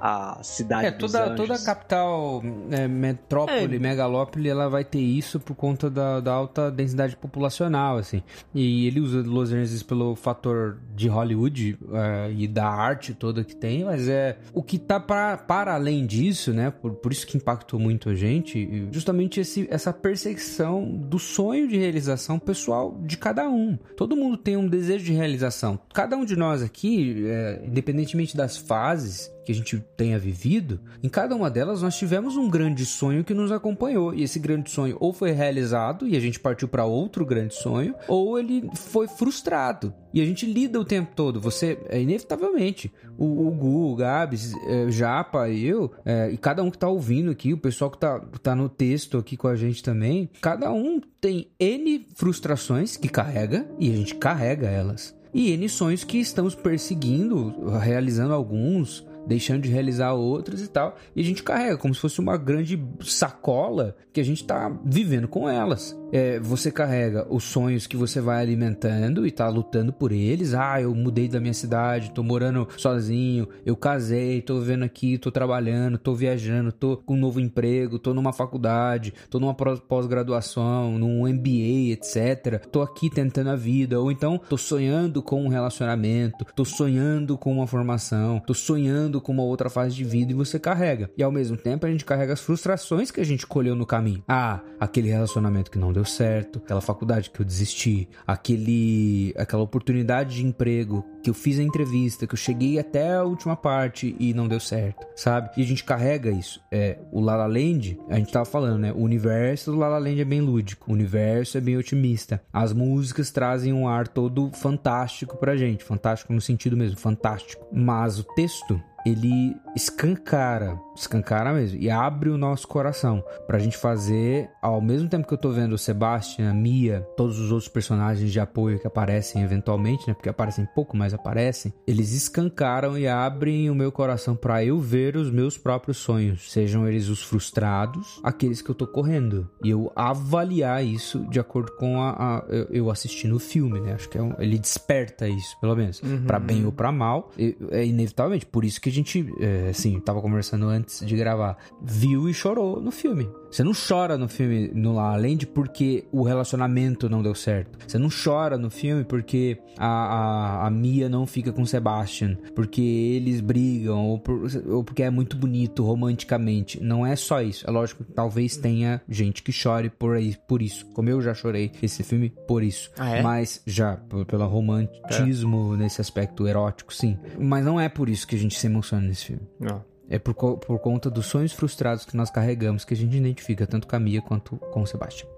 A 0.00 0.38
cidade 0.42 0.86
É, 0.86 0.90
dos 0.90 1.12
toda, 1.12 1.24
anjos. 1.24 1.36
toda 1.46 1.58
capital, 1.64 2.42
é, 2.70 2.86
metrópole, 2.86 3.76
É. 3.76 3.78
megalópole, 3.78 4.48
ela 4.48 4.68
vai 4.68 4.84
ter 4.84 4.98
isso 5.00 5.40
por 5.40 5.54
conta 5.54 5.88
da, 5.88 6.20
da 6.20 6.32
alta 6.32 6.70
densidade 6.70 7.16
populacional, 7.16 7.96
assim. 7.96 8.22
E 8.54 8.86
ele 8.86 9.00
usa 9.00 9.22
Los 9.22 9.50
Angeles 9.50 9.82
pelo 9.82 10.14
fator 10.14 10.78
de 10.94 11.08
Hollywood 11.08 11.78
é, 11.92 12.32
e 12.36 12.46
da 12.46 12.66
arte 12.68 13.14
toda 13.14 13.42
que 13.44 13.56
tem, 13.56 13.84
mas 13.84 14.08
é 14.08 14.38
o 14.52 14.62
que 14.62 14.78
tá 14.78 15.00
pra, 15.00 15.38
para 15.38 15.74
além 15.74 16.04
disso, 16.04 16.52
né? 16.52 16.70
Por, 16.70 16.92
por 16.94 17.10
isso 17.12 17.26
que 17.26 17.36
impactou 17.36 17.78
muito 17.80 18.10
a 18.10 18.14
gente, 18.14 18.58
e 18.58 18.88
justamente 18.92 19.40
esse, 19.40 19.66
essa 19.70 19.92
percepção 19.92 20.84
do 20.86 21.18
sonho 21.18 21.66
de 21.68 21.76
realização 21.76 22.38
pessoal 22.38 22.98
de 23.04 23.16
cada 23.16 23.48
um. 23.48 23.78
Todo 23.96 24.16
mundo 24.16 24.36
tem 24.36 24.56
um 24.56 24.66
desejo 24.66 25.04
de 25.04 25.12
realização. 25.12 25.78
Cada 25.94 26.16
um 26.16 26.24
de 26.24 26.36
nós 26.36 26.62
aqui, 26.62 27.24
é, 27.26 27.62
independentemente 27.66 28.36
das 28.36 28.56
fases, 28.56 29.32
que 29.44 29.52
a 29.52 29.54
gente 29.54 29.82
tenha 29.96 30.18
vivido, 30.18 30.80
em 31.02 31.08
cada 31.08 31.36
uma 31.36 31.50
delas 31.50 31.82
nós 31.82 31.96
tivemos 31.96 32.36
um 32.36 32.48
grande 32.48 32.84
sonho 32.86 33.24
que 33.24 33.34
nos 33.34 33.52
acompanhou. 33.52 34.14
E 34.14 34.22
esse 34.22 34.38
grande 34.38 34.70
sonho 34.70 34.96
ou 35.00 35.12
foi 35.12 35.30
realizado 35.32 36.08
e 36.08 36.16
a 36.16 36.20
gente 36.20 36.40
partiu 36.40 36.66
para 36.68 36.84
outro 36.84 37.24
grande 37.24 37.54
sonho, 37.54 37.94
ou 38.08 38.38
ele 38.38 38.68
foi 38.74 39.06
frustrado. 39.06 39.92
E 40.12 40.20
a 40.20 40.24
gente 40.24 40.46
lida 40.46 40.78
o 40.78 40.84
tempo 40.84 41.12
todo. 41.14 41.40
Você, 41.40 41.78
é, 41.88 42.00
inevitavelmente, 42.00 42.92
o, 43.18 43.48
o 43.48 43.50
Gu, 43.50 43.92
o 43.92 43.96
Gabs, 43.96 44.52
é, 44.66 44.90
Japa, 44.90 45.50
eu, 45.50 45.90
é, 46.04 46.30
e 46.30 46.36
cada 46.36 46.62
um 46.62 46.70
que 46.70 46.78
tá 46.78 46.88
ouvindo 46.88 47.30
aqui, 47.30 47.52
o 47.52 47.58
pessoal 47.58 47.90
que 47.90 47.98
tá, 47.98 48.20
tá 48.42 48.54
no 48.54 48.68
texto 48.68 49.18
aqui 49.18 49.36
com 49.36 49.48
a 49.48 49.56
gente 49.56 49.82
também, 49.82 50.30
cada 50.40 50.72
um 50.72 51.00
tem 51.20 51.48
N 51.58 52.06
frustrações 52.14 52.96
que 52.96 53.08
carrega 53.08 53.66
e 53.78 53.90
a 53.92 53.96
gente 53.96 54.14
carrega 54.14 54.68
elas. 54.68 55.14
E 55.32 55.50
N 55.50 55.68
sonhos 55.68 56.04
que 56.04 56.18
estamos 56.18 56.54
perseguindo, 56.54 57.68
realizando 57.78 58.32
alguns, 58.32 59.04
deixando 59.26 59.62
de 59.62 59.70
realizar 59.70 60.12
outros 60.12 60.62
e 60.62 60.68
tal. 60.68 60.96
E 61.14 61.20
a 61.20 61.24
gente 61.24 61.42
carrega 61.42 61.76
como 61.76 61.94
se 61.94 62.00
fosse 62.00 62.20
uma 62.20 62.36
grande 62.36 62.82
sacola 63.02 63.96
que 64.12 64.20
a 64.20 64.24
gente 64.24 64.44
tá 64.44 64.76
vivendo 64.84 65.28
com 65.28 65.48
elas. 65.48 65.96
É, 66.14 66.38
você 66.38 66.70
carrega 66.70 67.26
os 67.28 67.42
sonhos 67.42 67.88
que 67.88 67.96
você 67.96 68.20
vai 68.20 68.40
alimentando 68.40 69.26
e 69.26 69.32
tá 69.32 69.48
lutando 69.48 69.92
por 69.92 70.12
eles. 70.12 70.54
Ah, 70.54 70.80
eu 70.80 70.94
mudei 70.94 71.26
da 71.26 71.40
minha 71.40 71.52
cidade, 71.52 72.12
tô 72.12 72.22
morando 72.22 72.68
sozinho, 72.76 73.48
eu 73.66 73.74
casei, 73.74 74.40
tô 74.40 74.60
vivendo 74.60 74.84
aqui, 74.84 75.18
tô 75.18 75.32
trabalhando, 75.32 75.98
tô 75.98 76.14
viajando, 76.14 76.70
tô 76.70 76.98
com 76.98 77.14
um 77.14 77.18
novo 77.18 77.40
emprego, 77.40 77.98
tô 77.98 78.14
numa 78.14 78.32
faculdade, 78.32 79.12
tô 79.28 79.40
numa 79.40 79.54
pós-graduação, 79.54 80.96
num 80.96 81.26
MBA, 81.26 81.94
etc. 81.94 82.64
Tô 82.70 82.80
aqui 82.80 83.10
tentando 83.10 83.50
a 83.50 83.56
vida, 83.56 83.98
ou 83.98 84.12
então 84.12 84.38
tô 84.38 84.56
sonhando 84.56 85.20
com 85.20 85.44
um 85.44 85.48
relacionamento, 85.48 86.46
tô 86.54 86.64
sonhando 86.64 87.36
com 87.36 87.52
uma 87.54 87.66
formação, 87.66 88.38
tô 88.46 88.54
sonhando 88.54 89.20
com 89.20 89.32
uma 89.32 89.42
outra 89.42 89.68
fase 89.68 89.96
de 89.96 90.04
vida 90.04 90.30
e 90.30 90.36
você 90.36 90.60
carrega. 90.60 91.10
E 91.18 91.24
ao 91.24 91.32
mesmo 91.32 91.56
tempo 91.56 91.86
a 91.86 91.90
gente 91.90 92.04
carrega 92.04 92.34
as 92.34 92.40
frustrações 92.40 93.10
que 93.10 93.20
a 93.20 93.24
gente 93.24 93.48
colheu 93.48 93.74
no 93.74 93.84
caminho. 93.84 94.22
Ah, 94.28 94.60
aquele 94.78 95.08
relacionamento 95.08 95.72
que 95.72 95.78
não 95.78 95.92
deu 95.92 96.03
certo, 96.04 96.60
aquela 96.64 96.80
faculdade 96.80 97.30
que 97.30 97.40
eu 97.40 97.44
desisti, 97.44 98.08
aquele 98.26 99.34
aquela 99.36 99.62
oportunidade 99.62 100.36
de 100.36 100.44
emprego 100.44 101.04
que 101.22 101.30
eu 101.30 101.34
fiz 101.34 101.58
a 101.58 101.62
entrevista, 101.62 102.26
que 102.26 102.34
eu 102.34 102.38
cheguei 102.38 102.78
até 102.78 103.14
a 103.14 103.24
última 103.24 103.56
parte 103.56 104.14
e 104.18 104.34
não 104.34 104.46
deu 104.46 104.60
certo, 104.60 105.06
sabe? 105.16 105.50
E 105.56 105.62
a 105.62 105.66
gente 105.66 105.82
carrega 105.82 106.30
isso. 106.30 106.60
É, 106.70 106.98
o 107.10 107.20
La 107.20 107.36
La 107.36 107.46
Land, 107.46 107.98
a 108.08 108.16
gente 108.16 108.32
tava 108.32 108.44
falando, 108.44 108.78
né? 108.78 108.92
O 108.92 109.00
universo 109.00 109.72
do 109.72 109.78
La 109.78 109.88
La 109.88 109.98
Land 109.98 110.20
é 110.20 110.24
bem 110.24 110.40
lúdico, 110.40 110.90
o 110.90 110.94
universo 110.94 111.56
é 111.56 111.60
bem 111.60 111.76
otimista. 111.76 112.42
As 112.52 112.72
músicas 112.72 113.30
trazem 113.30 113.72
um 113.72 113.88
ar 113.88 114.06
todo 114.06 114.50
fantástico 114.52 115.36
pra 115.38 115.56
gente, 115.56 115.82
fantástico 115.82 116.32
no 116.32 116.40
sentido 116.40 116.76
mesmo, 116.76 116.98
fantástico. 116.98 117.66
Mas 117.72 118.18
o 118.18 118.24
texto 118.24 118.80
ele 119.04 119.54
escancara, 119.76 120.78
escancara 120.96 121.52
mesmo, 121.52 121.78
e 121.78 121.90
abre 121.90 122.30
o 122.30 122.38
nosso 122.38 122.66
coração 122.66 123.22
pra 123.46 123.58
gente 123.58 123.76
fazer, 123.76 124.48
ao 124.62 124.80
mesmo 124.80 125.08
tempo 125.08 125.26
que 125.26 125.34
eu 125.34 125.38
tô 125.38 125.50
vendo 125.50 125.74
o 125.74 125.78
Sebastian, 125.78 126.50
a 126.50 126.54
Mia, 126.54 127.06
todos 127.16 127.38
os 127.38 127.50
outros 127.52 127.68
personagens 127.68 128.30
de 128.32 128.40
apoio 128.40 128.78
que 128.78 128.86
aparecem 128.86 129.42
eventualmente, 129.42 130.06
né, 130.08 130.14
porque 130.14 130.28
aparecem 130.28 130.66
pouco, 130.74 130.96
mas 130.96 131.12
aparecem, 131.12 131.72
eles 131.86 132.12
escancaram 132.12 132.96
e 132.98 133.06
abrem 133.06 133.68
o 133.70 133.74
meu 133.74 133.90
coração 133.92 134.34
pra 134.36 134.64
eu 134.64 134.78
ver 134.78 135.16
os 135.16 135.30
meus 135.30 135.58
próprios 135.58 135.96
sonhos, 135.98 136.50
sejam 136.52 136.86
eles 136.88 137.08
os 137.08 137.22
frustrados, 137.22 138.20
aqueles 138.22 138.62
que 138.62 138.70
eu 138.70 138.74
tô 138.74 138.86
correndo, 138.86 139.48
e 139.62 139.70
eu 139.70 139.92
avaliar 139.94 140.84
isso 140.84 141.20
de 141.28 141.38
acordo 141.40 141.72
com 141.76 142.00
a, 142.00 142.10
a- 142.10 142.44
eu, 142.48 142.66
eu 142.70 142.90
assistindo 142.90 143.36
o 143.36 143.40
filme, 143.40 143.80
né, 143.80 143.92
acho 143.94 144.08
que 144.08 144.18
é 144.18 144.22
um- 144.22 144.34
ele 144.38 144.58
desperta 144.58 145.28
isso, 145.28 145.58
pelo 145.60 145.74
menos, 145.76 146.00
pra 146.26 146.38
bem 146.38 146.64
ou 146.64 146.72
pra 146.72 146.90
mal, 146.92 147.30
e- 147.38 147.56
é 147.70 147.84
inevitavelmente, 147.84 148.46
por 148.46 148.64
isso 148.64 148.80
que 148.80 148.88
a 148.88 148.92
gente, 148.94 149.26
é, 149.40 149.68
assim, 149.70 149.98
tava 150.00 150.20
conversando 150.20 150.66
antes 150.66 151.04
de 151.04 151.16
gravar, 151.16 151.58
viu 151.82 152.28
e 152.28 152.34
chorou 152.34 152.80
no 152.80 152.90
filme. 152.90 153.28
Você 153.54 153.62
não 153.62 153.70
chora 153.72 154.18
no 154.18 154.28
filme 154.28 154.72
no 154.74 154.92
La 154.94 155.10
La 155.12 155.16
Land 155.16 155.46
porque 155.46 156.04
o 156.10 156.22
relacionamento 156.24 157.08
não 157.08 157.22
deu 157.22 157.36
certo. 157.36 157.78
Você 157.86 157.98
não 157.98 158.08
chora 158.08 158.58
no 158.58 158.68
filme 158.68 159.04
porque 159.04 159.58
a, 159.78 159.86
a, 159.86 160.66
a 160.66 160.70
Mia 160.70 161.08
não 161.08 161.24
fica 161.24 161.52
com 161.52 161.62
o 161.62 161.66
Sebastian, 161.66 162.36
porque 162.54 162.80
eles 162.80 163.40
brigam, 163.40 164.06
ou, 164.08 164.18
por- 164.18 164.48
ou 164.66 164.82
porque 164.82 165.04
é 165.04 165.10
muito 165.10 165.36
bonito 165.36 165.84
romanticamente. 165.84 166.82
Não 166.82 167.06
é 167.06 167.14
só 167.14 167.40
isso. 167.40 167.64
É 167.64 167.70
lógico 167.70 168.02
que 168.02 168.12
talvez 168.12 168.56
tenha 168.56 169.00
gente 169.08 169.40
que 169.42 169.52
chore 169.52 169.88
por, 169.88 170.16
aí, 170.16 170.36
por 170.48 170.60
isso. 170.60 170.84
Como 170.86 171.08
eu 171.08 171.22
já 171.22 171.32
chorei 171.32 171.70
esse 171.80 172.02
filme 172.02 172.30
por 172.48 172.60
isso. 172.62 172.90
Ah, 172.98 173.16
é? 173.18 173.22
Mas 173.22 173.62
já, 173.64 173.96
pelo 174.26 174.46
romantismo 174.48 175.76
nesse 175.76 176.00
aspecto 176.00 176.46
erótico, 176.48 176.92
sim. 176.92 177.16
Mas 177.38 177.64
não 177.64 177.80
é 177.80 177.88
por 177.88 178.08
isso 178.08 178.26
que 178.26 178.34
a 178.34 178.38
gente 178.38 178.58
se 178.58 178.66
emociona 178.66 179.06
nesse 179.06 179.26
filme. 179.26 179.42
Não. 179.60 179.93
É 180.08 180.18
por, 180.18 180.34
co- 180.34 180.58
por 180.58 180.78
conta 180.80 181.10
dos 181.10 181.26
sonhos 181.26 181.52
frustrados 181.52 182.04
que 182.04 182.16
nós 182.16 182.30
carregamos 182.30 182.84
que 182.84 182.92
a 182.94 182.96
gente 182.96 183.16
identifica 183.16 183.66
tanto 183.66 183.86
com 183.88 183.96
a 183.96 184.00
Mia 184.00 184.20
quanto 184.20 184.56
com 184.56 184.82
o 184.82 184.86
Sebastian. 184.86 185.28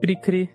Cri, 0.00 0.16
cri. 0.20 0.50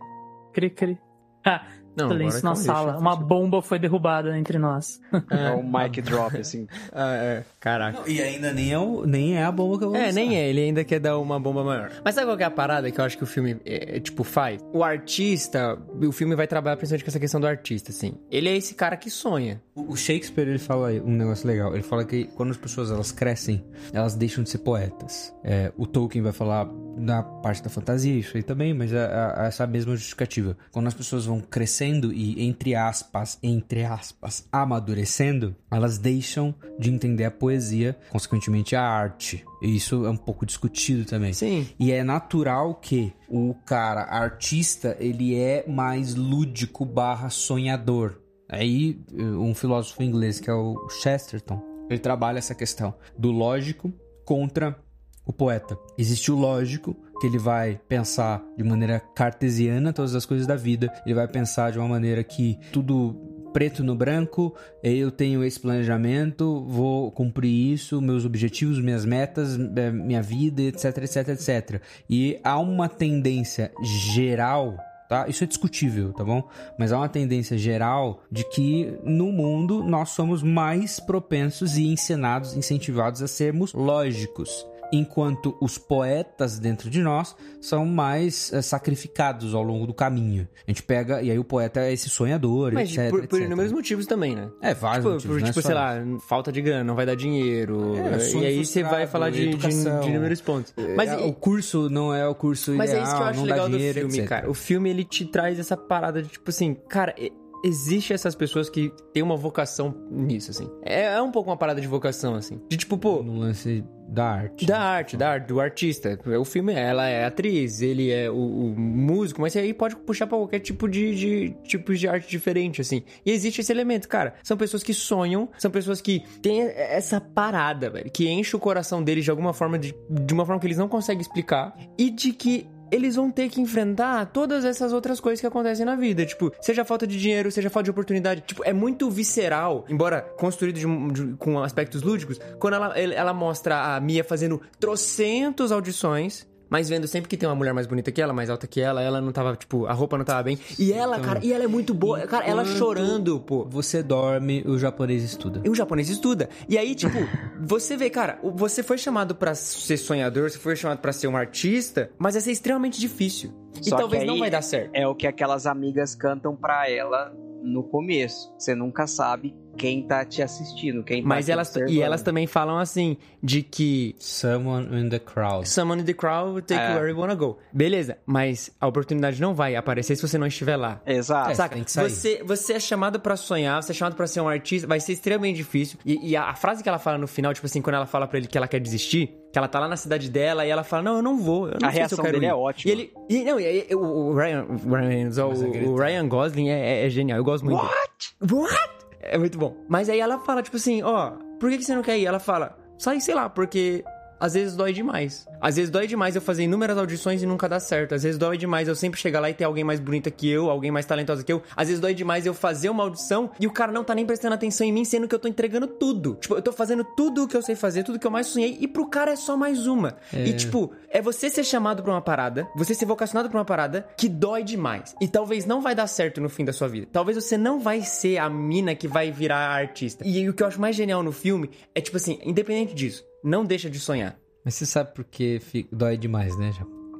Cri, 0.53 0.69
cri. 0.69 0.97
Ah, 1.45 1.65
Não, 1.95 2.07
silêncio 2.10 2.39
agora 2.39 2.49
na 2.49 2.55
sala. 2.55 2.97
Uma 2.97 3.15
bomba 3.15 3.61
foi 3.61 3.77
derrubada 3.77 4.35
entre 4.35 4.57
nós. 4.57 4.99
É 5.30 5.51
o 5.51 5.61
mic 5.64 6.01
drop, 6.01 6.35
assim. 6.38 6.68
Ah, 6.91 7.14
é. 7.15 7.43
Caraca. 7.60 8.10
E 8.10 8.19
ainda 8.19 8.51
nem 8.51 8.73
é, 8.73 8.80
o- 8.80 9.05
nem 9.05 9.38
é 9.38 9.43
a 9.43 9.51
bomba 9.51 9.77
que 9.77 9.84
eu 9.84 9.89
vou 9.91 9.97
É, 9.97 10.05
usar. 10.05 10.14
nem 10.14 10.35
é, 10.35 10.49
ele 10.49 10.61
ainda 10.61 10.84
quer 10.84 10.99
dar 10.99 11.19
uma 11.19 11.39
bomba 11.39 11.64
maior. 11.64 11.91
Mas 12.03 12.15
sabe 12.15 12.26
qual 12.26 12.35
que 12.38 12.41
é 12.41 12.47
a 12.47 12.51
parada 12.51 12.89
que 12.89 12.99
eu 12.99 13.05
acho 13.05 13.15
que 13.15 13.23
o 13.23 13.27
filme, 13.27 13.57
é, 13.64 13.97
é, 13.97 13.99
tipo, 13.99 14.23
faz? 14.23 14.60
O 14.73 14.84
artista, 14.84 15.77
o 16.01 16.11
filme 16.11 16.34
vai 16.35 16.47
trabalhar 16.47 16.77
principalmente 16.77 17.03
com 17.03 17.11
essa 17.11 17.19
questão 17.19 17.39
do 17.39 17.45
artista, 17.45 17.91
assim. 17.91 18.15
Ele 18.31 18.49
é 18.49 18.57
esse 18.57 18.73
cara 18.73 18.97
que 18.97 19.11
sonha. 19.11 19.61
O 19.75 19.95
Shakespeare, 19.95 20.47
ele 20.47 20.59
fala 20.59 20.89
aí 20.89 21.01
um 21.01 21.11
negócio 21.11 21.47
legal. 21.47 21.73
Ele 21.73 21.81
fala 21.81 22.05
que 22.05 22.25
quando 22.35 22.51
as 22.51 22.57
pessoas 22.57 22.91
elas 22.91 23.11
crescem, 23.11 23.63
elas 23.91 24.15
deixam 24.15 24.43
de 24.43 24.49
ser 24.51 24.59
poetas. 24.59 25.33
É, 25.43 25.71
o 25.75 25.87
Tolkien 25.87 26.23
vai 26.23 26.31
falar 26.31 26.69
da 26.95 27.23
parte 27.23 27.63
da 27.63 27.69
fantasia, 27.69 28.13
isso 28.13 28.37
aí 28.37 28.43
também, 28.43 28.71
mas 28.71 28.93
é, 28.93 28.97
é 28.97 29.47
essa 29.47 29.65
mesma 29.65 29.95
justificativa. 29.95 30.55
Quando 30.71 30.87
as 30.87 30.93
pessoas 30.93 31.25
vão 31.25 31.41
crescendo 31.41 32.13
e, 32.13 32.45
entre 32.45 32.75
aspas, 32.75 33.39
entre 33.41 33.83
aspas, 33.83 34.47
amadurecendo, 34.51 35.55
elas 35.71 35.97
deixam 35.97 36.53
de 36.77 36.91
entender 36.91 37.25
a 37.25 37.31
poesia, 37.31 37.97
consequentemente 38.11 38.75
a 38.75 38.83
arte. 38.83 39.43
E 39.61 39.75
isso 39.75 40.05
é 40.05 40.09
um 40.09 40.17
pouco 40.17 40.45
discutido 40.45 41.03
também. 41.05 41.33
Sim. 41.33 41.67
E 41.79 41.91
é 41.91 42.03
natural 42.03 42.75
que 42.75 43.11
o 43.27 43.55
cara 43.65 44.03
artista, 44.03 44.95
ele 44.99 45.35
é 45.35 45.65
mais 45.67 46.13
lúdico 46.13 46.85
barra 46.85 47.29
sonhador. 47.29 48.22
Aí, 48.53 48.99
um 49.11 49.55
filósofo 49.55 50.03
inglês 50.03 50.39
que 50.39 50.49
é 50.49 50.53
o 50.53 50.88
Chesterton, 51.01 51.59
ele 51.89 51.99
trabalha 51.99 52.38
essa 52.38 52.53
questão 52.53 52.93
do 53.17 53.31
lógico 53.31 53.91
contra 54.23 54.77
o 55.25 55.34
poeta. 55.34 55.77
Existe 55.97 56.31
o 56.31 56.35
lógico, 56.35 56.95
que 57.19 57.27
ele 57.27 57.39
vai 57.39 57.80
pensar 57.88 58.43
de 58.57 58.63
maneira 58.63 58.99
cartesiana 58.99 59.93
todas 59.93 60.13
as 60.13 60.25
coisas 60.25 60.45
da 60.45 60.55
vida, 60.55 60.93
ele 61.05 61.15
vai 61.15 61.27
pensar 61.27 61.71
de 61.71 61.80
uma 61.80 61.88
maneira 61.88 62.23
que 62.23 62.59
tudo 62.71 63.15
preto 63.53 63.84
no 63.84 63.95
branco, 63.95 64.55
eu 64.84 65.11
tenho 65.11 65.43
esse 65.43 65.59
planejamento, 65.59 66.65
vou 66.67 67.11
cumprir 67.11 67.73
isso, 67.73 68.01
meus 68.01 68.25
objetivos, 68.25 68.80
minhas 68.80 69.05
metas, 69.05 69.57
eh, 69.57 69.91
minha 69.91 70.21
vida, 70.21 70.63
etc, 70.63 70.97
etc, 70.97 71.30
etc. 71.30 71.81
E 72.09 72.39
há 72.43 72.59
uma 72.59 72.89
tendência 72.89 73.71
geral 74.13 74.75
tá? 75.14 75.27
Isso 75.27 75.44
é 75.44 75.48
discutível, 75.48 76.11
tá 76.11 76.23
bom? 76.23 76.49
Mas 76.76 76.91
há 76.91 76.98
uma 76.98 77.07
tendência 77.07 77.56
geral 77.56 78.23
de 78.31 78.44
que 78.49 78.98
no 79.03 79.31
mundo 79.31 79.84
nós 79.84 80.10
somos 80.10 80.41
mais 80.41 80.99
propensos 80.99 81.77
e 81.77 81.85
ensinados, 81.85 82.57
incentivados 82.57 83.22
a 83.22 83.27
sermos 83.27 83.73
lógicos. 83.73 84.65
Enquanto 84.95 85.57
os 85.59 85.77
poetas 85.79 86.59
dentro 86.59 86.87
de 86.87 87.01
nós 87.01 87.35
são 87.59 87.83
mais 87.83 88.53
eh, 88.53 88.61
sacrificados 88.61 89.55
ao 89.55 89.63
longo 89.63 89.87
do 89.87 89.93
caminho. 89.93 90.47
A 90.67 90.69
gente 90.69 90.83
pega, 90.83 91.19
e 91.19 91.31
aí 91.31 91.39
o 91.39 91.43
poeta 91.43 91.79
é 91.79 91.91
esse 91.91 92.09
sonhador, 92.09 92.71
Mas 92.73 92.91
etc. 92.95 93.09
por, 93.09 93.27
por 93.27 93.37
etc. 93.37 93.47
inúmeros 93.47 93.71
motivos 93.71 94.05
também, 94.05 94.35
né? 94.35 94.49
É, 94.61 94.73
vários 94.75 95.03
Tipo, 95.03 95.13
motivos, 95.13 95.37
por, 95.37 95.43
é 95.43 95.45
tipo 95.47 95.61
só 95.61 95.67
sei 95.67 95.75
lá, 95.75 95.95
falta 96.27 96.51
de 96.51 96.61
grana, 96.61 96.83
não 96.83 96.95
vai 96.95 97.07
dar 97.07 97.15
dinheiro. 97.15 97.95
É, 97.97 98.33
e 98.35 98.45
aí 98.45 98.63
você 98.65 98.83
vai 98.83 99.07
falar 99.07 99.31
de, 99.31 99.41
de, 99.41 99.49
educação. 99.49 100.01
de 100.01 100.09
inúmeros 100.09 100.41
pontos. 100.41 100.73
Mas, 100.95 101.09
É, 101.09 101.17
o 101.17 101.33
curso 101.33 101.89
não 101.89 102.13
é 102.13 102.27
o 102.27 102.35
curso 102.35 102.71
mas 102.73 102.91
é 102.91 102.93
ideal, 102.93 103.07
isso 103.07 103.15
que 103.15 103.21
eu 103.21 103.25
acho 103.25 103.39
não 103.39 103.45
legal 103.45 103.59
dá 103.59 103.67
do 103.67 103.77
dinheiro, 103.77 103.99
filme, 104.01 104.17
etc. 104.17 104.29
cara. 104.29 104.49
O 104.49 104.53
filme, 104.53 104.89
ele 104.89 105.03
te 105.03 105.25
traz 105.25 105.57
essa 105.57 105.75
parada 105.75 106.21
de, 106.21 106.29
tipo 106.29 106.49
assim, 106.49 106.75
cara... 106.87 107.15
Existe 107.64 108.14
essas 108.14 108.35
pessoas 108.35 108.69
que 108.69 108.91
têm 109.14 109.23
uma 109.23 109.38
vocação 109.38 109.95
nisso, 110.11 110.52
assim. 110.52 110.69
É, 110.84 111.14
é 111.14 111.22
um 111.22 111.31
pouco 111.31 111.49
uma 111.49 111.57
parada 111.57 111.80
de 111.80 111.88
vocação, 111.88 112.35
assim. 112.35 112.60
De 112.69 112.77
tipo, 112.77 112.98
pô, 112.98 113.23
No 113.23 113.38
lance 113.38 113.84
da 114.07 114.26
arte. 114.26 114.65
da 114.65 114.80
arte, 114.80 115.18
da 115.18 115.30
arte, 115.30 115.48
do 115.48 115.60
artista. 115.60 116.19
O 116.40 116.45
filme, 116.45 116.73
ela 116.73 117.07
é 117.07 117.26
atriz, 117.26 117.81
ele 117.81 118.11
é 118.11 118.30
o, 118.30 118.35
o 118.35 118.76
músico, 118.77 119.41
mas 119.41 119.56
aí 119.56 119.73
pode 119.73 119.95
puxar 119.95 120.27
pra 120.27 120.38
qualquer 120.38 120.60
tipo 120.60 120.88
de, 120.88 121.15
de 121.15 121.49
tipos 121.64 121.99
de 121.99 122.07
arte 122.07 122.30
diferente, 122.30 122.81
assim. 122.81 123.03
E 123.26 123.31
existe 123.31 123.61
esse 123.61 123.72
elemento, 123.72 124.07
cara. 124.07 124.35
São 124.44 124.57
pessoas 124.57 124.84
que 124.84 124.94
sonham, 124.94 125.49
são 125.57 125.72
pessoas 125.72 126.02
que 126.02 126.22
têm 126.41 126.61
essa 126.61 127.19
parada, 127.19 127.90
velho, 127.90 128.11
que 128.11 128.30
enche 128.30 128.56
o 128.56 128.60
coração 128.60 129.02
deles 129.02 129.23
de 129.23 129.31
alguma 129.31 129.53
forma, 129.53 129.80
de, 129.80 129.95
de 130.10 130.34
uma 130.34 130.45
forma 130.45 130.60
que 130.60 130.68
eles 130.68 130.77
não 130.77 130.90
conseguem 130.90 131.22
explicar, 131.22 131.76
e 131.98 132.10
de 132.11 132.34
que 132.34 132.68
eles 132.93 133.15
vão 133.15 133.31
ter 133.31 133.49
que 133.49 133.59
enfrentar 133.59 134.25
todas 134.27 134.63
essas 134.65 134.93
outras 134.93 135.19
coisas 135.19 135.39
que 135.41 135.47
acontecem 135.47 135.85
na 135.85 135.95
vida. 135.95 136.25
Tipo, 136.25 136.51
seja 136.61 136.85
falta 136.85 137.07
de 137.07 137.19
dinheiro, 137.19 137.51
seja 137.51 137.69
falta 137.69 137.85
de 137.85 137.91
oportunidade. 137.91 138.41
Tipo, 138.41 138.63
é 138.63 138.71
muito 138.73 139.09
visceral, 139.09 139.85
embora 139.89 140.21
construído 140.37 140.75
de- 140.75 141.11
de- 141.13 141.35
com 141.37 141.59
aspectos 141.61 142.01
lúdicos, 142.03 142.39
quando 142.59 142.75
ela, 142.75 142.97
ela 142.97 143.33
mostra 143.33 143.95
a 143.95 143.99
Mia 143.99 144.23
fazendo 144.23 144.61
trocentos 144.79 145.71
audições. 145.71 146.47
Mas 146.73 146.89
vendo 146.89 147.07
sempre 147.07 147.29
que 147.29 147.37
tem 147.37 147.47
uma 147.47 147.53
mulher 147.53 147.71
mais 147.71 147.85
bonita 147.85 148.11
que 148.11 148.19
ela, 148.19 148.33
mais 148.33 148.49
alta 148.49 148.65
que 148.65 148.81
ela, 148.81 148.99
ela 148.99 149.21
não 149.21 149.31
tava, 149.31 149.55
tipo, 149.55 149.85
a 149.85 149.93
roupa 149.93 150.17
não 150.17 150.25
tava 150.25 150.41
bem. 150.41 150.57
E 150.79 150.91
ela, 150.91 151.19
cara, 151.19 151.39
e 151.43 151.53
ela 151.53 151.65
é 151.65 151.67
muito 151.67 151.93
boa. 151.93 152.25
Cara, 152.25 152.47
ela 152.47 152.63
Enquanto 152.63 152.77
chorando, 152.79 153.39
pô. 153.39 153.63
Você 153.65 154.01
dorme, 154.01 154.63
o 154.65 154.75
japonês 154.79 155.21
estuda. 155.21 155.61
E 155.63 155.69
o 155.69 155.75
japonês 155.75 156.09
estuda. 156.09 156.49
E 156.67 156.75
aí, 156.75 156.95
tipo, 156.95 157.19
você 157.61 157.95
vê, 157.95 158.09
cara, 158.09 158.39
você 158.55 158.81
foi 158.81 158.97
chamado 158.97 159.35
pra 159.35 159.53
ser 159.53 159.97
sonhador, 159.97 160.49
você 160.49 160.57
foi 160.57 160.75
chamado 160.75 160.97
pra 160.97 161.13
ser 161.13 161.27
um 161.27 161.37
artista, 161.37 162.09
mas 162.17 162.33
vai 162.33 162.41
ser 162.41 162.51
extremamente 162.51 162.99
difícil. 162.99 163.53
E 163.79 163.87
Só 163.87 163.95
que 163.95 164.01
talvez 164.01 164.25
não 164.25 164.39
vai 164.39 164.49
dar 164.49 164.63
certo. 164.63 164.89
É 164.95 165.07
o 165.07 165.13
que 165.13 165.27
aquelas 165.27 165.67
amigas 165.67 166.15
cantam 166.15 166.55
pra 166.55 166.89
ela 166.89 167.31
no 167.61 167.83
começo. 167.83 168.51
Você 168.57 168.73
nunca 168.73 169.05
sabe 169.05 169.55
quem 169.77 170.03
tá 170.03 170.23
te 170.25 170.41
assistindo, 170.41 171.03
quem 171.03 171.21
tá 171.21 171.27
Mas 171.27 171.45
te 171.45 171.51
elas, 171.51 171.67
observando. 171.69 171.93
e 171.93 172.01
elas 172.01 172.21
também 172.21 172.47
falam 172.47 172.77
assim, 172.77 173.17
de 173.41 173.61
que 173.61 174.15
Someone 174.19 174.87
in 175.01 175.09
the 175.09 175.19
crowd. 175.19 175.67
someone 175.67 176.01
in 176.01 176.05
the 176.05 176.13
crowd 176.13 176.51
will 176.53 176.61
take 176.61 176.79
É. 176.79 176.89
you 176.91 176.95
where 176.95 177.09
you 177.11 177.17
wanna 177.19 177.35
go. 177.35 177.57
Beleza, 177.71 178.17
mas 178.25 178.71
a 178.79 178.87
oportunidade 178.87 179.41
não 179.41 179.53
vai 179.53 179.75
aparecer 179.75 180.15
se 180.15 180.21
você 180.21 180.37
não 180.37 180.47
estiver 180.47 180.75
lá. 180.77 181.01
Exato. 181.05 181.51
É, 181.51 181.55
Saca? 181.55 181.75
tem 181.75 181.83
que 181.83 181.91
sair. 181.91 182.09
Você, 182.09 182.43
você 182.43 182.73
é 182.73 182.79
chamado 182.79 183.19
pra 183.19 183.35
sonhar, 183.35 183.81
você 183.81 183.91
é 183.91 183.95
chamado 183.95 184.15
pra 184.15 184.27
ser 184.27 184.41
um 184.41 184.47
artista, 184.47 184.87
vai 184.87 184.99
ser 184.99 185.13
extremamente 185.13 185.57
difícil. 185.57 185.97
E, 186.05 186.31
e 186.31 186.35
a, 186.35 186.49
a 186.49 186.55
frase 186.55 186.81
que 186.83 186.89
ela 186.89 186.99
fala 186.99 187.17
no 187.17 187.27
final, 187.27 187.53
tipo 187.53 187.65
assim, 187.65 187.81
quando 187.81 187.95
ela 187.95 188.05
fala 188.05 188.27
pra 188.27 188.37
ele 188.37 188.47
que 188.47 188.57
ela 188.57 188.67
quer 188.67 188.79
desistir, 188.79 189.33
que 189.51 189.59
ela 189.59 189.67
tá 189.67 189.79
lá 189.79 189.87
na 189.87 189.97
cidade 189.97 190.29
dela 190.31 190.65
e 190.65 190.69
ela 190.69 190.83
fala: 190.83 191.03
Não, 191.03 191.15
eu 191.17 191.21
não 191.21 191.37
vou. 191.37 191.67
Eu 191.67 191.77
não 191.79 191.87
A 191.87 191.91
sei 191.91 191.91
se 191.91 191.97
reação 191.99 192.17
eu 192.17 192.23
quero 192.23 192.33
dele 192.39 192.45
ir. 192.47 192.49
é 192.49 192.55
ótima. 192.55 192.89
E 192.89 192.91
ele. 192.91 193.13
E, 193.29 193.43
não, 193.43 193.59
e, 193.59 193.65
aí, 193.65 193.87
o, 193.93 194.33
Ryan, 194.33 194.65
o 194.65 194.95
Ryan, 194.95 195.29
o, 195.29 195.89
o 195.91 195.95
Ryan 195.95 196.27
Gosling 196.27 196.69
é, 196.69 197.01
é- 197.01 197.05
é 197.05 197.09
genial. 197.09 197.37
Eu 197.37 197.43
gosto 197.43 197.63
muito. 197.65 197.77
What? 197.79 198.35
What? 198.51 198.92
É 199.25 199.37
muito 199.37 199.57
bom. 199.57 199.75
Mas 199.87 200.09
aí 200.09 200.19
ela 200.19 200.39
fala, 200.39 200.61
tipo 200.61 200.77
assim, 200.77 201.01
ó, 201.01 201.31
por 201.59 201.69
que, 201.69 201.77
que 201.77 201.83
você 201.83 201.95
não 201.95 202.01
quer 202.01 202.17
ir? 202.17 202.25
Ela 202.25 202.39
fala, 202.39 202.77
sai, 202.97 203.19
sei 203.19 203.33
lá, 203.33 203.49
porque 203.49 204.03
às 204.43 204.55
vezes 204.55 204.75
dói 204.75 204.91
demais. 204.91 205.47
Às 205.61 205.77
vezes 205.77 205.89
dói 205.89 206.05
demais 206.05 206.35
eu 206.35 206.41
fazer 206.41 206.63
inúmeras 206.63 206.97
audições 206.97 207.41
e 207.41 207.45
nunca 207.45 207.69
dá 207.69 207.79
certo. 207.79 208.13
Às 208.13 208.23
vezes 208.23 208.37
dói 208.37 208.57
demais 208.57 208.89
eu 208.89 208.95
sempre 208.95 209.17
chegar 209.17 209.39
lá 209.39 209.49
e 209.49 209.53
ter 209.53 209.63
alguém 209.63 209.85
mais 209.85 210.01
bonita 210.01 210.29
que 210.29 210.49
eu, 210.49 210.69
alguém 210.69 210.91
mais 210.91 211.05
talentosa 211.05 211.45
que 211.45 211.53
eu. 211.53 211.63
Às 211.77 211.87
vezes 211.87 212.01
dói 212.01 212.13
demais 212.13 212.45
eu 212.45 212.53
fazer 212.53 212.89
uma 212.89 213.03
audição 213.03 213.51
e 213.57 213.65
o 213.65 213.71
cara 213.71 213.93
não 213.93 214.03
tá 214.03 214.13
nem 214.13 214.25
prestando 214.25 214.53
atenção 214.53 214.85
em 214.85 214.91
mim, 214.91 215.05
sendo 215.05 215.29
que 215.29 215.33
eu 215.33 215.39
tô 215.39 215.47
entregando 215.47 215.87
tudo. 215.87 216.35
Tipo, 216.41 216.55
eu 216.55 216.61
tô 216.61 216.73
fazendo 216.73 217.05
tudo 217.05 217.43
o 217.43 217.47
que 217.47 217.55
eu 217.55 217.61
sei 217.61 217.73
fazer, 217.73 218.03
tudo 218.03 218.19
que 218.19 218.27
eu 218.27 218.31
mais 218.31 218.47
sonhei, 218.47 218.77
e 218.81 218.85
pro 218.85 219.07
cara 219.07 219.31
é 219.31 219.37
só 219.37 219.55
mais 219.55 219.87
uma. 219.87 220.17
E 220.33 220.51
tipo, 220.51 220.91
é 221.09 221.21
você 221.21 221.49
ser 221.49 221.63
chamado 221.63 222.03
pra 222.03 222.11
uma 222.11 222.21
parada, 222.21 222.67
você 222.75 222.93
ser 222.93 223.05
vocacionado 223.05 223.49
pra 223.49 223.59
uma 223.59 223.65
parada 223.65 224.05
que 224.17 224.27
dói 224.27 224.61
demais. 224.61 225.15
E 225.21 225.27
talvez 225.29 225.65
não 225.65 225.81
vai 225.81 225.95
dar 225.95 226.07
certo 226.07 226.41
no 226.41 226.49
fim 226.49 226.65
da 226.65 226.73
sua 226.73 226.89
vida. 226.89 227.07
Talvez 227.09 227.37
você 227.37 227.57
não 227.57 227.79
vai 227.79 228.01
ser 228.01 228.39
a 228.39 228.49
mina 228.49 228.93
que 228.93 229.07
vai 229.07 229.31
virar 229.31 229.69
artista. 229.69 230.27
E 230.27 230.49
o 230.49 230.53
que 230.53 230.63
eu 230.63 230.67
acho 230.67 230.81
mais 230.81 230.97
genial 230.97 231.23
no 231.23 231.31
filme 231.31 231.69
é, 231.95 232.01
tipo 232.01 232.17
assim, 232.17 232.39
independente 232.43 232.93
disso, 232.93 233.23
não 233.43 233.65
deixa 233.65 233.89
de 233.89 233.99
sonhar. 233.99 234.39
Mas 234.63 234.75
você 234.75 234.85
sabe 234.85 235.13
por 235.13 235.25
que 235.25 235.59
dói 235.91 236.17
demais, 236.17 236.57
né? 236.57 236.71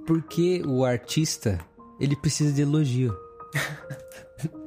Porque 0.08 0.62
o 0.66 0.86
artista, 0.86 1.60
ele 2.00 2.16
precisa 2.16 2.54
de 2.54 2.62
elogio. 2.62 3.16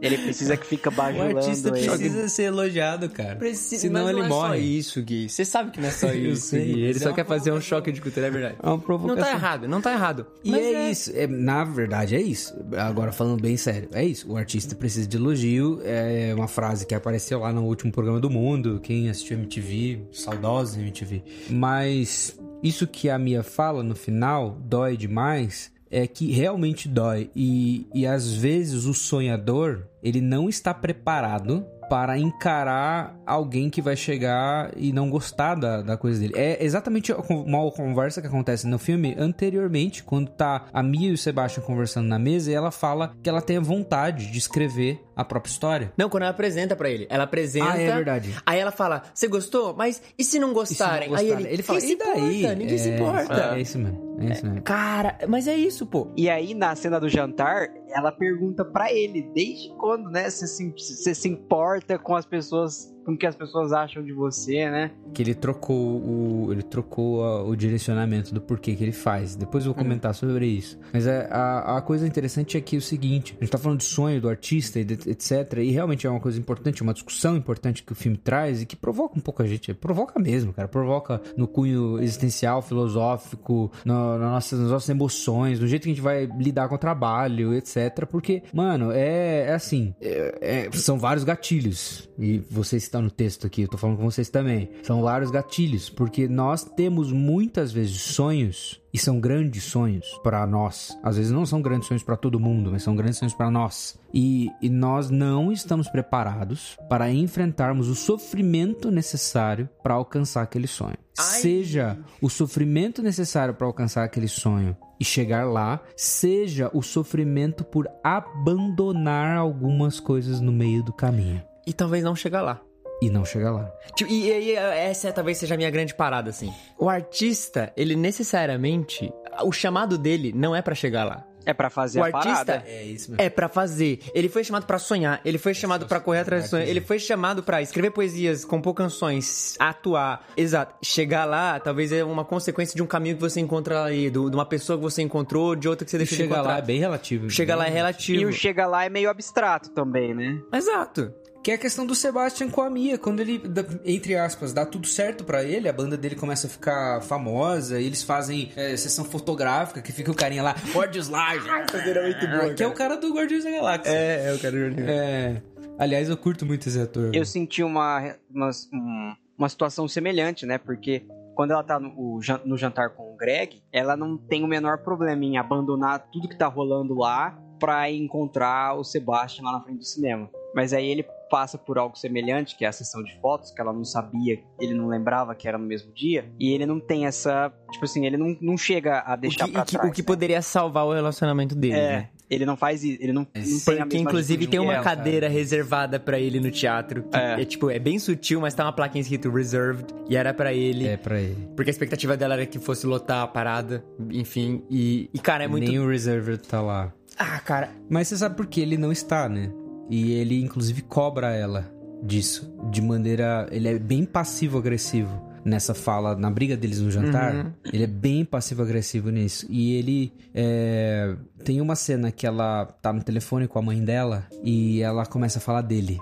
Ele 0.00 0.18
precisa 0.18 0.56
que 0.56 0.66
fica 0.66 0.90
O 0.90 0.92
bajulando 0.92 1.38
artista 1.38 1.68
ele. 1.68 1.88
precisa 1.88 2.28
ser 2.28 2.42
elogiado, 2.44 3.08
cara. 3.08 3.36
Precisa, 3.36 3.82
Senão 3.82 4.08
ele 4.08 4.18
não 4.20 4.26
é 4.26 4.28
morre. 4.28 4.48
só 4.48 4.56
isso, 4.56 5.02
Gui. 5.02 5.28
Você 5.28 5.44
sabe 5.44 5.70
que 5.70 5.80
não 5.80 5.88
é 5.88 5.92
só 5.92 6.08
Eu 6.14 6.32
isso, 6.32 6.48
sei, 6.48 6.64
Gui. 6.64 6.80
Ele 6.82 6.92
mas 6.94 7.02
só 7.02 7.10
é 7.10 7.12
quer 7.12 7.26
fazer 7.26 7.52
um 7.52 7.60
choque 7.60 7.90
de 7.92 8.00
cultura, 8.00 8.26
é 8.26 8.30
verdade. 8.30 8.56
É 8.62 8.66
uma 8.66 8.78
provocação. 8.78 9.16
Não 9.16 9.24
tá 9.24 9.30
errado, 9.32 9.68
não 9.68 9.80
tá 9.80 9.92
errado. 9.92 10.26
E 10.44 10.50
Mas 10.50 10.60
é, 10.64 10.90
isso, 10.90 11.12
é, 11.14 11.26
na 11.26 11.64
verdade 11.64 12.14
é 12.14 12.20
isso. 12.20 12.54
Agora 12.76 13.12
falando 13.12 13.40
bem 13.40 13.56
sério, 13.56 13.88
é 13.92 14.04
isso. 14.04 14.30
O 14.30 14.36
artista 14.36 14.74
precisa 14.74 15.06
de 15.06 15.16
elogio. 15.16 15.80
É 15.84 16.32
uma 16.34 16.48
frase 16.48 16.86
que 16.86 16.94
apareceu 16.94 17.40
lá 17.40 17.52
no 17.52 17.64
último 17.64 17.92
programa 17.92 18.20
do 18.20 18.30
mundo. 18.30 18.80
Quem 18.82 19.08
assistiu 19.08 19.36
MTV, 19.38 20.00
saudosa 20.12 20.80
MTV. 20.80 21.22
Mas 21.50 22.38
isso 22.62 22.86
que 22.86 23.08
a 23.08 23.18
Mia 23.18 23.42
fala 23.42 23.82
no 23.82 23.94
final, 23.94 24.58
dói 24.64 24.96
demais, 24.96 25.70
é 25.90 26.06
que 26.06 26.32
realmente 26.32 26.88
dói. 26.88 27.30
E, 27.34 27.86
e 27.94 28.06
às 28.06 28.32
vezes 28.32 28.84
o 28.84 28.94
sonhador, 28.94 29.86
ele 30.02 30.20
não 30.20 30.48
está 30.48 30.74
preparado 30.74 31.66
para 31.88 32.18
encarar 32.18 33.16
alguém 33.26 33.68
que 33.70 33.80
vai 33.82 33.96
chegar 33.96 34.70
e 34.76 34.92
não 34.92 35.10
gostar 35.10 35.54
da, 35.54 35.82
da 35.82 35.96
coisa 35.96 36.20
dele. 36.20 36.34
É 36.36 36.62
exatamente 36.64 37.12
uma 37.12 37.70
conversa 37.70 38.20
que 38.20 38.26
acontece 38.26 38.66
no 38.66 38.78
filme 38.78 39.14
anteriormente, 39.18 40.02
quando 40.02 40.30
tá 40.30 40.66
a 40.72 40.82
Mia 40.82 41.10
e 41.10 41.12
o 41.12 41.18
Sebastian 41.18 41.62
conversando 41.62 42.08
na 42.08 42.18
mesa 42.18 42.50
e 42.50 42.54
ela 42.54 42.70
fala 42.70 43.14
que 43.22 43.28
ela 43.28 43.40
tem 43.42 43.56
a 43.58 43.60
vontade 43.60 44.30
de 44.30 44.38
escrever 44.38 45.00
a 45.14 45.24
própria 45.24 45.50
história. 45.50 45.92
Não, 45.96 46.08
quando 46.10 46.24
ela 46.24 46.32
apresenta 46.32 46.76
para 46.76 46.90
ele. 46.90 47.06
Ela 47.08 47.24
apresenta. 47.24 47.70
Ah, 47.72 47.80
é 47.80 47.90
verdade. 47.94 48.34
Aí 48.44 48.58
ela 48.58 48.70
fala: 48.70 49.02
Você 49.14 49.26
gostou? 49.28 49.74
Mas 49.74 50.02
e 50.18 50.22
se 50.24 50.38
não 50.38 50.52
gostarem? 50.52 51.08
gostarem? 51.08 51.32
Aí 51.34 51.42
ele, 51.44 51.52
Ele 51.54 51.62
fala, 51.62 51.78
"Quem 51.80 51.88
se 51.88 51.94
"E 51.94 51.98
daí?" 51.98 52.38
importa? 52.40 52.54
Ninguém 52.54 52.78
se 52.78 52.90
É, 52.90 52.94
importa. 52.94 53.54
É 53.56 53.60
isso 53.60 53.78
mesmo. 53.78 54.16
É 54.20 54.32
isso 54.32 54.46
mesmo. 54.46 54.62
Cara, 54.62 55.18
mas 55.28 55.46
é 55.48 55.54
isso, 55.56 55.86
pô. 55.86 56.10
E 56.16 56.28
aí, 56.28 56.54
na 56.54 56.74
cena 56.74 56.98
do 57.00 57.08
jantar, 57.08 57.68
ela 57.96 58.12
pergunta 58.12 58.64
pra 58.64 58.92
ele, 58.92 59.22
desde 59.34 59.74
quando, 59.76 60.10
né, 60.10 60.28
você 60.28 60.46
se, 60.46 61.14
se 61.14 61.28
importa 61.28 61.98
com 61.98 62.14
as 62.14 62.26
pessoas, 62.26 62.94
com 63.06 63.16
que 63.16 63.24
as 63.26 63.34
pessoas 63.36 63.72
acham 63.72 64.02
de 64.04 64.12
você, 64.12 64.68
né? 64.68 64.90
Que 65.14 65.22
ele 65.22 65.34
trocou 65.34 65.76
o. 65.76 66.48
Ele 66.52 66.62
trocou 66.62 67.24
a- 67.24 67.42
o 67.44 67.54
direcionamento 67.56 68.34
do 68.34 68.40
porquê 68.40 68.74
que 68.74 68.82
ele 68.82 68.92
faz. 68.92 69.36
Depois 69.36 69.64
eu 69.64 69.72
vou 69.72 69.82
comentar 69.82 70.14
sobre 70.14 70.46
isso. 70.46 70.78
Mas 70.92 71.06
é, 71.06 71.28
a, 71.30 71.76
a 71.78 71.80
coisa 71.82 72.06
interessante 72.06 72.56
é 72.56 72.60
que 72.60 72.74
é 72.76 72.78
o 72.78 72.82
seguinte: 72.82 73.36
a 73.40 73.44
gente 73.44 73.52
tá 73.52 73.58
falando 73.58 73.78
de 73.78 73.84
sonho 73.84 74.20
do 74.20 74.28
artista 74.28 74.78
e 74.80 74.82
etc. 74.82 75.54
E 75.58 75.70
realmente 75.70 76.06
é 76.06 76.10
uma 76.10 76.20
coisa 76.20 76.38
importante, 76.38 76.82
uma 76.82 76.92
discussão 76.92 77.36
importante 77.36 77.82
que 77.84 77.92
o 77.92 77.94
filme 77.94 78.16
traz 78.18 78.60
e 78.60 78.66
que 78.66 78.74
provoca 78.76 79.16
um 79.16 79.22
pouco 79.22 79.42
a 79.42 79.46
gente. 79.46 79.72
Provoca 79.72 80.18
mesmo, 80.18 80.52
cara. 80.52 80.66
Provoca 80.68 81.20
no 81.36 81.46
cunho 81.46 81.98
existencial, 82.02 82.60
filosófico, 82.62 83.70
no- 83.84 84.18
na 84.18 84.30
nossas, 84.32 84.58
nas 84.58 84.70
nossas 84.70 84.88
emoções, 84.88 85.60
no 85.60 85.66
jeito 85.66 85.84
que 85.84 85.90
a 85.90 85.94
gente 85.94 86.02
vai 86.02 86.26
lidar 86.38 86.68
com 86.68 86.74
o 86.74 86.78
trabalho, 86.78 87.54
etc. 87.54 88.04
Porque, 88.10 88.42
mano, 88.52 88.90
é, 88.90 89.46
é 89.48 89.52
assim: 89.54 89.94
é- 90.00 90.66
é- 90.66 90.70
são 90.72 90.98
vários 90.98 91.24
gatilhos. 91.24 92.08
E 92.18 92.38
vocês 92.50 92.88
estão 92.96 93.02
no 93.02 93.10
texto 93.10 93.46
aqui, 93.46 93.62
eu 93.62 93.68
tô 93.68 93.76
falando 93.76 93.98
com 93.98 94.04
vocês 94.04 94.28
também. 94.28 94.70
São 94.82 95.02
vários 95.02 95.30
gatilhos, 95.30 95.88
porque 95.90 96.28
nós 96.28 96.64
temos 96.64 97.12
muitas 97.12 97.72
vezes 97.72 98.00
sonhos 98.00 98.80
e 98.92 98.98
são 98.98 99.20
grandes 99.20 99.64
sonhos 99.64 100.06
para 100.22 100.46
nós. 100.46 100.96
Às 101.02 101.16
vezes 101.16 101.30
não 101.30 101.44
são 101.44 101.60
grandes 101.60 101.88
sonhos 101.88 102.02
para 102.02 102.16
todo 102.16 102.40
mundo, 102.40 102.70
mas 102.72 102.82
são 102.82 102.96
grandes 102.96 103.18
sonhos 103.18 103.34
para 103.34 103.50
nós. 103.50 103.98
E, 104.12 104.50
e 104.62 104.70
nós 104.70 105.10
não 105.10 105.52
estamos 105.52 105.88
preparados 105.88 106.76
para 106.88 107.10
enfrentarmos 107.10 107.88
o 107.88 107.94
sofrimento 107.94 108.90
necessário 108.90 109.68
para 109.82 109.94
alcançar 109.94 110.42
aquele 110.42 110.66
sonho. 110.66 110.96
Seja 111.14 111.98
o 112.20 112.28
sofrimento 112.28 113.02
necessário 113.02 113.54
para 113.54 113.66
alcançar 113.66 114.04
aquele 114.04 114.28
sonho 114.28 114.76
e 115.00 115.04
chegar 115.04 115.46
lá, 115.46 115.80
seja 115.96 116.70
o 116.72 116.82
sofrimento 116.82 117.64
por 117.64 117.88
abandonar 118.02 119.36
algumas 119.36 119.98
coisas 120.00 120.40
no 120.40 120.52
meio 120.52 120.82
do 120.82 120.92
caminho 120.92 121.42
E 121.66 121.72
talvez 121.72 122.04
não 122.04 122.14
chegar 122.14 122.42
lá. 122.42 122.60
E 123.02 123.10
não 123.10 123.24
chegar 123.24 123.52
lá. 123.52 123.70
Tipo, 123.94 124.10
e 124.10 124.32
aí, 124.32 124.52
essa 124.54 125.12
talvez 125.12 125.38
seja 125.38 125.54
a 125.54 125.56
minha 125.56 125.70
grande 125.70 125.94
parada, 125.94 126.30
assim. 126.30 126.52
O 126.78 126.88
artista, 126.88 127.72
ele 127.76 127.94
necessariamente. 127.96 129.12
O 129.44 129.52
chamado 129.52 129.98
dele 129.98 130.32
não 130.34 130.54
é 130.54 130.62
pra 130.62 130.74
chegar 130.74 131.04
lá. 131.04 131.24
É 131.48 131.54
pra 131.54 131.70
fazer 131.70 132.00
o 132.00 132.02
a 132.02 132.06
artista 132.06 132.44
parada. 132.44 132.64
É 132.66 132.82
isso 132.82 133.14
é 133.16 133.30
pra 133.30 133.48
fazer. 133.48 134.00
Ele 134.12 134.28
foi 134.28 134.42
chamado 134.42 134.66
pra 134.66 134.80
sonhar, 134.80 135.20
ele 135.24 135.38
foi 135.38 135.54
chamado 135.54 135.86
pra 135.86 136.00
correr 136.00 136.18
atrás 136.18 136.42
do 136.42 136.48
sonho, 136.50 136.64
ele 136.66 136.80
foi 136.80 136.98
chamado 136.98 137.40
pra 137.40 137.62
escrever 137.62 137.92
poesias, 137.92 138.44
compor 138.44 138.74
canções, 138.74 139.54
atuar. 139.60 140.26
Exato. 140.36 140.74
Chegar 140.82 141.24
lá, 141.24 141.60
talvez 141.60 141.92
é 141.92 142.02
uma 142.02 142.24
consequência 142.24 142.74
de 142.74 142.82
um 142.82 142.86
caminho 142.86 143.14
que 143.14 143.20
você 143.20 143.38
encontra 143.38 143.84
aí, 143.84 144.10
do- 144.10 144.28
de 144.28 144.34
uma 144.36 144.44
pessoa 144.44 144.76
que 144.76 144.82
você 144.82 145.02
encontrou, 145.02 145.54
de 145.54 145.68
outra 145.68 145.84
que 145.84 145.90
você 145.92 145.98
E 145.98 145.98
deixou 145.98 146.16
de 146.16 146.22
chegar 146.24 146.34
encontrar. 146.36 146.52
lá 146.54 146.58
é 146.58 146.62
bem 146.62 146.80
relativo. 146.80 147.30
Chegar 147.30 147.54
lá 147.54 147.66
é 147.66 147.70
E 147.70 147.72
relativo. 147.72 148.28
o 148.28 148.32
chega 148.32 148.66
lá 148.66 148.84
é 148.84 148.88
meio 148.88 149.08
abstrato 149.08 149.70
também, 149.70 150.12
né? 150.16 150.40
Exato. 150.52 151.14
Que 151.46 151.52
é 151.52 151.54
a 151.54 151.58
questão 151.58 151.86
do 151.86 151.94
Sebastian 151.94 152.50
com 152.50 152.60
a 152.60 152.68
Mia, 152.68 152.98
quando 152.98 153.20
ele, 153.20 153.40
entre 153.84 154.16
aspas, 154.16 154.52
dá 154.52 154.66
tudo 154.66 154.84
certo 154.88 155.22
pra 155.22 155.44
ele, 155.44 155.68
a 155.68 155.72
banda 155.72 155.96
dele 155.96 156.16
começa 156.16 156.48
a 156.48 156.50
ficar 156.50 157.00
famosa, 157.02 157.80
e 157.80 157.86
eles 157.86 158.02
fazem 158.02 158.50
é, 158.56 158.76
sessão 158.76 159.04
fotográfica, 159.04 159.80
que 159.80 159.92
fica 159.92 160.10
o 160.10 160.14
carinha 160.16 160.42
lá, 160.42 160.56
Gorgeous 160.72 161.08
Large, 161.08 161.46
que 162.56 162.64
é 162.64 162.66
o 162.66 162.72
cara 162.72 162.96
do 162.96 163.14
Guardiões 163.14 163.44
da 163.44 163.50
Galáxia. 163.52 163.92
É, 163.92 164.30
é 164.30 164.34
o 164.34 164.40
cara 164.40 164.56
É. 164.76 165.42
Aliás, 165.78 166.08
eu 166.08 166.16
curto 166.16 166.44
muito 166.44 166.68
esse 166.68 166.80
ator. 166.80 167.14
Eu 167.14 167.24
senti 167.24 167.62
uma, 167.62 168.16
uma, 168.28 168.50
um- 168.72 169.14
uma 169.38 169.48
situação 169.48 169.86
semelhante, 169.86 170.44
né? 170.46 170.58
Porque 170.58 171.06
quando 171.36 171.52
ela 171.52 171.62
tá 171.62 171.78
no, 171.78 172.18
no 172.44 172.56
jantar 172.56 172.90
com 172.90 173.14
o 173.14 173.16
Greg, 173.16 173.62
ela 173.72 173.96
não 173.96 174.16
tem 174.18 174.42
o 174.42 174.48
menor 174.48 174.78
problema 174.78 175.24
em 175.24 175.38
abandonar 175.38 176.08
tudo 176.10 176.28
que 176.28 176.36
tá 176.36 176.48
rolando 176.48 176.92
lá 176.98 177.38
pra 177.60 177.88
encontrar 177.88 178.74
o 178.74 178.82
Sebastian 178.82 179.44
lá 179.44 179.52
na 179.52 179.60
frente 179.60 179.78
do 179.78 179.84
cinema. 179.84 180.28
Mas 180.52 180.72
aí 180.72 180.88
ele 180.88 181.04
passa 181.30 181.56
por 181.58 181.78
algo 181.78 181.96
semelhante, 181.96 182.56
que 182.56 182.64
é 182.64 182.68
a 182.68 182.72
sessão 182.72 183.02
de 183.02 183.18
fotos, 183.20 183.50
que 183.50 183.60
ela 183.60 183.72
não 183.72 183.84
sabia, 183.84 184.38
ele 184.60 184.74
não 184.74 184.88
lembrava 184.88 185.34
que 185.34 185.46
era 185.48 185.58
no 185.58 185.66
mesmo 185.66 185.92
dia, 185.92 186.30
e 186.38 186.52
ele 186.52 186.66
não 186.66 186.78
tem 186.80 187.06
essa. 187.06 187.52
Tipo 187.72 187.84
assim, 187.84 188.06
ele 188.06 188.16
não, 188.16 188.36
não 188.40 188.56
chega 188.56 189.00
a 189.00 189.14
O 189.14 189.16
deixar 189.16 189.46
que, 189.46 189.52
pra 189.52 189.62
o 189.62 189.64
que- 189.64 189.72
trás. 189.72 189.88
o 189.90 189.92
que 189.92 190.02
né? 190.02 190.06
poderia 190.06 190.42
salvar 190.42 190.86
o 190.86 190.92
relacionamento 190.94 191.54
dele, 191.54 191.74
É, 191.74 191.88
né? 191.90 192.08
ele 192.30 192.44
não 192.46 192.56
faz 192.56 192.82
isso, 192.84 193.02
ele 193.02 193.12
não, 193.12 193.22
não 193.22 193.26
tem 193.32 193.42
a 193.42 193.78
Porque, 193.78 193.96
mesma 193.96 193.98
inclusive, 194.10 194.46
tem 194.46 194.50
que 194.50 194.58
uma 194.58 194.74
ela. 194.74 194.82
cadeira 194.84 195.28
reservada 195.28 195.98
pra 196.00 196.18
ele 196.18 196.38
no 196.40 196.50
teatro. 196.50 197.02
Que 197.04 197.16
é. 197.16 197.40
É. 197.42 197.44
tipo, 197.44 197.70
é 197.70 197.78
bem 197.78 197.98
sutil, 197.98 198.40
mas 198.40 198.54
tá 198.54 198.64
uma 198.64 198.72
plaquinha 198.72 199.02
escrito 199.02 199.30
reserved. 199.30 199.86
E 200.08 200.16
era 200.16 200.32
pra 200.34 200.52
ele. 200.52 200.86
É 200.86 200.96
pra 200.96 201.20
ele. 201.20 201.48
Porque 201.56 201.70
a 201.70 201.72
expectativa 201.72 202.16
dela 202.16 202.34
era 202.34 202.46
que 202.46 202.58
fosse 202.58 202.86
lotar 202.86 203.22
a 203.22 203.26
parada. 203.26 203.84
Enfim. 204.10 204.62
E, 204.70 205.10
e 205.12 205.18
cara, 205.18 205.44
é 205.44 205.48
muito. 205.48 205.66
Nem 205.68 205.78
o 205.78 205.88
Reserver 205.88 206.38
tá 206.38 206.60
lá. 206.60 206.92
Ah, 207.18 207.38
cara. 207.40 207.70
Mas 207.88 208.08
você 208.08 208.16
sabe 208.16 208.36
por 208.36 208.46
que 208.46 208.60
ele 208.60 208.76
não 208.76 208.92
está, 208.92 209.28
né? 209.28 209.50
E 209.88 210.12
ele, 210.12 210.42
inclusive, 210.42 210.82
cobra 210.82 211.34
ela 211.34 211.70
disso. 212.02 212.52
De 212.70 212.80
maneira. 212.80 213.46
Ele 213.50 213.68
é 213.68 213.78
bem 213.78 214.04
passivo-agressivo 214.04 215.24
nessa 215.44 215.74
fala, 215.74 216.16
na 216.16 216.28
briga 216.28 216.56
deles 216.56 216.80
no 216.80 216.90
jantar. 216.90 217.34
Uhum. 217.34 217.52
Ele 217.72 217.84
é 217.84 217.86
bem 217.86 218.24
passivo-agressivo 218.24 219.10
nisso. 219.10 219.46
E 219.48 219.74
ele. 219.74 220.12
é, 220.34 221.14
Tem 221.44 221.60
uma 221.60 221.76
cena 221.76 222.10
que 222.10 222.26
ela 222.26 222.66
tá 222.66 222.92
no 222.92 223.02
telefone 223.02 223.46
com 223.46 223.58
a 223.58 223.62
mãe 223.62 223.82
dela 223.84 224.26
e 224.42 224.80
ela 224.82 225.06
começa 225.06 225.38
a 225.38 225.40
falar 225.40 225.62
dele. 225.62 225.98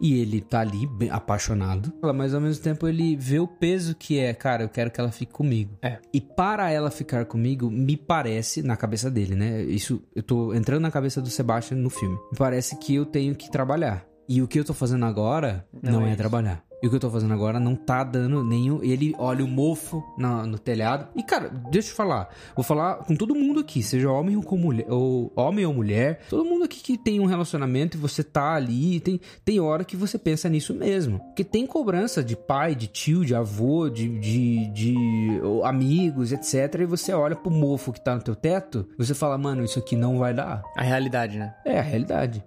E 0.00 0.20
ele 0.20 0.40
tá 0.40 0.60
ali, 0.60 0.86
bem 0.86 1.10
apaixonado. 1.10 1.92
Mas 2.14 2.34
ao 2.34 2.40
mesmo 2.40 2.62
tempo 2.62 2.86
ele 2.86 3.16
vê 3.16 3.38
o 3.38 3.48
peso 3.48 3.94
que 3.94 4.18
é, 4.18 4.32
cara, 4.32 4.62
eu 4.62 4.68
quero 4.68 4.90
que 4.90 5.00
ela 5.00 5.10
fique 5.10 5.32
comigo. 5.32 5.76
É. 5.82 5.98
E 6.12 6.20
para 6.20 6.70
ela 6.70 6.90
ficar 6.90 7.24
comigo, 7.24 7.70
me 7.70 7.96
parece, 7.96 8.62
na 8.62 8.76
cabeça 8.76 9.10
dele, 9.10 9.34
né? 9.34 9.62
Isso, 9.62 10.02
eu 10.14 10.22
tô 10.22 10.54
entrando 10.54 10.82
na 10.82 10.90
cabeça 10.90 11.20
do 11.20 11.28
Sebastian 11.28 11.78
no 11.78 11.90
filme. 11.90 12.16
Me 12.32 12.38
parece 12.38 12.76
que 12.76 12.94
eu 12.94 13.04
tenho 13.04 13.34
que 13.34 13.50
trabalhar. 13.50 14.07
E 14.28 14.42
o 14.42 14.46
que 14.48 14.58
eu 14.60 14.64
tô 14.64 14.74
fazendo 14.74 15.04
agora 15.06 15.66
não, 15.82 16.00
Não 16.00 16.06
é 16.06 16.12
é, 16.12 16.16
trabalhar. 16.16 16.62
E 16.82 16.86
o 16.86 16.90
que 16.90 16.94
eu 16.96 17.00
tô 17.00 17.10
fazendo 17.10 17.32
agora 17.34 17.58
não 17.58 17.74
tá 17.74 18.04
dando 18.04 18.44
nenhum. 18.44 18.80
Ele 18.84 19.12
olha 19.18 19.44
o 19.44 19.48
mofo 19.48 20.04
na- 20.16 20.46
no 20.46 20.58
telhado. 20.58 21.08
E, 21.16 21.22
cara, 21.24 21.48
deixa 21.48 21.88
eu 21.88 21.92
te 21.92 21.96
falar. 21.96 22.28
Vou 22.54 22.62
falar 22.62 22.96
com 22.98 23.16
todo 23.16 23.34
mundo 23.34 23.58
aqui, 23.58 23.82
seja 23.82 24.08
homem 24.10 24.36
ou, 24.36 24.42
com 24.44 24.56
mulher, 24.56 24.86
ou 24.88 25.32
homem 25.34 25.64
ou 25.66 25.72
mulher. 25.74 26.20
Todo 26.30 26.44
mundo 26.44 26.64
aqui 26.66 26.80
que 26.80 26.96
tem 26.96 27.18
um 27.18 27.24
relacionamento 27.24 27.96
e 27.96 28.00
você 28.00 28.22
tá 28.22 28.52
ali. 28.54 29.00
Tem, 29.00 29.18
tem 29.44 29.58
hora 29.58 29.82
que 29.82 29.96
você 29.96 30.16
pensa 30.18 30.48
nisso 30.48 30.72
mesmo. 30.74 31.18
Porque 31.18 31.42
tem 31.42 31.66
cobrança 31.66 32.22
de 32.22 32.36
pai, 32.36 32.74
de 32.76 32.86
tio, 32.86 33.24
de 33.24 33.34
avô, 33.34 33.88
de, 33.88 34.06
de, 34.20 34.66
de 34.70 35.40
amigos, 35.64 36.32
etc. 36.32 36.80
E 36.82 36.84
você 36.86 37.12
olha 37.12 37.34
pro 37.34 37.50
mofo 37.50 37.92
que 37.92 38.00
tá 38.00 38.14
no 38.14 38.22
teu 38.22 38.36
teto. 38.36 38.86
Você 38.98 39.14
fala, 39.14 39.36
mano, 39.38 39.64
isso 39.64 39.78
aqui 39.78 39.96
não 39.96 40.18
vai 40.18 40.32
dar. 40.32 40.62
A 40.76 40.82
realidade, 40.82 41.38
né? 41.38 41.54
É 41.64 41.78
a 41.78 41.82
realidade. 41.82 42.44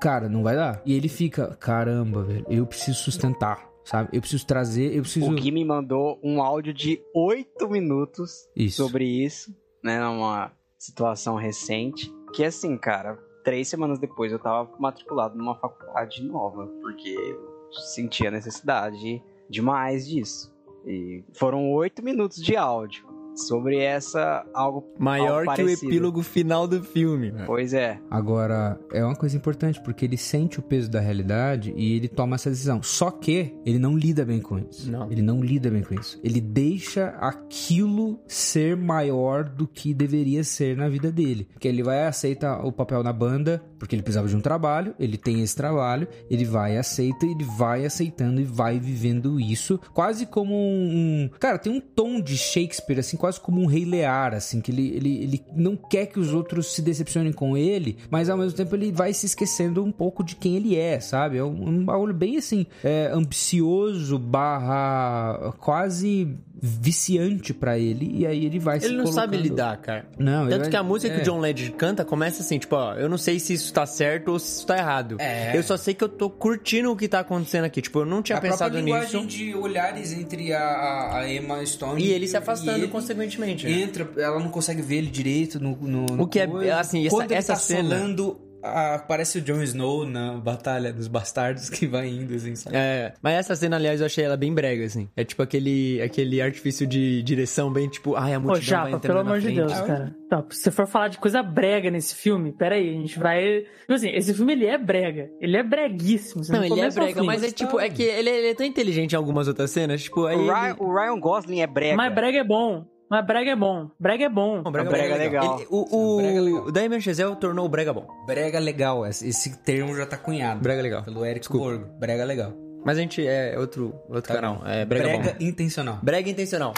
Cara, 0.00 0.28
não 0.28 0.42
vai 0.42 0.56
dar. 0.56 0.82
E 0.84 0.94
ele 0.94 1.08
fica, 1.08 1.56
caramba, 1.56 2.22
velho, 2.22 2.46
eu 2.48 2.66
preciso 2.66 2.98
sustentar, 2.98 3.68
sabe? 3.84 4.10
Eu 4.12 4.20
preciso 4.20 4.46
trazer, 4.46 4.94
eu 4.94 5.02
preciso. 5.02 5.30
O 5.30 5.34
Gui 5.34 5.50
me 5.50 5.64
mandou 5.64 6.20
um 6.22 6.42
áudio 6.42 6.74
de 6.74 7.00
8 7.14 7.68
minutos 7.68 8.48
Isso. 8.54 8.76
sobre 8.76 9.04
isso, 9.04 9.54
né? 9.82 10.00
Numa 10.00 10.52
situação 10.78 11.36
recente. 11.36 12.12
Que 12.34 12.44
assim, 12.44 12.76
cara, 12.76 13.18
três 13.44 13.68
semanas 13.68 13.98
depois 13.98 14.32
eu 14.32 14.38
tava 14.38 14.70
matriculado 14.78 15.38
numa 15.38 15.54
faculdade 15.54 16.22
nova, 16.22 16.66
porque 16.82 17.08
eu 17.08 17.72
sentia 17.72 18.30
necessidade 18.30 19.22
demais 19.48 20.06
disso. 20.06 20.54
E 20.84 21.24
foram 21.32 21.70
oito 21.72 22.02
minutos 22.02 22.42
de 22.42 22.56
áudio 22.56 23.05
sobre 23.36 23.78
essa 23.78 24.44
algo 24.54 24.84
Maior 24.98 25.46
algo 25.46 25.54
que 25.54 25.62
o 25.62 25.68
epílogo 25.68 26.22
final 26.22 26.66
do 26.66 26.82
filme. 26.82 27.32
Pois 27.44 27.72
é. 27.74 27.98
Agora, 28.10 28.78
é 28.92 29.04
uma 29.04 29.14
coisa 29.14 29.36
importante, 29.36 29.80
porque 29.82 30.04
ele 30.04 30.16
sente 30.16 30.58
o 30.58 30.62
peso 30.62 30.90
da 30.90 31.00
realidade 31.00 31.72
e 31.76 31.96
ele 31.96 32.08
toma 32.08 32.36
essa 32.36 32.50
decisão. 32.50 32.82
Só 32.82 33.10
que 33.10 33.54
ele 33.64 33.78
não 33.78 33.96
lida 33.96 34.24
bem 34.24 34.40
com 34.40 34.58
isso. 34.58 34.90
Não. 34.90 35.10
Ele 35.10 35.22
não 35.22 35.40
lida 35.40 35.70
bem 35.70 35.82
com 35.82 35.94
isso. 35.94 36.18
Ele 36.22 36.40
deixa 36.40 37.08
aquilo 37.20 38.18
ser 38.26 38.76
maior 38.76 39.44
do 39.44 39.66
que 39.66 39.92
deveria 39.92 40.42
ser 40.42 40.76
na 40.76 40.88
vida 40.88 41.10
dele. 41.10 41.48
Porque 41.52 41.68
ele 41.68 41.82
vai 41.82 42.06
aceita 42.06 42.58
o 42.64 42.72
papel 42.72 43.02
na 43.02 43.12
banda, 43.12 43.62
porque 43.78 43.94
ele 43.94 44.02
precisava 44.02 44.28
de 44.28 44.36
um 44.36 44.40
trabalho, 44.40 44.94
ele 44.98 45.16
tem 45.16 45.42
esse 45.42 45.54
trabalho, 45.54 46.06
ele 46.30 46.44
vai 46.44 46.76
aceita, 46.76 47.24
ele 47.26 47.44
vai 47.44 47.84
aceitando 47.84 48.40
e 48.40 48.44
vai 48.44 48.78
vivendo 48.78 49.40
isso, 49.40 49.78
quase 49.92 50.26
como 50.26 50.54
um, 50.54 51.24
um- 51.24 51.30
cara, 51.38 51.58
tem 51.58 51.72
um 51.72 51.80
tom 51.80 52.20
de 52.20 52.36
Shakespeare 52.36 52.98
assim, 53.00 53.16
quase 53.16 53.40
como 53.40 53.60
um 53.60 53.66
rei 53.66 53.84
lear, 53.84 54.34
assim, 54.34 54.60
que 54.60 54.70
ele, 54.70 54.88
ele, 54.88 55.22
ele 55.22 55.44
não 55.54 55.76
quer 55.76 56.06
que 56.06 56.18
os 56.18 56.32
outros 56.32 56.74
se 56.74 56.82
decepcionem 56.82 57.32
com 57.32 57.56
ele, 57.56 57.96
mas 58.10 58.28
ao 58.28 58.38
mesmo 58.38 58.56
tempo 58.56 58.74
ele 58.74 58.92
vai 58.92 59.12
se 59.12 59.26
esquecendo 59.26 59.84
um 59.84 59.92
pouco 59.92 60.22
de 60.24 60.36
quem 60.36 60.56
ele 60.56 60.76
é, 60.76 60.98
sabe? 61.00 61.38
É 61.38 61.44
um, 61.44 61.68
um 61.68 61.84
bagulho 61.84 62.14
bem 62.14 62.36
assim, 62.36 62.66
é, 62.82 63.10
ambicioso, 63.12 64.18
barra 64.18 65.52
quase 65.58 66.36
viciante 66.60 67.52
pra 67.52 67.78
ele, 67.78 68.10
e 68.20 68.26
aí 68.26 68.44
ele 68.46 68.58
vai 68.58 68.80
se 68.80 68.86
Ele 68.86 68.96
não 68.96 69.06
sabe 69.06 69.36
colocando- 69.36 69.42
lidar, 69.42 69.76
cara. 69.78 70.06
Não, 70.18 70.42
ele 70.42 70.50
Tanto 70.50 70.60
vai- 70.62 70.70
que 70.70 70.76
a 70.76 70.82
música 70.82 71.14
que 71.14 71.20
é. 71.20 71.22
o 71.22 71.24
John 71.24 71.38
Legend 71.40 71.72
canta 71.72 72.04
começa 72.04 72.42
assim, 72.42 72.58
tipo, 72.58 72.74
ó, 72.76 72.94
eu 72.94 73.08
não 73.08 73.18
sei 73.18 73.38
se 73.38 73.52
isso 73.52 73.72
tá 73.72 73.84
certo 73.86 74.32
ou 74.32 74.38
se 74.38 74.56
isso 74.58 74.66
tá 74.66 74.76
errado. 74.78 75.16
É. 75.18 75.56
Eu 75.56 75.62
só 75.62 75.76
sei 75.76 75.94
que 75.94 76.02
eu 76.02 76.08
tô 76.08 76.30
curtindo 76.30 76.90
o 76.90 76.96
que 76.96 77.08
tá 77.08 77.20
acontecendo 77.20 77.64
aqui. 77.64 77.82
Tipo, 77.82 78.00
eu 78.00 78.06
não 78.06 78.22
tinha 78.22 78.38
a 78.38 78.40
pensado 78.40 78.72
própria 78.72 78.82
nisso. 78.82 79.16
linguagem 79.16 79.26
de 79.26 79.54
olhares 79.54 80.12
entre 80.12 80.52
a, 80.52 80.60
a, 80.60 81.18
a 81.20 81.32
Emma 81.32 81.64
Stone 81.66 82.02
E 82.02 82.10
ele 82.12 82.26
se 82.26 82.36
afastando 82.36 82.78
ele 82.78 82.88
consequentemente. 82.88 83.66
né? 83.66 83.72
Entra, 83.82 84.08
ela 84.16 84.38
não 84.40 84.48
consegue 84.48 84.82
ver 84.82 84.96
ele 84.96 85.08
direito 85.10 85.60
no, 85.60 85.76
no 85.76 86.22
O 86.22 86.26
que 86.26 86.40
é- 86.40 86.46
coisa. 86.46 86.76
assim, 86.80 87.06
essa- 87.06 87.14
Quando 87.16 87.30
ele 87.30 87.38
essa 87.38 87.52
tá 87.52 87.58
cena- 87.58 87.96
solando, 87.98 88.40
ah, 88.62 89.04
parece 89.06 89.38
o 89.38 89.40
Jon 89.40 89.62
Snow 89.62 90.04
na 90.06 90.34
Batalha 90.34 90.92
dos 90.92 91.08
Bastardos 91.08 91.68
que 91.70 91.86
vai 91.86 92.08
indo, 92.08 92.34
assim, 92.34 92.54
sabe? 92.56 92.76
É, 92.76 93.12
mas 93.22 93.34
essa 93.34 93.54
cena, 93.56 93.76
aliás, 93.76 94.00
eu 94.00 94.06
achei 94.06 94.24
ela 94.24 94.36
bem 94.36 94.52
brega, 94.52 94.84
assim. 94.84 95.08
É 95.16 95.24
tipo 95.24 95.42
aquele, 95.42 96.00
aquele 96.02 96.40
artifício 96.40 96.86
de 96.86 97.22
direção 97.22 97.72
bem 97.72 97.88
tipo, 97.88 98.14
ai, 98.16 98.34
a 98.34 98.40
Pô, 98.40 98.48
multidão 98.48 98.82
vai 98.82 98.90
Japa, 98.92 98.96
entrando 98.96 99.02
pelo 99.02 99.24
na 99.24 99.30
amor 99.30 99.40
de. 99.40 99.54
Deus, 99.54 99.80
cara. 99.80 100.14
Tá, 100.28 100.44
se 100.50 100.58
você 100.62 100.70
for 100.70 100.86
falar 100.86 101.08
de 101.08 101.18
coisa 101.18 101.42
brega 101.42 101.90
nesse 101.90 102.14
filme, 102.14 102.52
peraí, 102.52 102.88
a 102.88 102.92
gente 102.92 103.18
vai. 103.18 103.60
Tipo 103.80 103.92
assim, 103.92 104.10
esse 104.10 104.34
filme 104.34 104.52
ele 104.52 104.66
é 104.66 104.76
brega. 104.76 105.30
Ele 105.40 105.56
é 105.56 105.62
breguíssimo. 105.62 106.42
Não, 106.48 106.58
do 106.60 106.64
ele 106.64 106.80
é 106.80 106.90
brega, 106.90 107.22
mas 107.22 107.42
é 107.44 107.50
tipo, 107.50 107.78
é 107.78 107.88
que 107.88 108.02
ele, 108.02 108.28
ele 108.30 108.48
é 108.48 108.54
tão 108.54 108.66
inteligente 108.66 109.12
em 109.12 109.16
algumas 109.16 109.46
outras 109.48 109.70
cenas, 109.70 110.02
tipo, 110.02 110.26
aí. 110.26 110.36
O 110.36 110.40
ele- 110.40 110.50
Ryan, 110.50 110.76
o 110.80 110.92
Ryan 110.94 111.20
Gosling 111.20 111.60
é 111.60 111.66
brega. 111.66 111.96
Mas 111.96 112.12
brega 112.14 112.38
é 112.38 112.44
bom. 112.44 112.84
Mas 113.08 113.24
brega 113.24 113.52
é 113.52 113.56
bom. 113.56 113.88
Brega 114.00 114.24
é 114.24 114.28
bom. 114.28 114.62
Não, 114.62 114.72
brega, 114.72 114.90
brega 114.90 115.14
é 115.14 115.18
legal. 115.18 115.56
Ele- 115.58 115.66
o, 115.70 116.14
o, 116.14 116.16
Brega 116.16 116.38
é 116.38 116.40
legal. 116.40 116.62
o 116.66 116.72
Damien 116.72 117.00
Chazelle 117.00 117.36
tornou 117.36 117.64
o 117.66 117.68
brega 117.68 117.92
bom. 117.92 118.06
Brega 118.26 118.58
legal, 118.58 119.06
esse 119.06 119.56
termo 119.58 119.94
já 119.96 120.04
tá 120.06 120.16
cunhado. 120.16 120.60
Brega 120.60 120.82
legal. 120.82 121.02
Pelo 121.04 121.24
Eric 121.24 121.40
Desculpa. 121.40 121.64
Borgo. 121.66 121.98
Brega 121.98 122.24
legal. 122.24 122.52
Mas 122.84 122.98
a 122.98 123.00
gente 123.00 123.24
é 123.26 123.56
outro, 123.58 123.94
outro 124.08 124.22
Tá 124.22 124.34
canal. 124.34 124.56
bom. 124.56 124.66
É 124.66 124.84
brega, 124.84 125.04
Brega 125.08 125.36
bom. 125.38 125.44
intencional. 125.44 125.98
Brega 126.02 126.30
intencional. 126.30 126.74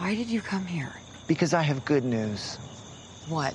Why 0.00 0.14
did 0.16 0.30
you 0.30 0.42
come 0.42 0.64
here? 0.66 0.90
Because 1.28 1.54
I 1.54 1.60
have 1.70 1.80
good 1.86 2.06
news. 2.06 2.58
What? 3.28 3.54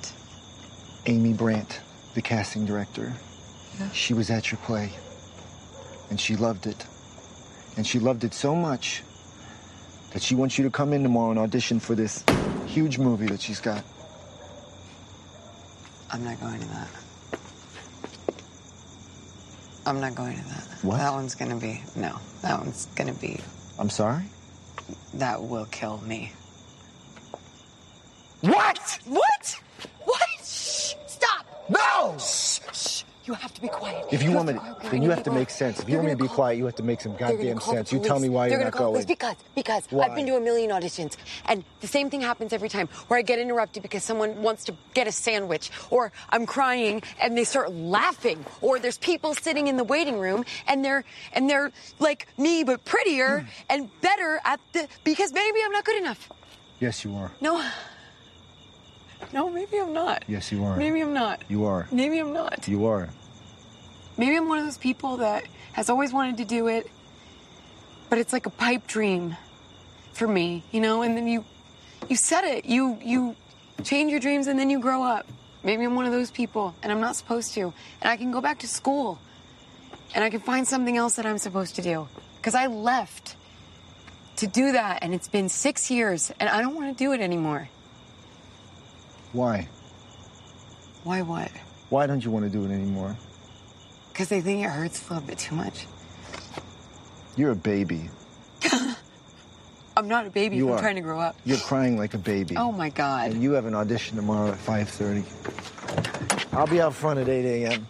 Amy 1.07 1.33
Brandt, 1.33 1.81
the 2.15 2.21
casting 2.21 2.65
director, 2.65 3.11
she 3.93 4.13
was 4.15 4.31
at 4.31 4.51
your 4.51 4.59
play. 4.65 4.89
And 6.11 6.19
she 6.19 6.35
loved 6.35 6.67
it. 6.67 6.85
And 7.77 7.85
she 7.85 7.99
loved 7.99 8.23
it 8.23 8.33
so 8.33 8.55
much 8.55 9.03
that 10.15 10.23
she 10.23 10.33
wants 10.33 10.57
you 10.57 10.63
to 10.63 10.71
come 10.71 10.93
in 10.93 11.03
tomorrow 11.03 11.31
and 11.31 11.37
audition 11.37 11.77
for 11.77 11.93
this 11.93 12.23
huge 12.67 12.97
movie 12.97 13.25
that 13.25 13.41
she's 13.41 13.59
got. 13.59 13.83
I'm 16.09 16.23
not 16.23 16.39
going 16.39 16.57
to 16.57 16.67
that. 16.67 16.89
I'm 19.85 19.99
not 19.99 20.15
going 20.15 20.37
to 20.37 20.43
that. 20.45 20.77
What? 20.83 20.99
That 20.99 21.11
one's 21.11 21.35
gonna 21.35 21.57
be 21.57 21.81
no. 21.97 22.17
That 22.43 22.57
one's 22.59 22.85
gonna 22.95 23.13
be 23.13 23.41
I'm 23.77 23.89
sorry? 23.89 24.23
that 25.15 25.43
will 25.43 25.65
kill 25.65 25.97
me. 25.97 26.31
What? 28.39 28.99
What? 29.03 29.59
What? 30.05 30.39
Shh! 30.45 30.93
Stop! 31.07 31.45
No! 31.69 32.17
Shh! 32.19 32.61
Shh! 32.71 33.03
You 33.25 33.33
have 33.33 33.53
to 33.55 33.61
be 33.61 33.67
quiet. 33.67 34.05
If 34.11 34.21
you 34.21 34.31
want 34.31 34.47
me 34.47 34.53
to, 34.53 34.59
be 34.59 34.65
quiet. 34.65 34.91
then 34.91 35.01
you 35.01 35.09
have 35.09 35.23
to 35.23 35.31
make 35.31 35.49
sense. 35.49 35.79
If 35.79 35.89
you 35.89 35.95
want 35.95 36.09
me 36.09 36.13
to 36.15 36.21
be 36.23 36.27
quiet, 36.27 36.57
you 36.57 36.65
have 36.65 36.75
to 36.75 36.83
make 36.83 37.01
some 37.01 37.15
goddamn 37.15 37.59
sense. 37.59 37.91
You 37.91 37.99
tell 37.99 38.19
me 38.19 38.29
why 38.29 38.49
They're 38.49 38.59
you're 38.59 38.65
not 38.65 38.77
going. 38.77 39.03
Because, 39.05 39.35
because 39.55 39.87
Why? 39.89 40.05
I've 40.05 40.15
been 40.15 40.27
to 40.27 40.35
a 40.35 40.39
million 40.39 40.69
auditions, 40.69 41.17
and 41.47 41.63
the 41.81 41.87
same 41.87 42.11
thing 42.11 42.21
happens 42.21 42.53
every 42.53 42.69
time, 42.69 42.87
where 43.07 43.17
I 43.17 43.23
get 43.23 43.39
interrupted 43.39 43.81
because 43.81 44.03
someone 44.03 44.43
wants 44.43 44.65
to 44.65 44.75
get 44.93 45.07
a 45.07 45.11
sandwich, 45.11 45.71
or 45.89 46.11
I'm 46.29 46.45
crying 46.45 47.01
and 47.19 47.35
they 47.35 47.45
start 47.45 47.73
laughing, 47.73 48.45
or 48.61 48.77
there's 48.77 48.99
people 48.99 49.33
sitting 49.33 49.67
in 49.67 49.77
the 49.77 49.83
waiting 49.83 50.19
room 50.19 50.45
and 50.67 50.85
they're 50.85 51.03
and 51.33 51.49
they're 51.49 51.71
like 51.99 52.27
me 52.37 52.63
but 52.63 52.85
prettier 52.85 53.39
Hmm. 53.39 53.47
and 53.71 54.01
better 54.01 54.39
at 54.45 54.59
the 54.73 54.87
because 55.03 55.33
maybe 55.33 55.59
I'm 55.65 55.71
not 55.71 55.83
good 55.83 55.97
enough. 55.97 56.29
Yes, 56.79 57.03
you 57.03 57.15
are. 57.15 57.31
No. 57.41 57.63
No, 59.33 59.49
maybe 59.49 59.77
I'm 59.77 59.93
not. 59.93 60.23
Yes, 60.27 60.51
you 60.51 60.63
are. 60.65 60.77
Maybe 60.77 61.01
I'm 61.01 61.13
not. 61.13 61.43
You 61.47 61.65
are. 61.65 61.87
Maybe 61.91 62.19
I'm 62.19 62.33
not. 62.33 62.67
You 62.67 62.85
are. 62.85 63.09
Maybe 64.17 64.35
I'm 64.37 64.47
one 64.47 64.59
of 64.59 64.65
those 64.65 64.77
people 64.77 65.17
that 65.17 65.43
has 65.73 65.89
always 65.89 66.13
wanted 66.13 66.37
to 66.37 66.45
do 66.45 66.67
it, 66.67 66.89
but 68.09 68.17
it's 68.17 68.31
like 68.31 68.45
a 68.45 68.49
pipe 68.49 68.87
dream 68.87 69.35
for 70.13 70.27
me, 70.27 70.63
you 70.71 70.79
know. 70.79 71.01
And 71.01 71.17
then 71.17 71.27
you, 71.27 71.43
you 72.07 72.15
set 72.15 72.45
it. 72.45 72.65
You 72.65 72.97
you 73.03 73.35
change 73.83 74.11
your 74.11 74.21
dreams, 74.21 74.47
and 74.47 74.57
then 74.57 74.69
you 74.69 74.79
grow 74.79 75.03
up. 75.03 75.27
Maybe 75.63 75.83
I'm 75.83 75.95
one 75.95 76.05
of 76.05 76.11
those 76.11 76.31
people, 76.31 76.75
and 76.81 76.91
I'm 76.91 77.01
not 77.01 77.15
supposed 77.15 77.53
to. 77.55 77.73
And 78.01 78.09
I 78.09 78.15
can 78.15 78.31
go 78.31 78.39
back 78.39 78.59
to 78.59 78.67
school, 78.67 79.19
and 80.13 80.23
I 80.23 80.29
can 80.29 80.39
find 80.39 80.67
something 80.67 80.95
else 80.95 81.15
that 81.15 81.25
I'm 81.25 81.39
supposed 81.39 81.75
to 81.75 81.81
do 81.81 82.07
because 82.37 82.55
I 82.55 82.67
left 82.67 83.35
to 84.37 84.47
do 84.47 84.73
that, 84.73 84.99
and 85.01 85.13
it's 85.13 85.27
been 85.27 85.49
six 85.49 85.89
years, 85.89 86.31
and 86.39 86.47
I 86.49 86.61
don't 86.61 86.75
want 86.75 86.95
to 86.97 87.03
do 87.03 87.11
it 87.13 87.19
anymore. 87.19 87.69
Why? 89.35 89.67
Why? 91.03 91.21
What? 91.21 91.51
Why 91.89 92.07
don't 92.07 92.23
you 92.23 92.31
want 92.31 92.45
to 92.45 92.49
do 92.49 92.63
it 92.63 92.73
anymore? 92.73 93.17
Because 94.13 94.29
they 94.29 94.39
think 94.39 94.63
it 94.63 94.69
hurts 94.69 95.09
a 95.09 95.13
little 95.13 95.27
bit 95.27 95.37
too 95.39 95.55
much. 95.55 95.87
You're 97.35 97.51
a 97.51 97.55
baby. 97.55 98.09
I'm 99.97 100.07
not 100.07 100.25
a 100.25 100.29
baby. 100.29 100.55
You 100.55 100.69
I'm 100.69 100.75
are. 100.75 100.79
trying 100.79 100.95
to 100.95 101.01
grow 101.01 101.19
up. 101.19 101.35
You're 101.43 101.57
crying 101.57 101.97
like 101.97 102.13
a 102.13 102.17
baby. 102.17 102.55
Oh 102.55 102.71
my 102.71 102.87
God. 102.89 103.31
And 103.31 103.43
you 103.43 103.51
have 103.51 103.65
an 103.65 103.75
audition 103.75 104.15
tomorrow 104.15 104.51
at 104.53 104.57
5.30. 104.57 106.53
I'll 106.53 106.65
be 106.65 106.79
out 106.79 106.93
front 106.93 107.19
at 107.19 107.27
8 107.27 107.45
a.m. 107.65 107.87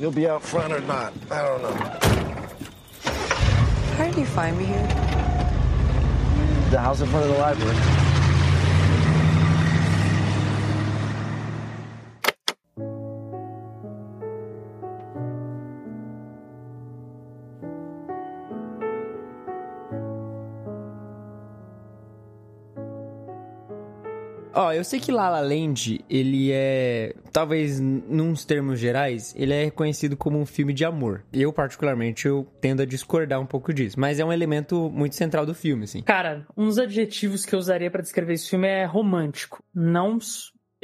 You'll 0.00 0.10
be 0.10 0.28
out 0.28 0.42
front 0.42 0.72
or 0.72 0.80
not. 0.80 1.12
I 1.30 1.42
don't 1.42 1.62
know. 1.62 1.72
How 3.96 4.06
did 4.06 4.16
you 4.16 4.26
find 4.26 4.58
me 4.58 4.64
here? 4.64 4.88
The 6.70 6.80
house 6.80 7.00
in 7.00 7.06
front 7.06 7.26
of 7.26 7.32
the 7.32 7.38
library. 7.38 8.09
Ó, 24.52 24.72
eu 24.72 24.82
sei 24.82 24.98
que 24.98 25.12
La 25.12 25.28
La 25.28 25.40
Land, 25.40 26.04
ele 26.10 26.50
é, 26.52 27.14
talvez 27.32 27.78
nos 27.80 28.44
termos 28.44 28.80
gerais, 28.80 29.32
ele 29.36 29.52
é 29.54 29.64
reconhecido 29.64 30.16
como 30.16 30.38
um 30.40 30.44
filme 30.44 30.72
de 30.72 30.84
amor. 30.84 31.24
Eu, 31.32 31.52
particularmente, 31.52 32.26
eu 32.26 32.46
tendo 32.60 32.82
a 32.82 32.84
discordar 32.84 33.40
um 33.40 33.46
pouco 33.46 33.72
disso, 33.72 33.98
mas 33.98 34.18
é 34.18 34.24
um 34.24 34.32
elemento 34.32 34.90
muito 34.90 35.14
central 35.14 35.46
do 35.46 35.54
filme, 35.54 35.84
assim. 35.84 36.02
Cara, 36.02 36.46
um 36.56 36.66
dos 36.66 36.78
adjetivos 36.78 37.46
que 37.46 37.54
eu 37.54 37.58
usaria 37.60 37.90
pra 37.90 38.02
descrever 38.02 38.32
esse 38.34 38.50
filme 38.50 38.66
é 38.66 38.84
romântico. 38.84 39.62
Não, 39.72 40.18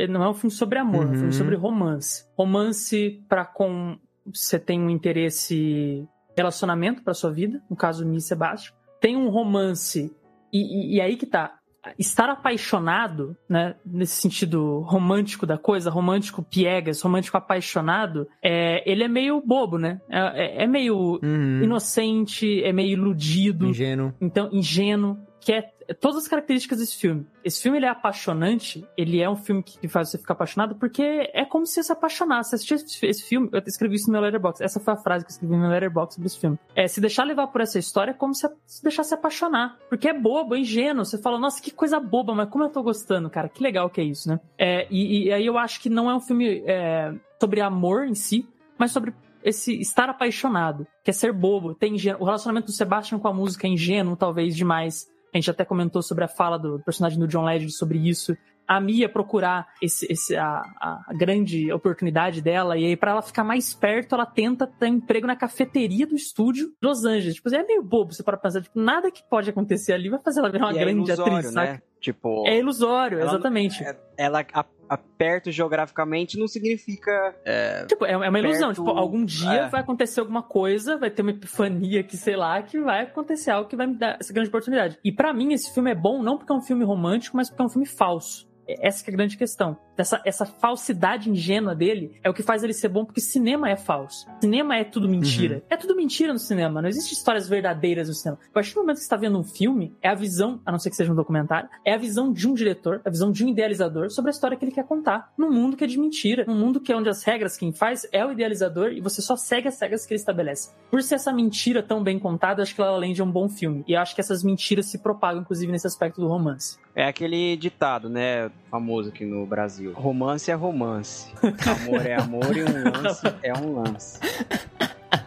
não 0.08 0.22
é 0.22 0.28
um 0.30 0.34
filme 0.34 0.52
sobre 0.52 0.78
amor, 0.78 1.02
é 1.02 1.06
um 1.06 1.08
Uhum. 1.10 1.16
filme 1.16 1.32
sobre 1.32 1.56
romance. 1.56 2.24
Romance 2.38 3.20
pra 3.28 3.44
com 3.44 3.98
você 4.24 4.58
tem 4.60 4.80
um 4.80 4.90
interesse 4.90 6.06
relacionamento 6.36 7.02
pra 7.02 7.14
sua 7.14 7.32
vida, 7.32 7.60
no 7.68 7.76
caso 7.76 8.06
Mi 8.06 8.18
e 8.18 8.20
Sebastião. 8.20 8.74
Tem 9.00 9.16
um 9.16 9.28
romance 9.28 10.12
e, 10.52 10.58
e- 10.58 10.96
e 10.96 11.00
aí 11.00 11.16
que 11.16 11.26
tá. 11.26 11.55
Estar 11.98 12.28
apaixonado, 12.28 13.36
né, 13.48 13.74
nesse 13.84 14.20
sentido 14.20 14.80
romântico 14.80 15.46
da 15.46 15.56
coisa, 15.58 15.90
romântico 15.90 16.42
piegas, 16.42 17.00
romântico 17.00 17.36
apaixonado, 17.36 18.26
é, 18.42 18.82
ele 18.90 19.04
é 19.04 19.08
meio 19.08 19.40
bobo, 19.44 19.78
né? 19.78 20.00
É, 20.08 20.18
é- 20.60 20.64
é 20.64 20.66
meio 20.66 21.18
Uhum. 21.22 21.62
inocente, 21.62 22.62
é 22.62 22.72
meio 22.72 22.90
iludido. 22.92 23.66
Ingênuo. 23.66 24.12
Então, 24.20 24.48
ingênuo, 24.52 25.16
que 25.46 25.52
é 25.52 25.70
todas 26.00 26.24
as 26.24 26.28
características 26.28 26.80
desse 26.80 26.96
filme. 26.96 27.24
Esse 27.44 27.62
filme 27.62 27.78
ele 27.78 27.86
é 27.86 27.88
apaixonante, 27.88 28.84
ele 28.96 29.22
é 29.22 29.30
um 29.30 29.36
filme 29.36 29.62
que 29.62 29.86
faz 29.86 30.10
você 30.10 30.18
ficar 30.18 30.34
apaixonado, 30.34 30.74
porque 30.74 31.30
é 31.32 31.44
como 31.44 31.64
se 31.64 31.74
você 31.74 31.84
se 31.84 31.92
apaixonasse. 31.92 32.56
Assistir 32.56 32.74
esse, 32.74 33.06
esse 33.06 33.22
filme, 33.22 33.48
eu 33.52 33.62
escrevi 33.64 33.94
isso 33.94 34.08
no 34.08 34.14
meu 34.14 34.22
letterbox. 34.22 34.60
Essa 34.60 34.80
foi 34.80 34.94
a 34.94 34.96
frase 34.96 35.24
que 35.24 35.30
eu 35.30 35.34
escrevi 35.34 35.54
no 35.54 35.60
meu 35.60 35.70
letterbox 35.70 36.16
sobre 36.16 36.26
esse 36.26 36.40
filme. 36.40 36.58
É, 36.74 36.88
se 36.88 37.00
deixar 37.00 37.22
levar 37.22 37.46
por 37.46 37.60
essa 37.60 37.78
história 37.78 38.10
é 38.10 38.14
como 38.14 38.34
se, 38.34 38.48
se 38.66 38.82
deixar 38.82 39.04
se 39.04 39.14
apaixonar. 39.14 39.78
Porque 39.88 40.08
é 40.08 40.12
bobo, 40.12 40.56
é 40.56 40.58
ingênuo. 40.58 41.04
Você 41.04 41.16
fala, 41.16 41.38
nossa, 41.38 41.62
que 41.62 41.70
coisa 41.70 42.00
boba, 42.00 42.34
mas 42.34 42.48
como 42.48 42.64
eu 42.64 42.68
tô 42.68 42.82
gostando, 42.82 43.30
cara. 43.30 43.48
Que 43.48 43.62
legal 43.62 43.88
que 43.88 44.00
é 44.00 44.04
isso, 44.04 44.28
né? 44.28 44.40
É, 44.58 44.88
e, 44.90 45.26
e 45.26 45.32
aí 45.32 45.46
eu 45.46 45.56
acho 45.56 45.80
que 45.80 45.88
não 45.88 46.10
é 46.10 46.16
um 46.16 46.20
filme 46.20 46.64
é, 46.66 47.14
sobre 47.38 47.60
amor 47.60 48.04
em 48.04 48.16
si, 48.16 48.48
mas 48.76 48.90
sobre 48.90 49.14
esse 49.44 49.80
estar 49.80 50.10
apaixonado, 50.10 50.88
que 51.04 51.10
é 51.10 51.12
ser 51.12 51.32
bobo, 51.32 51.72
ter 51.72 51.86
ingênuo. 51.86 52.20
O 52.20 52.24
relacionamento 52.24 52.66
do 52.66 52.72
Sebastian 52.72 53.20
com 53.20 53.28
a 53.28 53.32
música 53.32 53.68
é 53.68 53.70
ingênuo, 53.70 54.16
talvez 54.16 54.56
demais. 54.56 55.06
A 55.36 55.38
gente 55.38 55.50
até 55.50 55.66
comentou 55.66 56.00
sobre 56.00 56.24
a 56.24 56.28
fala 56.28 56.58
do 56.58 56.80
personagem 56.80 57.18
do 57.18 57.28
John 57.28 57.44
Legend 57.44 57.70
sobre 57.70 57.98
isso. 57.98 58.34
A 58.66 58.80
Mia 58.80 59.06
procurar 59.06 59.68
esse, 59.82 60.10
esse, 60.10 60.34
a, 60.34 60.62
a 60.80 61.12
grande 61.12 61.70
oportunidade 61.70 62.40
dela, 62.40 62.76
e 62.78 62.86
aí 62.86 62.96
pra 62.96 63.10
ela 63.10 63.20
ficar 63.20 63.44
mais 63.44 63.74
perto, 63.74 64.14
ela 64.14 64.24
tenta 64.24 64.66
ter 64.66 64.88
emprego 64.88 65.26
na 65.26 65.36
cafeteria 65.36 66.06
do 66.06 66.16
estúdio 66.16 66.68
de 66.68 66.88
Los 66.88 67.04
Angeles. 67.04 67.34
Tipo, 67.34 67.54
é 67.54 67.62
meio 67.62 67.82
bobo 67.82 68.14
você 68.14 68.22
para 68.22 68.38
pensar, 68.38 68.62
tipo, 68.62 68.80
nada 68.80 69.10
que 69.10 69.22
pode 69.28 69.50
acontecer 69.50 69.92
ali 69.92 70.08
vai 70.08 70.20
fazer 70.20 70.40
ela 70.40 70.50
virar 70.50 70.68
uma 70.68 70.72
E 70.72 70.78
é 70.78 70.80
grande 70.80 71.10
ilusório, 71.10 71.34
atriz, 71.34 71.52
né? 71.52 71.66
saca? 71.66 71.82
Tipo, 72.00 72.46
É 72.46 72.58
ilusório, 72.58 73.18
Ela 73.18 73.30
exatamente. 73.32 73.82
é- 73.82 73.96
ela 74.16 74.44
a- 74.52 74.64
a- 74.88 74.96
perto 74.96 75.50
geograficamente 75.50 76.38
não 76.38 76.46
significa. 76.46 77.34
é, 77.44 77.84
Tipo, 77.86 78.04
é, 78.04 78.12
é 78.12 78.16
uma 78.16 78.38
ilusão. 78.38 78.68
perto- 78.68 78.84
Tipo, 78.84 78.90
algum 78.98 79.24
dia 79.24 79.50
é. 79.62 79.68
vai 79.68 79.80
acontecer 79.80 80.20
alguma 80.20 80.42
coisa, 80.42 80.96
vai 80.98 81.10
ter 81.10 81.22
uma 81.22 81.30
epifania 81.32 82.02
que, 82.02 82.16
sei 82.16 82.36
lá, 82.36 82.62
que 82.62 82.78
vai 82.80 83.02
acontecer 83.02 83.50
algo 83.50 83.68
que 83.68 83.76
vai 83.76 83.86
me 83.86 83.94
dar 83.96 84.18
essa 84.20 84.32
grande 84.32 84.48
oportunidade. 84.48 84.98
E 85.04 85.10
pra 85.10 85.32
mim, 85.32 85.52
esse 85.52 85.72
filme 85.72 85.90
é 85.90 85.94
bom 85.94 86.22
não 86.22 86.36
porque 86.38 86.52
é 86.52 86.54
um 86.56 86.60
filme 86.62 86.84
romântico, 86.84 87.36
mas 87.36 87.48
porque 87.48 87.62
é 87.62 87.66
um 87.66 87.70
filme 87.70 87.86
falso. 87.86 88.46
Essa 88.68 89.04
que 89.04 89.10
é 89.10 89.12
a 89.12 89.16
grande 89.16 89.36
questão. 89.36 89.76
Essa, 89.96 90.20
essa 90.24 90.44
falsidade 90.44 91.30
ingênua 91.30 91.74
dele 91.74 92.18
é 92.22 92.28
o 92.28 92.34
que 92.34 92.42
faz 92.42 92.62
ele 92.62 92.72
ser 92.72 92.88
bom, 92.88 93.04
porque 93.04 93.20
cinema 93.20 93.70
é 93.70 93.76
falso. 93.76 94.26
Cinema 94.40 94.76
é 94.76 94.84
tudo 94.84 95.08
mentira. 95.08 95.62
É 95.70 95.76
tudo 95.76 95.96
mentira 95.96 96.32
no 96.32 96.38
cinema. 96.38 96.82
Não 96.82 96.88
existe 96.88 97.14
histórias 97.14 97.48
verdadeiras 97.48 98.08
no 98.08 98.14
cinema. 98.14 98.38
A 98.50 98.52
partir 98.52 98.74
do 98.74 98.80
momento 98.80 98.96
que 98.96 99.00
você 99.00 99.06
está 99.06 99.16
vendo 99.16 99.38
um 99.38 99.44
filme, 99.44 99.96
é 100.02 100.08
a 100.08 100.14
visão, 100.14 100.60
a 100.66 100.72
não 100.72 100.78
ser 100.78 100.90
que 100.90 100.96
seja 100.96 101.12
um 101.12 101.16
documentário, 101.16 101.68
é 101.84 101.94
a 101.94 101.98
visão 101.98 102.32
de 102.32 102.48
um 102.48 102.54
diretor, 102.54 103.00
a 103.04 103.10
visão 103.10 103.32
de 103.32 103.44
um 103.44 103.48
idealizador 103.48 104.10
sobre 104.10 104.30
a 104.30 104.32
história 104.32 104.56
que 104.56 104.64
ele 104.64 104.72
quer 104.72 104.84
contar. 104.84 105.32
Num 105.36 105.50
mundo 105.50 105.76
que 105.76 105.84
é 105.84 105.86
de 105.86 105.98
mentira. 105.98 106.44
Num 106.46 106.58
mundo 106.58 106.80
que 106.80 106.92
é 106.92 106.96
onde 106.96 107.08
as 107.08 107.22
regras 107.22 107.56
quem 107.56 107.72
faz 107.72 108.06
é 108.12 108.24
o 108.24 108.32
idealizador 108.32 108.92
e 108.92 109.00
você 109.00 109.22
só 109.22 109.36
segue 109.36 109.68
as 109.68 109.80
regras 109.80 110.04
que 110.04 110.12
ele 110.12 110.20
estabelece. 110.20 110.70
Por 110.90 111.02
ser 111.02 111.16
essa 111.16 111.32
mentira 111.32 111.82
tão 111.82 112.02
bem 112.02 112.18
contada, 112.18 112.62
acho 112.62 112.74
que 112.74 112.80
La 112.80 112.90
La 112.90 112.98
Land 112.98 113.20
é 113.20 113.24
um 113.24 113.30
bom 113.30 113.48
filme. 113.48 113.84
E 113.86 113.96
acho 113.96 114.14
que 114.14 114.20
essas 114.20 114.42
mentiras 114.42 114.86
se 114.86 114.98
propagam, 114.98 115.42
inclusive, 115.42 115.70
nesse 115.70 115.86
aspecto 115.86 116.20
do 116.20 116.28
romance. 116.28 116.78
É 116.94 117.06
aquele 117.06 117.56
ditado, 117.56 118.08
né? 118.08 118.50
Famoso 118.70 119.08
aqui 119.10 119.24
no 119.24 119.46
Brasil. 119.46 119.92
Romance 119.92 120.50
é 120.50 120.54
romance. 120.54 121.28
Amor 121.42 122.04
é 122.06 122.14
amor 122.14 122.56
e 122.56 122.62
um 122.64 123.02
lance 123.02 123.26
é 123.42 123.52
um 123.54 123.80
lance. 123.80 124.18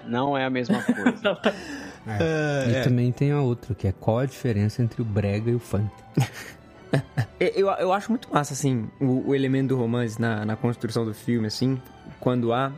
Não 0.05 0.37
é 0.37 0.45
a 0.45 0.49
mesma 0.49 0.81
coisa. 0.83 1.37
É. 2.07 2.79
E 2.79 2.83
também 2.83 3.11
tem 3.11 3.31
a 3.31 3.41
outra, 3.41 3.73
que 3.75 3.87
é 3.87 3.91
qual 3.91 4.19
a 4.19 4.25
diferença 4.25 4.81
entre 4.81 5.01
o 5.01 5.05
brega 5.05 5.49
e 5.49 5.55
o 5.55 5.59
funk. 5.59 5.89
É, 7.39 7.53
Eu, 7.55 7.67
eu 7.67 7.93
acho 7.93 8.11
muito 8.11 8.27
massa, 8.33 8.53
assim, 8.53 8.89
o, 8.99 9.29
o 9.29 9.35
elemento 9.35 9.69
do 9.69 9.77
romance 9.77 10.19
na, 10.19 10.43
na 10.43 10.55
construção 10.55 11.05
do 11.05 11.13
filme, 11.13 11.45
assim, 11.45 11.79
quando 12.19 12.51
há. 12.51 12.71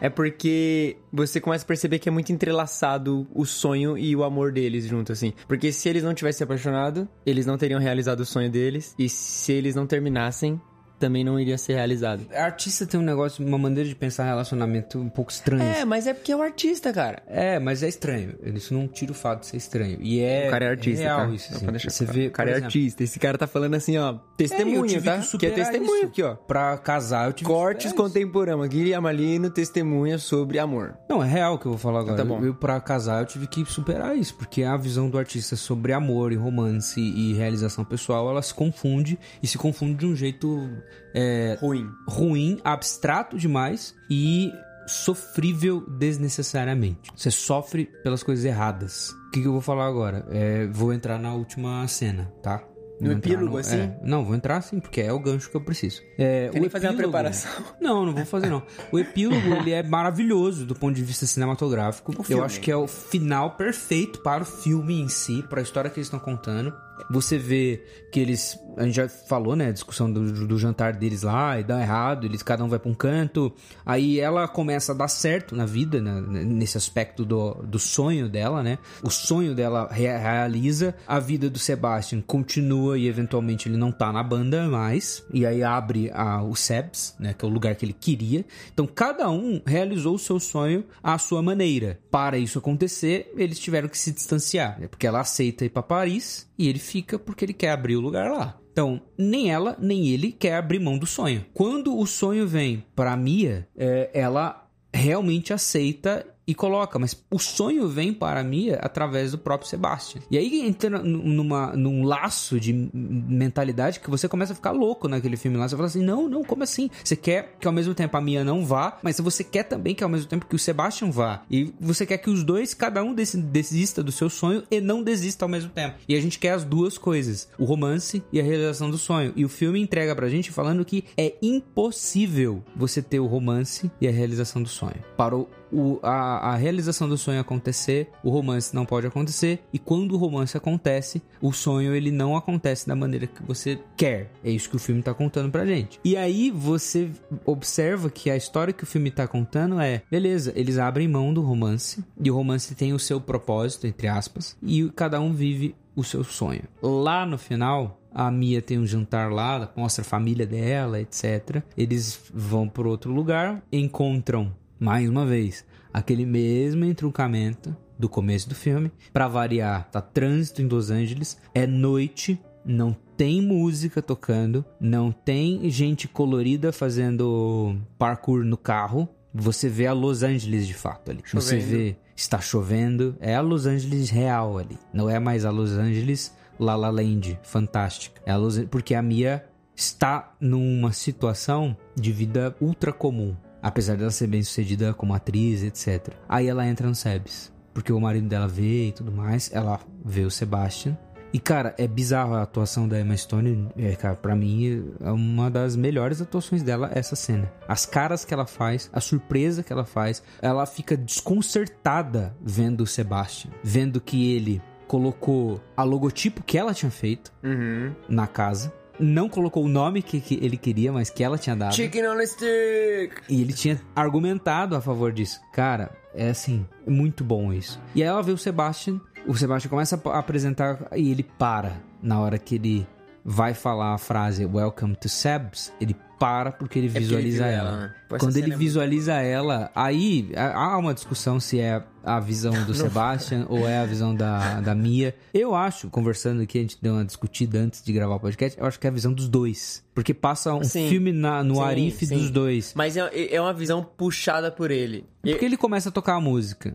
É 0.00 0.08
porque 0.08 0.96
você 1.12 1.40
começa 1.40 1.64
a 1.64 1.68
perceber 1.68 1.98
que 1.98 2.08
é 2.08 2.12
muito 2.12 2.32
entrelaçado 2.32 3.26
o 3.34 3.44
sonho 3.44 3.98
e 3.98 4.14
o 4.16 4.24
amor 4.24 4.52
deles 4.52 4.86
junto, 4.86 5.12
assim. 5.12 5.32
Porque 5.46 5.72
se 5.72 5.88
eles 5.88 6.02
não 6.02 6.14
tivessem 6.14 6.38
se 6.38 6.44
apaixonado, 6.44 7.08
eles 7.26 7.44
não 7.44 7.58
teriam 7.58 7.80
realizado 7.80 8.20
o 8.20 8.26
sonho 8.26 8.50
deles. 8.50 8.94
E 8.98 9.08
se 9.08 9.52
eles 9.52 9.74
não 9.74 9.86
terminassem, 9.86 10.60
também 11.00 11.24
não 11.24 11.40
iria 11.40 11.58
ser 11.58 11.72
realizado. 11.74 12.26
Artista 12.34 12.86
tem 12.86 13.00
um 13.00 13.02
negócio, 13.02 13.44
uma 13.44 13.58
maneira 13.58 13.88
de 13.88 13.94
pensar 13.94 14.24
relacionamento 14.24 14.98
um 14.98 15.08
pouco 15.08 15.30
estranho. 15.32 15.62
É, 15.62 15.84
mas 15.84 16.06
é 16.06 16.14
porque 16.14 16.30
é 16.30 16.36
o 16.36 16.42
artista, 16.42 16.92
cara. 16.92 17.22
É, 17.26 17.58
mas 17.58 17.82
é 17.82 17.88
estranho. 17.88 18.34
Isso 18.54 18.74
não 18.74 18.86
tira 18.86 19.12
o 19.12 19.14
fato 19.14 19.40
de 19.40 19.46
ser 19.46 19.56
estranho. 19.56 19.98
E 20.00 20.20
é. 20.20 20.46
O 20.46 20.50
cara 20.50 20.66
é 20.66 20.68
artista, 20.68 21.02
real 21.02 21.26
tá? 21.26 21.34
isso. 21.34 21.48
Só 21.48 21.56
assim. 21.56 21.64
pra 21.64 21.72
deixar 21.72 21.90
Você 21.90 22.04
claro. 22.04 22.20
vê, 22.20 22.26
o 22.26 22.30
cara 22.30 22.50
é 22.50 22.52
exemplo, 22.52 22.66
artista. 22.66 23.02
Esse 23.02 23.18
cara 23.18 23.38
tá 23.38 23.46
falando 23.46 23.74
assim, 23.74 23.96
ó, 23.96 24.12
É, 24.14 24.18
testemunho, 24.36 24.86
tive 24.86 25.04
tá? 25.04 25.18
que 25.18 25.38
Que, 25.38 25.46
é 25.46 25.50
testemunho 25.50 25.96
isso. 25.96 26.06
aqui, 26.06 26.22
ó. 26.22 26.34
Pra 26.34 26.76
casar, 26.78 27.26
eu 27.28 27.32
tive 27.32 27.48
que 27.48 27.54
Cortes 27.54 27.92
contemporâneos. 27.92 28.68
Guilherme 28.68 29.02
Malino 29.02 29.50
testemunha 29.50 30.18
sobre 30.18 30.58
amor. 30.58 30.94
Não, 31.08 31.22
é 31.22 31.26
real 31.28 31.58
que 31.58 31.66
eu 31.66 31.72
vou 31.72 31.78
falar 31.78 32.00
agora. 32.00 32.16
Tá 32.16 32.24
bom. 32.24 32.42
Eu, 32.44 32.54
pra 32.54 32.80
casar, 32.80 33.22
eu 33.22 33.26
tive 33.26 33.46
que 33.46 33.64
superar 33.64 34.16
isso, 34.16 34.34
porque 34.34 34.62
a 34.62 34.76
visão 34.76 35.08
do 35.08 35.18
artista 35.18 35.56
sobre 35.56 35.92
amor 35.92 36.32
e 36.32 36.36
romance 36.36 37.00
e 37.00 37.32
realização 37.34 37.84
pessoal, 37.84 38.28
ela 38.28 38.42
se 38.42 38.52
confunde 38.52 39.18
e 39.42 39.46
se 39.46 39.56
confunde 39.56 39.94
de 39.94 40.06
um 40.06 40.14
jeito 40.14 40.68
é, 41.14 41.56
Ruim. 41.60 41.88
ruim, 42.08 42.60
abstrato 42.64 43.36
demais 43.38 43.94
e 44.10 44.52
sofrível 44.86 45.84
desnecessariamente. 45.88 47.10
Você 47.16 47.30
sofre 47.30 47.86
pelas 48.02 48.22
coisas 48.22 48.44
erradas. 48.44 49.10
O 49.28 49.30
que, 49.30 49.40
que 49.42 49.46
eu 49.46 49.52
vou 49.52 49.60
falar 49.60 49.86
agora? 49.86 50.26
É, 50.30 50.66
vou 50.66 50.92
entrar 50.92 51.18
na 51.18 51.32
última 51.34 51.86
cena, 51.88 52.32
tá? 52.42 52.64
No 53.00 53.12
epílogo, 53.12 53.56
assim? 53.56 53.78
é, 53.78 53.98
não, 54.02 54.22
vou 54.26 54.34
entrar 54.34 54.58
assim, 54.58 54.78
porque 54.78 55.00
é 55.00 55.10
o 55.10 55.18
gancho 55.18 55.48
que 55.48 55.56
eu 55.56 55.60
preciso. 55.62 56.02
É, 56.18 56.50
Quer 56.50 56.58
o 56.58 56.60
nem 56.60 56.68
fazer 56.68 56.86
uma 56.88 56.92
epílogo- 56.92 57.12
preparação? 57.12 57.50
Não, 57.80 58.04
não 58.04 58.12
vou 58.14 58.26
fazer 58.26 58.50
não. 58.50 58.62
O 58.92 58.98
epílogo, 58.98 59.54
ele 59.54 59.70
é 59.70 59.82
maravilhoso 59.82 60.66
do 60.66 60.74
ponto 60.74 60.94
de 60.94 61.02
vista 61.02 61.24
cinematográfico. 61.24 62.12
Eu 62.12 62.22
filme. 62.22 62.44
acho 62.44 62.60
que 62.60 62.70
é 62.70 62.76
o 62.76 62.86
final 62.86 63.52
perfeito 63.56 64.20
para 64.22 64.42
o 64.42 64.46
filme 64.46 65.00
em 65.00 65.08
si, 65.08 65.42
para 65.48 65.60
a 65.60 65.62
história 65.62 65.88
que 65.88 65.98
eles 65.98 66.08
estão 66.08 66.20
contando. 66.20 66.74
Você 67.10 67.38
vê 67.38 67.82
que 68.12 68.18
eles. 68.20 68.58
A 68.76 68.84
gente 68.84 68.94
já 68.94 69.08
falou, 69.08 69.54
né? 69.56 69.68
A 69.68 69.72
discussão 69.72 70.10
do, 70.10 70.46
do 70.46 70.58
jantar 70.58 70.92
deles 70.94 71.22
lá 71.22 71.58
e 71.58 71.64
dá 71.64 71.80
errado, 71.80 72.24
eles 72.24 72.42
cada 72.42 72.64
um 72.64 72.68
vai 72.68 72.78
pra 72.78 72.90
um 72.90 72.94
canto. 72.94 73.52
Aí 73.84 74.18
ela 74.20 74.46
começa 74.48 74.92
a 74.92 74.94
dar 74.94 75.08
certo 75.08 75.54
na 75.56 75.66
vida, 75.66 76.00
né, 76.00 76.20
nesse 76.44 76.78
aspecto 76.78 77.24
do, 77.24 77.54
do 77.54 77.78
sonho 77.78 78.28
dela, 78.28 78.62
né? 78.62 78.78
O 79.02 79.10
sonho 79.10 79.54
dela 79.54 79.88
rea- 79.90 80.16
realiza, 80.18 80.94
a 81.06 81.18
vida 81.18 81.50
do 81.50 81.58
Sebastian 81.58 82.20
continua 82.22 82.96
e 82.98 83.06
eventualmente 83.06 83.68
ele 83.68 83.76
não 83.76 83.90
tá 83.92 84.12
na 84.12 84.22
banda 84.22 84.66
mais. 84.68 85.22
E 85.32 85.44
aí 85.44 85.62
abre 85.62 86.10
a, 86.14 86.42
o 86.42 86.54
Sebs, 86.54 87.14
né? 87.18 87.34
Que 87.34 87.44
é 87.44 87.48
o 87.48 87.50
lugar 87.50 87.74
que 87.74 87.84
ele 87.84 87.92
queria. 87.92 88.44
Então 88.72 88.86
cada 88.86 89.28
um 89.28 89.60
realizou 89.66 90.14
o 90.14 90.18
seu 90.18 90.38
sonho 90.40 90.84
à 91.02 91.18
sua 91.18 91.42
maneira. 91.42 91.98
Para 92.10 92.38
isso 92.38 92.58
acontecer, 92.58 93.32
eles 93.36 93.58
tiveram 93.58 93.88
que 93.88 93.98
se 93.98 94.12
distanciar, 94.12 94.80
né? 94.80 94.86
Porque 94.88 95.06
ela 95.06 95.20
aceita 95.20 95.64
ir 95.64 95.70
pra 95.70 95.82
Paris 95.82 96.48
e 96.60 96.68
ele 96.68 96.78
fica 96.78 97.18
porque 97.18 97.42
ele 97.42 97.54
quer 97.54 97.70
abrir 97.70 97.96
o 97.96 98.00
lugar 98.02 98.30
lá. 98.30 98.60
Então, 98.70 99.00
nem 99.16 99.50
ela, 99.50 99.78
nem 99.80 100.08
ele 100.08 100.30
quer 100.30 100.56
abrir 100.56 100.78
mão 100.78 100.98
do 100.98 101.06
sonho. 101.06 101.46
Quando 101.54 101.98
o 101.98 102.06
sonho 102.06 102.46
vem 102.46 102.84
pra 102.94 103.16
Mia, 103.16 103.66
é, 103.74 104.10
ela 104.12 104.68
realmente 104.92 105.54
aceita 105.54 106.26
e 106.50 106.54
coloca, 106.54 106.98
mas 106.98 107.16
o 107.30 107.38
sonho 107.38 107.88
vem 107.88 108.12
para 108.12 108.40
a 108.40 108.42
Mia 108.42 108.80
através 108.82 109.30
do 109.30 109.38
próprio 109.38 109.70
Sebastian. 109.70 110.20
E 110.28 110.36
aí 110.36 110.66
entra 110.66 110.98
numa, 110.98 111.76
num 111.76 112.02
laço 112.02 112.58
de 112.58 112.72
mentalidade 112.92 114.00
que 114.00 114.10
você 114.10 114.28
começa 114.28 114.52
a 114.52 114.56
ficar 114.56 114.72
louco 114.72 115.06
naquele 115.06 115.36
filme 115.36 115.56
lá. 115.56 115.68
Você 115.68 115.76
fala 115.76 115.86
assim: 115.86 116.02
não, 116.02 116.28
não, 116.28 116.42
como 116.42 116.64
assim? 116.64 116.90
Você 117.04 117.14
quer 117.14 117.54
que 117.60 117.68
ao 117.68 117.72
mesmo 117.72 117.94
tempo 117.94 118.16
a 118.16 118.20
Mia 118.20 118.42
não 118.42 118.66
vá, 118.66 118.98
mas 119.00 119.20
você 119.20 119.44
quer 119.44 119.62
também 119.62 119.94
que 119.94 120.02
ao 120.02 120.10
mesmo 120.10 120.26
tempo 120.26 120.44
que 120.44 120.56
o 120.56 120.58
Sebastian 120.58 121.12
vá. 121.12 121.42
E 121.48 121.72
você 121.80 122.04
quer 122.04 122.18
que 122.18 122.28
os 122.28 122.42
dois, 122.42 122.74
cada 122.74 123.00
um 123.00 123.14
desista 123.14 124.02
do 124.02 124.10
seu 124.10 124.28
sonho 124.28 124.64
e 124.68 124.80
não 124.80 125.04
desista 125.04 125.44
ao 125.44 125.48
mesmo 125.48 125.70
tempo. 125.70 125.98
E 126.08 126.16
a 126.16 126.20
gente 126.20 126.36
quer 126.36 126.50
as 126.50 126.64
duas 126.64 126.98
coisas: 126.98 127.48
o 127.60 127.64
romance 127.64 128.24
e 128.32 128.40
a 128.40 128.42
realização 128.42 128.90
do 128.90 128.98
sonho. 128.98 129.32
E 129.36 129.44
o 129.44 129.48
filme 129.48 129.80
entrega 129.80 130.16
pra 130.16 130.28
gente 130.28 130.50
falando 130.50 130.84
que 130.84 131.04
é 131.16 131.36
impossível 131.40 132.60
você 132.74 133.00
ter 133.00 133.20
o 133.20 133.26
romance 133.26 133.88
e 134.00 134.08
a 134.08 134.10
realização 134.10 134.60
do 134.60 134.68
sonho. 134.68 134.98
Para 135.16 135.36
o, 135.36 135.48
o- 135.72 135.98
a, 136.02 136.50
a 136.52 136.56
realização 136.56 137.08
do 137.08 137.16
sonho 137.18 137.40
acontecer, 137.40 138.08
o 138.22 138.30
romance 138.30 138.74
não 138.74 138.84
pode 138.86 139.06
acontecer. 139.06 139.60
E 139.72 139.78
quando 139.78 140.12
o 140.12 140.16
romance 140.18 140.56
acontece, 140.56 141.22
o 141.40 141.52
sonho 141.52 141.94
ele 141.94 142.10
não 142.10 142.36
acontece 142.36 142.86
da 142.86 142.94
maneira 142.96 143.26
que 143.26 143.42
você 143.42 143.78
quer. 143.96 144.30
É 144.44 144.50
isso 144.50 144.68
que 144.70 144.76
o 144.76 144.80
filme 144.80 145.02
tá 145.02 145.14
contando 145.14 145.50
pra 145.50 145.64
gente. 145.66 145.98
E 146.04 146.16
aí 146.16 146.50
você 146.50 147.10
observa 147.44 148.10
que 148.10 148.30
a 148.30 148.36
história 148.36 148.72
que 148.72 148.84
o 148.84 148.86
filme 148.86 149.10
tá 149.10 149.26
contando 149.26 149.80
é: 149.80 150.02
beleza, 150.10 150.52
eles 150.56 150.78
abrem 150.78 151.08
mão 151.08 151.32
do 151.32 151.42
romance. 151.42 152.04
E 152.22 152.30
o 152.30 152.34
romance 152.34 152.74
tem 152.74 152.92
o 152.92 152.98
seu 152.98 153.20
propósito, 153.20 153.86
entre 153.86 154.08
aspas. 154.08 154.56
E 154.62 154.88
cada 154.94 155.20
um 155.20 155.32
vive 155.32 155.74
o 155.96 156.04
seu 156.04 156.22
sonho. 156.24 156.62
Lá 156.82 157.26
no 157.26 157.36
final, 157.36 158.00
a 158.12 158.30
Mia 158.30 158.62
tem 158.62 158.78
um 158.78 158.86
jantar 158.86 159.30
lá, 159.30 159.70
mostra 159.76 160.02
a 160.02 160.04
família 160.04 160.46
dela, 160.46 161.00
etc. 161.00 161.62
Eles 161.76 162.18
vão 162.32 162.68
para 162.68 162.88
outro 162.88 163.12
lugar, 163.12 163.62
encontram 163.72 164.52
mais 164.80 165.08
uma 165.08 165.26
vez 165.26 165.64
aquele 165.92 166.24
mesmo 166.24 166.84
entroncamento 166.86 167.76
do 167.98 168.08
começo 168.08 168.48
do 168.48 168.54
filme. 168.54 168.90
Para 169.12 169.28
variar, 169.28 169.90
tá 169.90 170.00
trânsito 170.00 170.62
em 170.62 170.66
Los 170.66 170.90
Angeles, 170.90 171.38
é 171.54 171.66
noite, 171.66 172.40
não 172.64 172.96
tem 173.16 173.42
música 173.42 174.00
tocando, 174.00 174.64
não 174.80 175.12
tem 175.12 175.68
gente 175.70 176.08
colorida 176.08 176.72
fazendo 176.72 177.76
parkour 177.98 178.42
no 178.42 178.56
carro. 178.56 179.06
Você 179.34 179.68
vê 179.68 179.86
a 179.86 179.92
Los 179.92 180.22
Angeles 180.22 180.66
de 180.66 180.74
fato 180.74 181.10
ali. 181.10 181.22
Você 181.30 181.60
Chovendo. 181.60 181.76
vê 181.76 181.96
está 182.16 182.40
chovendo, 182.40 183.16
é 183.20 183.34
a 183.34 183.40
Los 183.40 183.66
Angeles 183.66 184.10
real 184.10 184.58
ali. 184.58 184.78
Não 184.92 185.08
é 185.08 185.18
mais 185.18 185.44
a 185.44 185.50
Los 185.50 185.72
Angeles 185.72 186.34
La 186.58 186.74
La 186.74 186.90
Land, 186.90 187.38
fantástica. 187.42 188.20
É 188.24 188.32
a 188.32 188.36
Los 188.36 188.58
porque 188.70 188.94
a 188.94 189.02
Mia 189.02 189.44
está 189.74 190.34
numa 190.40 190.92
situação 190.92 191.76
de 191.94 192.12
vida 192.12 192.54
ultra 192.60 192.92
comum, 192.92 193.34
apesar 193.62 193.96
dela 193.96 194.10
ser 194.10 194.26
bem 194.26 194.42
sucedida 194.42 194.92
como 194.94 195.14
atriz, 195.14 195.62
etc. 195.62 196.14
Aí 196.28 196.46
ela 196.48 196.66
entra 196.66 196.86
no 196.88 196.94
Sebs, 196.94 197.52
porque 197.74 197.92
o 197.92 198.00
marido 198.00 198.28
dela 198.28 198.48
vê 198.48 198.88
e 198.88 198.92
tudo 198.92 199.12
mais, 199.12 199.50
ela 199.52 199.80
vê 200.04 200.22
o 200.22 200.30
Sebastian. 200.30 200.96
E 201.32 201.38
cara, 201.38 201.72
é 201.78 201.86
bizarro 201.86 202.34
a 202.34 202.42
atuação 202.42 202.88
da 202.88 202.98
Emma 202.98 203.16
Stone, 203.16 203.68
é, 203.76 203.94
cara, 203.94 204.16
pra 204.16 204.34
mim 204.34 204.92
é 205.00 205.12
uma 205.12 205.48
das 205.48 205.76
melhores 205.76 206.20
atuações 206.20 206.60
dela 206.60 206.90
essa 206.92 207.14
cena. 207.14 207.48
As 207.68 207.86
caras 207.86 208.24
que 208.24 208.34
ela 208.34 208.46
faz, 208.46 208.90
a 208.92 209.00
surpresa 209.00 209.62
que 209.62 209.72
ela 209.72 209.84
faz, 209.84 210.24
ela 210.42 210.66
fica 210.66 210.96
desconcertada 210.96 212.34
vendo 212.42 212.82
o 212.82 212.86
Sebastian, 212.86 213.50
vendo 213.62 214.00
que 214.00 214.32
ele 214.34 214.60
colocou 214.86 215.60
a 215.76 215.84
logotipo 215.84 216.42
que 216.42 216.58
ela 216.58 216.74
tinha 216.74 216.90
feito 216.90 217.32
Uhum. 217.44 217.92
na 218.08 218.26
casa. 218.26 218.72
Não 219.00 219.28
colocou 219.28 219.64
o 219.64 219.68
nome 219.68 220.02
que, 220.02 220.20
que 220.20 220.38
ele 220.42 220.56
queria, 220.56 220.92
mas 220.92 221.08
que 221.10 221.24
ela 221.24 221.38
tinha 221.38 221.56
dado. 221.56 221.74
Chicken 221.74 222.06
on 222.08 222.18
a 222.18 222.26
stick! 222.26 223.12
E 223.28 223.40
ele 223.40 223.52
tinha 223.52 223.80
argumentado 223.96 224.76
a 224.76 224.80
favor 224.80 225.12
disso. 225.12 225.40
Cara, 225.52 225.90
é 226.14 226.30
assim, 226.30 226.66
é 226.86 226.90
muito 226.90 227.24
bom 227.24 227.52
isso. 227.52 227.80
E 227.94 228.02
aí 228.02 228.08
ela 228.08 228.22
vê 228.22 228.32
o 228.32 228.38
Sebastian, 228.38 229.00
o 229.26 229.34
Sebastian 229.34 229.70
começa 229.70 229.96
a 229.96 229.98
ap- 229.98 230.06
apresentar 230.08 230.88
e 230.94 231.10
ele 231.10 231.22
para 231.22 231.72
na 232.02 232.20
hora 232.20 232.38
que 232.38 232.54
ele 232.56 232.86
vai 233.24 233.54
falar 233.54 233.94
a 233.94 233.98
frase 233.98 234.44
Welcome 234.46 234.96
to 234.96 235.08
Sebs, 235.08 235.72
ele 235.80 235.94
para 236.18 236.52
porque 236.52 236.78
ele 236.78 236.88
ele 236.88 236.98
visualiza 236.98 237.46
ela. 237.46 237.68
ela, 237.70 237.80
né? 237.80 237.94
Quando 238.18 238.36
ele 238.36 238.52
é 238.52 238.56
visualiza 238.56 239.14
ela, 239.14 239.70
aí 239.74 240.30
há 240.36 240.76
uma 240.76 240.92
discussão 240.92 241.40
se 241.40 241.58
é 241.60 241.82
a 242.04 242.18
visão 242.20 242.52
do 242.64 242.72
Sebastian 242.74 243.46
ou 243.48 243.68
é 243.68 243.78
a 243.78 243.86
visão 243.86 244.14
da, 244.14 244.60
da 244.60 244.74
Mia. 244.74 245.14
Eu 245.34 245.54
acho, 245.54 245.88
conversando 245.90 246.42
aqui, 246.42 246.58
a 246.58 246.60
gente 246.62 246.78
deu 246.80 246.94
uma 246.94 247.04
discutida 247.04 247.58
antes 247.58 247.82
de 247.82 247.92
gravar 247.92 248.14
o 248.16 248.20
podcast, 248.20 248.58
eu 248.58 248.66
acho 248.66 248.78
que 248.78 248.86
é 248.86 248.90
a 248.90 248.92
visão 248.92 249.12
dos 249.12 249.28
dois. 249.28 249.84
Porque 249.94 250.14
passa 250.14 250.54
um 250.54 250.64
Sim. 250.64 250.88
filme 250.88 251.12
na, 251.12 251.42
no 251.42 251.56
Sim, 251.56 251.62
arife 251.62 252.06
sim. 252.06 252.16
dos 252.16 252.30
dois. 252.30 252.72
Mas 252.74 252.96
é, 252.96 253.34
é 253.34 253.40
uma 253.40 253.52
visão 253.52 253.82
puxada 253.84 254.50
por 254.50 254.70
ele. 254.70 255.04
E- 255.24 255.30
Porque 255.32 255.44
ele 255.44 255.56
começa 255.56 255.88
a 255.88 255.92
tocar 255.92 256.14
a 256.14 256.20
música. 256.20 256.74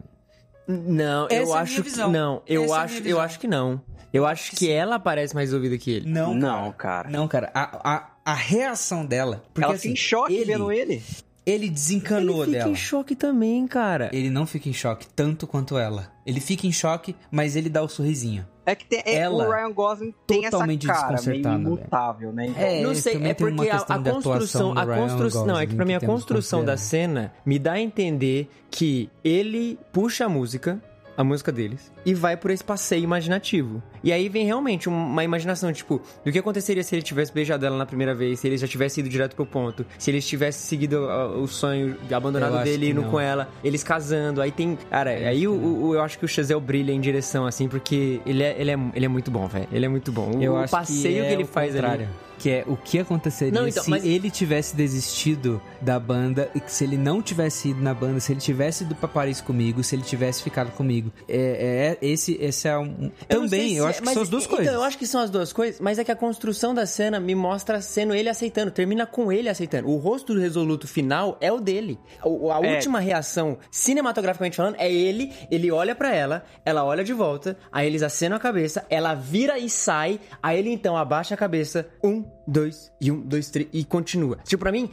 Não, 0.68 1.26
Essa 1.28 1.36
é 1.36 1.44
eu 1.44 1.54
a 1.54 1.60
acho 1.62 1.84
que 1.84 1.96
não. 1.98 2.42
Eu 2.48 2.64
Essa 2.66 2.74
é 2.74 2.78
acho, 2.80 3.02
minha 3.02 3.10
eu 3.12 3.20
acho 3.20 3.40
que 3.40 3.48
não. 3.48 3.82
Eu 4.12 4.26
acho 4.26 4.56
que 4.56 4.72
ela 4.72 4.98
parece 4.98 5.36
mais 5.36 5.54
ouvida 5.54 5.78
que 5.78 5.92
ele. 5.92 6.10
Não, 6.10 6.34
Não, 6.34 6.72
cara. 6.72 7.10
Não, 7.10 7.28
cara. 7.28 7.52
A, 7.54 7.94
a, 7.96 8.10
a 8.26 8.34
reação 8.34 9.06
dela. 9.06 9.44
Porque, 9.54 9.64
Ela 9.66 9.74
assim, 9.74 9.90
fica 9.90 9.94
em 9.94 9.96
choque 9.96 10.34
ele, 10.34 10.46
vendo 10.46 10.72
ele. 10.72 11.04
Ele 11.46 11.70
desencanou 11.70 12.38
ele 12.38 12.46
fica 12.46 12.58
dela. 12.60 12.72
em 12.72 12.76
choque 12.76 13.16
também, 13.16 13.68
cara. 13.68 14.10
Ele 14.12 14.30
não 14.30 14.46
fica 14.48 14.68
em 14.68 14.74
choque 14.74 15.06
tanto 15.16 15.46
quanto 15.46 15.78
ela. 15.78 16.12
Ele 16.26 16.40
fica 16.40 16.66
em 16.66 16.72
choque, 16.72 17.16
mas 17.30 17.56
ele 17.56 17.70
dá 17.70 17.84
o 17.84 17.88
sorrisinho. 17.88 18.48
É 18.66 18.74
que 18.74 18.84
tem, 18.86 19.04
é, 19.06 19.18
Ela 19.18 19.48
o 19.48 19.52
Ryan 19.52 19.72
Gosling 19.72 20.14
tem 20.26 20.40
essa 20.40 20.52
totalmente 20.52 20.88
cara 20.88 21.22
meio 21.22 21.48
imutável, 21.48 22.34
né? 22.34 22.48
Então, 22.48 22.64
É, 22.64 22.82
não 22.82 22.96
sei, 22.96 23.24
é 23.24 23.34
porque 23.36 23.70
a, 23.70 23.78
a 23.78 24.00
construção, 24.00 24.76
a 24.76 24.86
construção, 24.88 25.46
não, 25.46 25.60
é 25.60 25.68
que 25.68 25.76
pra 25.76 25.86
mim 25.86 25.94
a 25.94 26.00
que 26.00 26.06
temos 26.08 26.24
que 26.24 26.28
construção 26.28 26.66
da 26.66 26.76
cena 26.76 27.32
me 27.46 27.60
dá 27.60 27.74
a 27.74 27.80
entender 27.80 28.50
que 28.72 29.08
ele 29.24 29.78
puxa 29.94 30.26
a 30.26 30.30
música, 30.30 30.82
a 31.18 31.24
música 31.24 31.52
deles, 31.52 31.92
e 32.06 32.14
vai 32.14 32.36
por 32.38 32.52
esse 32.52 32.64
passeio 32.64 33.04
imaginativo. 33.04 33.82
E 34.04 34.12
aí 34.12 34.28
vem 34.30 34.46
realmente 34.46 34.88
uma 34.90 35.24
imaginação, 35.24 35.72
tipo, 35.74 36.02
do 36.24 36.32
que 36.32 36.38
aconteceria 36.40 36.84
se 36.84 36.94
ele 36.96 37.02
tivesse 37.02 37.32
beijado 37.34 37.66
ela 37.66 37.78
na 37.78 37.86
primeira 37.86 38.14
vez, 38.14 38.40
se 38.40 38.48
ele 38.48 38.58
já 38.58 38.68
tivesse 38.68 39.00
ido 39.00 39.10
direto 39.10 39.36
pro 39.36 39.46
ponto, 39.46 39.86
se 39.98 40.12
eles 40.12 40.28
tivessem 40.28 40.62
seguido 40.68 41.10
ah, 41.10 41.28
o 41.28 41.48
sonho 41.48 41.96
abandonado 42.12 42.64
dele 42.64 42.86
que 42.88 42.92
indo 42.92 43.04
com 43.04 43.20
ela, 43.20 43.50
eles 43.64 43.84
casando, 43.84 44.42
aí 44.42 44.52
tem, 44.52 44.78
cara, 44.90 45.12
aí 45.12 45.48
o, 45.48 45.54
o- 45.88 45.94
eu 45.96 46.02
acho 46.02 46.20
que 46.20 46.26
o 46.26 46.28
Chazelle 46.28 46.62
brilha 46.62 46.92
em 46.92 47.00
direção 47.00 47.46
assim, 47.46 47.68
porque 47.68 48.20
ele 48.26 48.44
é, 48.44 48.56
ele 48.60 48.72
é, 48.72 48.78
ele 48.94 49.06
é 49.06 49.10
muito 49.10 49.32
bom, 49.32 49.48
velho. 49.48 49.68
Ele 49.72 49.86
é 49.86 49.90
muito 49.90 50.12
bom. 50.12 50.32
O, 50.38 50.44
Eu 50.44 50.56
o 50.56 50.70
passeio 50.70 51.02
que, 51.02 51.22
que, 51.22 51.28
é 51.28 51.34
ele 51.34 51.44
o 51.44 51.48
faz 51.48 51.72
contrário. 51.74 52.06
ali. 52.06 52.25
Que 52.38 52.50
é 52.50 52.64
o 52.68 52.76
que 52.76 53.00
aconteceria 53.00 53.54
Não, 53.54 53.68
então, 53.68 53.84
se 53.84 53.90
mas- 53.90 54.04
ele 54.06 54.30
tivesse 54.30 54.76
desistido 54.76 55.62
da 55.82 56.00
banda 56.00 56.50
e 56.54 56.60
que 56.60 56.72
se 56.72 56.84
ele 56.84 56.98
não 56.98 57.22
tivesse 57.22 57.70
ido 57.70 57.82
na 57.82 57.94
banda, 57.94 58.20
se 58.20 58.32
ele 58.34 58.40
tivesse 58.42 58.84
ido 58.84 58.94
pra 58.96 59.08
Paris 59.08 59.40
comigo, 59.42 59.84
se 59.84 59.96
ele 59.96 60.04
tivesse 60.04 60.44
ficado 60.44 60.72
comigo. 60.72 61.12
É, 61.28 61.98
é- 62.02 62.06
esse, 62.06 62.38
esse 62.42 62.68
é 62.68 62.78
um. 62.78 63.12
Eu 63.30 63.42
Também, 63.42 63.70
se 63.70 63.76
eu 63.78 63.86
é- 63.86 63.90
acho 63.90 64.00
que 64.00 64.06
mas- 64.06 64.14
são 64.14 64.24
as 64.24 64.30
duas 64.30 64.44
então, 64.46 64.56
coisas. 64.58 64.74
eu 64.74 64.84
acho 64.84 64.98
que 64.98 65.08
são 65.08 65.22
as 65.22 65.30
duas 65.30 65.54
coisas, 65.54 65.80
mas 65.80 65.98
é 65.98 66.04
que 66.04 66.12
a 66.12 66.16
construção 66.16 66.74
da 66.74 66.86
cena 66.86 67.20
me 67.20 67.34
mostra 67.36 67.80
sendo 67.82 68.14
ele 68.14 68.28
aceitando, 68.30 68.70
termina 68.72 69.06
com 69.06 69.32
ele 69.32 69.48
aceitando. 69.50 69.88
O 69.90 69.98
rosto 69.98 70.38
resoluto 70.38 70.88
final 70.88 71.38
é 71.40 71.52
o 71.52 71.60
dele. 71.60 71.98
O- 72.24 72.52
a 72.52 72.60
É. 72.66 72.76
última 72.76 73.00
reação, 73.00 73.58
cinematograficamente 73.72 74.58
falando, 74.58 74.76
é 74.78 74.92
ele, 74.92 75.32
ele 75.50 75.72
olha 75.72 75.96
pra 75.96 76.14
ela, 76.14 76.44
ela 76.66 76.84
olha 76.84 77.04
de 77.04 77.14
volta, 77.14 77.58
aí 77.72 77.88
eles 77.88 78.04
acenam 78.04 78.36
a 78.36 78.40
cabeça, 78.40 78.86
ela 78.90 79.14
vira 79.14 79.58
e 79.58 79.70
sai, 79.70 80.20
aí 80.44 80.60
ele 80.60 80.70
então 80.72 80.98
abaixa 80.98 81.34
a 81.34 81.38
cabeça, 81.38 81.88
um, 82.04 82.25
dois, 82.48 82.92
e 83.02 83.12
um, 83.12 83.22
dois, 83.22 83.50
três, 83.50 83.68
e 83.74 83.84
continua. 83.84 84.38
Tipo, 84.44 84.62
pra 84.64 84.72
mim, 84.72 84.90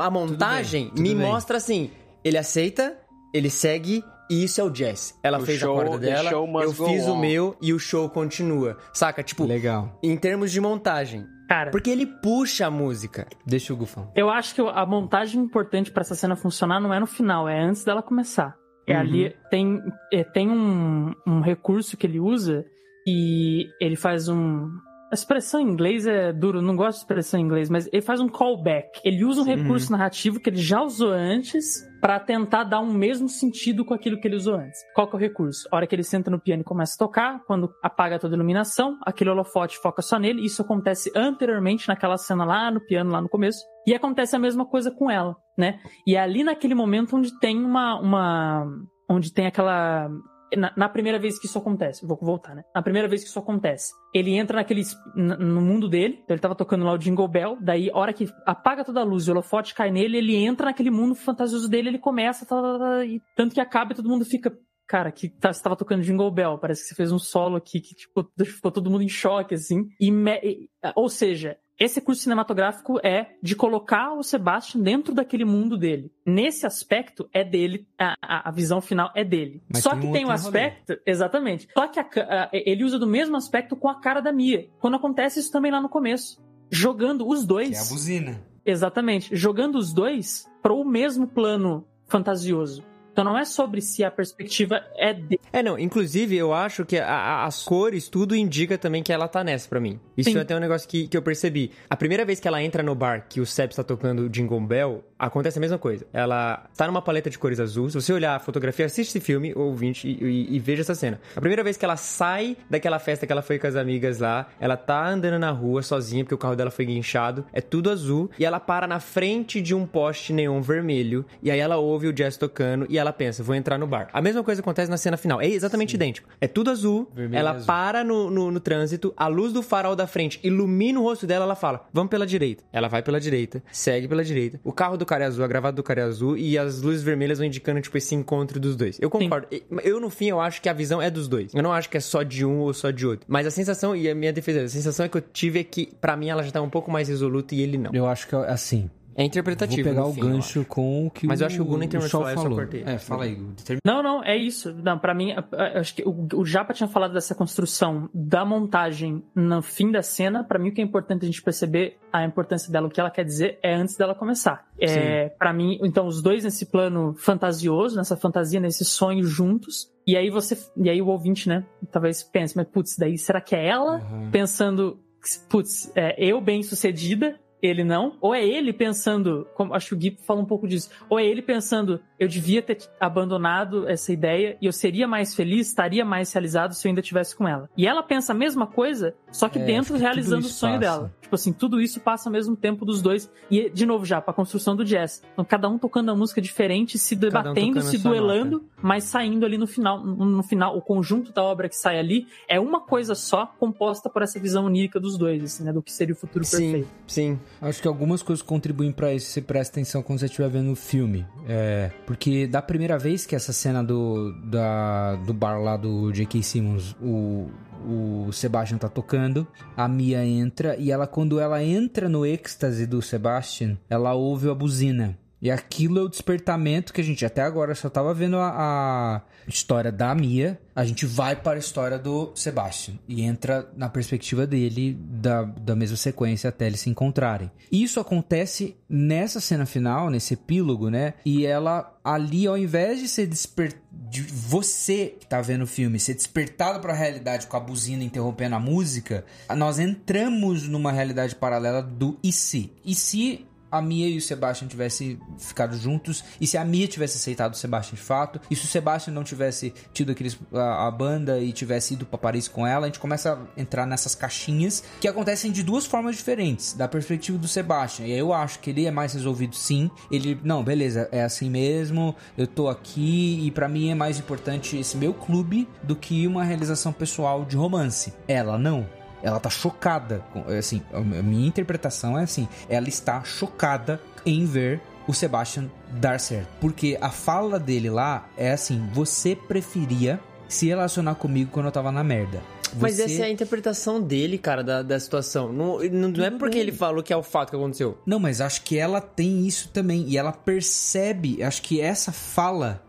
a 0.00 0.10
montagem 0.10 0.88
tudo 0.88 1.02
me 1.02 1.14
bem. 1.14 1.16
mostra 1.26 1.56
assim, 1.56 1.90
ele 2.24 2.38
aceita, 2.38 2.96
ele 3.34 3.50
segue, 3.50 4.02
e 4.30 4.44
isso 4.44 4.60
é 4.60 4.64
o 4.64 4.70
jazz. 4.70 5.14
Ela 5.22 5.38
O 5.38 5.42
fez 5.46 5.58
show- 5.60 5.78
a 5.78 5.84
corda 5.84 5.98
dela, 5.98 6.30
eu 6.30 6.72
fiz 6.72 7.06
o 7.06 7.12
on. 7.12 7.16
meu 7.20 7.56
e 7.60 7.72
o 7.72 7.78
show 7.78 8.08
continua. 8.08 8.78
Saca? 8.92 9.22
Tipo, 9.22 9.44
Legal. 9.44 9.98
em 10.02 10.16
termos 10.16 10.50
de 10.50 10.60
montagem. 10.60 11.26
Cara, 11.46 11.70
Porque 11.70 11.90
ele 11.90 12.06
puxa 12.06 12.66
a 12.66 12.70
música. 12.70 13.26
Deixa 13.46 13.74
o 13.74 13.76
Gufão. 13.76 14.10
eu 14.16 14.30
acho 14.30 14.54
que 14.54 14.62
a 14.62 14.86
montagem 14.86 15.42
importante 15.42 15.92
pra 15.92 16.00
essa 16.00 16.14
cena 16.14 16.34
funcionar 16.36 16.80
não 16.80 16.92
é 16.94 16.98
no 16.98 17.06
final, 17.06 17.46
é 17.46 17.60
antes 17.62 17.84
dela 17.84 18.02
começar. 18.02 18.56
É 18.88 18.94
Uhum. 18.94 19.00
ali, 19.00 19.36
tem, 19.50 19.78
é, 20.12 20.24
tem 20.24 20.50
um, 20.50 21.12
um 21.26 21.40
recurso 21.42 21.96
que 21.98 22.06
ele 22.06 22.18
usa 22.18 22.64
e 23.06 23.66
ele 23.80 23.94
faz 23.96 24.26
um. 24.28 24.70
A 25.14 25.22
expressão 25.24 25.60
em 25.60 25.68
inglês 25.68 26.08
é 26.08 26.32
duro, 26.32 26.60
não 26.60 26.74
gosto 26.74 26.98
de 26.98 27.04
expressão 27.04 27.38
em 27.38 27.44
inglês, 27.44 27.70
mas 27.70 27.88
ele 27.92 28.02
faz 28.02 28.18
um 28.18 28.28
callback. 28.28 29.00
Ele 29.04 29.24
usa 29.24 29.42
um 29.42 29.44
recurso 29.44 29.92
narrativo 29.92 30.40
que 30.40 30.50
ele 30.50 30.56
já 30.56 30.82
usou 30.82 31.12
antes 31.12 31.64
pra 32.00 32.18
tentar 32.18 32.64
dar 32.64 32.80
um 32.80 32.92
mesmo 32.92 33.28
sentido 33.28 33.84
com 33.84 33.94
aquilo 33.94 34.20
que 34.20 34.26
ele 34.26 34.34
usou 34.34 34.56
antes. 34.56 34.76
Qual 34.92 35.06
que 35.06 35.14
é 35.14 35.16
o 35.16 35.20
recurso? 35.20 35.68
A 35.70 35.76
hora 35.76 35.86
que 35.86 35.94
ele 35.94 36.02
senta 36.02 36.32
no 36.32 36.40
piano 36.40 36.62
e 36.62 36.64
começa 36.64 36.96
a 36.96 36.98
tocar, 36.98 37.44
quando 37.46 37.72
apaga 37.80 38.18
toda 38.18 38.34
a 38.34 38.36
iluminação, 38.36 38.98
aquele 39.06 39.30
holofote 39.30 39.78
foca 39.78 40.02
só 40.02 40.18
nele. 40.18 40.44
Isso 40.44 40.62
acontece 40.62 41.12
anteriormente 41.14 41.86
naquela 41.86 42.18
cena 42.18 42.44
lá 42.44 42.68
no 42.72 42.84
piano, 42.84 43.12
lá 43.12 43.22
no 43.22 43.28
começo. 43.28 43.64
E 43.86 43.94
acontece 43.94 44.34
a 44.34 44.38
mesma 44.40 44.66
coisa 44.66 44.90
com 44.90 45.08
ela, 45.08 45.36
né? 45.56 45.78
E 46.04 46.16
é 46.16 46.20
ali 46.20 46.42
naquele 46.42 46.74
momento 46.74 47.16
onde 47.16 47.38
tem 47.38 47.64
uma. 47.64 48.00
uma 48.00 48.66
onde 49.08 49.32
tem 49.32 49.46
aquela. 49.46 50.10
Na, 50.56 50.72
na 50.76 50.88
primeira 50.88 51.18
vez 51.18 51.38
que 51.38 51.46
isso 51.46 51.58
acontece, 51.58 52.06
vou 52.06 52.18
voltar, 52.20 52.54
né? 52.54 52.62
Na 52.74 52.82
primeira 52.82 53.08
vez 53.08 53.22
que 53.22 53.28
isso 53.28 53.38
acontece, 53.38 53.92
ele 54.12 54.34
entra 54.36 54.56
naquele. 54.56 54.82
no 55.14 55.60
mundo 55.60 55.88
dele, 55.88 56.20
então 56.22 56.34
ele 56.34 56.40
tava 56.40 56.54
tocando 56.54 56.84
lá 56.84 56.92
o 56.92 56.98
Jingle 56.98 57.28
Bell, 57.28 57.56
daí, 57.60 57.90
hora 57.92 58.12
que 58.12 58.28
apaga 58.46 58.84
toda 58.84 59.00
a 59.00 59.04
luz 59.04 59.28
o 59.28 59.30
holofote 59.32 59.74
cai 59.74 59.90
nele, 59.90 60.18
ele 60.18 60.36
entra 60.36 60.66
naquele 60.66 60.90
mundo 60.90 61.14
fantasioso 61.14 61.68
dele, 61.68 61.88
ele 61.88 61.98
começa, 61.98 62.46
tá, 62.46 62.60
tá, 62.60 62.78
tá, 62.78 63.04
e 63.04 63.20
tanto 63.36 63.54
que 63.54 63.60
acaba 63.60 63.92
e 63.92 63.96
todo 63.96 64.08
mundo 64.08 64.24
fica. 64.24 64.52
Cara, 64.86 65.10
que 65.10 65.28
tá, 65.28 65.52
você 65.52 65.62
tava 65.62 65.76
tocando 65.76 66.02
Jingle 66.02 66.30
Bell, 66.30 66.58
parece 66.58 66.82
que 66.82 66.88
você 66.88 66.94
fez 66.94 67.10
um 67.10 67.18
solo 67.18 67.56
aqui 67.56 67.80
que 67.80 67.94
tipo, 67.94 68.28
ficou 68.44 68.70
todo 68.70 68.90
mundo 68.90 69.02
em 69.02 69.08
choque, 69.08 69.54
assim. 69.54 69.88
E 69.98 70.10
me- 70.10 70.40
e- 70.42 70.68
ou 70.94 71.08
seja, 71.08 71.56
esse 71.80 72.00
curso 72.00 72.22
cinematográfico 72.22 73.00
é 73.04 73.30
de 73.42 73.56
colocar 73.56 74.12
o 74.12 74.22
Sebastian 74.22 74.82
dentro 74.82 75.14
daquele 75.14 75.44
mundo 75.44 75.76
dele. 75.78 76.12
Nesse 76.26 76.66
aspecto, 76.66 77.28
é 77.32 77.42
dele, 77.42 77.88
a, 77.98 78.14
a- 78.48 78.50
visão 78.52 78.80
final 78.82 79.10
é 79.14 79.24
dele. 79.24 79.62
Mas 79.72 79.82
Só 79.82 79.90
tem 79.92 80.00
que 80.00 80.06
um 80.06 80.12
tem 80.12 80.24
um 80.26 80.28
outro 80.30 80.44
rolê. 80.44 80.58
aspecto, 80.66 81.00
exatamente. 81.06 81.66
Só 81.72 81.88
que 81.88 81.98
a 81.98 82.02
a- 82.12 82.50
ele 82.52 82.84
usa 82.84 82.98
do 82.98 83.06
mesmo 83.06 83.36
aspecto 83.36 83.74
com 83.74 83.88
a 83.88 83.98
cara 84.00 84.20
da 84.20 84.32
Mia. 84.32 84.68
Quando 84.78 84.96
acontece 84.96 85.40
isso 85.40 85.50
também 85.50 85.72
lá 85.72 85.80
no 85.80 85.88
começo. 85.88 86.40
Jogando 86.70 87.26
os 87.26 87.46
dois. 87.46 87.70
Que 87.70 87.74
é 87.76 87.80
a 87.80 87.84
buzina. 87.88 88.44
Exatamente. 88.66 89.34
Jogando 89.34 89.76
os 89.76 89.92
dois 89.92 90.46
para 90.62 90.72
o 90.74 90.84
mesmo 90.84 91.26
plano 91.26 91.86
fantasioso. 92.06 92.84
Então 93.14 93.22
não 93.22 93.38
é 93.38 93.44
sobre 93.44 93.80
se 93.80 94.02
a 94.02 94.10
perspectiva 94.10 94.82
é 94.96 95.14
dele. 95.14 95.40
É, 95.52 95.62
não, 95.62 95.78
inclusive 95.78 96.36
eu 96.36 96.52
acho 96.52 96.84
que 96.84 96.98
a- 96.98 97.06
a- 97.08 97.44
as 97.46 97.62
cores, 97.62 98.08
tudo 98.08 98.34
indica 98.34 98.76
também 98.76 99.04
que 99.04 99.12
ela 99.12 99.28
tá 99.28 99.44
nessa 99.44 99.68
pra 99.68 99.78
mim. 99.78 100.00
Isso 100.16 100.30
Sim. 100.32 100.36
é 100.38 100.40
até 100.40 100.56
um 100.56 100.58
negócio 100.58 100.88
que, 100.88 101.06
que 101.06 101.16
eu 101.16 101.22
percebi. 101.22 101.70
A 101.88 101.96
primeira 101.96 102.24
vez 102.24 102.40
que 102.40 102.48
ela 102.48 102.60
entra 102.60 102.82
no 102.82 102.92
bar, 102.92 103.26
que 103.28 103.40
o 103.40 103.46
Sebs 103.46 103.76
tá 103.76 103.84
tocando 103.84 104.28
Jingle 104.28 104.60
Bell, 104.60 105.04
acontece 105.26 105.58
a 105.58 105.60
mesma 105.60 105.78
coisa. 105.78 106.06
Ela 106.12 106.66
tá 106.76 106.86
numa 106.86 107.02
paleta 107.02 107.30
de 107.30 107.38
cores 107.38 107.60
azul. 107.60 107.88
Se 107.90 108.00
você 108.00 108.12
olhar 108.12 108.36
a 108.36 108.38
fotografia, 108.38 108.86
assiste 108.86 109.10
esse 109.10 109.20
filme, 109.20 109.52
ouvinte, 109.54 110.06
e, 110.08 110.24
e, 110.24 110.56
e 110.56 110.58
veja 110.58 110.82
essa 110.82 110.94
cena. 110.94 111.20
A 111.34 111.40
primeira 111.40 111.62
vez 111.62 111.76
que 111.76 111.84
ela 111.84 111.96
sai 111.96 112.56
daquela 112.68 112.98
festa 112.98 113.26
que 113.26 113.32
ela 113.32 113.42
foi 113.42 113.58
com 113.58 113.66
as 113.66 113.76
amigas 113.76 114.18
lá, 114.18 114.48
ela 114.60 114.76
tá 114.76 115.06
andando 115.06 115.38
na 115.38 115.50
rua 115.50 115.82
sozinha, 115.82 116.24
porque 116.24 116.34
o 116.34 116.38
carro 116.38 116.56
dela 116.56 116.70
foi 116.70 116.84
guinchado, 116.84 117.44
é 117.52 117.60
tudo 117.60 117.90
azul, 117.90 118.30
e 118.38 118.44
ela 118.44 118.60
para 118.60 118.86
na 118.86 119.00
frente 119.00 119.60
de 119.60 119.74
um 119.74 119.86
poste 119.86 120.32
neon 120.32 120.60
vermelho, 120.60 121.24
e 121.42 121.50
aí 121.50 121.58
ela 121.58 121.76
ouve 121.76 122.06
o 122.06 122.12
jazz 122.12 122.36
tocando, 122.36 122.86
e 122.88 122.98
ela 122.98 123.12
pensa, 123.12 123.42
vou 123.42 123.54
entrar 123.54 123.78
no 123.78 123.86
bar. 123.86 124.08
A 124.12 124.20
mesma 124.20 124.42
coisa 124.42 124.60
acontece 124.60 124.90
na 124.90 124.96
cena 124.96 125.16
final, 125.16 125.40
é 125.40 125.46
exatamente 125.46 125.94
idêntico. 125.94 126.28
É 126.40 126.48
tudo 126.48 126.70
azul, 126.70 127.10
Vermelho 127.14 127.38
ela 127.38 127.50
azul. 127.52 127.66
para 127.66 128.04
no, 128.04 128.30
no, 128.30 128.50
no 128.50 128.60
trânsito, 128.60 129.12
a 129.16 129.26
luz 129.26 129.52
do 129.52 129.62
farol 129.62 129.96
da 129.96 130.06
frente 130.06 130.40
ilumina 130.42 131.00
o 131.00 131.02
rosto 131.02 131.26
dela, 131.26 131.44
ela 131.44 131.54
fala, 131.54 131.86
vamos 131.92 132.10
pela 132.10 132.26
direita. 132.26 132.62
Ela 132.72 132.88
vai 132.88 133.02
pela 133.02 133.20
direita, 133.20 133.62
segue 133.72 134.08
pela 134.08 134.24
direita. 134.24 134.60
O 134.64 134.72
carro 134.72 134.96
do 134.96 135.06
cara 135.14 135.24
é 135.24 135.26
azul, 135.28 135.44
a 135.44 135.48
gravata 135.48 135.76
do 135.76 135.82
cara 135.82 136.00
é 136.00 136.04
azul, 136.04 136.36
e 136.36 136.58
as 136.58 136.82
luzes 136.82 137.02
vermelhas 137.02 137.38
vão 137.38 137.46
indicando, 137.46 137.80
tipo, 137.80 137.96
esse 137.96 138.14
encontro 138.14 138.58
dos 138.58 138.76
dois. 138.76 138.98
Eu 139.00 139.08
concordo. 139.08 139.46
Eu, 139.82 140.00
no 140.00 140.10
fim, 140.10 140.26
eu 140.26 140.40
acho 140.40 140.60
que 140.60 140.68
a 140.68 140.72
visão 140.72 141.00
é 141.00 141.10
dos 141.10 141.28
dois. 141.28 141.54
Eu 141.54 141.62
não 141.62 141.72
acho 141.72 141.88
que 141.88 141.96
é 141.96 142.00
só 142.00 142.22
de 142.22 142.44
um 142.44 142.58
ou 142.58 142.74
só 142.74 142.90
de 142.90 143.06
outro. 143.06 143.24
Mas 143.28 143.46
a 143.46 143.50
sensação, 143.50 143.94
e 143.94 144.08
a 144.08 144.14
minha 144.14 144.32
defesa, 144.32 144.64
a 144.64 144.68
sensação 144.68 145.08
que 145.08 145.16
eu 145.16 145.20
tive 145.20 145.60
é 145.60 145.64
que, 145.64 145.92
pra 146.00 146.16
mim, 146.16 146.28
ela 146.28 146.42
já 146.42 146.50
tá 146.50 146.60
um 146.60 146.70
pouco 146.70 146.90
mais 146.90 147.08
resoluta 147.08 147.54
e 147.54 147.60
ele 147.60 147.78
não. 147.78 147.92
Eu 147.92 148.06
acho 148.06 148.26
que 148.26 148.34
é 148.34 148.38
assim. 148.50 148.90
É 149.16 149.24
interpretativo. 149.24 149.82
Vou 149.82 149.92
pegar 149.92 150.02
no 150.02 150.08
o 150.08 150.14
fim, 150.14 150.20
gancho 150.20 150.64
com 150.64 151.06
o 151.06 151.10
que 151.10 151.26
Mas 151.26 151.40
o, 151.40 151.42
eu 151.42 151.46
acho 151.46 151.56
que 151.56 151.62
o 151.62 151.64
Gu 151.64 151.76
nem 151.78 151.88
terminou 151.88 152.04
o 152.04 152.06
de 152.06 152.10
Shaw 152.10 152.20
falar, 152.20 152.32
eu 152.32 152.36
só 152.36 152.42
falou. 152.42 152.58
cortei. 152.58 152.82
É, 152.84 152.98
fala 152.98 153.24
aí. 153.24 153.38
Não, 153.84 154.02
não, 154.02 154.24
é 154.24 154.36
isso. 154.36 154.74
Não, 154.74 154.98
para 154.98 155.14
mim, 155.14 155.34
acho 155.76 155.94
que 155.94 156.02
o, 156.02 156.26
o 156.34 156.44
Japa 156.44 156.72
tinha 156.72 156.88
falado 156.88 157.12
dessa 157.12 157.34
construção 157.34 158.08
da 158.12 158.44
montagem 158.44 159.22
no 159.34 159.62
fim 159.62 159.90
da 159.90 160.02
cena. 160.02 160.42
Pra 160.42 160.58
mim, 160.58 160.70
o 160.70 160.72
que 160.72 160.80
é 160.80 160.84
importante 160.84 161.22
a 161.22 161.26
gente 161.26 161.42
perceber 161.42 161.98
a 162.12 162.24
importância 162.24 162.70
dela, 162.70 162.86
o 162.86 162.90
que 162.90 163.00
ela 163.00 163.10
quer 163.10 163.24
dizer, 163.24 163.58
é 163.62 163.74
antes 163.74 163.96
dela 163.96 164.14
começar. 164.14 164.66
É, 164.78 165.28
para 165.28 165.52
mim, 165.52 165.78
então, 165.82 166.06
os 166.06 166.22
dois 166.22 166.44
nesse 166.44 166.66
plano 166.66 167.14
fantasioso, 167.16 167.96
nessa 167.96 168.16
fantasia, 168.16 168.60
nesse 168.60 168.84
sonho 168.84 169.24
juntos. 169.24 169.92
E 170.06 170.16
aí 170.16 170.28
você, 170.30 170.58
e 170.76 170.90
aí 170.90 171.00
o 171.00 171.06
ouvinte, 171.06 171.48
né, 171.48 171.64
talvez 171.90 172.22
pense, 172.22 172.56
mas 172.56 172.66
putz, 172.66 172.96
daí 172.96 173.16
será 173.16 173.40
que 173.40 173.56
é 173.56 173.66
ela 173.66 173.96
Aham. 173.96 174.30
pensando, 174.30 175.00
putz, 175.48 175.90
é, 175.94 176.14
eu 176.22 176.40
bem 176.40 176.62
sucedida, 176.62 177.40
ele 177.66 177.84
não, 177.84 178.16
ou 178.20 178.34
é 178.34 178.44
ele 178.44 178.72
pensando, 178.72 179.46
como 179.54 179.74
acho 179.74 179.88
que 179.88 179.94
o 179.94 179.98
Gui 179.98 180.18
fala 180.26 180.40
um 180.40 180.44
pouco 180.44 180.66
disso, 180.68 180.90
ou 181.08 181.18
é 181.18 181.24
ele 181.24 181.42
pensando, 181.42 182.00
eu 182.18 182.28
devia 182.28 182.60
ter 182.62 182.78
abandonado 183.00 183.88
essa 183.88 184.12
ideia 184.12 184.56
e 184.60 184.66
eu 184.66 184.72
seria 184.72 185.06
mais 185.06 185.34
feliz, 185.34 185.68
estaria 185.68 186.04
mais 186.04 186.32
realizado 186.32 186.74
se 186.74 186.86
eu 186.86 186.90
ainda 186.90 187.02
tivesse 187.02 187.36
com 187.36 187.48
ela. 187.48 187.68
E 187.76 187.86
ela 187.86 188.02
pensa 188.02 188.32
a 188.32 188.34
mesma 188.34 188.66
coisa, 188.66 189.14
só 189.32 189.48
que 189.48 189.58
É, 189.58 189.64
dentro 189.64 189.96
realizando 189.96 190.46
o 190.46 190.50
sonho 190.50 190.80
passa. 190.80 190.80
dela. 190.98 191.14
Tipo 191.22 191.34
assim, 191.36 191.52
tudo 191.54 191.80
isso 191.80 192.00
passa 192.00 192.28
ao 192.28 192.32
mesmo 192.32 192.54
tempo 192.54 192.84
dos 192.84 193.00
dois. 193.00 193.30
E, 193.50 193.70
de 193.70 193.86
novo, 193.86 194.04
já, 194.04 194.20
pra 194.20 194.32
construção 194.34 194.76
do 194.76 194.84
jazz. 194.84 195.22
Então, 195.32 195.44
cada 195.44 195.68
um 195.68 195.78
tocando 195.78 196.10
a 196.10 196.14
música 196.14 196.40
diferente, 196.40 196.98
se 196.98 197.14
um 197.14 197.18
debatendo, 197.18 197.78
a 197.78 197.82
se 197.82 197.96
duelando, 197.98 198.62
mas 198.82 199.04
saindo 199.04 199.44
ali 199.46 199.56
no 199.56 199.66
final. 199.66 200.04
No 200.04 200.42
final, 200.42 200.76
o 200.76 200.82
conjunto 200.82 201.32
da 201.32 201.42
obra 201.42 201.68
que 201.68 201.76
sai 201.76 201.98
ali 201.98 202.26
é 202.46 202.60
uma 202.60 202.80
coisa 202.80 203.14
só, 203.14 203.46
composta 203.58 204.10
por 204.10 204.22
essa 204.22 204.38
visão 204.38 204.66
onírica 204.66 205.00
dos 205.00 205.16
dois, 205.16 205.42
assim, 205.42 205.64
né? 205.64 205.72
Do 205.72 205.82
que 205.82 205.90
seria 205.90 206.12
o 206.14 206.16
futuro 206.16 206.44
Sim, 206.44 206.58
perfeito. 206.58 206.88
sim. 207.06 207.38
Acho 207.60 207.80
que 207.80 207.88
algumas 207.88 208.22
coisas 208.22 208.42
contribuem 208.42 208.92
pra 208.92 209.12
isso, 209.12 209.30
se 209.30 209.40
presta 209.40 209.74
atenção 209.74 210.02
quando 210.02 210.18
você 210.18 210.26
estiver 210.26 210.48
vendo 210.48 210.72
o 210.72 210.76
filme. 210.76 211.26
É, 211.48 211.90
porque 212.06 212.46
da 212.46 212.60
primeira 212.60 212.98
vez 212.98 213.26
que 213.26 213.34
essa 213.34 213.52
cena 213.52 213.82
do, 213.82 214.32
da, 214.44 215.16
do 215.16 215.32
bar 215.32 215.60
lá 215.60 215.76
do 215.76 216.12
J.K. 216.12 216.42
Simmons, 216.42 216.96
o, 217.00 217.50
o 217.86 218.32
Sebastian 218.32 218.78
tá 218.78 218.88
tocando, 218.88 219.46
a 219.76 219.88
Mia 219.88 220.24
entra 220.24 220.76
e 220.76 220.90
ela, 220.90 221.06
quando 221.06 221.38
ela 221.38 221.62
entra 221.62 222.08
no 222.08 222.24
êxtase 222.24 222.86
do 222.86 223.00
Sebastian, 223.00 223.78
ela 223.88 224.14
ouve 224.14 224.48
a 224.48 224.54
buzina. 224.54 225.18
E 225.44 225.50
aquilo 225.50 225.98
é 225.98 226.02
o 226.02 226.08
despertamento 226.08 226.90
que 226.90 227.02
a 227.02 227.04
gente 227.04 227.22
até 227.22 227.42
agora 227.42 227.74
só 227.74 227.90
tava 227.90 228.14
vendo 228.14 228.38
a, 228.38 228.48
a 228.48 229.22
história 229.46 229.92
da 229.92 230.14
Mia. 230.14 230.58
A 230.74 230.86
gente 230.86 231.04
vai 231.04 231.36
para 231.36 231.56
a 231.56 231.58
história 231.58 231.98
do 231.98 232.32
Sebastian 232.34 232.94
e 233.06 233.20
entra 233.20 233.68
na 233.76 233.90
perspectiva 233.90 234.46
dele 234.46 234.98
da, 234.98 235.42
da 235.42 235.76
mesma 235.76 235.98
sequência 235.98 236.48
até 236.48 236.66
eles 236.66 236.80
se 236.80 236.88
encontrarem. 236.88 237.50
Isso 237.70 238.00
acontece 238.00 238.74
nessa 238.88 239.38
cena 239.38 239.66
final, 239.66 240.08
nesse 240.08 240.32
epílogo, 240.32 240.88
né? 240.88 241.12
E 241.26 241.44
ela 241.44 241.94
ali, 242.02 242.46
ao 242.46 242.56
invés 242.56 242.98
de 243.00 243.06
ser 243.06 243.26
desper... 243.26 243.74
de 243.92 244.22
você 244.22 245.14
que 245.20 245.26
tá 245.26 245.42
vendo 245.42 245.64
o 245.64 245.66
filme 245.66 246.00
ser 246.00 246.14
despertado 246.14 246.80
para 246.80 246.94
a 246.94 246.96
realidade 246.96 247.48
com 247.48 247.56
a 247.58 247.60
buzina 247.60 248.02
interrompendo 248.02 248.56
a 248.56 248.60
música, 248.60 249.26
nós 249.54 249.78
entramos 249.78 250.66
numa 250.66 250.90
realidade 250.90 251.36
paralela 251.36 251.82
do 251.82 252.18
e 252.22 252.32
se. 252.32 252.72
E 252.82 252.94
se 252.94 253.44
a 253.76 253.82
Mia 253.82 254.08
e 254.08 254.18
o 254.18 254.20
Sebastian 254.20 254.68
tivessem 254.68 255.18
ficado 255.38 255.76
juntos, 255.76 256.24
e 256.40 256.46
se 256.46 256.56
a 256.56 256.64
Mia 256.64 256.86
tivesse 256.86 257.16
aceitado 257.16 257.54
o 257.54 257.56
Sebastian 257.56 257.96
de 257.96 258.02
fato, 258.02 258.40
e 258.50 258.56
se 258.56 258.64
o 258.64 258.68
Sebastian 258.68 259.12
não 259.12 259.24
tivesse 259.24 259.74
tido 259.92 260.12
aqueles, 260.12 260.38
a, 260.52 260.86
a 260.86 260.90
banda 260.90 261.40
e 261.40 261.52
tivesse 261.52 261.94
ido 261.94 262.06
pra 262.06 262.18
Paris 262.18 262.48
com 262.48 262.66
ela, 262.66 262.86
a 262.86 262.88
gente 262.88 263.00
começa 263.00 263.34
a 263.34 263.60
entrar 263.60 263.86
nessas 263.86 264.14
caixinhas 264.14 264.84
que 265.00 265.08
acontecem 265.08 265.50
de 265.50 265.62
duas 265.62 265.86
formas 265.86 266.16
diferentes, 266.16 266.74
da 266.74 266.86
perspectiva 266.86 267.38
do 267.38 267.48
Sebastian. 267.48 268.06
E 268.06 268.12
aí 268.12 268.18
eu 268.18 268.32
acho 268.32 268.58
que 268.60 268.70
ele 268.70 268.86
é 268.86 268.90
mais 268.90 269.12
resolvido 269.12 269.56
sim. 269.56 269.90
Ele, 270.10 270.38
não, 270.42 270.62
beleza, 270.62 271.08
é 271.10 271.22
assim 271.22 271.50
mesmo, 271.50 272.14
eu 272.36 272.46
tô 272.46 272.68
aqui, 272.68 273.40
e 273.44 273.50
pra 273.50 273.68
mim 273.68 273.90
é 273.90 273.94
mais 273.94 274.18
importante 274.18 274.76
esse 274.76 274.96
meu 274.96 275.12
clube 275.12 275.68
do 275.82 275.96
que 275.96 276.26
uma 276.26 276.44
realização 276.44 276.92
pessoal 276.92 277.44
de 277.44 277.56
romance. 277.56 278.12
Ela 278.28 278.58
não. 278.58 279.03
Ela 279.24 279.40
tá 279.40 279.50
chocada. 279.50 280.22
com- 280.32 280.44
Assim, 280.56 280.80
a 280.92 281.00
minha 281.00 281.48
interpretação 281.48 282.16
é 282.16 282.22
assim: 282.22 282.46
ela 282.68 282.88
está 282.88 283.24
chocada 283.24 284.00
em 284.24 284.44
ver 284.44 284.80
o 285.08 285.12
Sebastian 285.12 285.68
dar 285.90 286.20
certo. 286.20 286.48
Porque 286.60 286.96
a 287.00 287.10
fala 287.10 287.58
dele 287.58 287.90
lá 287.90 288.28
é 288.36 288.52
assim: 288.52 288.86
você 288.92 289.34
preferia 289.34 290.20
se 290.46 290.66
relacionar 290.66 291.14
comigo 291.16 291.50
quando 291.50 291.66
eu 291.66 291.72
tava 291.72 291.90
na 291.90 292.04
merda. 292.04 292.40
Mas 292.80 292.96
Você- 292.96 293.04
essa 293.04 293.22
é 293.22 293.26
a 293.26 293.30
interpretação 293.30 294.00
dele, 294.00 294.36
cara, 294.36 294.62
da, 294.64 294.82
da 294.82 294.98
situação. 294.98 295.52
Não, 295.52 295.78
não, 295.78 296.08
não 296.08 296.24
é 296.24 296.30
porque 296.30 296.58
ele 296.58 296.72
falou 296.72 297.02
que 297.04 297.12
é 297.12 297.16
o 297.16 297.22
fato 297.22 297.50
que 297.50 297.56
aconteceu. 297.56 297.96
Não, 298.04 298.18
mas 298.18 298.40
acho 298.40 298.62
que 298.62 298.76
ela 298.76 299.00
tem 299.00 299.46
isso 299.46 299.68
também. 299.72 300.04
E 300.08 300.18
ela 300.18 300.32
percebe, 300.32 301.42
acho 301.42 301.62
que 301.62 301.80
essa 301.80 302.10
fala. 302.12 302.82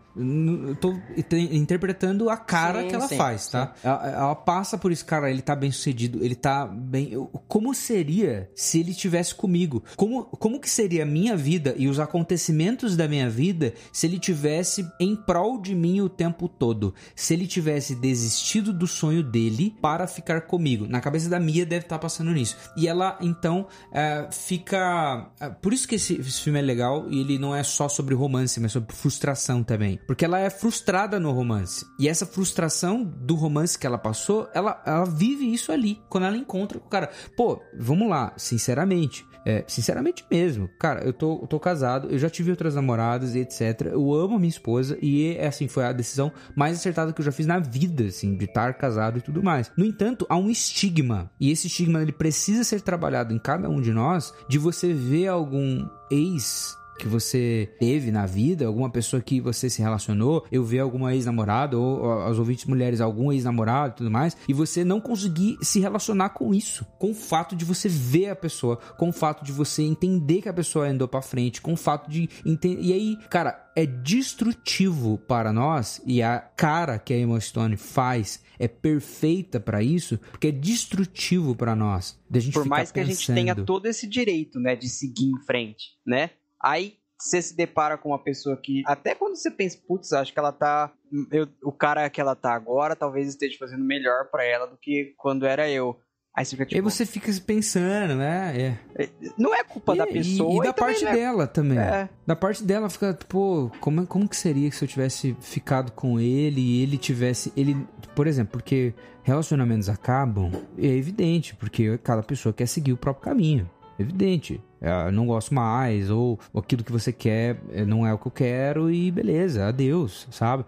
Tô 0.80 0.94
te- 1.28 1.56
interpretando 1.56 2.28
a 2.30 2.36
cara 2.36 2.82
Sim, 2.82 2.88
que 2.88 2.94
ela 2.94 3.08
sim, 3.08 3.16
faz, 3.16 3.48
tá? 3.48 3.74
Ela, 3.82 4.10
ela 4.10 4.34
passa 4.34 4.78
por 4.78 4.90
isso, 4.92 5.04
cara, 5.04 5.30
ele 5.30 5.42
tá 5.42 5.54
bem 5.54 5.70
sucedido, 5.70 6.24
ele 6.24 6.34
tá 6.34 6.66
bem. 6.66 7.12
eu- 7.12 7.26
Como 7.48 7.74
seria 7.74 8.50
se 8.54 8.80
ele 8.80 8.94
tivesse 8.94 9.34
comigo? 9.34 9.82
Como, 9.96 10.24
como 10.24 10.60
que 10.60 10.68
seria 10.70 11.02
a 11.02 11.06
minha 11.06 11.36
vida 11.36 11.74
e 11.76 11.88
os 11.88 11.98
acontecimentos 12.00 12.96
da 12.96 13.06
minha 13.08 13.28
vida 13.28 13.74
se 13.92 14.06
ele 14.06 14.18
tivesse 14.18 14.86
em 15.00 15.14
prol 15.16 15.60
de 15.60 15.74
mim 15.74 16.00
o 16.00 16.08
tempo 16.08 16.48
todo? 16.48 16.94
Se 17.14 17.34
ele 17.34 17.46
tivesse 17.46 17.94
desistido 17.94 18.72
do 18.72 18.86
sonho 18.86 19.22
dele 19.22 19.76
para 19.80 20.06
ficar 20.06 20.42
comigo? 20.42 20.86
Na 20.86 21.00
cabeça 21.00 21.28
da 21.28 21.38
Mia 21.40 21.66
deve 21.66 21.84
estar 21.86 21.98
passando 21.98 22.30
nisso. 22.32 22.56
E 22.76 22.86
ela, 22.88 23.18
então, 23.20 23.66
é, 23.92 24.28
fica. 24.30 25.30
é, 25.40 25.48
por 25.50 25.72
isso 25.72 25.86
que 25.86 25.96
esse, 25.96 26.14
esse 26.14 26.40
filme 26.40 26.58
é 26.58 26.62
legal 26.62 27.06
e 27.10 27.20
ele 27.20 27.38
não 27.38 27.54
é 27.54 27.62
só 27.62 27.88
sobre 27.88 28.14
romance, 28.14 28.58
mas 28.60 28.72
sobre 28.72 28.94
frustração 28.94 29.62
também. 29.62 29.98
Porque 30.06 30.24
ela 30.24 30.38
é 30.38 30.48
frustrada 30.48 31.18
no 31.18 31.32
romance. 31.32 31.86
E 31.98 32.08
essa 32.08 32.24
frustração 32.24 33.04
do 33.04 33.34
romance 33.34 33.78
que 33.78 33.86
ela 33.86 33.98
passou, 33.98 34.48
ela, 34.54 34.82
ela 34.86 35.04
vive 35.04 35.52
isso 35.52 35.72
ali. 35.72 36.00
Quando 36.08 36.26
ela 36.26 36.36
encontra 36.36 36.78
com 36.78 36.86
o 36.86 36.90
cara. 36.90 37.10
Pô, 37.36 37.60
vamos 37.78 38.08
lá, 38.08 38.32
sinceramente. 38.36 39.26
É, 39.46 39.64
sinceramente 39.68 40.24
mesmo. 40.28 40.68
Cara, 40.76 41.04
eu 41.04 41.12
tô, 41.12 41.38
eu 41.42 41.46
tô 41.46 41.60
casado, 41.60 42.08
eu 42.10 42.18
já 42.18 42.28
tive 42.28 42.50
outras 42.50 42.74
namoradas 42.74 43.36
e 43.36 43.38
etc. 43.38 43.92
Eu 43.92 44.12
amo 44.12 44.34
a 44.34 44.38
minha 44.40 44.50
esposa 44.50 44.98
e, 45.00 45.36
é, 45.36 45.46
assim, 45.46 45.68
foi 45.68 45.84
a 45.84 45.92
decisão 45.92 46.32
mais 46.56 46.76
acertada 46.76 47.12
que 47.12 47.20
eu 47.20 47.24
já 47.24 47.30
fiz 47.30 47.46
na 47.46 47.60
vida, 47.60 48.06
assim, 48.06 48.36
de 48.36 48.44
estar 48.44 48.74
casado 48.74 49.18
e 49.18 49.22
tudo 49.22 49.44
mais. 49.44 49.70
No 49.76 49.84
entanto, 49.84 50.26
há 50.28 50.36
um 50.36 50.50
estigma. 50.50 51.30
E 51.38 51.52
esse 51.52 51.68
estigma, 51.68 52.02
ele 52.02 52.10
precisa 52.10 52.64
ser 52.64 52.80
trabalhado 52.80 53.32
em 53.32 53.38
cada 53.38 53.68
um 53.68 53.80
de 53.80 53.92
nós, 53.92 54.34
de 54.48 54.58
você 54.58 54.92
ver 54.92 55.28
algum 55.28 55.88
ex 56.10 56.76
que 56.98 57.08
você 57.08 57.68
teve 57.78 58.10
na 58.10 58.26
vida, 58.26 58.66
alguma 58.66 58.90
pessoa 58.90 59.22
que 59.22 59.40
você 59.40 59.68
se 59.68 59.82
relacionou, 59.82 60.44
eu 60.50 60.64
ver 60.64 60.80
alguma 60.80 61.14
ex-namorada 61.14 61.78
ou, 61.78 62.00
ou 62.00 62.22
as 62.22 62.38
ouvintes 62.38 62.64
mulheres, 62.64 63.00
algum 63.00 63.32
ex-namorado 63.32 63.94
e 63.94 63.96
tudo 63.98 64.10
mais, 64.10 64.36
e 64.48 64.52
você 64.52 64.84
não 64.84 65.00
conseguir 65.00 65.58
se 65.62 65.80
relacionar 65.80 66.30
com 66.30 66.54
isso, 66.54 66.84
com 66.98 67.10
o 67.10 67.14
fato 67.14 67.54
de 67.54 67.64
você 67.64 67.88
ver 67.88 68.30
a 68.30 68.36
pessoa, 68.36 68.76
com 68.98 69.08
o 69.08 69.12
fato 69.12 69.44
de 69.44 69.52
você 69.52 69.82
entender 69.82 70.42
que 70.42 70.48
a 70.48 70.54
pessoa 70.54 70.88
andou 70.88 71.08
pra 71.08 71.22
frente, 71.22 71.60
com 71.60 71.72
o 71.72 71.76
fato 71.76 72.10
de 72.10 72.28
entender. 72.44 72.82
E 72.82 72.92
aí, 72.92 73.16
cara, 73.28 73.66
é 73.76 73.84
destrutivo 73.84 75.18
para 75.18 75.52
nós 75.52 76.00
e 76.06 76.22
a 76.22 76.38
cara 76.38 76.98
que 76.98 77.12
a 77.12 77.18
Emma 77.18 77.38
Stone 77.38 77.76
faz 77.76 78.42
é 78.58 78.66
perfeita 78.66 79.60
pra 79.60 79.82
isso, 79.82 80.18
porque 80.30 80.48
é 80.48 80.52
destrutivo 80.52 81.54
pra 81.54 81.76
nós. 81.76 82.18
Por 82.52 82.64
mais 82.64 82.90
que 82.90 83.00
a 83.00 83.04
gente 83.04 83.18
pensando. 83.18 83.36
tenha 83.36 83.54
todo 83.54 83.86
esse 83.86 84.06
direito, 84.06 84.58
né, 84.58 84.74
de 84.74 84.88
seguir 84.88 85.26
em 85.26 85.38
frente, 85.44 85.90
né? 86.06 86.30
Aí 86.62 86.94
você 87.18 87.40
se 87.40 87.56
depara 87.56 87.96
com 87.96 88.10
uma 88.10 88.22
pessoa 88.22 88.56
que, 88.62 88.82
até 88.86 89.14
quando 89.14 89.36
você 89.36 89.50
pensa, 89.50 89.78
putz, 89.88 90.12
acho 90.12 90.32
que 90.32 90.38
ela 90.38 90.52
tá. 90.52 90.92
eu- 91.32 91.48
o 91.62 91.72
cara 91.72 92.08
que 92.10 92.20
ela 92.20 92.34
tá 92.36 92.52
agora 92.54 92.94
talvez 92.94 93.28
esteja 93.28 93.56
fazendo 93.58 93.84
melhor 93.84 94.28
pra 94.30 94.44
ela 94.44 94.66
do 94.66 94.76
que 94.76 95.14
quando 95.16 95.46
era 95.46 95.68
eu. 95.70 95.98
Aí 96.36 96.44
você 96.44 96.50
fica 96.54 96.64
E 96.64 96.74
aí 96.74 96.80
tipo. 96.82 96.90
você 96.90 97.06
fica 97.06 97.32
pensando, 97.46 98.14
né? 98.14 98.76
É. 98.98 99.08
Não 99.38 99.54
é 99.54 99.64
culpa 99.64 99.94
E- 99.94 99.98
da 99.98 100.06
e- 100.06 100.12
pessoa. 100.12 100.52
E, 100.62 100.66
da 100.66 100.72
também 100.74 100.94
parte 100.94 101.06
é- 101.06 101.12
dela 101.14 101.46
também. 101.46 101.78
É. 101.78 102.10
Da 102.26 102.36
parte 102.36 102.62
dela 102.62 102.90
fica, 102.90 103.18
pô, 103.26 103.70
como, 103.80 104.06
como 104.06 104.28
que 104.28 104.36
seria 104.36 104.70
se 104.70 104.84
eu 104.84 104.88
tivesse 104.88 105.34
ficado 105.40 105.92
com 105.92 106.20
ele 106.20 106.60
e 106.60 106.82
ele 106.82 106.98
tivesse. 106.98 107.50
Ele. 107.56 107.74
Por 108.14 108.26
exemplo, 108.26 108.52
porque 108.52 108.92
relacionamentos 109.22 109.88
acabam, 109.88 110.50
é 110.76 110.86
evidente, 110.88 111.54
porque 111.56 111.96
cada 111.98 112.22
pessoa 112.22 112.52
quer 112.52 112.66
seguir 112.66 112.92
o 112.92 112.96
próprio 112.98 113.24
caminho. 113.24 113.70
Evidente. 113.98 114.60
É, 114.80 115.08
eu 115.08 115.12
não 115.12 115.26
gosto 115.26 115.54
mais, 115.54 116.10
ou 116.10 116.38
aquilo 116.54 116.84
que 116.84 116.92
você 116.92 117.12
quer 117.12 117.58
é, 117.72 117.84
não 117.84 118.06
é 118.06 118.12
o 118.12 118.18
que 118.18 118.26
eu 118.26 118.32
quero, 118.32 118.90
e 118.90 119.10
beleza, 119.10 119.66
adeus, 119.66 120.28
sabe? 120.30 120.64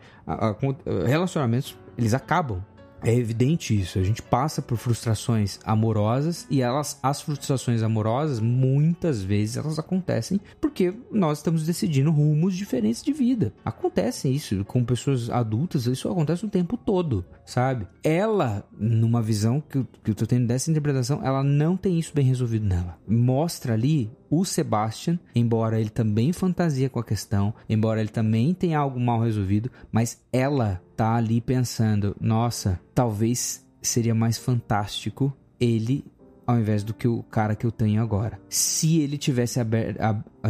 Relacionamentos, 1.06 1.76
eles 1.96 2.14
acabam. 2.14 2.62
É 3.02 3.14
evidente 3.14 3.78
isso. 3.78 3.98
A 3.98 4.02
gente 4.02 4.22
passa 4.22 4.60
por 4.60 4.76
frustrações 4.76 5.58
amorosas 5.64 6.46
e 6.50 6.60
elas, 6.60 6.98
as 7.02 7.20
frustrações 7.20 7.82
amorosas, 7.82 8.40
muitas 8.40 9.22
vezes 9.22 9.56
elas 9.56 9.78
acontecem 9.78 10.40
porque 10.60 10.94
nós 11.10 11.38
estamos 11.38 11.64
decidindo 11.64 12.10
rumos 12.10 12.56
diferentes 12.56 13.02
de 13.02 13.12
vida. 13.12 13.52
Acontece 13.64 14.28
isso 14.28 14.64
com 14.64 14.84
pessoas 14.84 15.30
adultas, 15.30 15.86
isso 15.86 16.08
acontece 16.08 16.44
o 16.44 16.50
tempo 16.50 16.76
todo, 16.76 17.24
sabe? 17.44 17.86
Ela, 18.02 18.64
numa 18.76 19.22
visão 19.22 19.60
que 19.60 19.78
eu, 19.78 19.86
que 20.02 20.10
eu 20.10 20.14
tô 20.14 20.26
tendo 20.26 20.46
dessa 20.46 20.70
interpretação, 20.70 21.20
ela 21.24 21.42
não 21.42 21.76
tem 21.76 21.98
isso 21.98 22.12
bem 22.14 22.24
resolvido 22.24 22.66
nela. 22.66 22.98
Mostra 23.06 23.74
ali 23.74 24.10
o 24.30 24.44
Sebastian, 24.44 25.18
embora 25.34 25.80
ele 25.80 25.90
também 25.90 26.32
fantasia 26.32 26.88
com 26.88 26.98
a 26.98 27.04
questão, 27.04 27.54
embora 27.68 28.00
ele 28.00 28.08
também 28.08 28.54
tenha 28.54 28.78
algo 28.78 29.00
mal 29.00 29.20
resolvido, 29.20 29.70
mas 29.90 30.20
ela 30.32 30.82
tá 30.96 31.14
ali 31.14 31.40
pensando, 31.40 32.16
nossa, 32.20 32.80
talvez 32.94 33.64
seria 33.80 34.14
mais 34.14 34.36
fantástico 34.36 35.32
ele 35.60 36.04
ao 36.46 36.58
invés 36.58 36.82
do 36.82 36.94
que 36.94 37.06
o 37.06 37.22
cara 37.24 37.54
que 37.54 37.66
eu 37.66 37.70
tenho 37.70 38.02
agora. 38.02 38.40
Se 38.48 39.00
ele 39.00 39.18
tivesse 39.18 39.60
aberto, 39.60 39.98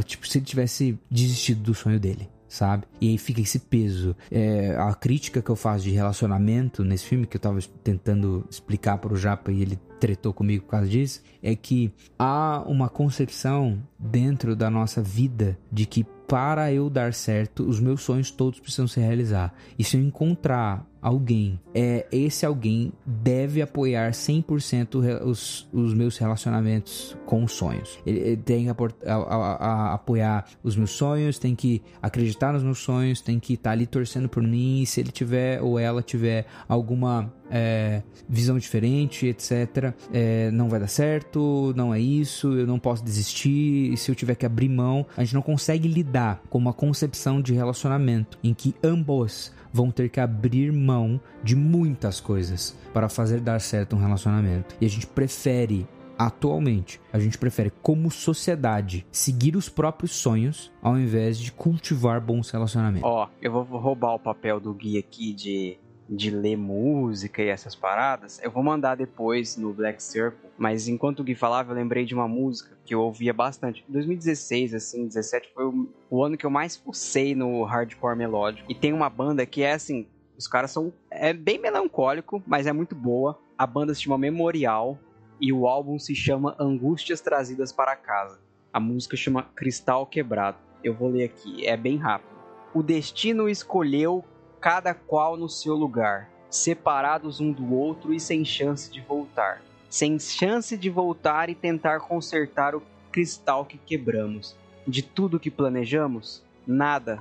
tipo, 0.05 0.29
se 0.29 0.39
ele 0.39 0.45
tivesse 0.45 0.97
desistido 1.11 1.61
do 1.61 1.75
sonho 1.75 1.99
dele. 1.99 2.29
Sabe? 2.49 2.85
E 3.01 3.11
aí 3.11 3.19
fica 3.19 3.41
esse 3.41 3.59
peso. 3.59 4.17
É, 4.31 4.75
a 4.79 4.95
crítica 4.95 5.43
que 5.43 5.51
eu 5.51 5.57
faço 5.57 5.85
de 5.85 5.91
relacionamento 5.91 6.83
nesse 6.83 7.05
filme, 7.05 7.27
que 7.27 7.37
eu 7.37 7.41
tava 7.41 7.59
tentando 7.85 8.45
explicar 8.51 8.99
pro 8.99 9.17
Japa 9.17 9.53
e 9.53 9.63
ele 9.63 9.79
tretou 10.01 10.33
comigo 10.33 10.65
por 10.65 10.71
causa 10.71 10.89
disso, 10.89 11.23
é 11.43 11.55
que 11.55 11.93
há 12.19 12.63
uma 12.67 12.89
concepção 12.89 13.83
dentro 13.99 14.57
da 14.57 14.71
nossa 14.71 15.03
vida 15.03 15.59
de 15.71 15.87
que 15.87 16.05
para 16.29 16.71
eu 16.71 16.91
dar 16.91 17.15
certo, 17.15 17.67
os 17.67 17.81
meus 17.81 18.03
sonhos 18.03 18.31
todos 18.31 18.61
precisam 18.61 18.87
se 18.87 19.01
realizar. 19.01 19.55
E 19.79 19.83
se 19.83 19.97
eu 19.97 20.03
encontrar 20.03 20.87
alguém, 21.01 21.59
é 21.75 22.07
esse 22.11 22.45
alguém 22.45 22.93
deve 23.07 23.63
apoiar 23.63 24.11
100% 24.13 25.01
re- 25.01 25.25
os, 25.25 25.69
os 25.73 25.95
meus 25.95 26.17
relacionamentos 26.19 27.17
com 27.27 27.45
os 27.45 27.53
sonhos. 27.53 27.99
Ele, 28.07 28.19
ele 28.21 28.37
tem 28.37 28.65
que 28.65 28.71
a- 29.09 29.15
a- 29.15 29.57
a- 29.57 29.95
apoiar 29.95 30.47
os 30.63 30.77
meus 30.77 30.91
sonhos, 30.91 31.39
tem 31.39 31.55
que 31.55 31.83
acreditar 32.03 32.53
nos 32.53 32.63
meus 32.63 32.79
sonhos, 32.79 33.21
tem 33.21 33.39
que 33.39 33.55
estar 33.55 33.71
ali 33.73 33.87
torcendo 33.87 34.29
por 34.29 34.43
mim. 34.43 34.85
Se 34.87 35.01
ele 35.01 35.11
tiver 35.11 35.61
ou 35.63 35.79
ela 35.79 36.03
tiver 36.03 36.47
alguma 36.69 37.33
é, 37.51 38.03
visão 38.29 38.59
diferente, 38.59 39.27
etc., 39.27 39.95
é, 40.13 40.51
não 40.51 40.69
vai 40.69 40.79
dar 40.79 40.87
certo, 40.89 41.73
não 41.75 41.95
é 41.95 42.01
isso, 42.01 42.53
eu 42.55 42.67
não 42.67 42.79
posso 42.79 43.03
desistir. 43.03 43.93
E 43.93 43.97
se 43.97 44.11
eu 44.11 44.15
tiver 44.15 44.35
que 44.35 44.45
abrir 44.45 44.69
mão, 44.69 45.07
a 45.17 45.25
gente 45.25 45.35
não 45.35 45.41
consegue 45.43 45.89
lidar 45.89 46.43
com 46.51 46.59
uma 46.59 46.73
concepção 46.75 47.41
de 47.41 47.55
relacionamento 47.55 48.39
em 48.45 48.53
que 48.53 48.75
ambos 48.85 49.53
vão 49.73 49.91
ter 49.91 50.09
que 50.09 50.21
abrir 50.21 50.73
mão 50.73 51.21
de 51.43 51.55
muitas 51.55 52.21
coisas 52.21 52.77
para 52.93 53.09
fazer 53.09 53.41
dar 53.41 53.61
certo 53.61 53.97
um 53.97 53.99
relacionamento. 53.99 54.75
E 54.81 54.87
a 54.87 54.89
gente 54.89 55.07
prefere 55.07 55.87
atualmente, 56.19 57.01
a 57.13 57.19
gente 57.19 57.39
prefere 57.39 57.71
como 57.81 58.11
sociedade 58.11 59.07
seguir 59.13 59.55
os 59.55 59.69
próprios 59.69 60.11
sonhos 60.13 60.73
ao 60.83 60.99
invés 60.99 61.39
de 61.39 61.53
cultivar 61.53 62.21
bons 62.21 62.51
relacionamentos. 62.51 63.09
Ó, 63.09 63.29
eu 63.41 63.53
vou 63.53 63.63
roubar 63.63 64.15
o 64.15 64.19
papel 64.19 64.59
do 64.59 64.75
Gui 64.75 64.99
aqui 64.99 65.33
de, 65.33 65.79
de 66.09 66.31
ler 66.31 66.57
música 66.57 67.41
e 67.41 67.49
essas 67.49 67.77
paradas. 67.77 68.41
Eu 68.43 68.51
vou 68.51 68.65
mandar 68.65 68.97
depois 68.97 69.57
no 69.57 69.73
Black 69.73 70.03
Circle. 70.03 70.48
Mas 70.59 70.89
enquanto 70.89 71.21
o 71.21 71.25
Gui 71.25 71.37
falava, 71.37 71.71
eu 71.71 71.77
lembrei 71.77 72.05
de 72.05 72.15
uma 72.15 72.27
música 72.27 72.77
que 72.85 72.93
eu 72.93 73.01
ouvia 73.01 73.33
bastante. 73.33 73.85
2016, 73.89 74.75
assim, 74.75 75.07
17 75.07 75.51
foi 75.55 75.65
o, 76.11 76.25
ano 76.25 76.37
que 76.37 76.45
eu 76.45 76.51
mais 76.51 76.77
fucei 76.77 77.33
no 77.35 77.63
hardcore 77.63 78.17
melódico. 78.17 78.71
E 78.71 78.75
tem 78.75 78.93
uma 78.93 79.09
banda 79.09 79.47
que 79.47 79.63
é 79.63 79.73
assim. 79.73 80.09
Os 80.37 80.49
caras 80.49 80.73
são. 80.73 80.93
É 81.11 81.33
bem 81.33 81.61
melancólico, 81.61 82.43
mas 82.45 82.67
é 82.67 82.73
muito 82.73 82.97
boa. 82.97 83.39
A 83.57 83.67
banda 83.67 83.95
se 83.95 84.03
chama 84.03 84.19
Memorial. 84.19 84.99
E 85.41 85.53
o 85.53 85.69
álbum 85.69 86.01
se 86.01 86.17
chama 86.17 86.57
Angústias 86.59 87.21
Trazidas 87.21 87.71
para 87.73 87.95
Casa. 87.95 88.41
A 88.73 88.81
música 88.81 89.17
chama 89.17 89.45
Cristal 89.55 90.05
Quebrado. 90.05 90.59
Eu 90.83 90.93
vou 90.93 91.09
ler 91.09 91.25
aqui, 91.25 91.65
é 91.65 91.77
bem 91.77 91.97
rápido. 91.97 92.37
O 92.75 92.83
destino 92.83 93.49
escolheu 93.49 94.25
cada 94.61 94.93
qual 94.93 95.37
no 95.37 95.49
seu 95.49 95.75
lugar, 95.75 96.29
separados 96.51 97.41
um 97.41 97.53
do 97.53 97.73
outro 97.73 98.13
e 98.13 98.19
sem 98.19 98.45
chance 98.45 98.91
de 98.91 99.01
voltar. 99.01 99.63
Sem 99.89 100.19
chance 100.19 100.77
de 100.77 100.91
voltar 100.91 101.49
e 101.49 101.55
tentar 101.55 102.01
consertar 102.01 102.75
o 102.75 102.83
cristal 103.11 103.65
que 103.65 103.79
quebramos. 103.79 104.55
De 104.87 105.03
tudo 105.03 105.41
que 105.41 105.51
planejamos, 105.51 106.43
nada 106.67 107.19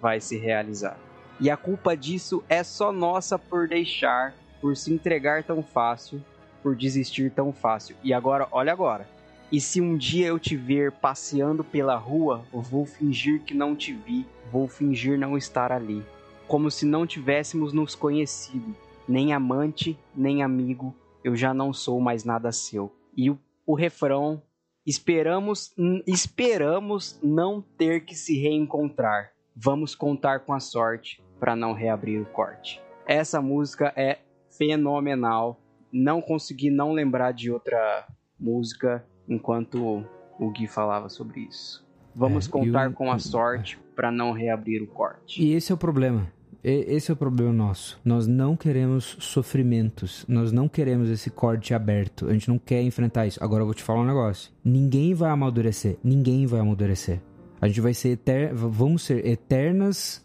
vai 0.00 0.20
se 0.20 0.36
realizar. 0.36 0.98
E 1.40 1.48
a 1.48 1.56
culpa 1.56 1.96
disso 1.96 2.44
é 2.48 2.62
só 2.62 2.92
nossa 2.92 3.38
por 3.38 3.66
deixar, 3.66 4.34
por 4.60 4.76
se 4.76 4.92
entregar 4.92 5.42
tão 5.42 5.62
fácil, 5.62 6.22
por 6.62 6.76
desistir 6.76 7.30
tão 7.30 7.52
fácil. 7.52 7.96
E 8.04 8.12
agora, 8.12 8.46
olha 8.52 8.72
agora. 8.72 9.08
E 9.50 9.60
se 9.60 9.80
um 9.80 9.96
dia 9.96 10.28
eu 10.28 10.38
te 10.38 10.54
ver 10.54 10.92
passeando 10.92 11.64
pela 11.64 11.96
rua, 11.96 12.44
vou 12.52 12.84
fingir 12.86 13.40
que 13.40 13.54
não 13.54 13.74
te 13.74 13.92
vi, 13.92 14.26
vou 14.52 14.68
fingir 14.68 15.18
não 15.18 15.36
estar 15.36 15.72
ali, 15.72 16.04
como 16.46 16.70
se 16.70 16.84
não 16.84 17.06
tivéssemos 17.06 17.72
nos 17.72 17.94
conhecido, 17.94 18.76
nem 19.08 19.32
amante, 19.32 19.98
nem 20.14 20.42
amigo, 20.42 20.94
eu 21.24 21.34
já 21.36 21.52
não 21.54 21.72
sou 21.72 22.00
mais 22.00 22.24
nada 22.24 22.52
seu. 22.52 22.94
E 23.16 23.30
o, 23.30 23.38
o 23.66 23.74
refrão, 23.74 24.42
esperamos, 24.86 25.72
esperamos 26.06 27.18
não 27.22 27.60
ter 27.76 28.04
que 28.04 28.14
se 28.14 28.38
reencontrar. 28.38 29.32
Vamos 29.54 29.94
contar 29.94 30.40
com 30.40 30.52
a 30.52 30.60
sorte 30.60 31.22
para 31.38 31.54
não 31.56 31.72
reabrir 31.72 32.20
o 32.20 32.26
corte. 32.26 32.80
Essa 33.06 33.40
música 33.42 33.92
é 33.96 34.18
fenomenal. 34.56 35.60
Não 35.92 36.22
consegui 36.22 36.70
não 36.70 36.92
lembrar 36.92 37.32
de 37.32 37.50
outra 37.50 38.06
música 38.38 39.04
enquanto 39.28 40.04
o 40.38 40.50
Gui 40.50 40.66
falava 40.66 41.08
sobre 41.08 41.40
isso. 41.40 41.86
Vamos 42.14 42.46
É, 42.46 42.50
contar 42.50 42.92
com 42.92 43.10
a 43.10 43.18
sorte 43.18 43.78
para 43.94 44.10
não 44.10 44.32
reabrir 44.32 44.82
o 44.82 44.86
corte. 44.86 45.42
E 45.42 45.52
esse 45.52 45.70
é 45.70 45.74
o 45.74 45.78
problema. 45.78 46.32
Esse 46.62 47.10
é 47.10 47.14
o 47.14 47.16
problema 47.16 47.52
nosso. 47.52 47.98
Nós 48.04 48.26
não 48.26 48.54
queremos 48.54 49.16
sofrimentos. 49.18 50.24
Nós 50.28 50.52
não 50.52 50.68
queremos 50.68 51.08
esse 51.08 51.30
corte 51.30 51.72
aberto. 51.72 52.28
A 52.28 52.32
gente 52.32 52.48
não 52.48 52.58
quer 52.58 52.82
enfrentar 52.82 53.26
isso. 53.26 53.42
Agora 53.42 53.62
eu 53.62 53.66
vou 53.66 53.74
te 53.74 53.82
falar 53.82 54.00
um 54.00 54.06
negócio. 54.06 54.52
Ninguém 54.64 55.14
vai 55.14 55.30
amadurecer. 55.30 55.96
Ninguém 56.04 56.46
vai 56.46 56.60
amadurecer. 56.60 57.20
A 57.60 57.68
gente 57.68 57.80
vai 57.80 57.94
ser 57.94 58.10
eter... 58.10 58.54
vamos 58.54 59.02
ser 59.02 59.26
eternas 59.26 60.24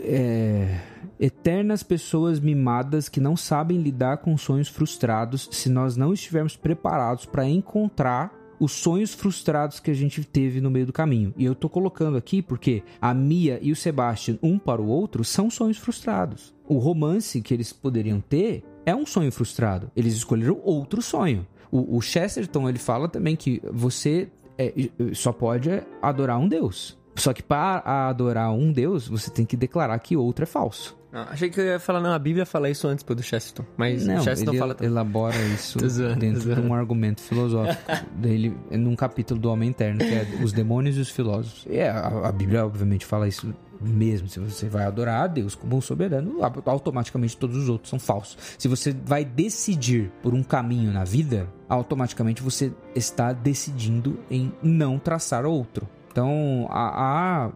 é, 0.00 0.80
eternas 1.18 1.82
pessoas 1.82 2.40
mimadas 2.40 3.08
que 3.08 3.20
não 3.20 3.36
sabem 3.36 3.80
lidar 3.80 4.18
com 4.18 4.36
sonhos 4.36 4.68
frustrados 4.68 5.48
se 5.52 5.68
nós 5.68 5.96
não 5.96 6.12
estivermos 6.12 6.56
preparados 6.56 7.24
para 7.24 7.48
encontrar 7.48 8.32
os 8.60 8.72
sonhos 8.72 9.14
frustrados 9.14 9.80
que 9.80 9.90
a 9.90 9.94
gente 9.94 10.22
teve 10.22 10.60
no 10.60 10.70
meio 10.70 10.86
do 10.86 10.92
caminho. 10.92 11.32
E 11.36 11.44
eu 11.44 11.54
tô 11.54 11.68
colocando 11.68 12.18
aqui 12.18 12.42
porque 12.42 12.82
a 13.00 13.14
Mia 13.14 13.58
e 13.62 13.72
o 13.72 13.76
Sebastian, 13.76 14.38
um 14.42 14.58
para 14.58 14.82
o 14.82 14.86
outro, 14.86 15.24
são 15.24 15.50
sonhos 15.50 15.78
frustrados. 15.78 16.54
O 16.68 16.76
romance 16.78 17.40
que 17.40 17.54
eles 17.54 17.72
poderiam 17.72 18.20
ter 18.20 18.62
é 18.84 18.94
um 18.94 19.06
sonho 19.06 19.32
frustrado. 19.32 19.90
Eles 19.96 20.14
escolheram 20.14 20.60
outro 20.62 21.00
sonho. 21.00 21.46
O, 21.72 21.96
o 21.96 22.02
Chesterton 22.02 22.68
ele 22.68 22.78
fala 22.78 23.08
também 23.08 23.34
que 23.34 23.62
você 23.72 24.28
é, 24.58 24.72
só 25.14 25.32
pode 25.32 25.70
adorar 26.02 26.38
um 26.38 26.46
Deus. 26.46 26.98
Só 27.16 27.32
que 27.32 27.42
para 27.42 28.08
adorar 28.08 28.52
um 28.52 28.70
Deus, 28.70 29.08
você 29.08 29.30
tem 29.30 29.46
que 29.46 29.56
declarar 29.56 29.98
que 29.98 30.16
outro 30.16 30.42
é 30.42 30.46
falso. 30.46 30.99
Ah, 31.12 31.28
achei 31.30 31.50
que 31.50 31.60
eu 31.60 31.64
ia 31.64 31.80
falar, 31.80 32.00
não, 32.00 32.12
a 32.12 32.18
Bíblia 32.18 32.46
fala 32.46 32.70
isso 32.70 32.86
antes 32.86 33.02
pô, 33.02 33.14
do 33.14 33.22
Chesterton. 33.22 33.64
Mas 33.76 34.06
Não, 34.06 34.16
o 34.16 34.22
Chesterton 34.22 34.52
ele 34.52 34.58
fala 34.58 34.74
também. 34.74 34.92
elabora 34.92 35.36
isso 35.54 35.88
zoando, 35.88 36.20
dentro 36.20 36.54
de 36.54 36.60
um 36.60 36.72
argumento 36.72 37.20
filosófico 37.20 37.82
dele, 38.14 38.56
num 38.70 38.94
capítulo 38.94 39.40
do 39.40 39.50
Homem 39.50 39.68
Interno, 39.68 39.98
que 39.98 40.04
é 40.04 40.26
os 40.42 40.52
demônios 40.52 40.96
e 40.96 41.00
os 41.00 41.10
filósofos. 41.10 41.66
E 41.68 41.78
é, 41.78 41.90
a, 41.90 42.28
a 42.28 42.32
Bíblia, 42.32 42.64
obviamente, 42.64 43.04
fala 43.04 43.26
isso 43.26 43.52
mesmo. 43.80 44.28
Se 44.28 44.38
você 44.38 44.68
vai 44.68 44.84
adorar 44.84 45.24
a 45.24 45.26
Deus 45.26 45.54
como 45.54 45.76
um 45.76 45.80
soberano, 45.80 46.38
automaticamente 46.66 47.36
todos 47.36 47.56
os 47.56 47.68
outros 47.68 47.90
são 47.90 47.98
falsos. 47.98 48.36
Se 48.58 48.68
você 48.68 48.94
vai 49.04 49.24
decidir 49.24 50.12
por 50.22 50.34
um 50.34 50.42
caminho 50.42 50.92
na 50.92 51.02
vida, 51.02 51.48
automaticamente 51.68 52.42
você 52.42 52.72
está 52.94 53.32
decidindo 53.32 54.20
em 54.30 54.52
não 54.62 54.98
traçar 54.98 55.46
outro. 55.46 55.88
Então, 56.12 56.66
há 56.70 57.50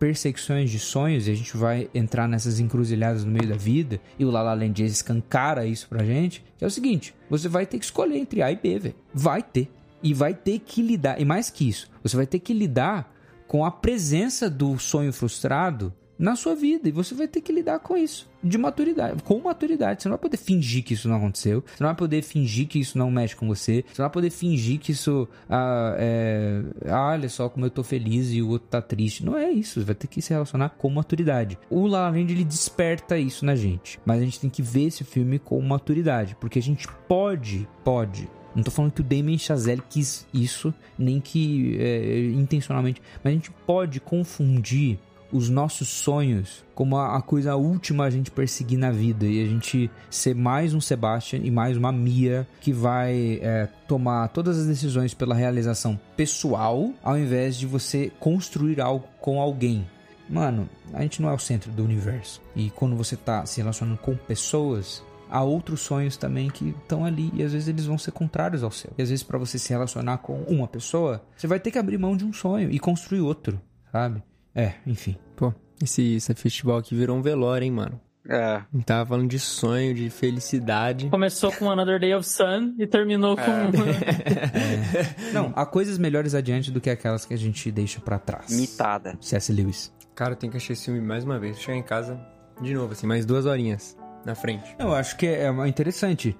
perseguições 0.00 0.70
de 0.70 0.78
sonhos 0.78 1.28
e 1.28 1.30
a 1.30 1.34
gente 1.34 1.54
vai 1.54 1.90
entrar 1.94 2.26
nessas 2.26 2.58
encruzilhadas 2.58 3.22
no 3.22 3.30
meio 3.30 3.46
da 3.46 3.56
vida 3.56 4.00
e 4.18 4.24
o 4.24 4.30
La 4.30 4.42
La 4.42 4.54
Land 4.54 4.82
escancara 4.82 5.66
isso 5.66 5.86
pra 5.86 6.02
gente, 6.02 6.42
que 6.56 6.64
é 6.64 6.66
o 6.66 6.70
seguinte, 6.70 7.14
você 7.28 7.48
vai 7.48 7.66
ter 7.66 7.78
que 7.78 7.84
escolher 7.84 8.16
entre 8.16 8.42
A 8.42 8.50
e 8.50 8.56
B, 8.56 8.78
velho. 8.78 8.94
Vai 9.12 9.42
ter. 9.42 9.70
E 10.02 10.14
vai 10.14 10.32
ter 10.32 10.58
que 10.60 10.80
lidar, 10.80 11.20
e 11.20 11.26
mais 11.26 11.50
que 11.50 11.68
isso, 11.68 11.86
você 12.02 12.16
vai 12.16 12.26
ter 12.26 12.38
que 12.38 12.54
lidar 12.54 13.14
com 13.46 13.66
a 13.66 13.70
presença 13.70 14.48
do 14.48 14.78
sonho 14.78 15.12
frustrado 15.12 15.92
na 16.20 16.36
sua 16.36 16.54
vida 16.54 16.86
e 16.86 16.92
você 16.92 17.14
vai 17.14 17.26
ter 17.26 17.40
que 17.40 17.50
lidar 17.50 17.78
com 17.78 17.96
isso 17.96 18.28
de 18.42 18.58
maturidade, 18.58 19.22
com 19.22 19.38
maturidade. 19.40 20.02
Você 20.02 20.08
não 20.08 20.16
vai 20.16 20.22
poder 20.22 20.36
fingir 20.36 20.84
que 20.84 20.94
isso 20.94 21.08
não 21.08 21.16
aconteceu, 21.16 21.64
você 21.66 21.82
não 21.82 21.88
vai 21.88 21.96
poder 21.96 22.22
fingir 22.22 22.66
que 22.66 22.78
isso 22.78 22.98
não 22.98 23.10
mexe 23.10 23.34
com 23.34 23.46
você, 23.46 23.84
você 23.86 24.02
não 24.02 24.06
vai 24.06 24.12
poder 24.12 24.30
fingir 24.30 24.78
que 24.78 24.92
isso, 24.92 25.26
ah, 25.48 25.94
é, 25.98 26.62
ah, 26.86 27.08
olha 27.12 27.28
só 27.28 27.48
como 27.48 27.66
eu 27.66 27.70
tô 27.70 27.82
feliz 27.82 28.32
e 28.32 28.42
o 28.42 28.48
outro 28.48 28.68
tá 28.68 28.82
triste. 28.82 29.24
Não 29.24 29.36
é 29.36 29.50
isso, 29.50 29.80
você 29.80 29.86
vai 29.86 29.94
ter 29.94 30.06
que 30.06 30.20
se 30.20 30.32
relacionar 30.32 30.70
com 30.70 30.90
maturidade. 30.90 31.58
O 31.70 31.86
La 31.86 32.02
La 32.02 32.10
Land 32.10 32.32
ele 32.32 32.44
desperta 32.44 33.18
isso 33.18 33.44
na 33.44 33.54
gente, 33.54 33.98
mas 34.04 34.20
a 34.20 34.24
gente 34.24 34.40
tem 34.40 34.50
que 34.50 34.62
ver 34.62 34.84
esse 34.84 35.04
filme 35.04 35.38
com 35.38 35.60
maturidade, 35.60 36.36
porque 36.38 36.58
a 36.58 36.62
gente 36.62 36.86
pode, 37.08 37.66
pode 37.82 38.28
não 38.54 38.64
tô 38.64 38.70
falando 38.72 38.92
que 38.92 39.00
o 39.00 39.04
Damien 39.04 39.38
Chazelle 39.38 39.82
quis 39.88 40.26
isso, 40.34 40.74
nem 40.98 41.20
que 41.20 41.76
é, 41.78 42.24
intencionalmente, 42.30 43.00
mas 43.22 43.32
a 43.32 43.34
gente 43.34 43.50
pode 43.64 44.00
confundir 44.00 44.98
os 45.32 45.48
nossos 45.48 45.88
sonhos 45.88 46.64
como 46.74 46.96
a, 46.96 47.20
coisa 47.20 47.56
última 47.56 48.04
a 48.04 48.10
gente 48.10 48.30
perseguir 48.30 48.78
na 48.78 48.90
vida 48.90 49.26
e 49.26 49.44
a 49.44 49.46
gente 49.46 49.90
ser 50.08 50.34
mais 50.34 50.72
um 50.72 50.80
Sebastian 50.80 51.40
e 51.42 51.50
mais 51.50 51.76
uma 51.76 51.92
Mia 51.92 52.48
que 52.60 52.72
vai 52.72 53.38
é, 53.42 53.68
tomar 53.86 54.28
todas 54.28 54.58
as 54.58 54.66
decisões 54.66 55.12
pela 55.12 55.34
realização 55.34 56.00
pessoal 56.16 56.90
ao 57.02 57.18
invés 57.18 57.56
de 57.56 57.66
você 57.66 58.10
construir 58.18 58.80
algo 58.80 59.06
com 59.20 59.40
alguém. 59.40 59.86
Mano, 60.26 60.68
a 60.94 61.02
gente 61.02 61.20
não 61.20 61.28
é 61.28 61.34
o 61.34 61.38
centro 61.38 61.70
do 61.72 61.84
universo. 61.84 62.40
E 62.54 62.70
quando 62.70 62.96
você 62.96 63.16
tá 63.16 63.44
se 63.44 63.60
relacionando 63.60 63.98
com 63.98 64.16
pessoas, 64.16 65.02
há 65.28 65.42
outros 65.42 65.80
sonhos 65.80 66.16
também 66.16 66.48
que 66.48 66.70
estão 66.70 67.04
ali 67.04 67.30
e 67.34 67.42
às 67.42 67.52
vezes 67.52 67.68
eles 67.68 67.84
vão 67.84 67.98
ser 67.98 68.12
contrários 68.12 68.62
ao 68.62 68.70
seu. 68.70 68.90
E 68.96 69.02
às 69.02 69.10
vezes 69.10 69.22
para 69.22 69.38
você 69.38 69.58
se 69.58 69.70
relacionar 69.70 70.18
com 70.18 70.40
uma 70.44 70.66
pessoa, 70.66 71.22
você 71.36 71.46
vai 71.46 71.60
ter 71.60 71.70
que 71.70 71.78
abrir 71.78 71.98
mão 71.98 72.16
de 72.16 72.24
um 72.24 72.32
sonho 72.32 72.70
e 72.70 72.78
construir 72.78 73.20
outro, 73.20 73.60
sabe? 73.92 74.22
É, 74.54 74.74
enfim. 74.86 75.16
Pô, 75.36 75.52
Esse, 75.82 76.16
esse 76.16 76.34
festival 76.34 76.78
aqui 76.78 76.94
virou 76.94 77.16
um 77.16 77.22
velório, 77.22 77.64
hein, 77.64 77.70
mano? 77.70 78.00
É. 78.28 78.62
Tava 78.84 79.06
falando 79.08 79.28
de 79.28 79.38
sonho, 79.38 79.94
de 79.94 80.10
felicidade. 80.10 81.08
Começou 81.08 81.50
com 81.52 81.70
Another 81.70 81.98
Day 81.98 82.14
of 82.14 82.26
Sun 82.26 82.74
e 82.78 82.86
terminou 82.86 83.36
com. 83.36 83.42
Não, 85.32 85.52
há 85.56 85.64
coisas 85.64 85.98
melhores 85.98 86.34
adiante 86.34 86.70
do 86.70 86.80
que 86.80 86.90
aquelas 86.90 87.24
que 87.24 87.34
a 87.34 87.36
gente 87.36 87.70
deixa 87.70 88.00
pra 88.00 88.18
trás. 88.18 88.50
Mitada. 88.50 89.16
C.S. 89.20 89.52
Lewis. 89.52 89.92
Cara, 90.14 90.32
eu 90.32 90.36
tenho 90.36 90.50
que 90.50 90.58
assistir 90.58 90.74
esse 90.74 90.84
filme 90.84 91.00
mais 91.00 91.24
uma 91.24 91.38
vez. 91.38 91.58
Chegar 91.58 91.78
em 91.78 91.82
casa 91.82 92.20
de 92.60 92.74
novo, 92.74 92.92
assim, 92.92 93.06
mais 93.06 93.24
duas 93.24 93.46
horinhas 93.46 93.96
na 94.24 94.34
frente. 94.34 94.74
Eu 94.78 94.94
acho 94.94 95.16
que 95.16 95.26
é 95.26 95.50
é 95.50 95.68
interessante. 95.68 96.36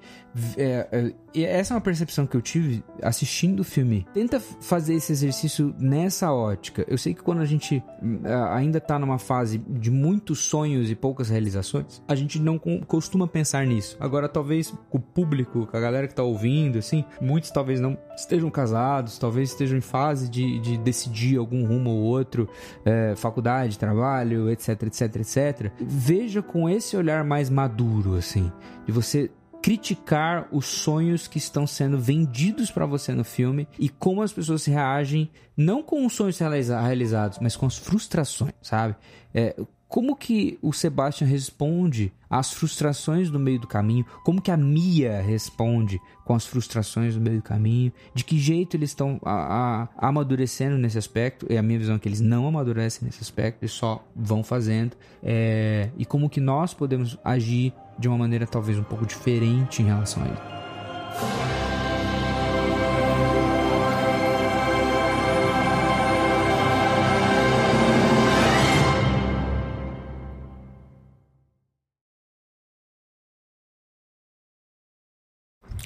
É, 0.57 1.13
é, 1.33 1.41
essa 1.41 1.73
é 1.73 1.75
uma 1.75 1.81
percepção 1.81 2.25
que 2.25 2.35
eu 2.35 2.41
tive 2.41 2.83
assistindo 3.01 3.61
o 3.61 3.63
filme. 3.63 4.07
Tenta 4.13 4.39
fazer 4.39 4.95
esse 4.95 5.11
exercício 5.11 5.75
nessa 5.77 6.31
ótica. 6.31 6.85
Eu 6.87 6.97
sei 6.97 7.13
que 7.13 7.21
quando 7.21 7.41
a 7.41 7.45
gente 7.45 7.83
hum, 8.01 8.21
ainda 8.51 8.79
tá 8.79 8.97
numa 8.97 9.19
fase 9.19 9.57
de 9.57 9.91
muitos 9.91 10.39
sonhos 10.39 10.89
e 10.89 10.95
poucas 10.95 11.29
realizações, 11.29 12.01
a 12.07 12.15
gente 12.15 12.39
não 12.39 12.57
costuma 12.57 13.27
pensar 13.27 13.65
nisso. 13.65 13.97
Agora, 13.99 14.29
talvez 14.29 14.73
o 14.89 14.99
público, 14.99 15.67
a 15.73 15.79
galera 15.79 16.07
que 16.07 16.15
tá 16.15 16.23
ouvindo, 16.23 16.79
assim, 16.79 17.03
muitos 17.19 17.51
talvez 17.51 17.79
não 17.79 17.97
estejam 18.21 18.49
casados, 18.49 19.17
talvez 19.17 19.49
estejam 19.51 19.77
em 19.77 19.81
fase 19.81 20.29
de, 20.29 20.59
de 20.59 20.77
decidir 20.77 21.37
algum 21.37 21.65
rumo 21.65 21.89
ou 21.89 22.01
outro, 22.03 22.47
é, 22.85 23.15
faculdade, 23.15 23.77
trabalho, 23.77 24.49
etc, 24.49 24.83
etc, 24.83 25.15
etc. 25.17 25.71
Veja 25.79 26.41
com 26.41 26.69
esse 26.69 26.95
olhar 26.97 27.23
mais 27.23 27.49
maduro, 27.49 28.15
assim, 28.15 28.51
de 28.85 28.91
você 28.91 29.29
criticar 29.61 30.47
os 30.51 30.65
sonhos 30.65 31.27
que 31.27 31.37
estão 31.37 31.67
sendo 31.67 31.97
vendidos 31.99 32.71
pra 32.71 32.85
você 32.85 33.13
no 33.13 33.23
filme 33.23 33.67
e 33.77 33.89
como 33.89 34.23
as 34.23 34.33
pessoas 34.33 34.65
reagem, 34.65 35.29
não 35.55 35.83
com 35.83 36.03
os 36.05 36.13
sonhos 36.13 36.39
realiza- 36.39 36.81
realizados, 36.81 37.37
mas 37.39 37.55
com 37.55 37.67
as 37.67 37.77
frustrações, 37.77 38.53
sabe? 38.61 38.95
É, 39.33 39.55
como 39.91 40.15
que 40.15 40.57
o 40.61 40.71
Sebastian 40.71 41.27
responde 41.27 42.13
às 42.29 42.53
frustrações 42.53 43.29
no 43.29 43.37
meio 43.37 43.59
do 43.59 43.67
caminho? 43.67 44.05
Como 44.23 44.41
que 44.41 44.49
a 44.49 44.55
Mia 44.55 45.21
responde 45.21 45.99
com 46.23 46.33
as 46.33 46.45
frustrações 46.45 47.13
no 47.13 47.21
meio 47.21 47.37
do 47.37 47.43
caminho? 47.43 47.91
De 48.13 48.23
que 48.23 48.39
jeito 48.39 48.77
eles 48.77 48.91
estão 48.91 49.19
a- 49.23 49.89
a- 49.99 50.07
amadurecendo 50.07 50.77
nesse 50.77 50.97
aspecto? 50.97 51.45
E 51.49 51.57
a 51.57 51.61
minha 51.61 51.77
visão 51.77 51.95
é 51.95 51.99
que 51.99 52.07
eles 52.07 52.21
não 52.21 52.47
amadurecem 52.47 53.05
nesse 53.05 53.21
aspecto, 53.21 53.61
eles 53.63 53.73
só 53.73 54.01
vão 54.15 54.43
fazendo. 54.45 54.95
É, 55.21 55.89
e 55.97 56.05
como 56.05 56.29
que 56.29 56.39
nós 56.39 56.73
podemos 56.73 57.17
agir 57.21 57.73
de 57.99 58.07
uma 58.07 58.17
maneira 58.17 58.47
talvez 58.47 58.79
um 58.79 58.83
pouco 58.83 59.05
diferente 59.05 59.81
em 59.81 59.85
relação 59.87 60.23
a 60.23 60.27
ele. 60.27 60.60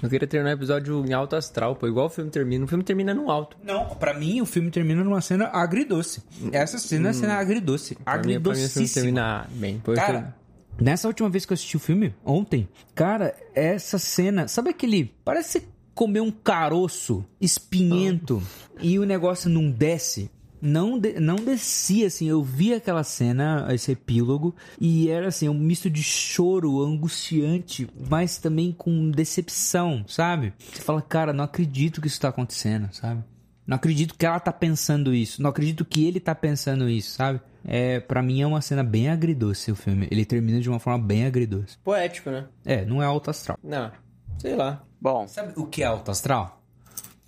Eu 0.05 0.09
queria 0.09 0.27
terminar 0.27 0.51
o 0.51 0.57
episódio 0.57 1.05
em 1.05 1.13
alto 1.13 1.35
astral, 1.35 1.75
pô. 1.75 1.87
Igual 1.87 2.07
o 2.07 2.09
filme 2.09 2.29
termina. 2.29 2.65
O 2.65 2.67
filme 2.67 2.83
termina 2.83 3.13
no 3.13 3.29
alto. 3.29 3.57
Não, 3.63 3.89
pra 3.95 4.13
mim 4.13 4.41
o 4.41 4.45
filme 4.45 4.71
termina 4.71 5.03
numa 5.03 5.21
cena 5.21 5.45
agridoce. 5.47 6.23
Essa 6.51 6.77
cena 6.77 7.07
é 7.07 7.11
a 7.11 7.13
cena 7.13 7.33
agridoce. 7.35 7.97
Agridocíssima. 8.05 8.87
termina 8.93 9.47
bem. 9.51 9.79
Pô, 9.79 9.93
Cara, 9.93 10.35
nessa 10.79 11.07
última 11.07 11.29
vez 11.29 11.45
que 11.45 11.53
eu 11.53 11.55
assisti 11.55 11.77
o 11.77 11.79
filme, 11.79 12.13
ontem, 12.23 12.67
cara, 12.93 13.35
essa 13.53 13.97
cena, 13.97 14.47
sabe 14.47 14.69
aquele. 14.69 15.13
Parece 15.23 15.67
comer 15.93 16.19
um 16.19 16.31
caroço 16.31 17.25
espinhento 17.39 18.43
e 18.81 18.99
o 18.99 19.05
negócio 19.05 19.49
não 19.49 19.71
desce. 19.71 20.29
Não, 20.65 20.97
de- 20.99 21.19
não 21.19 21.35
descia, 21.35 22.07
assim. 22.07 22.27
Eu 22.27 22.41
vi 22.43 22.73
aquela 22.73 23.03
cena, 23.03 23.67
esse 23.71 23.91
epílogo, 23.91 24.55
e 24.79 25.09
era 25.09 25.27
assim, 25.27 25.47
um 25.47 25.53
misto 25.53 25.89
de 25.89 26.01
choro 26.03 26.81
angustiante, 26.83 27.87
mas 28.09 28.37
também 28.37 28.71
com 28.71 29.09
decepção, 29.11 30.03
sabe? 30.07 30.53
Você 30.59 30.81
fala, 30.81 31.01
cara, 31.01 31.31
não 31.33 31.43
acredito 31.43 32.01
que 32.01 32.07
isso 32.07 32.19
tá 32.19 32.29
acontecendo, 32.29 32.89
sabe? 32.91 33.23
Não 33.67 33.75
acredito 33.77 34.13
que 34.15 34.25
ela 34.25 34.39
tá 34.39 34.53
pensando 34.53 35.13
isso. 35.13 35.41
Não 35.41 35.49
acredito 35.49 35.83
que 35.85 36.05
ele 36.05 36.19
tá 36.19 36.35
pensando 36.35 36.87
isso, 36.89 37.11
sabe? 37.15 37.39
É, 37.67 37.99
para 37.99 38.21
mim 38.21 38.41
é 38.41 38.45
uma 38.45 38.61
cena 38.61 38.83
bem 38.83 39.09
agridoce 39.09 39.71
o 39.71 39.75
filme. 39.75 40.07
Ele 40.11 40.23
termina 40.23 40.59
de 40.61 40.69
uma 40.69 40.79
forma 40.79 41.03
bem 41.03 41.25
agridoce. 41.25 41.77
Poético, 41.83 42.29
né? 42.29 42.45
É, 42.63 42.85
não 42.85 43.01
é 43.01 43.05
alto 43.07 43.31
astral. 43.31 43.57
Não, 43.63 43.91
sei 44.37 44.55
lá. 44.55 44.83
Bom, 45.01 45.27
Sabe 45.27 45.53
o 45.55 45.65
que 45.65 45.81
é 45.81 45.85
alto 45.85 46.11
astral? 46.11 46.61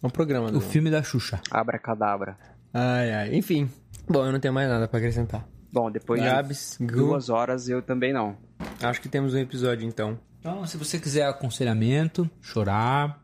É 0.02 0.06
um 0.06 0.12
programa. 0.12 0.50
O 0.50 0.52
Do... 0.52 0.62
filme 0.62 0.92
da 0.92 1.02
Xuxa. 1.02 1.42
abracadabra. 1.50 2.38
Ai, 2.74 3.14
ai. 3.14 3.36
Enfim. 3.36 3.70
Bom, 4.10 4.26
eu 4.26 4.32
não 4.32 4.40
tenho 4.40 4.54
mais 4.54 4.70
nada 4.70 4.88
pra 4.88 5.00
acrescentar. 5.00 5.48
Bom, 5.72 5.92
depois 5.92 6.22
de 6.22 6.28
Gabs, 6.28 6.78
Gu, 6.80 6.88
duas 6.88 7.30
horas 7.30 7.68
eu 7.68 7.82
também 7.82 8.14
não. 8.14 8.38
acho 8.82 9.02
que 9.02 9.10
temos 9.10 9.34
um 9.34 9.38
episódio 9.38 9.86
então. 9.88 10.18
Então, 10.40 10.66
se 10.66 10.78
você 10.78 10.98
quiser 10.98 11.26
aconselhamento, 11.28 12.30
chorar, 12.42 13.22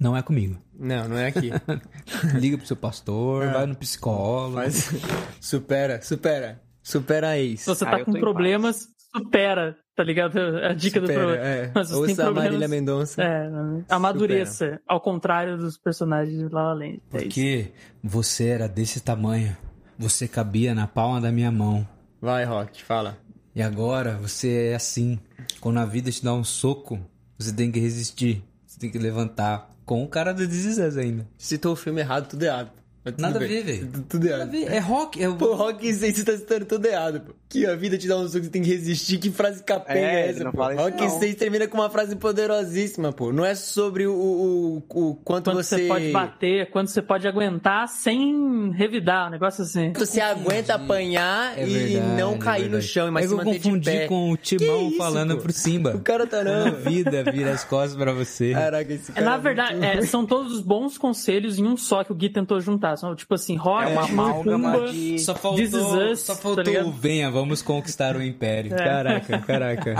não 0.00 0.16
é 0.16 0.22
comigo. 0.22 0.56
Não, 0.78 1.08
não 1.08 1.18
é 1.18 1.26
aqui. 1.26 1.50
Liga 2.38 2.56
pro 2.56 2.66
seu 2.66 2.76
pastor, 2.76 3.50
vai 3.52 3.66
no 3.66 3.76
psicólogo. 3.76 4.56
Mas 4.56 4.90
supera, 5.40 6.00
supera. 6.00 6.62
Supera 6.82 7.30
a 7.30 7.38
ex. 7.38 7.60
Se 7.62 7.66
você 7.66 7.84
Ah, 7.84 7.90
tá 7.90 7.98
eu 8.00 8.04
com 8.04 8.12
problemas, 8.12 8.88
supera, 9.14 9.76
tá 9.96 10.04
ligado? 10.04 10.38
A 10.58 10.74
dica 10.74 11.00
do 11.00 11.06
Supera, 11.06 11.24
problema. 11.26 11.46
é. 11.46 11.70
Mas 11.74 11.88
tem 11.88 11.96
Ouça 11.96 12.12
a 12.12 12.24
problemas, 12.26 12.44
Marília 12.44 12.68
Mendonça. 12.68 13.22
É, 13.22 13.50
amadureça. 13.88 14.80
Ao 14.86 15.00
contrário 15.00 15.56
dos 15.56 15.78
personagens 15.78 16.38
de 16.38 16.54
La 16.54 16.62
La 16.62 16.72
Land. 16.74 16.84
É 16.84 16.88
isso. 16.90 17.00
Porque 17.10 17.72
você 18.04 18.48
era 18.48 18.68
desse 18.68 19.00
tamanho. 19.00 19.56
Você 19.98 20.28
cabia 20.28 20.74
na 20.74 20.86
palma 20.86 21.20
da 21.20 21.32
minha 21.32 21.50
mão. 21.50 21.88
Vai, 22.20 22.44
Rock, 22.44 22.84
fala. 22.84 23.16
E 23.54 23.62
agora 23.62 24.18
você 24.18 24.68
é 24.72 24.74
assim. 24.74 25.18
Quando 25.60 25.78
a 25.78 25.86
vida 25.86 26.10
te 26.10 26.22
dá 26.22 26.34
um 26.34 26.44
soco, 26.44 27.00
você 27.38 27.52
tem 27.52 27.72
que 27.72 27.80
resistir. 27.80 28.44
Você 28.66 28.78
tem 28.78 28.90
que 28.90 28.98
levantar. 28.98 29.70
Com 29.86 30.02
o 30.02 30.08
cara 30.08 30.34
do 30.34 30.46
This 30.46 30.78
ainda. 30.98 31.26
Citou 31.38 31.72
o 31.72 31.76
filme 31.76 32.00
errado, 32.00 32.28
tudo 32.28 32.42
errado. 32.42 32.72
Nada 33.18 33.36
a 33.36 33.46
ver, 33.46 33.62
velho. 33.64 34.04
Tudo, 34.08 34.26
errado. 34.26 34.54
É 34.56 34.78
rock. 34.78 35.22
É... 35.22 35.28
Pô, 35.30 35.54
Rock 35.54 35.92
6, 35.92 36.16
você 36.16 36.24
tá 36.24 36.32
citando 36.36 36.64
tudo 36.64 36.86
errado, 36.86 37.20
pô. 37.20 37.32
Que 37.48 37.64
a 37.64 37.76
vida 37.76 37.96
te 37.96 38.08
dá 38.08 38.16
um 38.16 38.26
suco, 38.26 38.44
você 38.44 38.50
tem 38.50 38.60
que 38.62 38.68
resistir. 38.70 39.18
Que 39.18 39.30
frase 39.30 39.62
capenga 39.62 40.00
É, 40.00 40.26
é, 40.26 40.30
essa, 40.30 40.42
não 40.44 40.50
pô? 40.50 40.58
fala 40.58 40.74
isso, 40.74 40.82
Rock 40.82 41.00
não. 41.02 41.18
6 41.20 41.34
termina 41.36 41.68
com 41.68 41.78
uma 41.78 41.88
frase 41.88 42.16
poderosíssima, 42.16 43.12
pô. 43.12 43.32
Não 43.32 43.44
é 43.44 43.54
sobre 43.54 44.06
o, 44.06 44.12
o, 44.12 44.76
o 44.78 45.14
quanto 45.16 45.44
Quanto 45.50 45.54
você... 45.62 45.76
você 45.76 45.88
pode 45.88 46.10
bater, 46.10 46.70
quanto 46.70 46.90
você 46.90 47.00
pode 47.02 47.28
aguentar 47.28 47.86
sem 47.88 48.72
revidar, 48.72 49.28
um 49.28 49.30
negócio 49.30 49.62
assim. 49.62 49.92
Você 49.92 50.20
aguenta 50.20 50.74
apanhar 50.74 51.56
É 51.58 51.66
e 51.66 51.72
verdade, 51.72 52.16
não 52.20 52.36
cair 52.38 52.62
é 52.62 52.64
no 52.64 52.70
verdade. 52.72 52.86
chão, 52.88 53.12
mas 53.12 53.24
é 53.24 53.28
se 53.28 53.34
eu 53.34 53.36
manter 53.38 53.50
de 53.52 53.58
confundi 53.60 53.90
pé. 53.90 54.06
com 54.08 54.30
o 54.32 54.36
Timão 54.36 54.88
isso, 54.88 54.96
falando 54.98 55.36
pô? 55.36 55.42
pro 55.44 55.52
Simba. 55.52 55.96
O 55.96 56.00
cara 56.00 56.26
tá 56.26 56.42
não. 56.42 56.66
a 56.66 56.70
vida 56.70 57.22
vira 57.32 57.52
as 57.52 57.62
costas 57.64 57.96
pra 57.96 58.12
você. 58.12 58.52
Caraca, 58.52 58.92
esse 58.92 59.12
cara... 59.12 59.24
Na 59.24 59.36
é 59.36 59.38
verdade, 59.38 59.72
muito- 59.76 59.84
é, 59.86 60.02
são 60.02 60.26
todos 60.26 60.52
os 60.52 60.60
bons 60.62 60.98
conselhos 60.98 61.58
em 61.58 61.64
um 61.64 61.76
só 61.76 62.02
que 62.02 62.10
o 62.10 62.14
Gui 62.14 62.28
tentou 62.28 62.60
juntar. 62.60 62.95
São, 62.96 63.14
tipo 63.14 63.34
assim, 63.34 63.56
rock, 63.56 63.84
É 63.84 63.92
uma 63.92 64.04
amálgama 64.04 64.88
de- 64.90 65.18
Só 65.18 65.34
faltou, 65.34 66.10
Us, 66.12 66.20
só 66.20 66.34
tá 66.34 66.40
faltou 66.40 66.64
ligado? 66.64 66.88
o 66.88 66.92
venha, 66.92 67.30
vamos 67.30 67.62
conquistar 67.62 68.16
o 68.16 68.22
império. 68.22 68.74
Caraca, 68.76 69.38
caraca. 69.46 69.94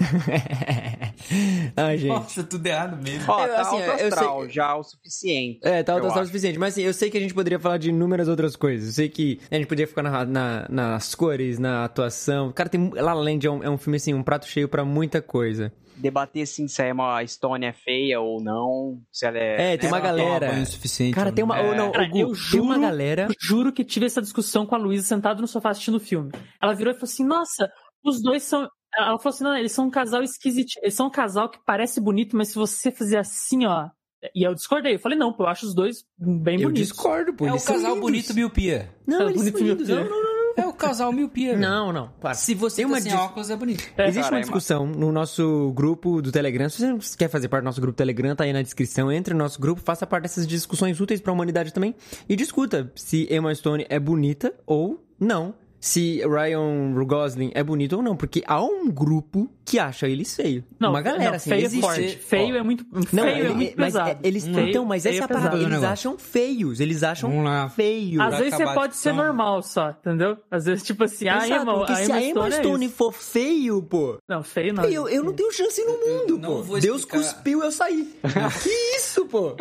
Ai, 1.76 1.98
gente. 1.98 2.08
Nossa, 2.08 2.42
tudo 2.42 2.66
errado 2.66 3.00
mesmo. 3.02 3.24
Ó, 3.28 3.40
Eu, 3.46 3.48
tá 3.54 3.60
assim, 3.60 3.76
alto 3.82 4.00
eu 4.00 4.08
astral, 4.08 4.40
sei- 4.42 4.50
já 4.50 4.74
o 4.76 4.82
suficiente. 4.82 5.60
É, 5.62 5.82
tá 5.82 5.92
eu 5.92 5.96
autoastral 5.96 6.24
o 6.24 6.26
suficiente. 6.26 6.58
Mas 6.58 6.74
assim, 6.74 6.82
eu 6.82 6.92
sei 6.94 7.10
que 7.10 7.16
a 7.18 7.20
gente 7.20 7.34
poderia 7.34 7.58
falar 7.58 7.78
de 7.78 7.90
inúmeras 7.90 8.28
outras 8.28 8.56
coisas. 8.56 8.88
Eu 8.88 8.94
sei 8.94 9.08
que 9.08 9.40
a 9.50 9.54
gente 9.56 9.66
poderia 9.66 9.86
ficar 9.86 10.02
na, 10.02 10.24
na- 10.24 10.66
nas 10.68 11.14
cores, 11.14 11.58
na 11.58 11.84
atuação. 11.84 12.52
Cara, 12.52 12.68
tem. 12.68 12.90
La 12.94 13.12
La 13.12 13.20
Land 13.22 13.46
é 13.46 13.50
um, 13.50 13.62
é 13.62 13.70
um 13.70 13.78
filme, 13.78 13.96
assim, 13.96 14.14
um 14.14 14.22
prato 14.22 14.46
cheio 14.46 14.68
pra 14.68 14.84
muita 14.84 15.20
coisa. 15.22 15.72
Debater 16.00 16.42
assim, 16.42 16.66
se 16.66 16.82
é 16.82 16.92
uma 16.92 17.22
Estônia 17.22 17.68
é 17.68 17.72
feia 17.72 18.20
ou 18.20 18.42
não, 18.42 19.00
se 19.12 19.26
ela 19.26 19.38
é... 19.38 19.74
É, 19.74 19.76
tem 19.76 19.90
né, 19.90 19.96
uma 19.96 20.00
galera. 20.02 20.48
banho 20.50 20.66
suficiente. 20.66 21.14
Cara, 21.14 21.30
tem 21.32 21.44
uma. 21.44 21.58
É. 21.58 21.68
ou 21.68 21.74
não, 21.76 21.92
Cara, 21.92 22.06
o 22.06 22.10
Gu, 22.10 22.18
eu 22.18 22.26
tem 22.28 22.34
juro, 22.34 22.64
uma 22.64 22.78
galera. 22.78 23.26
eu 23.28 23.34
juro 23.40 23.72
que 23.72 23.84
tive 23.84 24.06
essa 24.06 24.20
discussão 24.22 24.64
com 24.66 24.74
a 24.74 24.78
Luísa 24.78 25.06
sentado 25.06 25.40
no 25.40 25.46
sofá 25.46 25.70
assistindo 25.70 25.96
o 25.96 26.00
filme. 26.00 26.30
Ela 26.60 26.74
virou 26.74 26.92
e 26.92 26.96
falou 26.96 27.04
assim: 27.10 27.24
Nossa, 27.24 27.70
os 28.04 28.22
dois 28.22 28.42
são. 28.42 28.68
Ela 28.96 29.18
falou 29.18 29.34
assim: 29.34 29.44
Não, 29.44 29.56
eles 29.56 29.72
são 29.72 29.86
um 29.86 29.90
casal 29.90 30.22
esquisito. 30.22 30.72
Eles 30.82 30.94
são 30.94 31.06
um 31.06 31.10
casal 31.10 31.48
que 31.48 31.58
parece 31.66 32.00
bonito, 32.00 32.36
mas 32.36 32.48
se 32.48 32.54
você 32.54 32.90
fizer 32.90 33.18
assim, 33.18 33.66
ó. 33.66 33.88
E 34.34 34.46
eu 34.46 34.54
discordei. 34.54 34.94
Eu 34.94 34.98
falei: 34.98 35.16
Não, 35.18 35.32
pô, 35.32 35.44
eu 35.44 35.48
acho 35.48 35.66
os 35.66 35.74
dois 35.74 36.04
bem 36.18 36.56
Eu 36.60 36.68
bonitos. 36.68 36.88
discordo, 36.88 37.32
pô. 37.34 37.46
É 37.46 37.52
o 37.52 37.60
casal 37.62 37.92
lindos. 37.94 38.00
bonito 38.00 38.34
miopia. 38.34 38.90
Não, 39.06 39.18
Casal 39.18 39.30
eles 39.30 39.40
bonito 39.42 39.58
são 39.58 39.66
lindos. 39.66 39.88
miopia. 39.88 40.04
Não, 40.10 40.10
não, 40.10 40.22
não. 40.24 40.29
É 40.56 40.66
o 40.66 40.72
casal 40.72 41.12
miopia. 41.12 41.50
velho. 41.50 41.60
Não, 41.60 41.92
não. 41.92 42.08
Para. 42.20 42.34
Se 42.34 42.54
você 42.54 42.76
Tem 42.76 42.84
tá 42.86 42.92
uma 42.92 43.00
sem 43.00 43.10
dis- 43.12 43.20
óculos, 43.20 43.50
é 43.50 43.56
bonito. 43.56 43.84
Existe 43.98 44.22
Cara, 44.22 44.34
uma 44.34 44.38
é 44.38 44.42
discussão 44.42 44.86
no 44.86 45.10
nosso 45.12 45.72
grupo 45.74 46.20
do 46.20 46.30
Telegram. 46.32 46.68
Se 46.68 46.92
você 46.94 47.16
quer 47.16 47.28
fazer 47.28 47.48
parte 47.48 47.62
do 47.62 47.66
nosso 47.66 47.80
grupo 47.80 47.96
Telegram, 47.96 48.34
tá 48.34 48.44
aí 48.44 48.52
na 48.52 48.62
descrição. 48.62 49.10
Entre 49.12 49.32
no 49.34 49.38
nosso 49.38 49.60
grupo, 49.60 49.80
faça 49.80 50.06
parte 50.06 50.22
dessas 50.24 50.46
discussões 50.46 51.00
úteis 51.00 51.20
pra 51.20 51.32
humanidade 51.32 51.72
também. 51.72 51.94
E 52.28 52.34
discuta 52.36 52.90
se 52.94 53.26
Emma 53.30 53.54
Stone 53.54 53.86
é 53.88 53.98
bonita 53.98 54.52
ou 54.66 55.04
não. 55.18 55.54
Se 55.80 56.20
Ryan 56.26 56.92
Gosling 57.06 57.50
é 57.54 57.64
bonito 57.64 57.96
ou 57.96 58.02
não, 58.02 58.14
porque 58.14 58.42
há 58.46 58.62
um 58.62 58.90
grupo 58.90 59.50
que 59.64 59.78
acha 59.78 60.08
ele 60.08 60.24
feio. 60.24 60.64
Não, 60.78 60.90
Uma 60.90 61.00
galera, 61.00 61.24
não, 61.30 61.34
assim, 61.36 61.48
feio 61.50 61.64
existe. 61.64 61.78
é 61.78 61.88
forte. 61.88 62.16
Feio 62.18 62.56
é 62.56 62.62
muito. 62.62 62.84
Não, 62.92 63.02
feio 63.24 63.26
é 63.28 63.38
ele- 63.40 63.54
muito 63.54 63.74
mas 63.76 63.92
pesado. 63.94 64.10
é- 64.10 64.18
eles 64.28 64.44
Feio- 64.44 64.68
então, 64.68 64.84
mas 64.84 65.02
feio 65.04 65.14
essa 65.14 65.24
é 65.24 65.28
parada, 65.28 65.42
pesado. 65.50 65.62
eles 65.62 65.68
negócio. 65.80 65.92
acham 65.92 66.18
feios, 66.18 66.80
eles 66.80 67.02
acham 67.02 67.30
Vamos 67.30 67.44
lá. 67.44 67.68
feio. 67.68 68.20
Às 68.20 68.36
vezes 68.38 68.54
você 68.54 68.62
a 68.64 68.74
pode 68.74 68.96
ser 68.96 69.12
normal 69.12 69.62
só, 69.62 69.90
entendeu? 69.90 70.36
Às 70.50 70.64
vezes, 70.66 70.82
tipo 70.82 71.04
assim, 71.04 71.28
a 71.28 71.46
Exato, 71.46 71.62
Emma, 71.62 71.74
porque 71.78 71.92
a 71.92 71.96
se 71.96 72.04
Emma 72.04 72.14
a 72.16 72.22
Emma 72.22 72.50
Stone 72.50 72.86
é 72.86 72.88
for 72.88 73.12
feio, 73.12 73.80
pô, 73.82 74.18
Não, 74.28 74.42
feio 74.42 74.74
não. 74.74 74.84
eu, 74.84 75.08
eu 75.08 75.22
não 75.24 75.32
tenho 75.32 75.52
chance 75.52 75.80
no 75.84 75.92
mundo, 75.92 76.38
não 76.38 76.62
pô. 76.64 76.78
Deus 76.80 77.04
cuspiu, 77.04 77.62
eu 77.62 77.70
saí. 77.70 78.12
que 78.62 78.96
isso, 78.96 79.24
pô? 79.26 79.54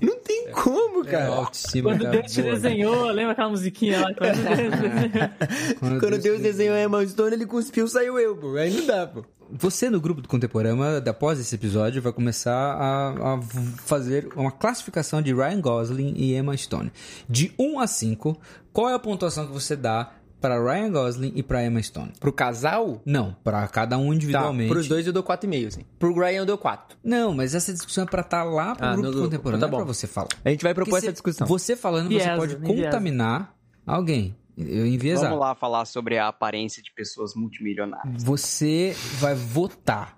Não 0.00 0.16
tem 0.20 0.46
como, 0.52 1.04
É, 1.04 1.08
a 1.08 1.10
cara. 1.10 1.28
autoestima 1.34 1.90
Quando 1.90 2.08
Deus 2.08 2.32
te 2.32 2.40
boa. 2.40 2.54
desenhou, 2.54 3.06
lembra 3.10 3.32
aquela 3.32 3.48
musiquinha 3.50 4.00
lá? 4.00 4.14
Quando 4.14 4.56
Deus 4.56 4.56
desenhou. 4.80 5.30
Quando 6.00 6.18
Deus 6.18 6.40
desenhou 6.40 6.74
a 6.76 6.82
Emma 6.82 7.06
Stone, 7.06 7.34
ele 7.34 7.46
cuspiu, 7.46 7.86
saiu 7.88 8.18
eu, 8.18 8.36
pô. 8.36 8.56
Aí 8.56 8.72
não 8.74 8.86
dá, 8.86 9.06
pô. 9.06 9.24
Você 9.50 9.88
no 9.88 10.00
grupo 10.00 10.20
do 10.20 10.28
Contemporama, 10.28 10.96
após 11.06 11.38
esse 11.38 11.54
episódio, 11.54 12.02
vai 12.02 12.12
começar 12.12 12.52
a, 12.52 13.34
a 13.34 13.40
fazer 13.84 14.28
uma 14.34 14.50
classificação 14.50 15.22
de 15.22 15.32
Ryan 15.32 15.60
Gosling 15.60 16.14
e 16.16 16.34
Emma 16.34 16.56
Stone. 16.56 16.90
De 17.28 17.52
1 17.58 17.78
a 17.78 17.86
5, 17.86 18.36
qual 18.72 18.88
é 18.88 18.94
a 18.94 18.98
pontuação 18.98 19.46
que 19.46 19.52
você 19.52 19.76
dá 19.76 20.10
para 20.40 20.60
Ryan 20.60 20.90
Gosling 20.90 21.32
e 21.36 21.44
para 21.44 21.64
Emma 21.64 21.80
Stone? 21.80 22.12
Pro 22.18 22.32
casal, 22.32 23.00
Não, 23.06 23.36
para 23.44 23.66
cada 23.68 23.96
um 23.96 24.08
tá. 24.08 24.14
individualmente. 24.16 24.68
Pros 24.72 24.88
dois 24.88 25.06
eu 25.06 25.12
dou 25.12 25.22
4,5, 25.22 25.66
assim. 25.68 25.80
Pro 25.96 26.12
Ryan 26.12 26.38
eu 26.40 26.46
dou 26.46 26.58
4. 26.58 26.98
Não, 27.04 27.32
mas 27.32 27.54
essa 27.54 27.72
discussão 27.72 28.02
é 28.02 28.06
pra 28.08 28.22
estar 28.22 28.42
lá 28.42 28.74
pro 28.74 28.84
Ah, 28.84 28.92
grupo 28.94 29.08
no- 29.10 29.14
do 29.14 29.22
Contemporâneo, 29.22 29.60
tá 29.60 29.66
não 29.68 29.78
é 29.78 29.78
bom. 29.80 29.84
pra 29.86 29.94
você 29.94 30.08
falar. 30.08 30.28
A 30.44 30.50
gente 30.50 30.62
vai 30.64 30.74
propor 30.74 30.90
Porque 30.90 31.06
essa 31.06 31.12
discussão. 31.12 31.46
Você 31.46 31.76
falando, 31.76 32.10
você 32.12 32.34
pode 32.36 32.56
contaminar 32.56 33.54
alguém. 33.86 34.34
Eu 34.56 34.86
enviesar. 34.86 35.24
Vamos 35.24 35.40
lá 35.40 35.54
falar 35.54 35.84
sobre 35.84 36.16
a 36.16 36.28
aparência 36.28 36.82
de 36.82 36.90
pessoas 36.92 37.34
multimilionárias. 37.34 38.24
Você 38.24 38.96
vai 39.18 39.34
votar 39.34 40.14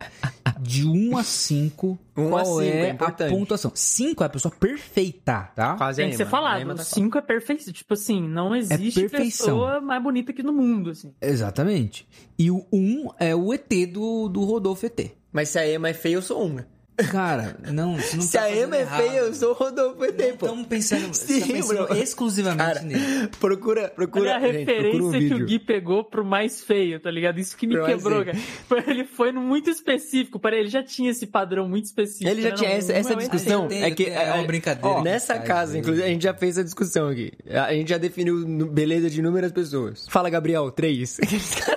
de 0.60 0.86
1 0.86 1.16
a 1.16 1.24
5 1.24 1.98
Um 2.16 2.28
qual 2.28 2.40
a 2.40 2.44
cinco, 2.44 2.62
é 2.62 2.88
é, 2.88 2.90
a 2.90 3.30
pontuação. 3.30 3.72
5 3.74 4.22
é 4.22 4.26
a 4.26 4.28
pessoa 4.28 4.54
perfeita, 4.54 5.50
tá? 5.54 5.76
Quase 5.76 6.02
Tem 6.02 6.10
que 6.10 6.16
ser 6.16 6.26
falado. 6.26 6.60
Emma 6.60 6.74
tá 6.74 6.84
Cinco 6.84 7.18
é 7.18 7.20
perfeição. 7.20 7.72
Tipo 7.72 7.94
assim, 7.94 8.22
não 8.22 8.54
existe 8.54 9.00
perfeição. 9.00 9.46
pessoa 9.46 9.80
mais 9.80 10.02
bonita 10.02 10.30
aqui 10.30 10.42
no 10.42 10.52
mundo, 10.52 10.90
assim. 10.90 11.12
Exatamente. 11.20 12.06
E 12.38 12.50
o 12.50 12.64
1 12.72 13.10
é 13.18 13.34
o 13.34 13.52
ET 13.52 13.68
do, 13.92 14.28
do 14.28 14.44
Rodolfo 14.44 14.86
ET. 14.86 15.12
Mas 15.32 15.48
se 15.48 15.58
a 15.58 15.68
Emma 15.68 15.88
é 15.88 15.94
feia, 15.94 16.14
eu 16.14 16.22
sou 16.22 16.46
um. 16.46 16.54
né? 16.54 16.66
Cara, 17.10 17.56
não, 17.72 17.96
você 17.96 18.16
não 18.16 18.22
Se 18.22 18.32
tá 18.36 18.42
a 18.44 18.56
Emma 18.56 18.76
é 18.76 18.86
feia, 18.86 19.18
eu 19.20 19.34
sou 19.34 19.50
o 19.50 19.54
Rodolfo 19.54 19.98
pô. 19.98 20.04
Estamos 20.46 20.66
pensando, 20.66 21.08
você 21.08 21.26
Sim, 21.34 21.40
tá 21.40 21.46
pensando 21.46 21.86
bro. 21.86 21.96
exclusivamente 21.96 22.64
Cara, 22.64 22.82
nele. 22.82 23.28
procura, 23.40 23.88
procura. 23.88 24.36
Olha 24.36 24.36
a 24.36 24.52
gente, 24.52 24.64
procura 24.64 24.82
referência 24.82 25.06
um 25.06 25.10
que 25.12 25.18
vídeo. 25.18 25.36
o 25.36 25.46
Gui 25.46 25.58
pegou 25.60 26.04
pro 26.04 26.24
mais 26.24 26.60
feio, 26.60 26.98
tá 27.00 27.10
ligado? 27.10 27.38
Isso 27.38 27.56
que 27.56 27.66
me 27.66 27.74
Pro 27.76 27.86
quebrou, 27.86 28.24
feio. 28.24 28.36
cara. 28.68 28.84
Ele 28.90 29.04
foi 29.04 29.30
no 29.32 29.40
muito 29.40 29.70
específico, 29.70 30.38
para 30.40 30.56
ele 30.56 30.68
já 30.68 30.82
tinha 30.82 31.10
esse 31.10 31.26
padrão 31.26 31.68
muito 31.68 31.84
específico. 31.84 32.28
Ele 32.28 32.42
já 32.42 32.52
tinha 32.52 32.70
Não, 32.70 32.76
essa, 32.76 32.92
não 32.92 32.98
essa 33.00 33.16
discussão. 33.16 33.62
eu 33.64 33.68
tenho, 33.68 33.84
é 33.84 33.90
que 33.92 34.04
é 34.06 34.32
uma 34.34 34.44
brincadeira 34.44 34.88
ó, 34.98 35.02
nessa 35.02 35.36
faz, 35.36 35.46
casa, 35.46 35.72
né? 35.74 35.78
inclusive, 35.78 36.04
a 36.04 36.08
gente 36.10 36.22
já 36.22 36.34
fez 36.34 36.58
a 36.58 36.62
discussão 36.62 37.08
aqui. 37.08 37.32
A 37.48 37.72
gente 37.72 37.88
já 37.90 37.98
definiu 37.98 38.44
beleza 38.66 39.08
de 39.08 39.20
inúmeras 39.20 39.52
pessoas. 39.52 40.06
Fala, 40.10 40.28
Gabriel, 40.28 40.70
três. 40.72 41.16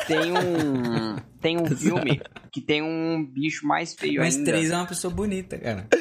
Tem 0.08 0.32
um. 0.32 1.16
Tem 1.42 1.58
um 1.58 1.66
filme 1.76 2.22
que 2.52 2.62
tem 2.62 2.82
um 2.84 3.26
bicho 3.26 3.66
mais 3.66 3.96
feio 3.96 4.20
Mas 4.20 4.36
ainda. 4.38 4.52
três 4.52 4.70
é 4.72 4.76
uma 4.76 4.86
pessoa 4.86 5.11
bonita, 5.12 5.58
cara. 5.58 5.88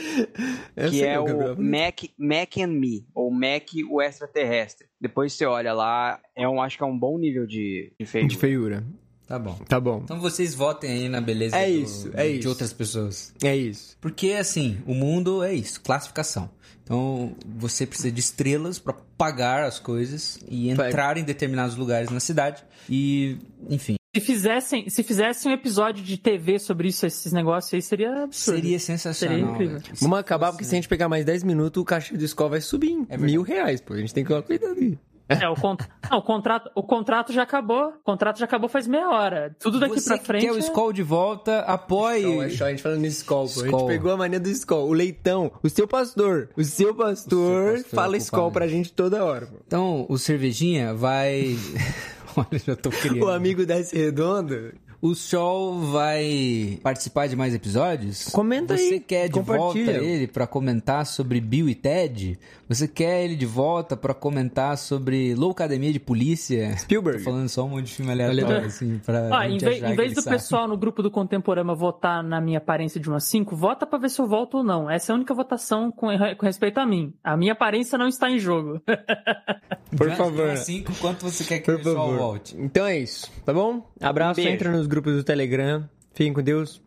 Que 0.76 0.90
sei, 0.90 1.04
é 1.06 1.18
o. 1.20 1.56
Mac, 1.60 2.00
Mac 2.18 2.56
and 2.58 2.68
Me, 2.68 3.06
ou 3.14 3.30
Mac 3.30 3.68
o 3.90 4.00
extraterrestre. 4.02 4.86
Depois 5.00 5.32
você 5.32 5.44
olha 5.46 5.72
lá, 5.72 6.18
é 6.36 6.48
um, 6.48 6.60
acho 6.60 6.76
que 6.76 6.82
é 6.82 6.86
um 6.86 6.98
bom 6.98 7.18
nível 7.18 7.46
de, 7.46 7.92
de 7.98 8.06
feio. 8.06 8.26
De 8.28 8.36
feiura. 8.36 8.84
Tá 9.26 9.38
bom. 9.38 9.54
Tá 9.68 9.78
bom. 9.78 10.00
Então 10.02 10.18
vocês 10.20 10.54
votem 10.54 10.90
aí 10.90 11.08
na 11.08 11.20
beleza 11.20 11.56
É 11.56 11.66
do- 11.66 11.72
isso, 11.72 12.10
é 12.14 12.28
de 12.28 12.38
isso. 12.40 12.48
outras 12.48 12.72
pessoas. 12.72 13.32
É 13.44 13.54
isso. 13.56 13.96
Porque, 14.00 14.32
assim, 14.32 14.78
o 14.86 14.94
mundo 14.94 15.42
é 15.42 15.54
isso, 15.54 15.80
classificação. 15.80 16.50
Então, 16.82 17.36
você 17.56 17.86
precisa 17.86 18.10
de 18.10 18.18
estrelas 18.20 18.78
pra 18.80 18.92
pagar 19.16 19.62
as 19.62 19.78
coisas 19.78 20.40
e 20.48 20.74
Vai. 20.74 20.88
entrar 20.88 21.16
em 21.16 21.22
determinados 21.22 21.76
lugares 21.76 22.10
na 22.10 22.18
cidade. 22.18 22.64
E, 22.88 23.38
enfim, 23.68 23.94
Se 24.12 24.20
fizessem, 24.20 24.88
se 24.88 25.02
fizessem 25.04 25.52
um 25.52 25.54
episódio 25.54 26.02
de 26.02 26.16
TV 26.16 26.58
sobre 26.58 26.88
isso, 26.88 27.06
esses 27.06 27.32
negócios 27.32 27.72
aí, 27.72 27.80
seria 27.80 28.24
absurdo. 28.24 28.56
seria 28.56 28.78
sensacional. 28.80 29.36
Seria 29.38 29.50
incrível. 29.52 29.78
velho. 29.78 29.94
Vamos 30.00 30.18
acabar, 30.18 30.50
porque 30.50 30.64
se 30.64 30.74
a 30.74 30.76
gente 30.76 30.88
pegar 30.88 31.08
mais 31.08 31.24
10 31.24 31.44
minutos, 31.44 31.80
o 31.80 31.84
cachê 31.84 32.16
do 32.16 32.24
escola 32.24 32.50
vai 32.50 32.60
subir 32.60 32.90
em 32.90 33.06
É 33.08 33.16
mil 33.16 33.42
reais, 33.42 33.80
pô. 33.80 33.94
A 33.94 33.98
gente 33.98 34.12
tem 34.12 34.24
que 34.24 34.28
tomar 34.30 34.42
cuidado 34.42 34.74
aí. 34.78 34.98
É, 35.28 35.48
o, 35.48 35.54
con... 35.54 35.76
não, 36.10 36.18
o, 36.18 36.22
contrato, 36.22 36.68
o 36.74 36.82
contrato 36.82 37.32
já 37.32 37.44
acabou. 37.44 37.90
O 37.90 38.02
contrato 38.02 38.40
já 38.40 38.46
acabou 38.46 38.68
faz 38.68 38.88
meia 38.88 39.08
hora. 39.10 39.54
Tudo 39.60 39.78
daqui 39.78 40.00
Você 40.00 40.08
pra 40.08 40.18
que 40.18 40.24
frente. 40.24 40.42
quer 40.44 40.50
o 40.52 40.56
é- 40.56 40.58
Skol 40.58 40.92
de 40.92 41.04
volta, 41.04 41.60
apoie. 41.60 42.24
Então, 42.24 42.42
é 42.42 42.48
só 42.50 42.64
a 42.64 42.70
gente 42.70 42.82
falando 42.82 43.04
em 43.04 43.08
Skol, 43.08 43.46
pô. 43.46 43.60
A 43.60 43.62
gente 43.62 43.66
Skol. 43.66 43.86
pegou 43.86 44.10
a 44.10 44.16
mania 44.16 44.40
do 44.40 44.50
Skol. 44.50 44.88
O 44.88 44.92
leitão, 44.92 45.52
o 45.62 45.68
seu 45.68 45.86
pastor. 45.86 46.48
O 46.56 46.64
seu 46.64 46.92
pastor, 46.96 47.74
pastor 47.74 47.90
fala 47.94 48.16
é 48.16 48.18
Skol 48.18 48.50
pra 48.50 48.66
gente 48.66 48.92
toda 48.92 49.24
hora, 49.24 49.46
pô. 49.46 49.56
Então, 49.64 50.04
o 50.08 50.18
Cervejinha 50.18 50.94
vai... 50.94 51.56
Olha, 52.50 52.58
já 52.58 52.76
tô 52.76 52.90
criando. 52.90 53.24
O 53.24 53.28
amigo 53.30 53.64
desce 53.66 53.96
redondo. 53.96 54.72
O 55.02 55.14
Show 55.14 55.80
vai 55.80 56.78
participar 56.82 57.26
de 57.26 57.34
mais 57.34 57.54
episódios? 57.54 58.28
Comenta 58.28 58.76
Você 58.76 58.94
aí, 58.94 59.00
quer 59.00 59.28
de 59.28 59.40
volta 59.40 59.78
compartilha. 59.78 59.96
ele 59.96 60.26
pra 60.26 60.46
comentar 60.46 61.06
sobre 61.06 61.40
Bill 61.40 61.70
e 61.70 61.74
Ted? 61.74 62.38
Você 62.72 62.86
quer 62.86 63.24
ele 63.24 63.34
de 63.34 63.46
volta 63.46 63.96
pra 63.96 64.14
comentar 64.14 64.78
sobre 64.78 65.34
Loucademia 65.34 65.92
de 65.92 65.98
Polícia? 65.98 66.76
Spielberg. 66.78 67.18
Tô 67.18 67.24
falando 67.24 67.48
só 67.48 67.64
um 67.64 67.70
monte 67.70 67.86
de 67.86 67.94
filme 67.94 68.12
aleatório, 68.12 68.66
assim, 68.66 69.00
pra 69.04 69.48
gente 69.48 69.64
em 69.64 69.66
vez, 69.68 69.82
achar 69.82 69.92
em 69.92 69.96
vez 69.96 70.14
do 70.14 70.22
sabe. 70.22 70.36
pessoal 70.36 70.68
no 70.68 70.76
grupo 70.76 71.02
do 71.02 71.10
Contemporama 71.10 71.74
votar 71.74 72.22
na 72.22 72.40
minha 72.40 72.58
aparência 72.58 73.00
de 73.00 73.10
1 73.10 73.14
a 73.16 73.18
5, 73.18 73.56
vota 73.56 73.84
pra 73.84 73.98
ver 73.98 74.08
se 74.08 74.20
eu 74.20 74.28
volto 74.28 74.58
ou 74.58 74.62
não. 74.62 74.88
Essa 74.88 75.10
é 75.10 75.12
a 75.12 75.16
única 75.16 75.34
votação 75.34 75.90
com, 75.90 76.06
com 76.38 76.46
respeito 76.46 76.78
a 76.78 76.86
mim. 76.86 77.12
A 77.24 77.36
minha 77.36 77.54
aparência 77.54 77.98
não 77.98 78.06
está 78.06 78.30
em 78.30 78.38
jogo. 78.38 78.80
Por 79.96 80.08
De- 80.08 80.14
favor. 80.14 80.56
cinco, 80.58 80.92
quanto 81.00 81.24
você 81.28 81.42
quer 81.42 81.58
que 81.58 81.64
Por 81.64 81.80
o 81.80 81.82
Show 81.82 81.94
favor. 81.96 82.16
volte? 82.18 82.56
Então 82.56 82.86
é 82.86 82.96
isso, 82.96 83.28
tá 83.44 83.52
bom? 83.52 83.84
Abraço, 84.00 84.40
Um 84.40 84.44
beijo. 84.44 84.54
entra 84.54 84.70
nos 84.70 84.86
grupos 84.86 85.16
do 85.16 85.24
Telegram. 85.24 85.88
Fiquem 86.14 86.32
com 86.32 86.40
Deus. 86.40 86.80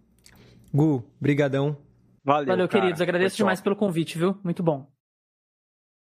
Gu, 0.73 1.03
brigadão. 1.19 1.75
Valeu, 2.23 2.47
Valeu, 2.47 2.69
cara. 2.69 2.81
queridos. 2.83 3.01
Agradeço 3.01 3.35
demais 3.35 3.59
pelo 3.59 3.75
convite, 3.75 4.17
viu? 4.17 4.37
Muito 4.41 4.63
bom. 4.63 4.87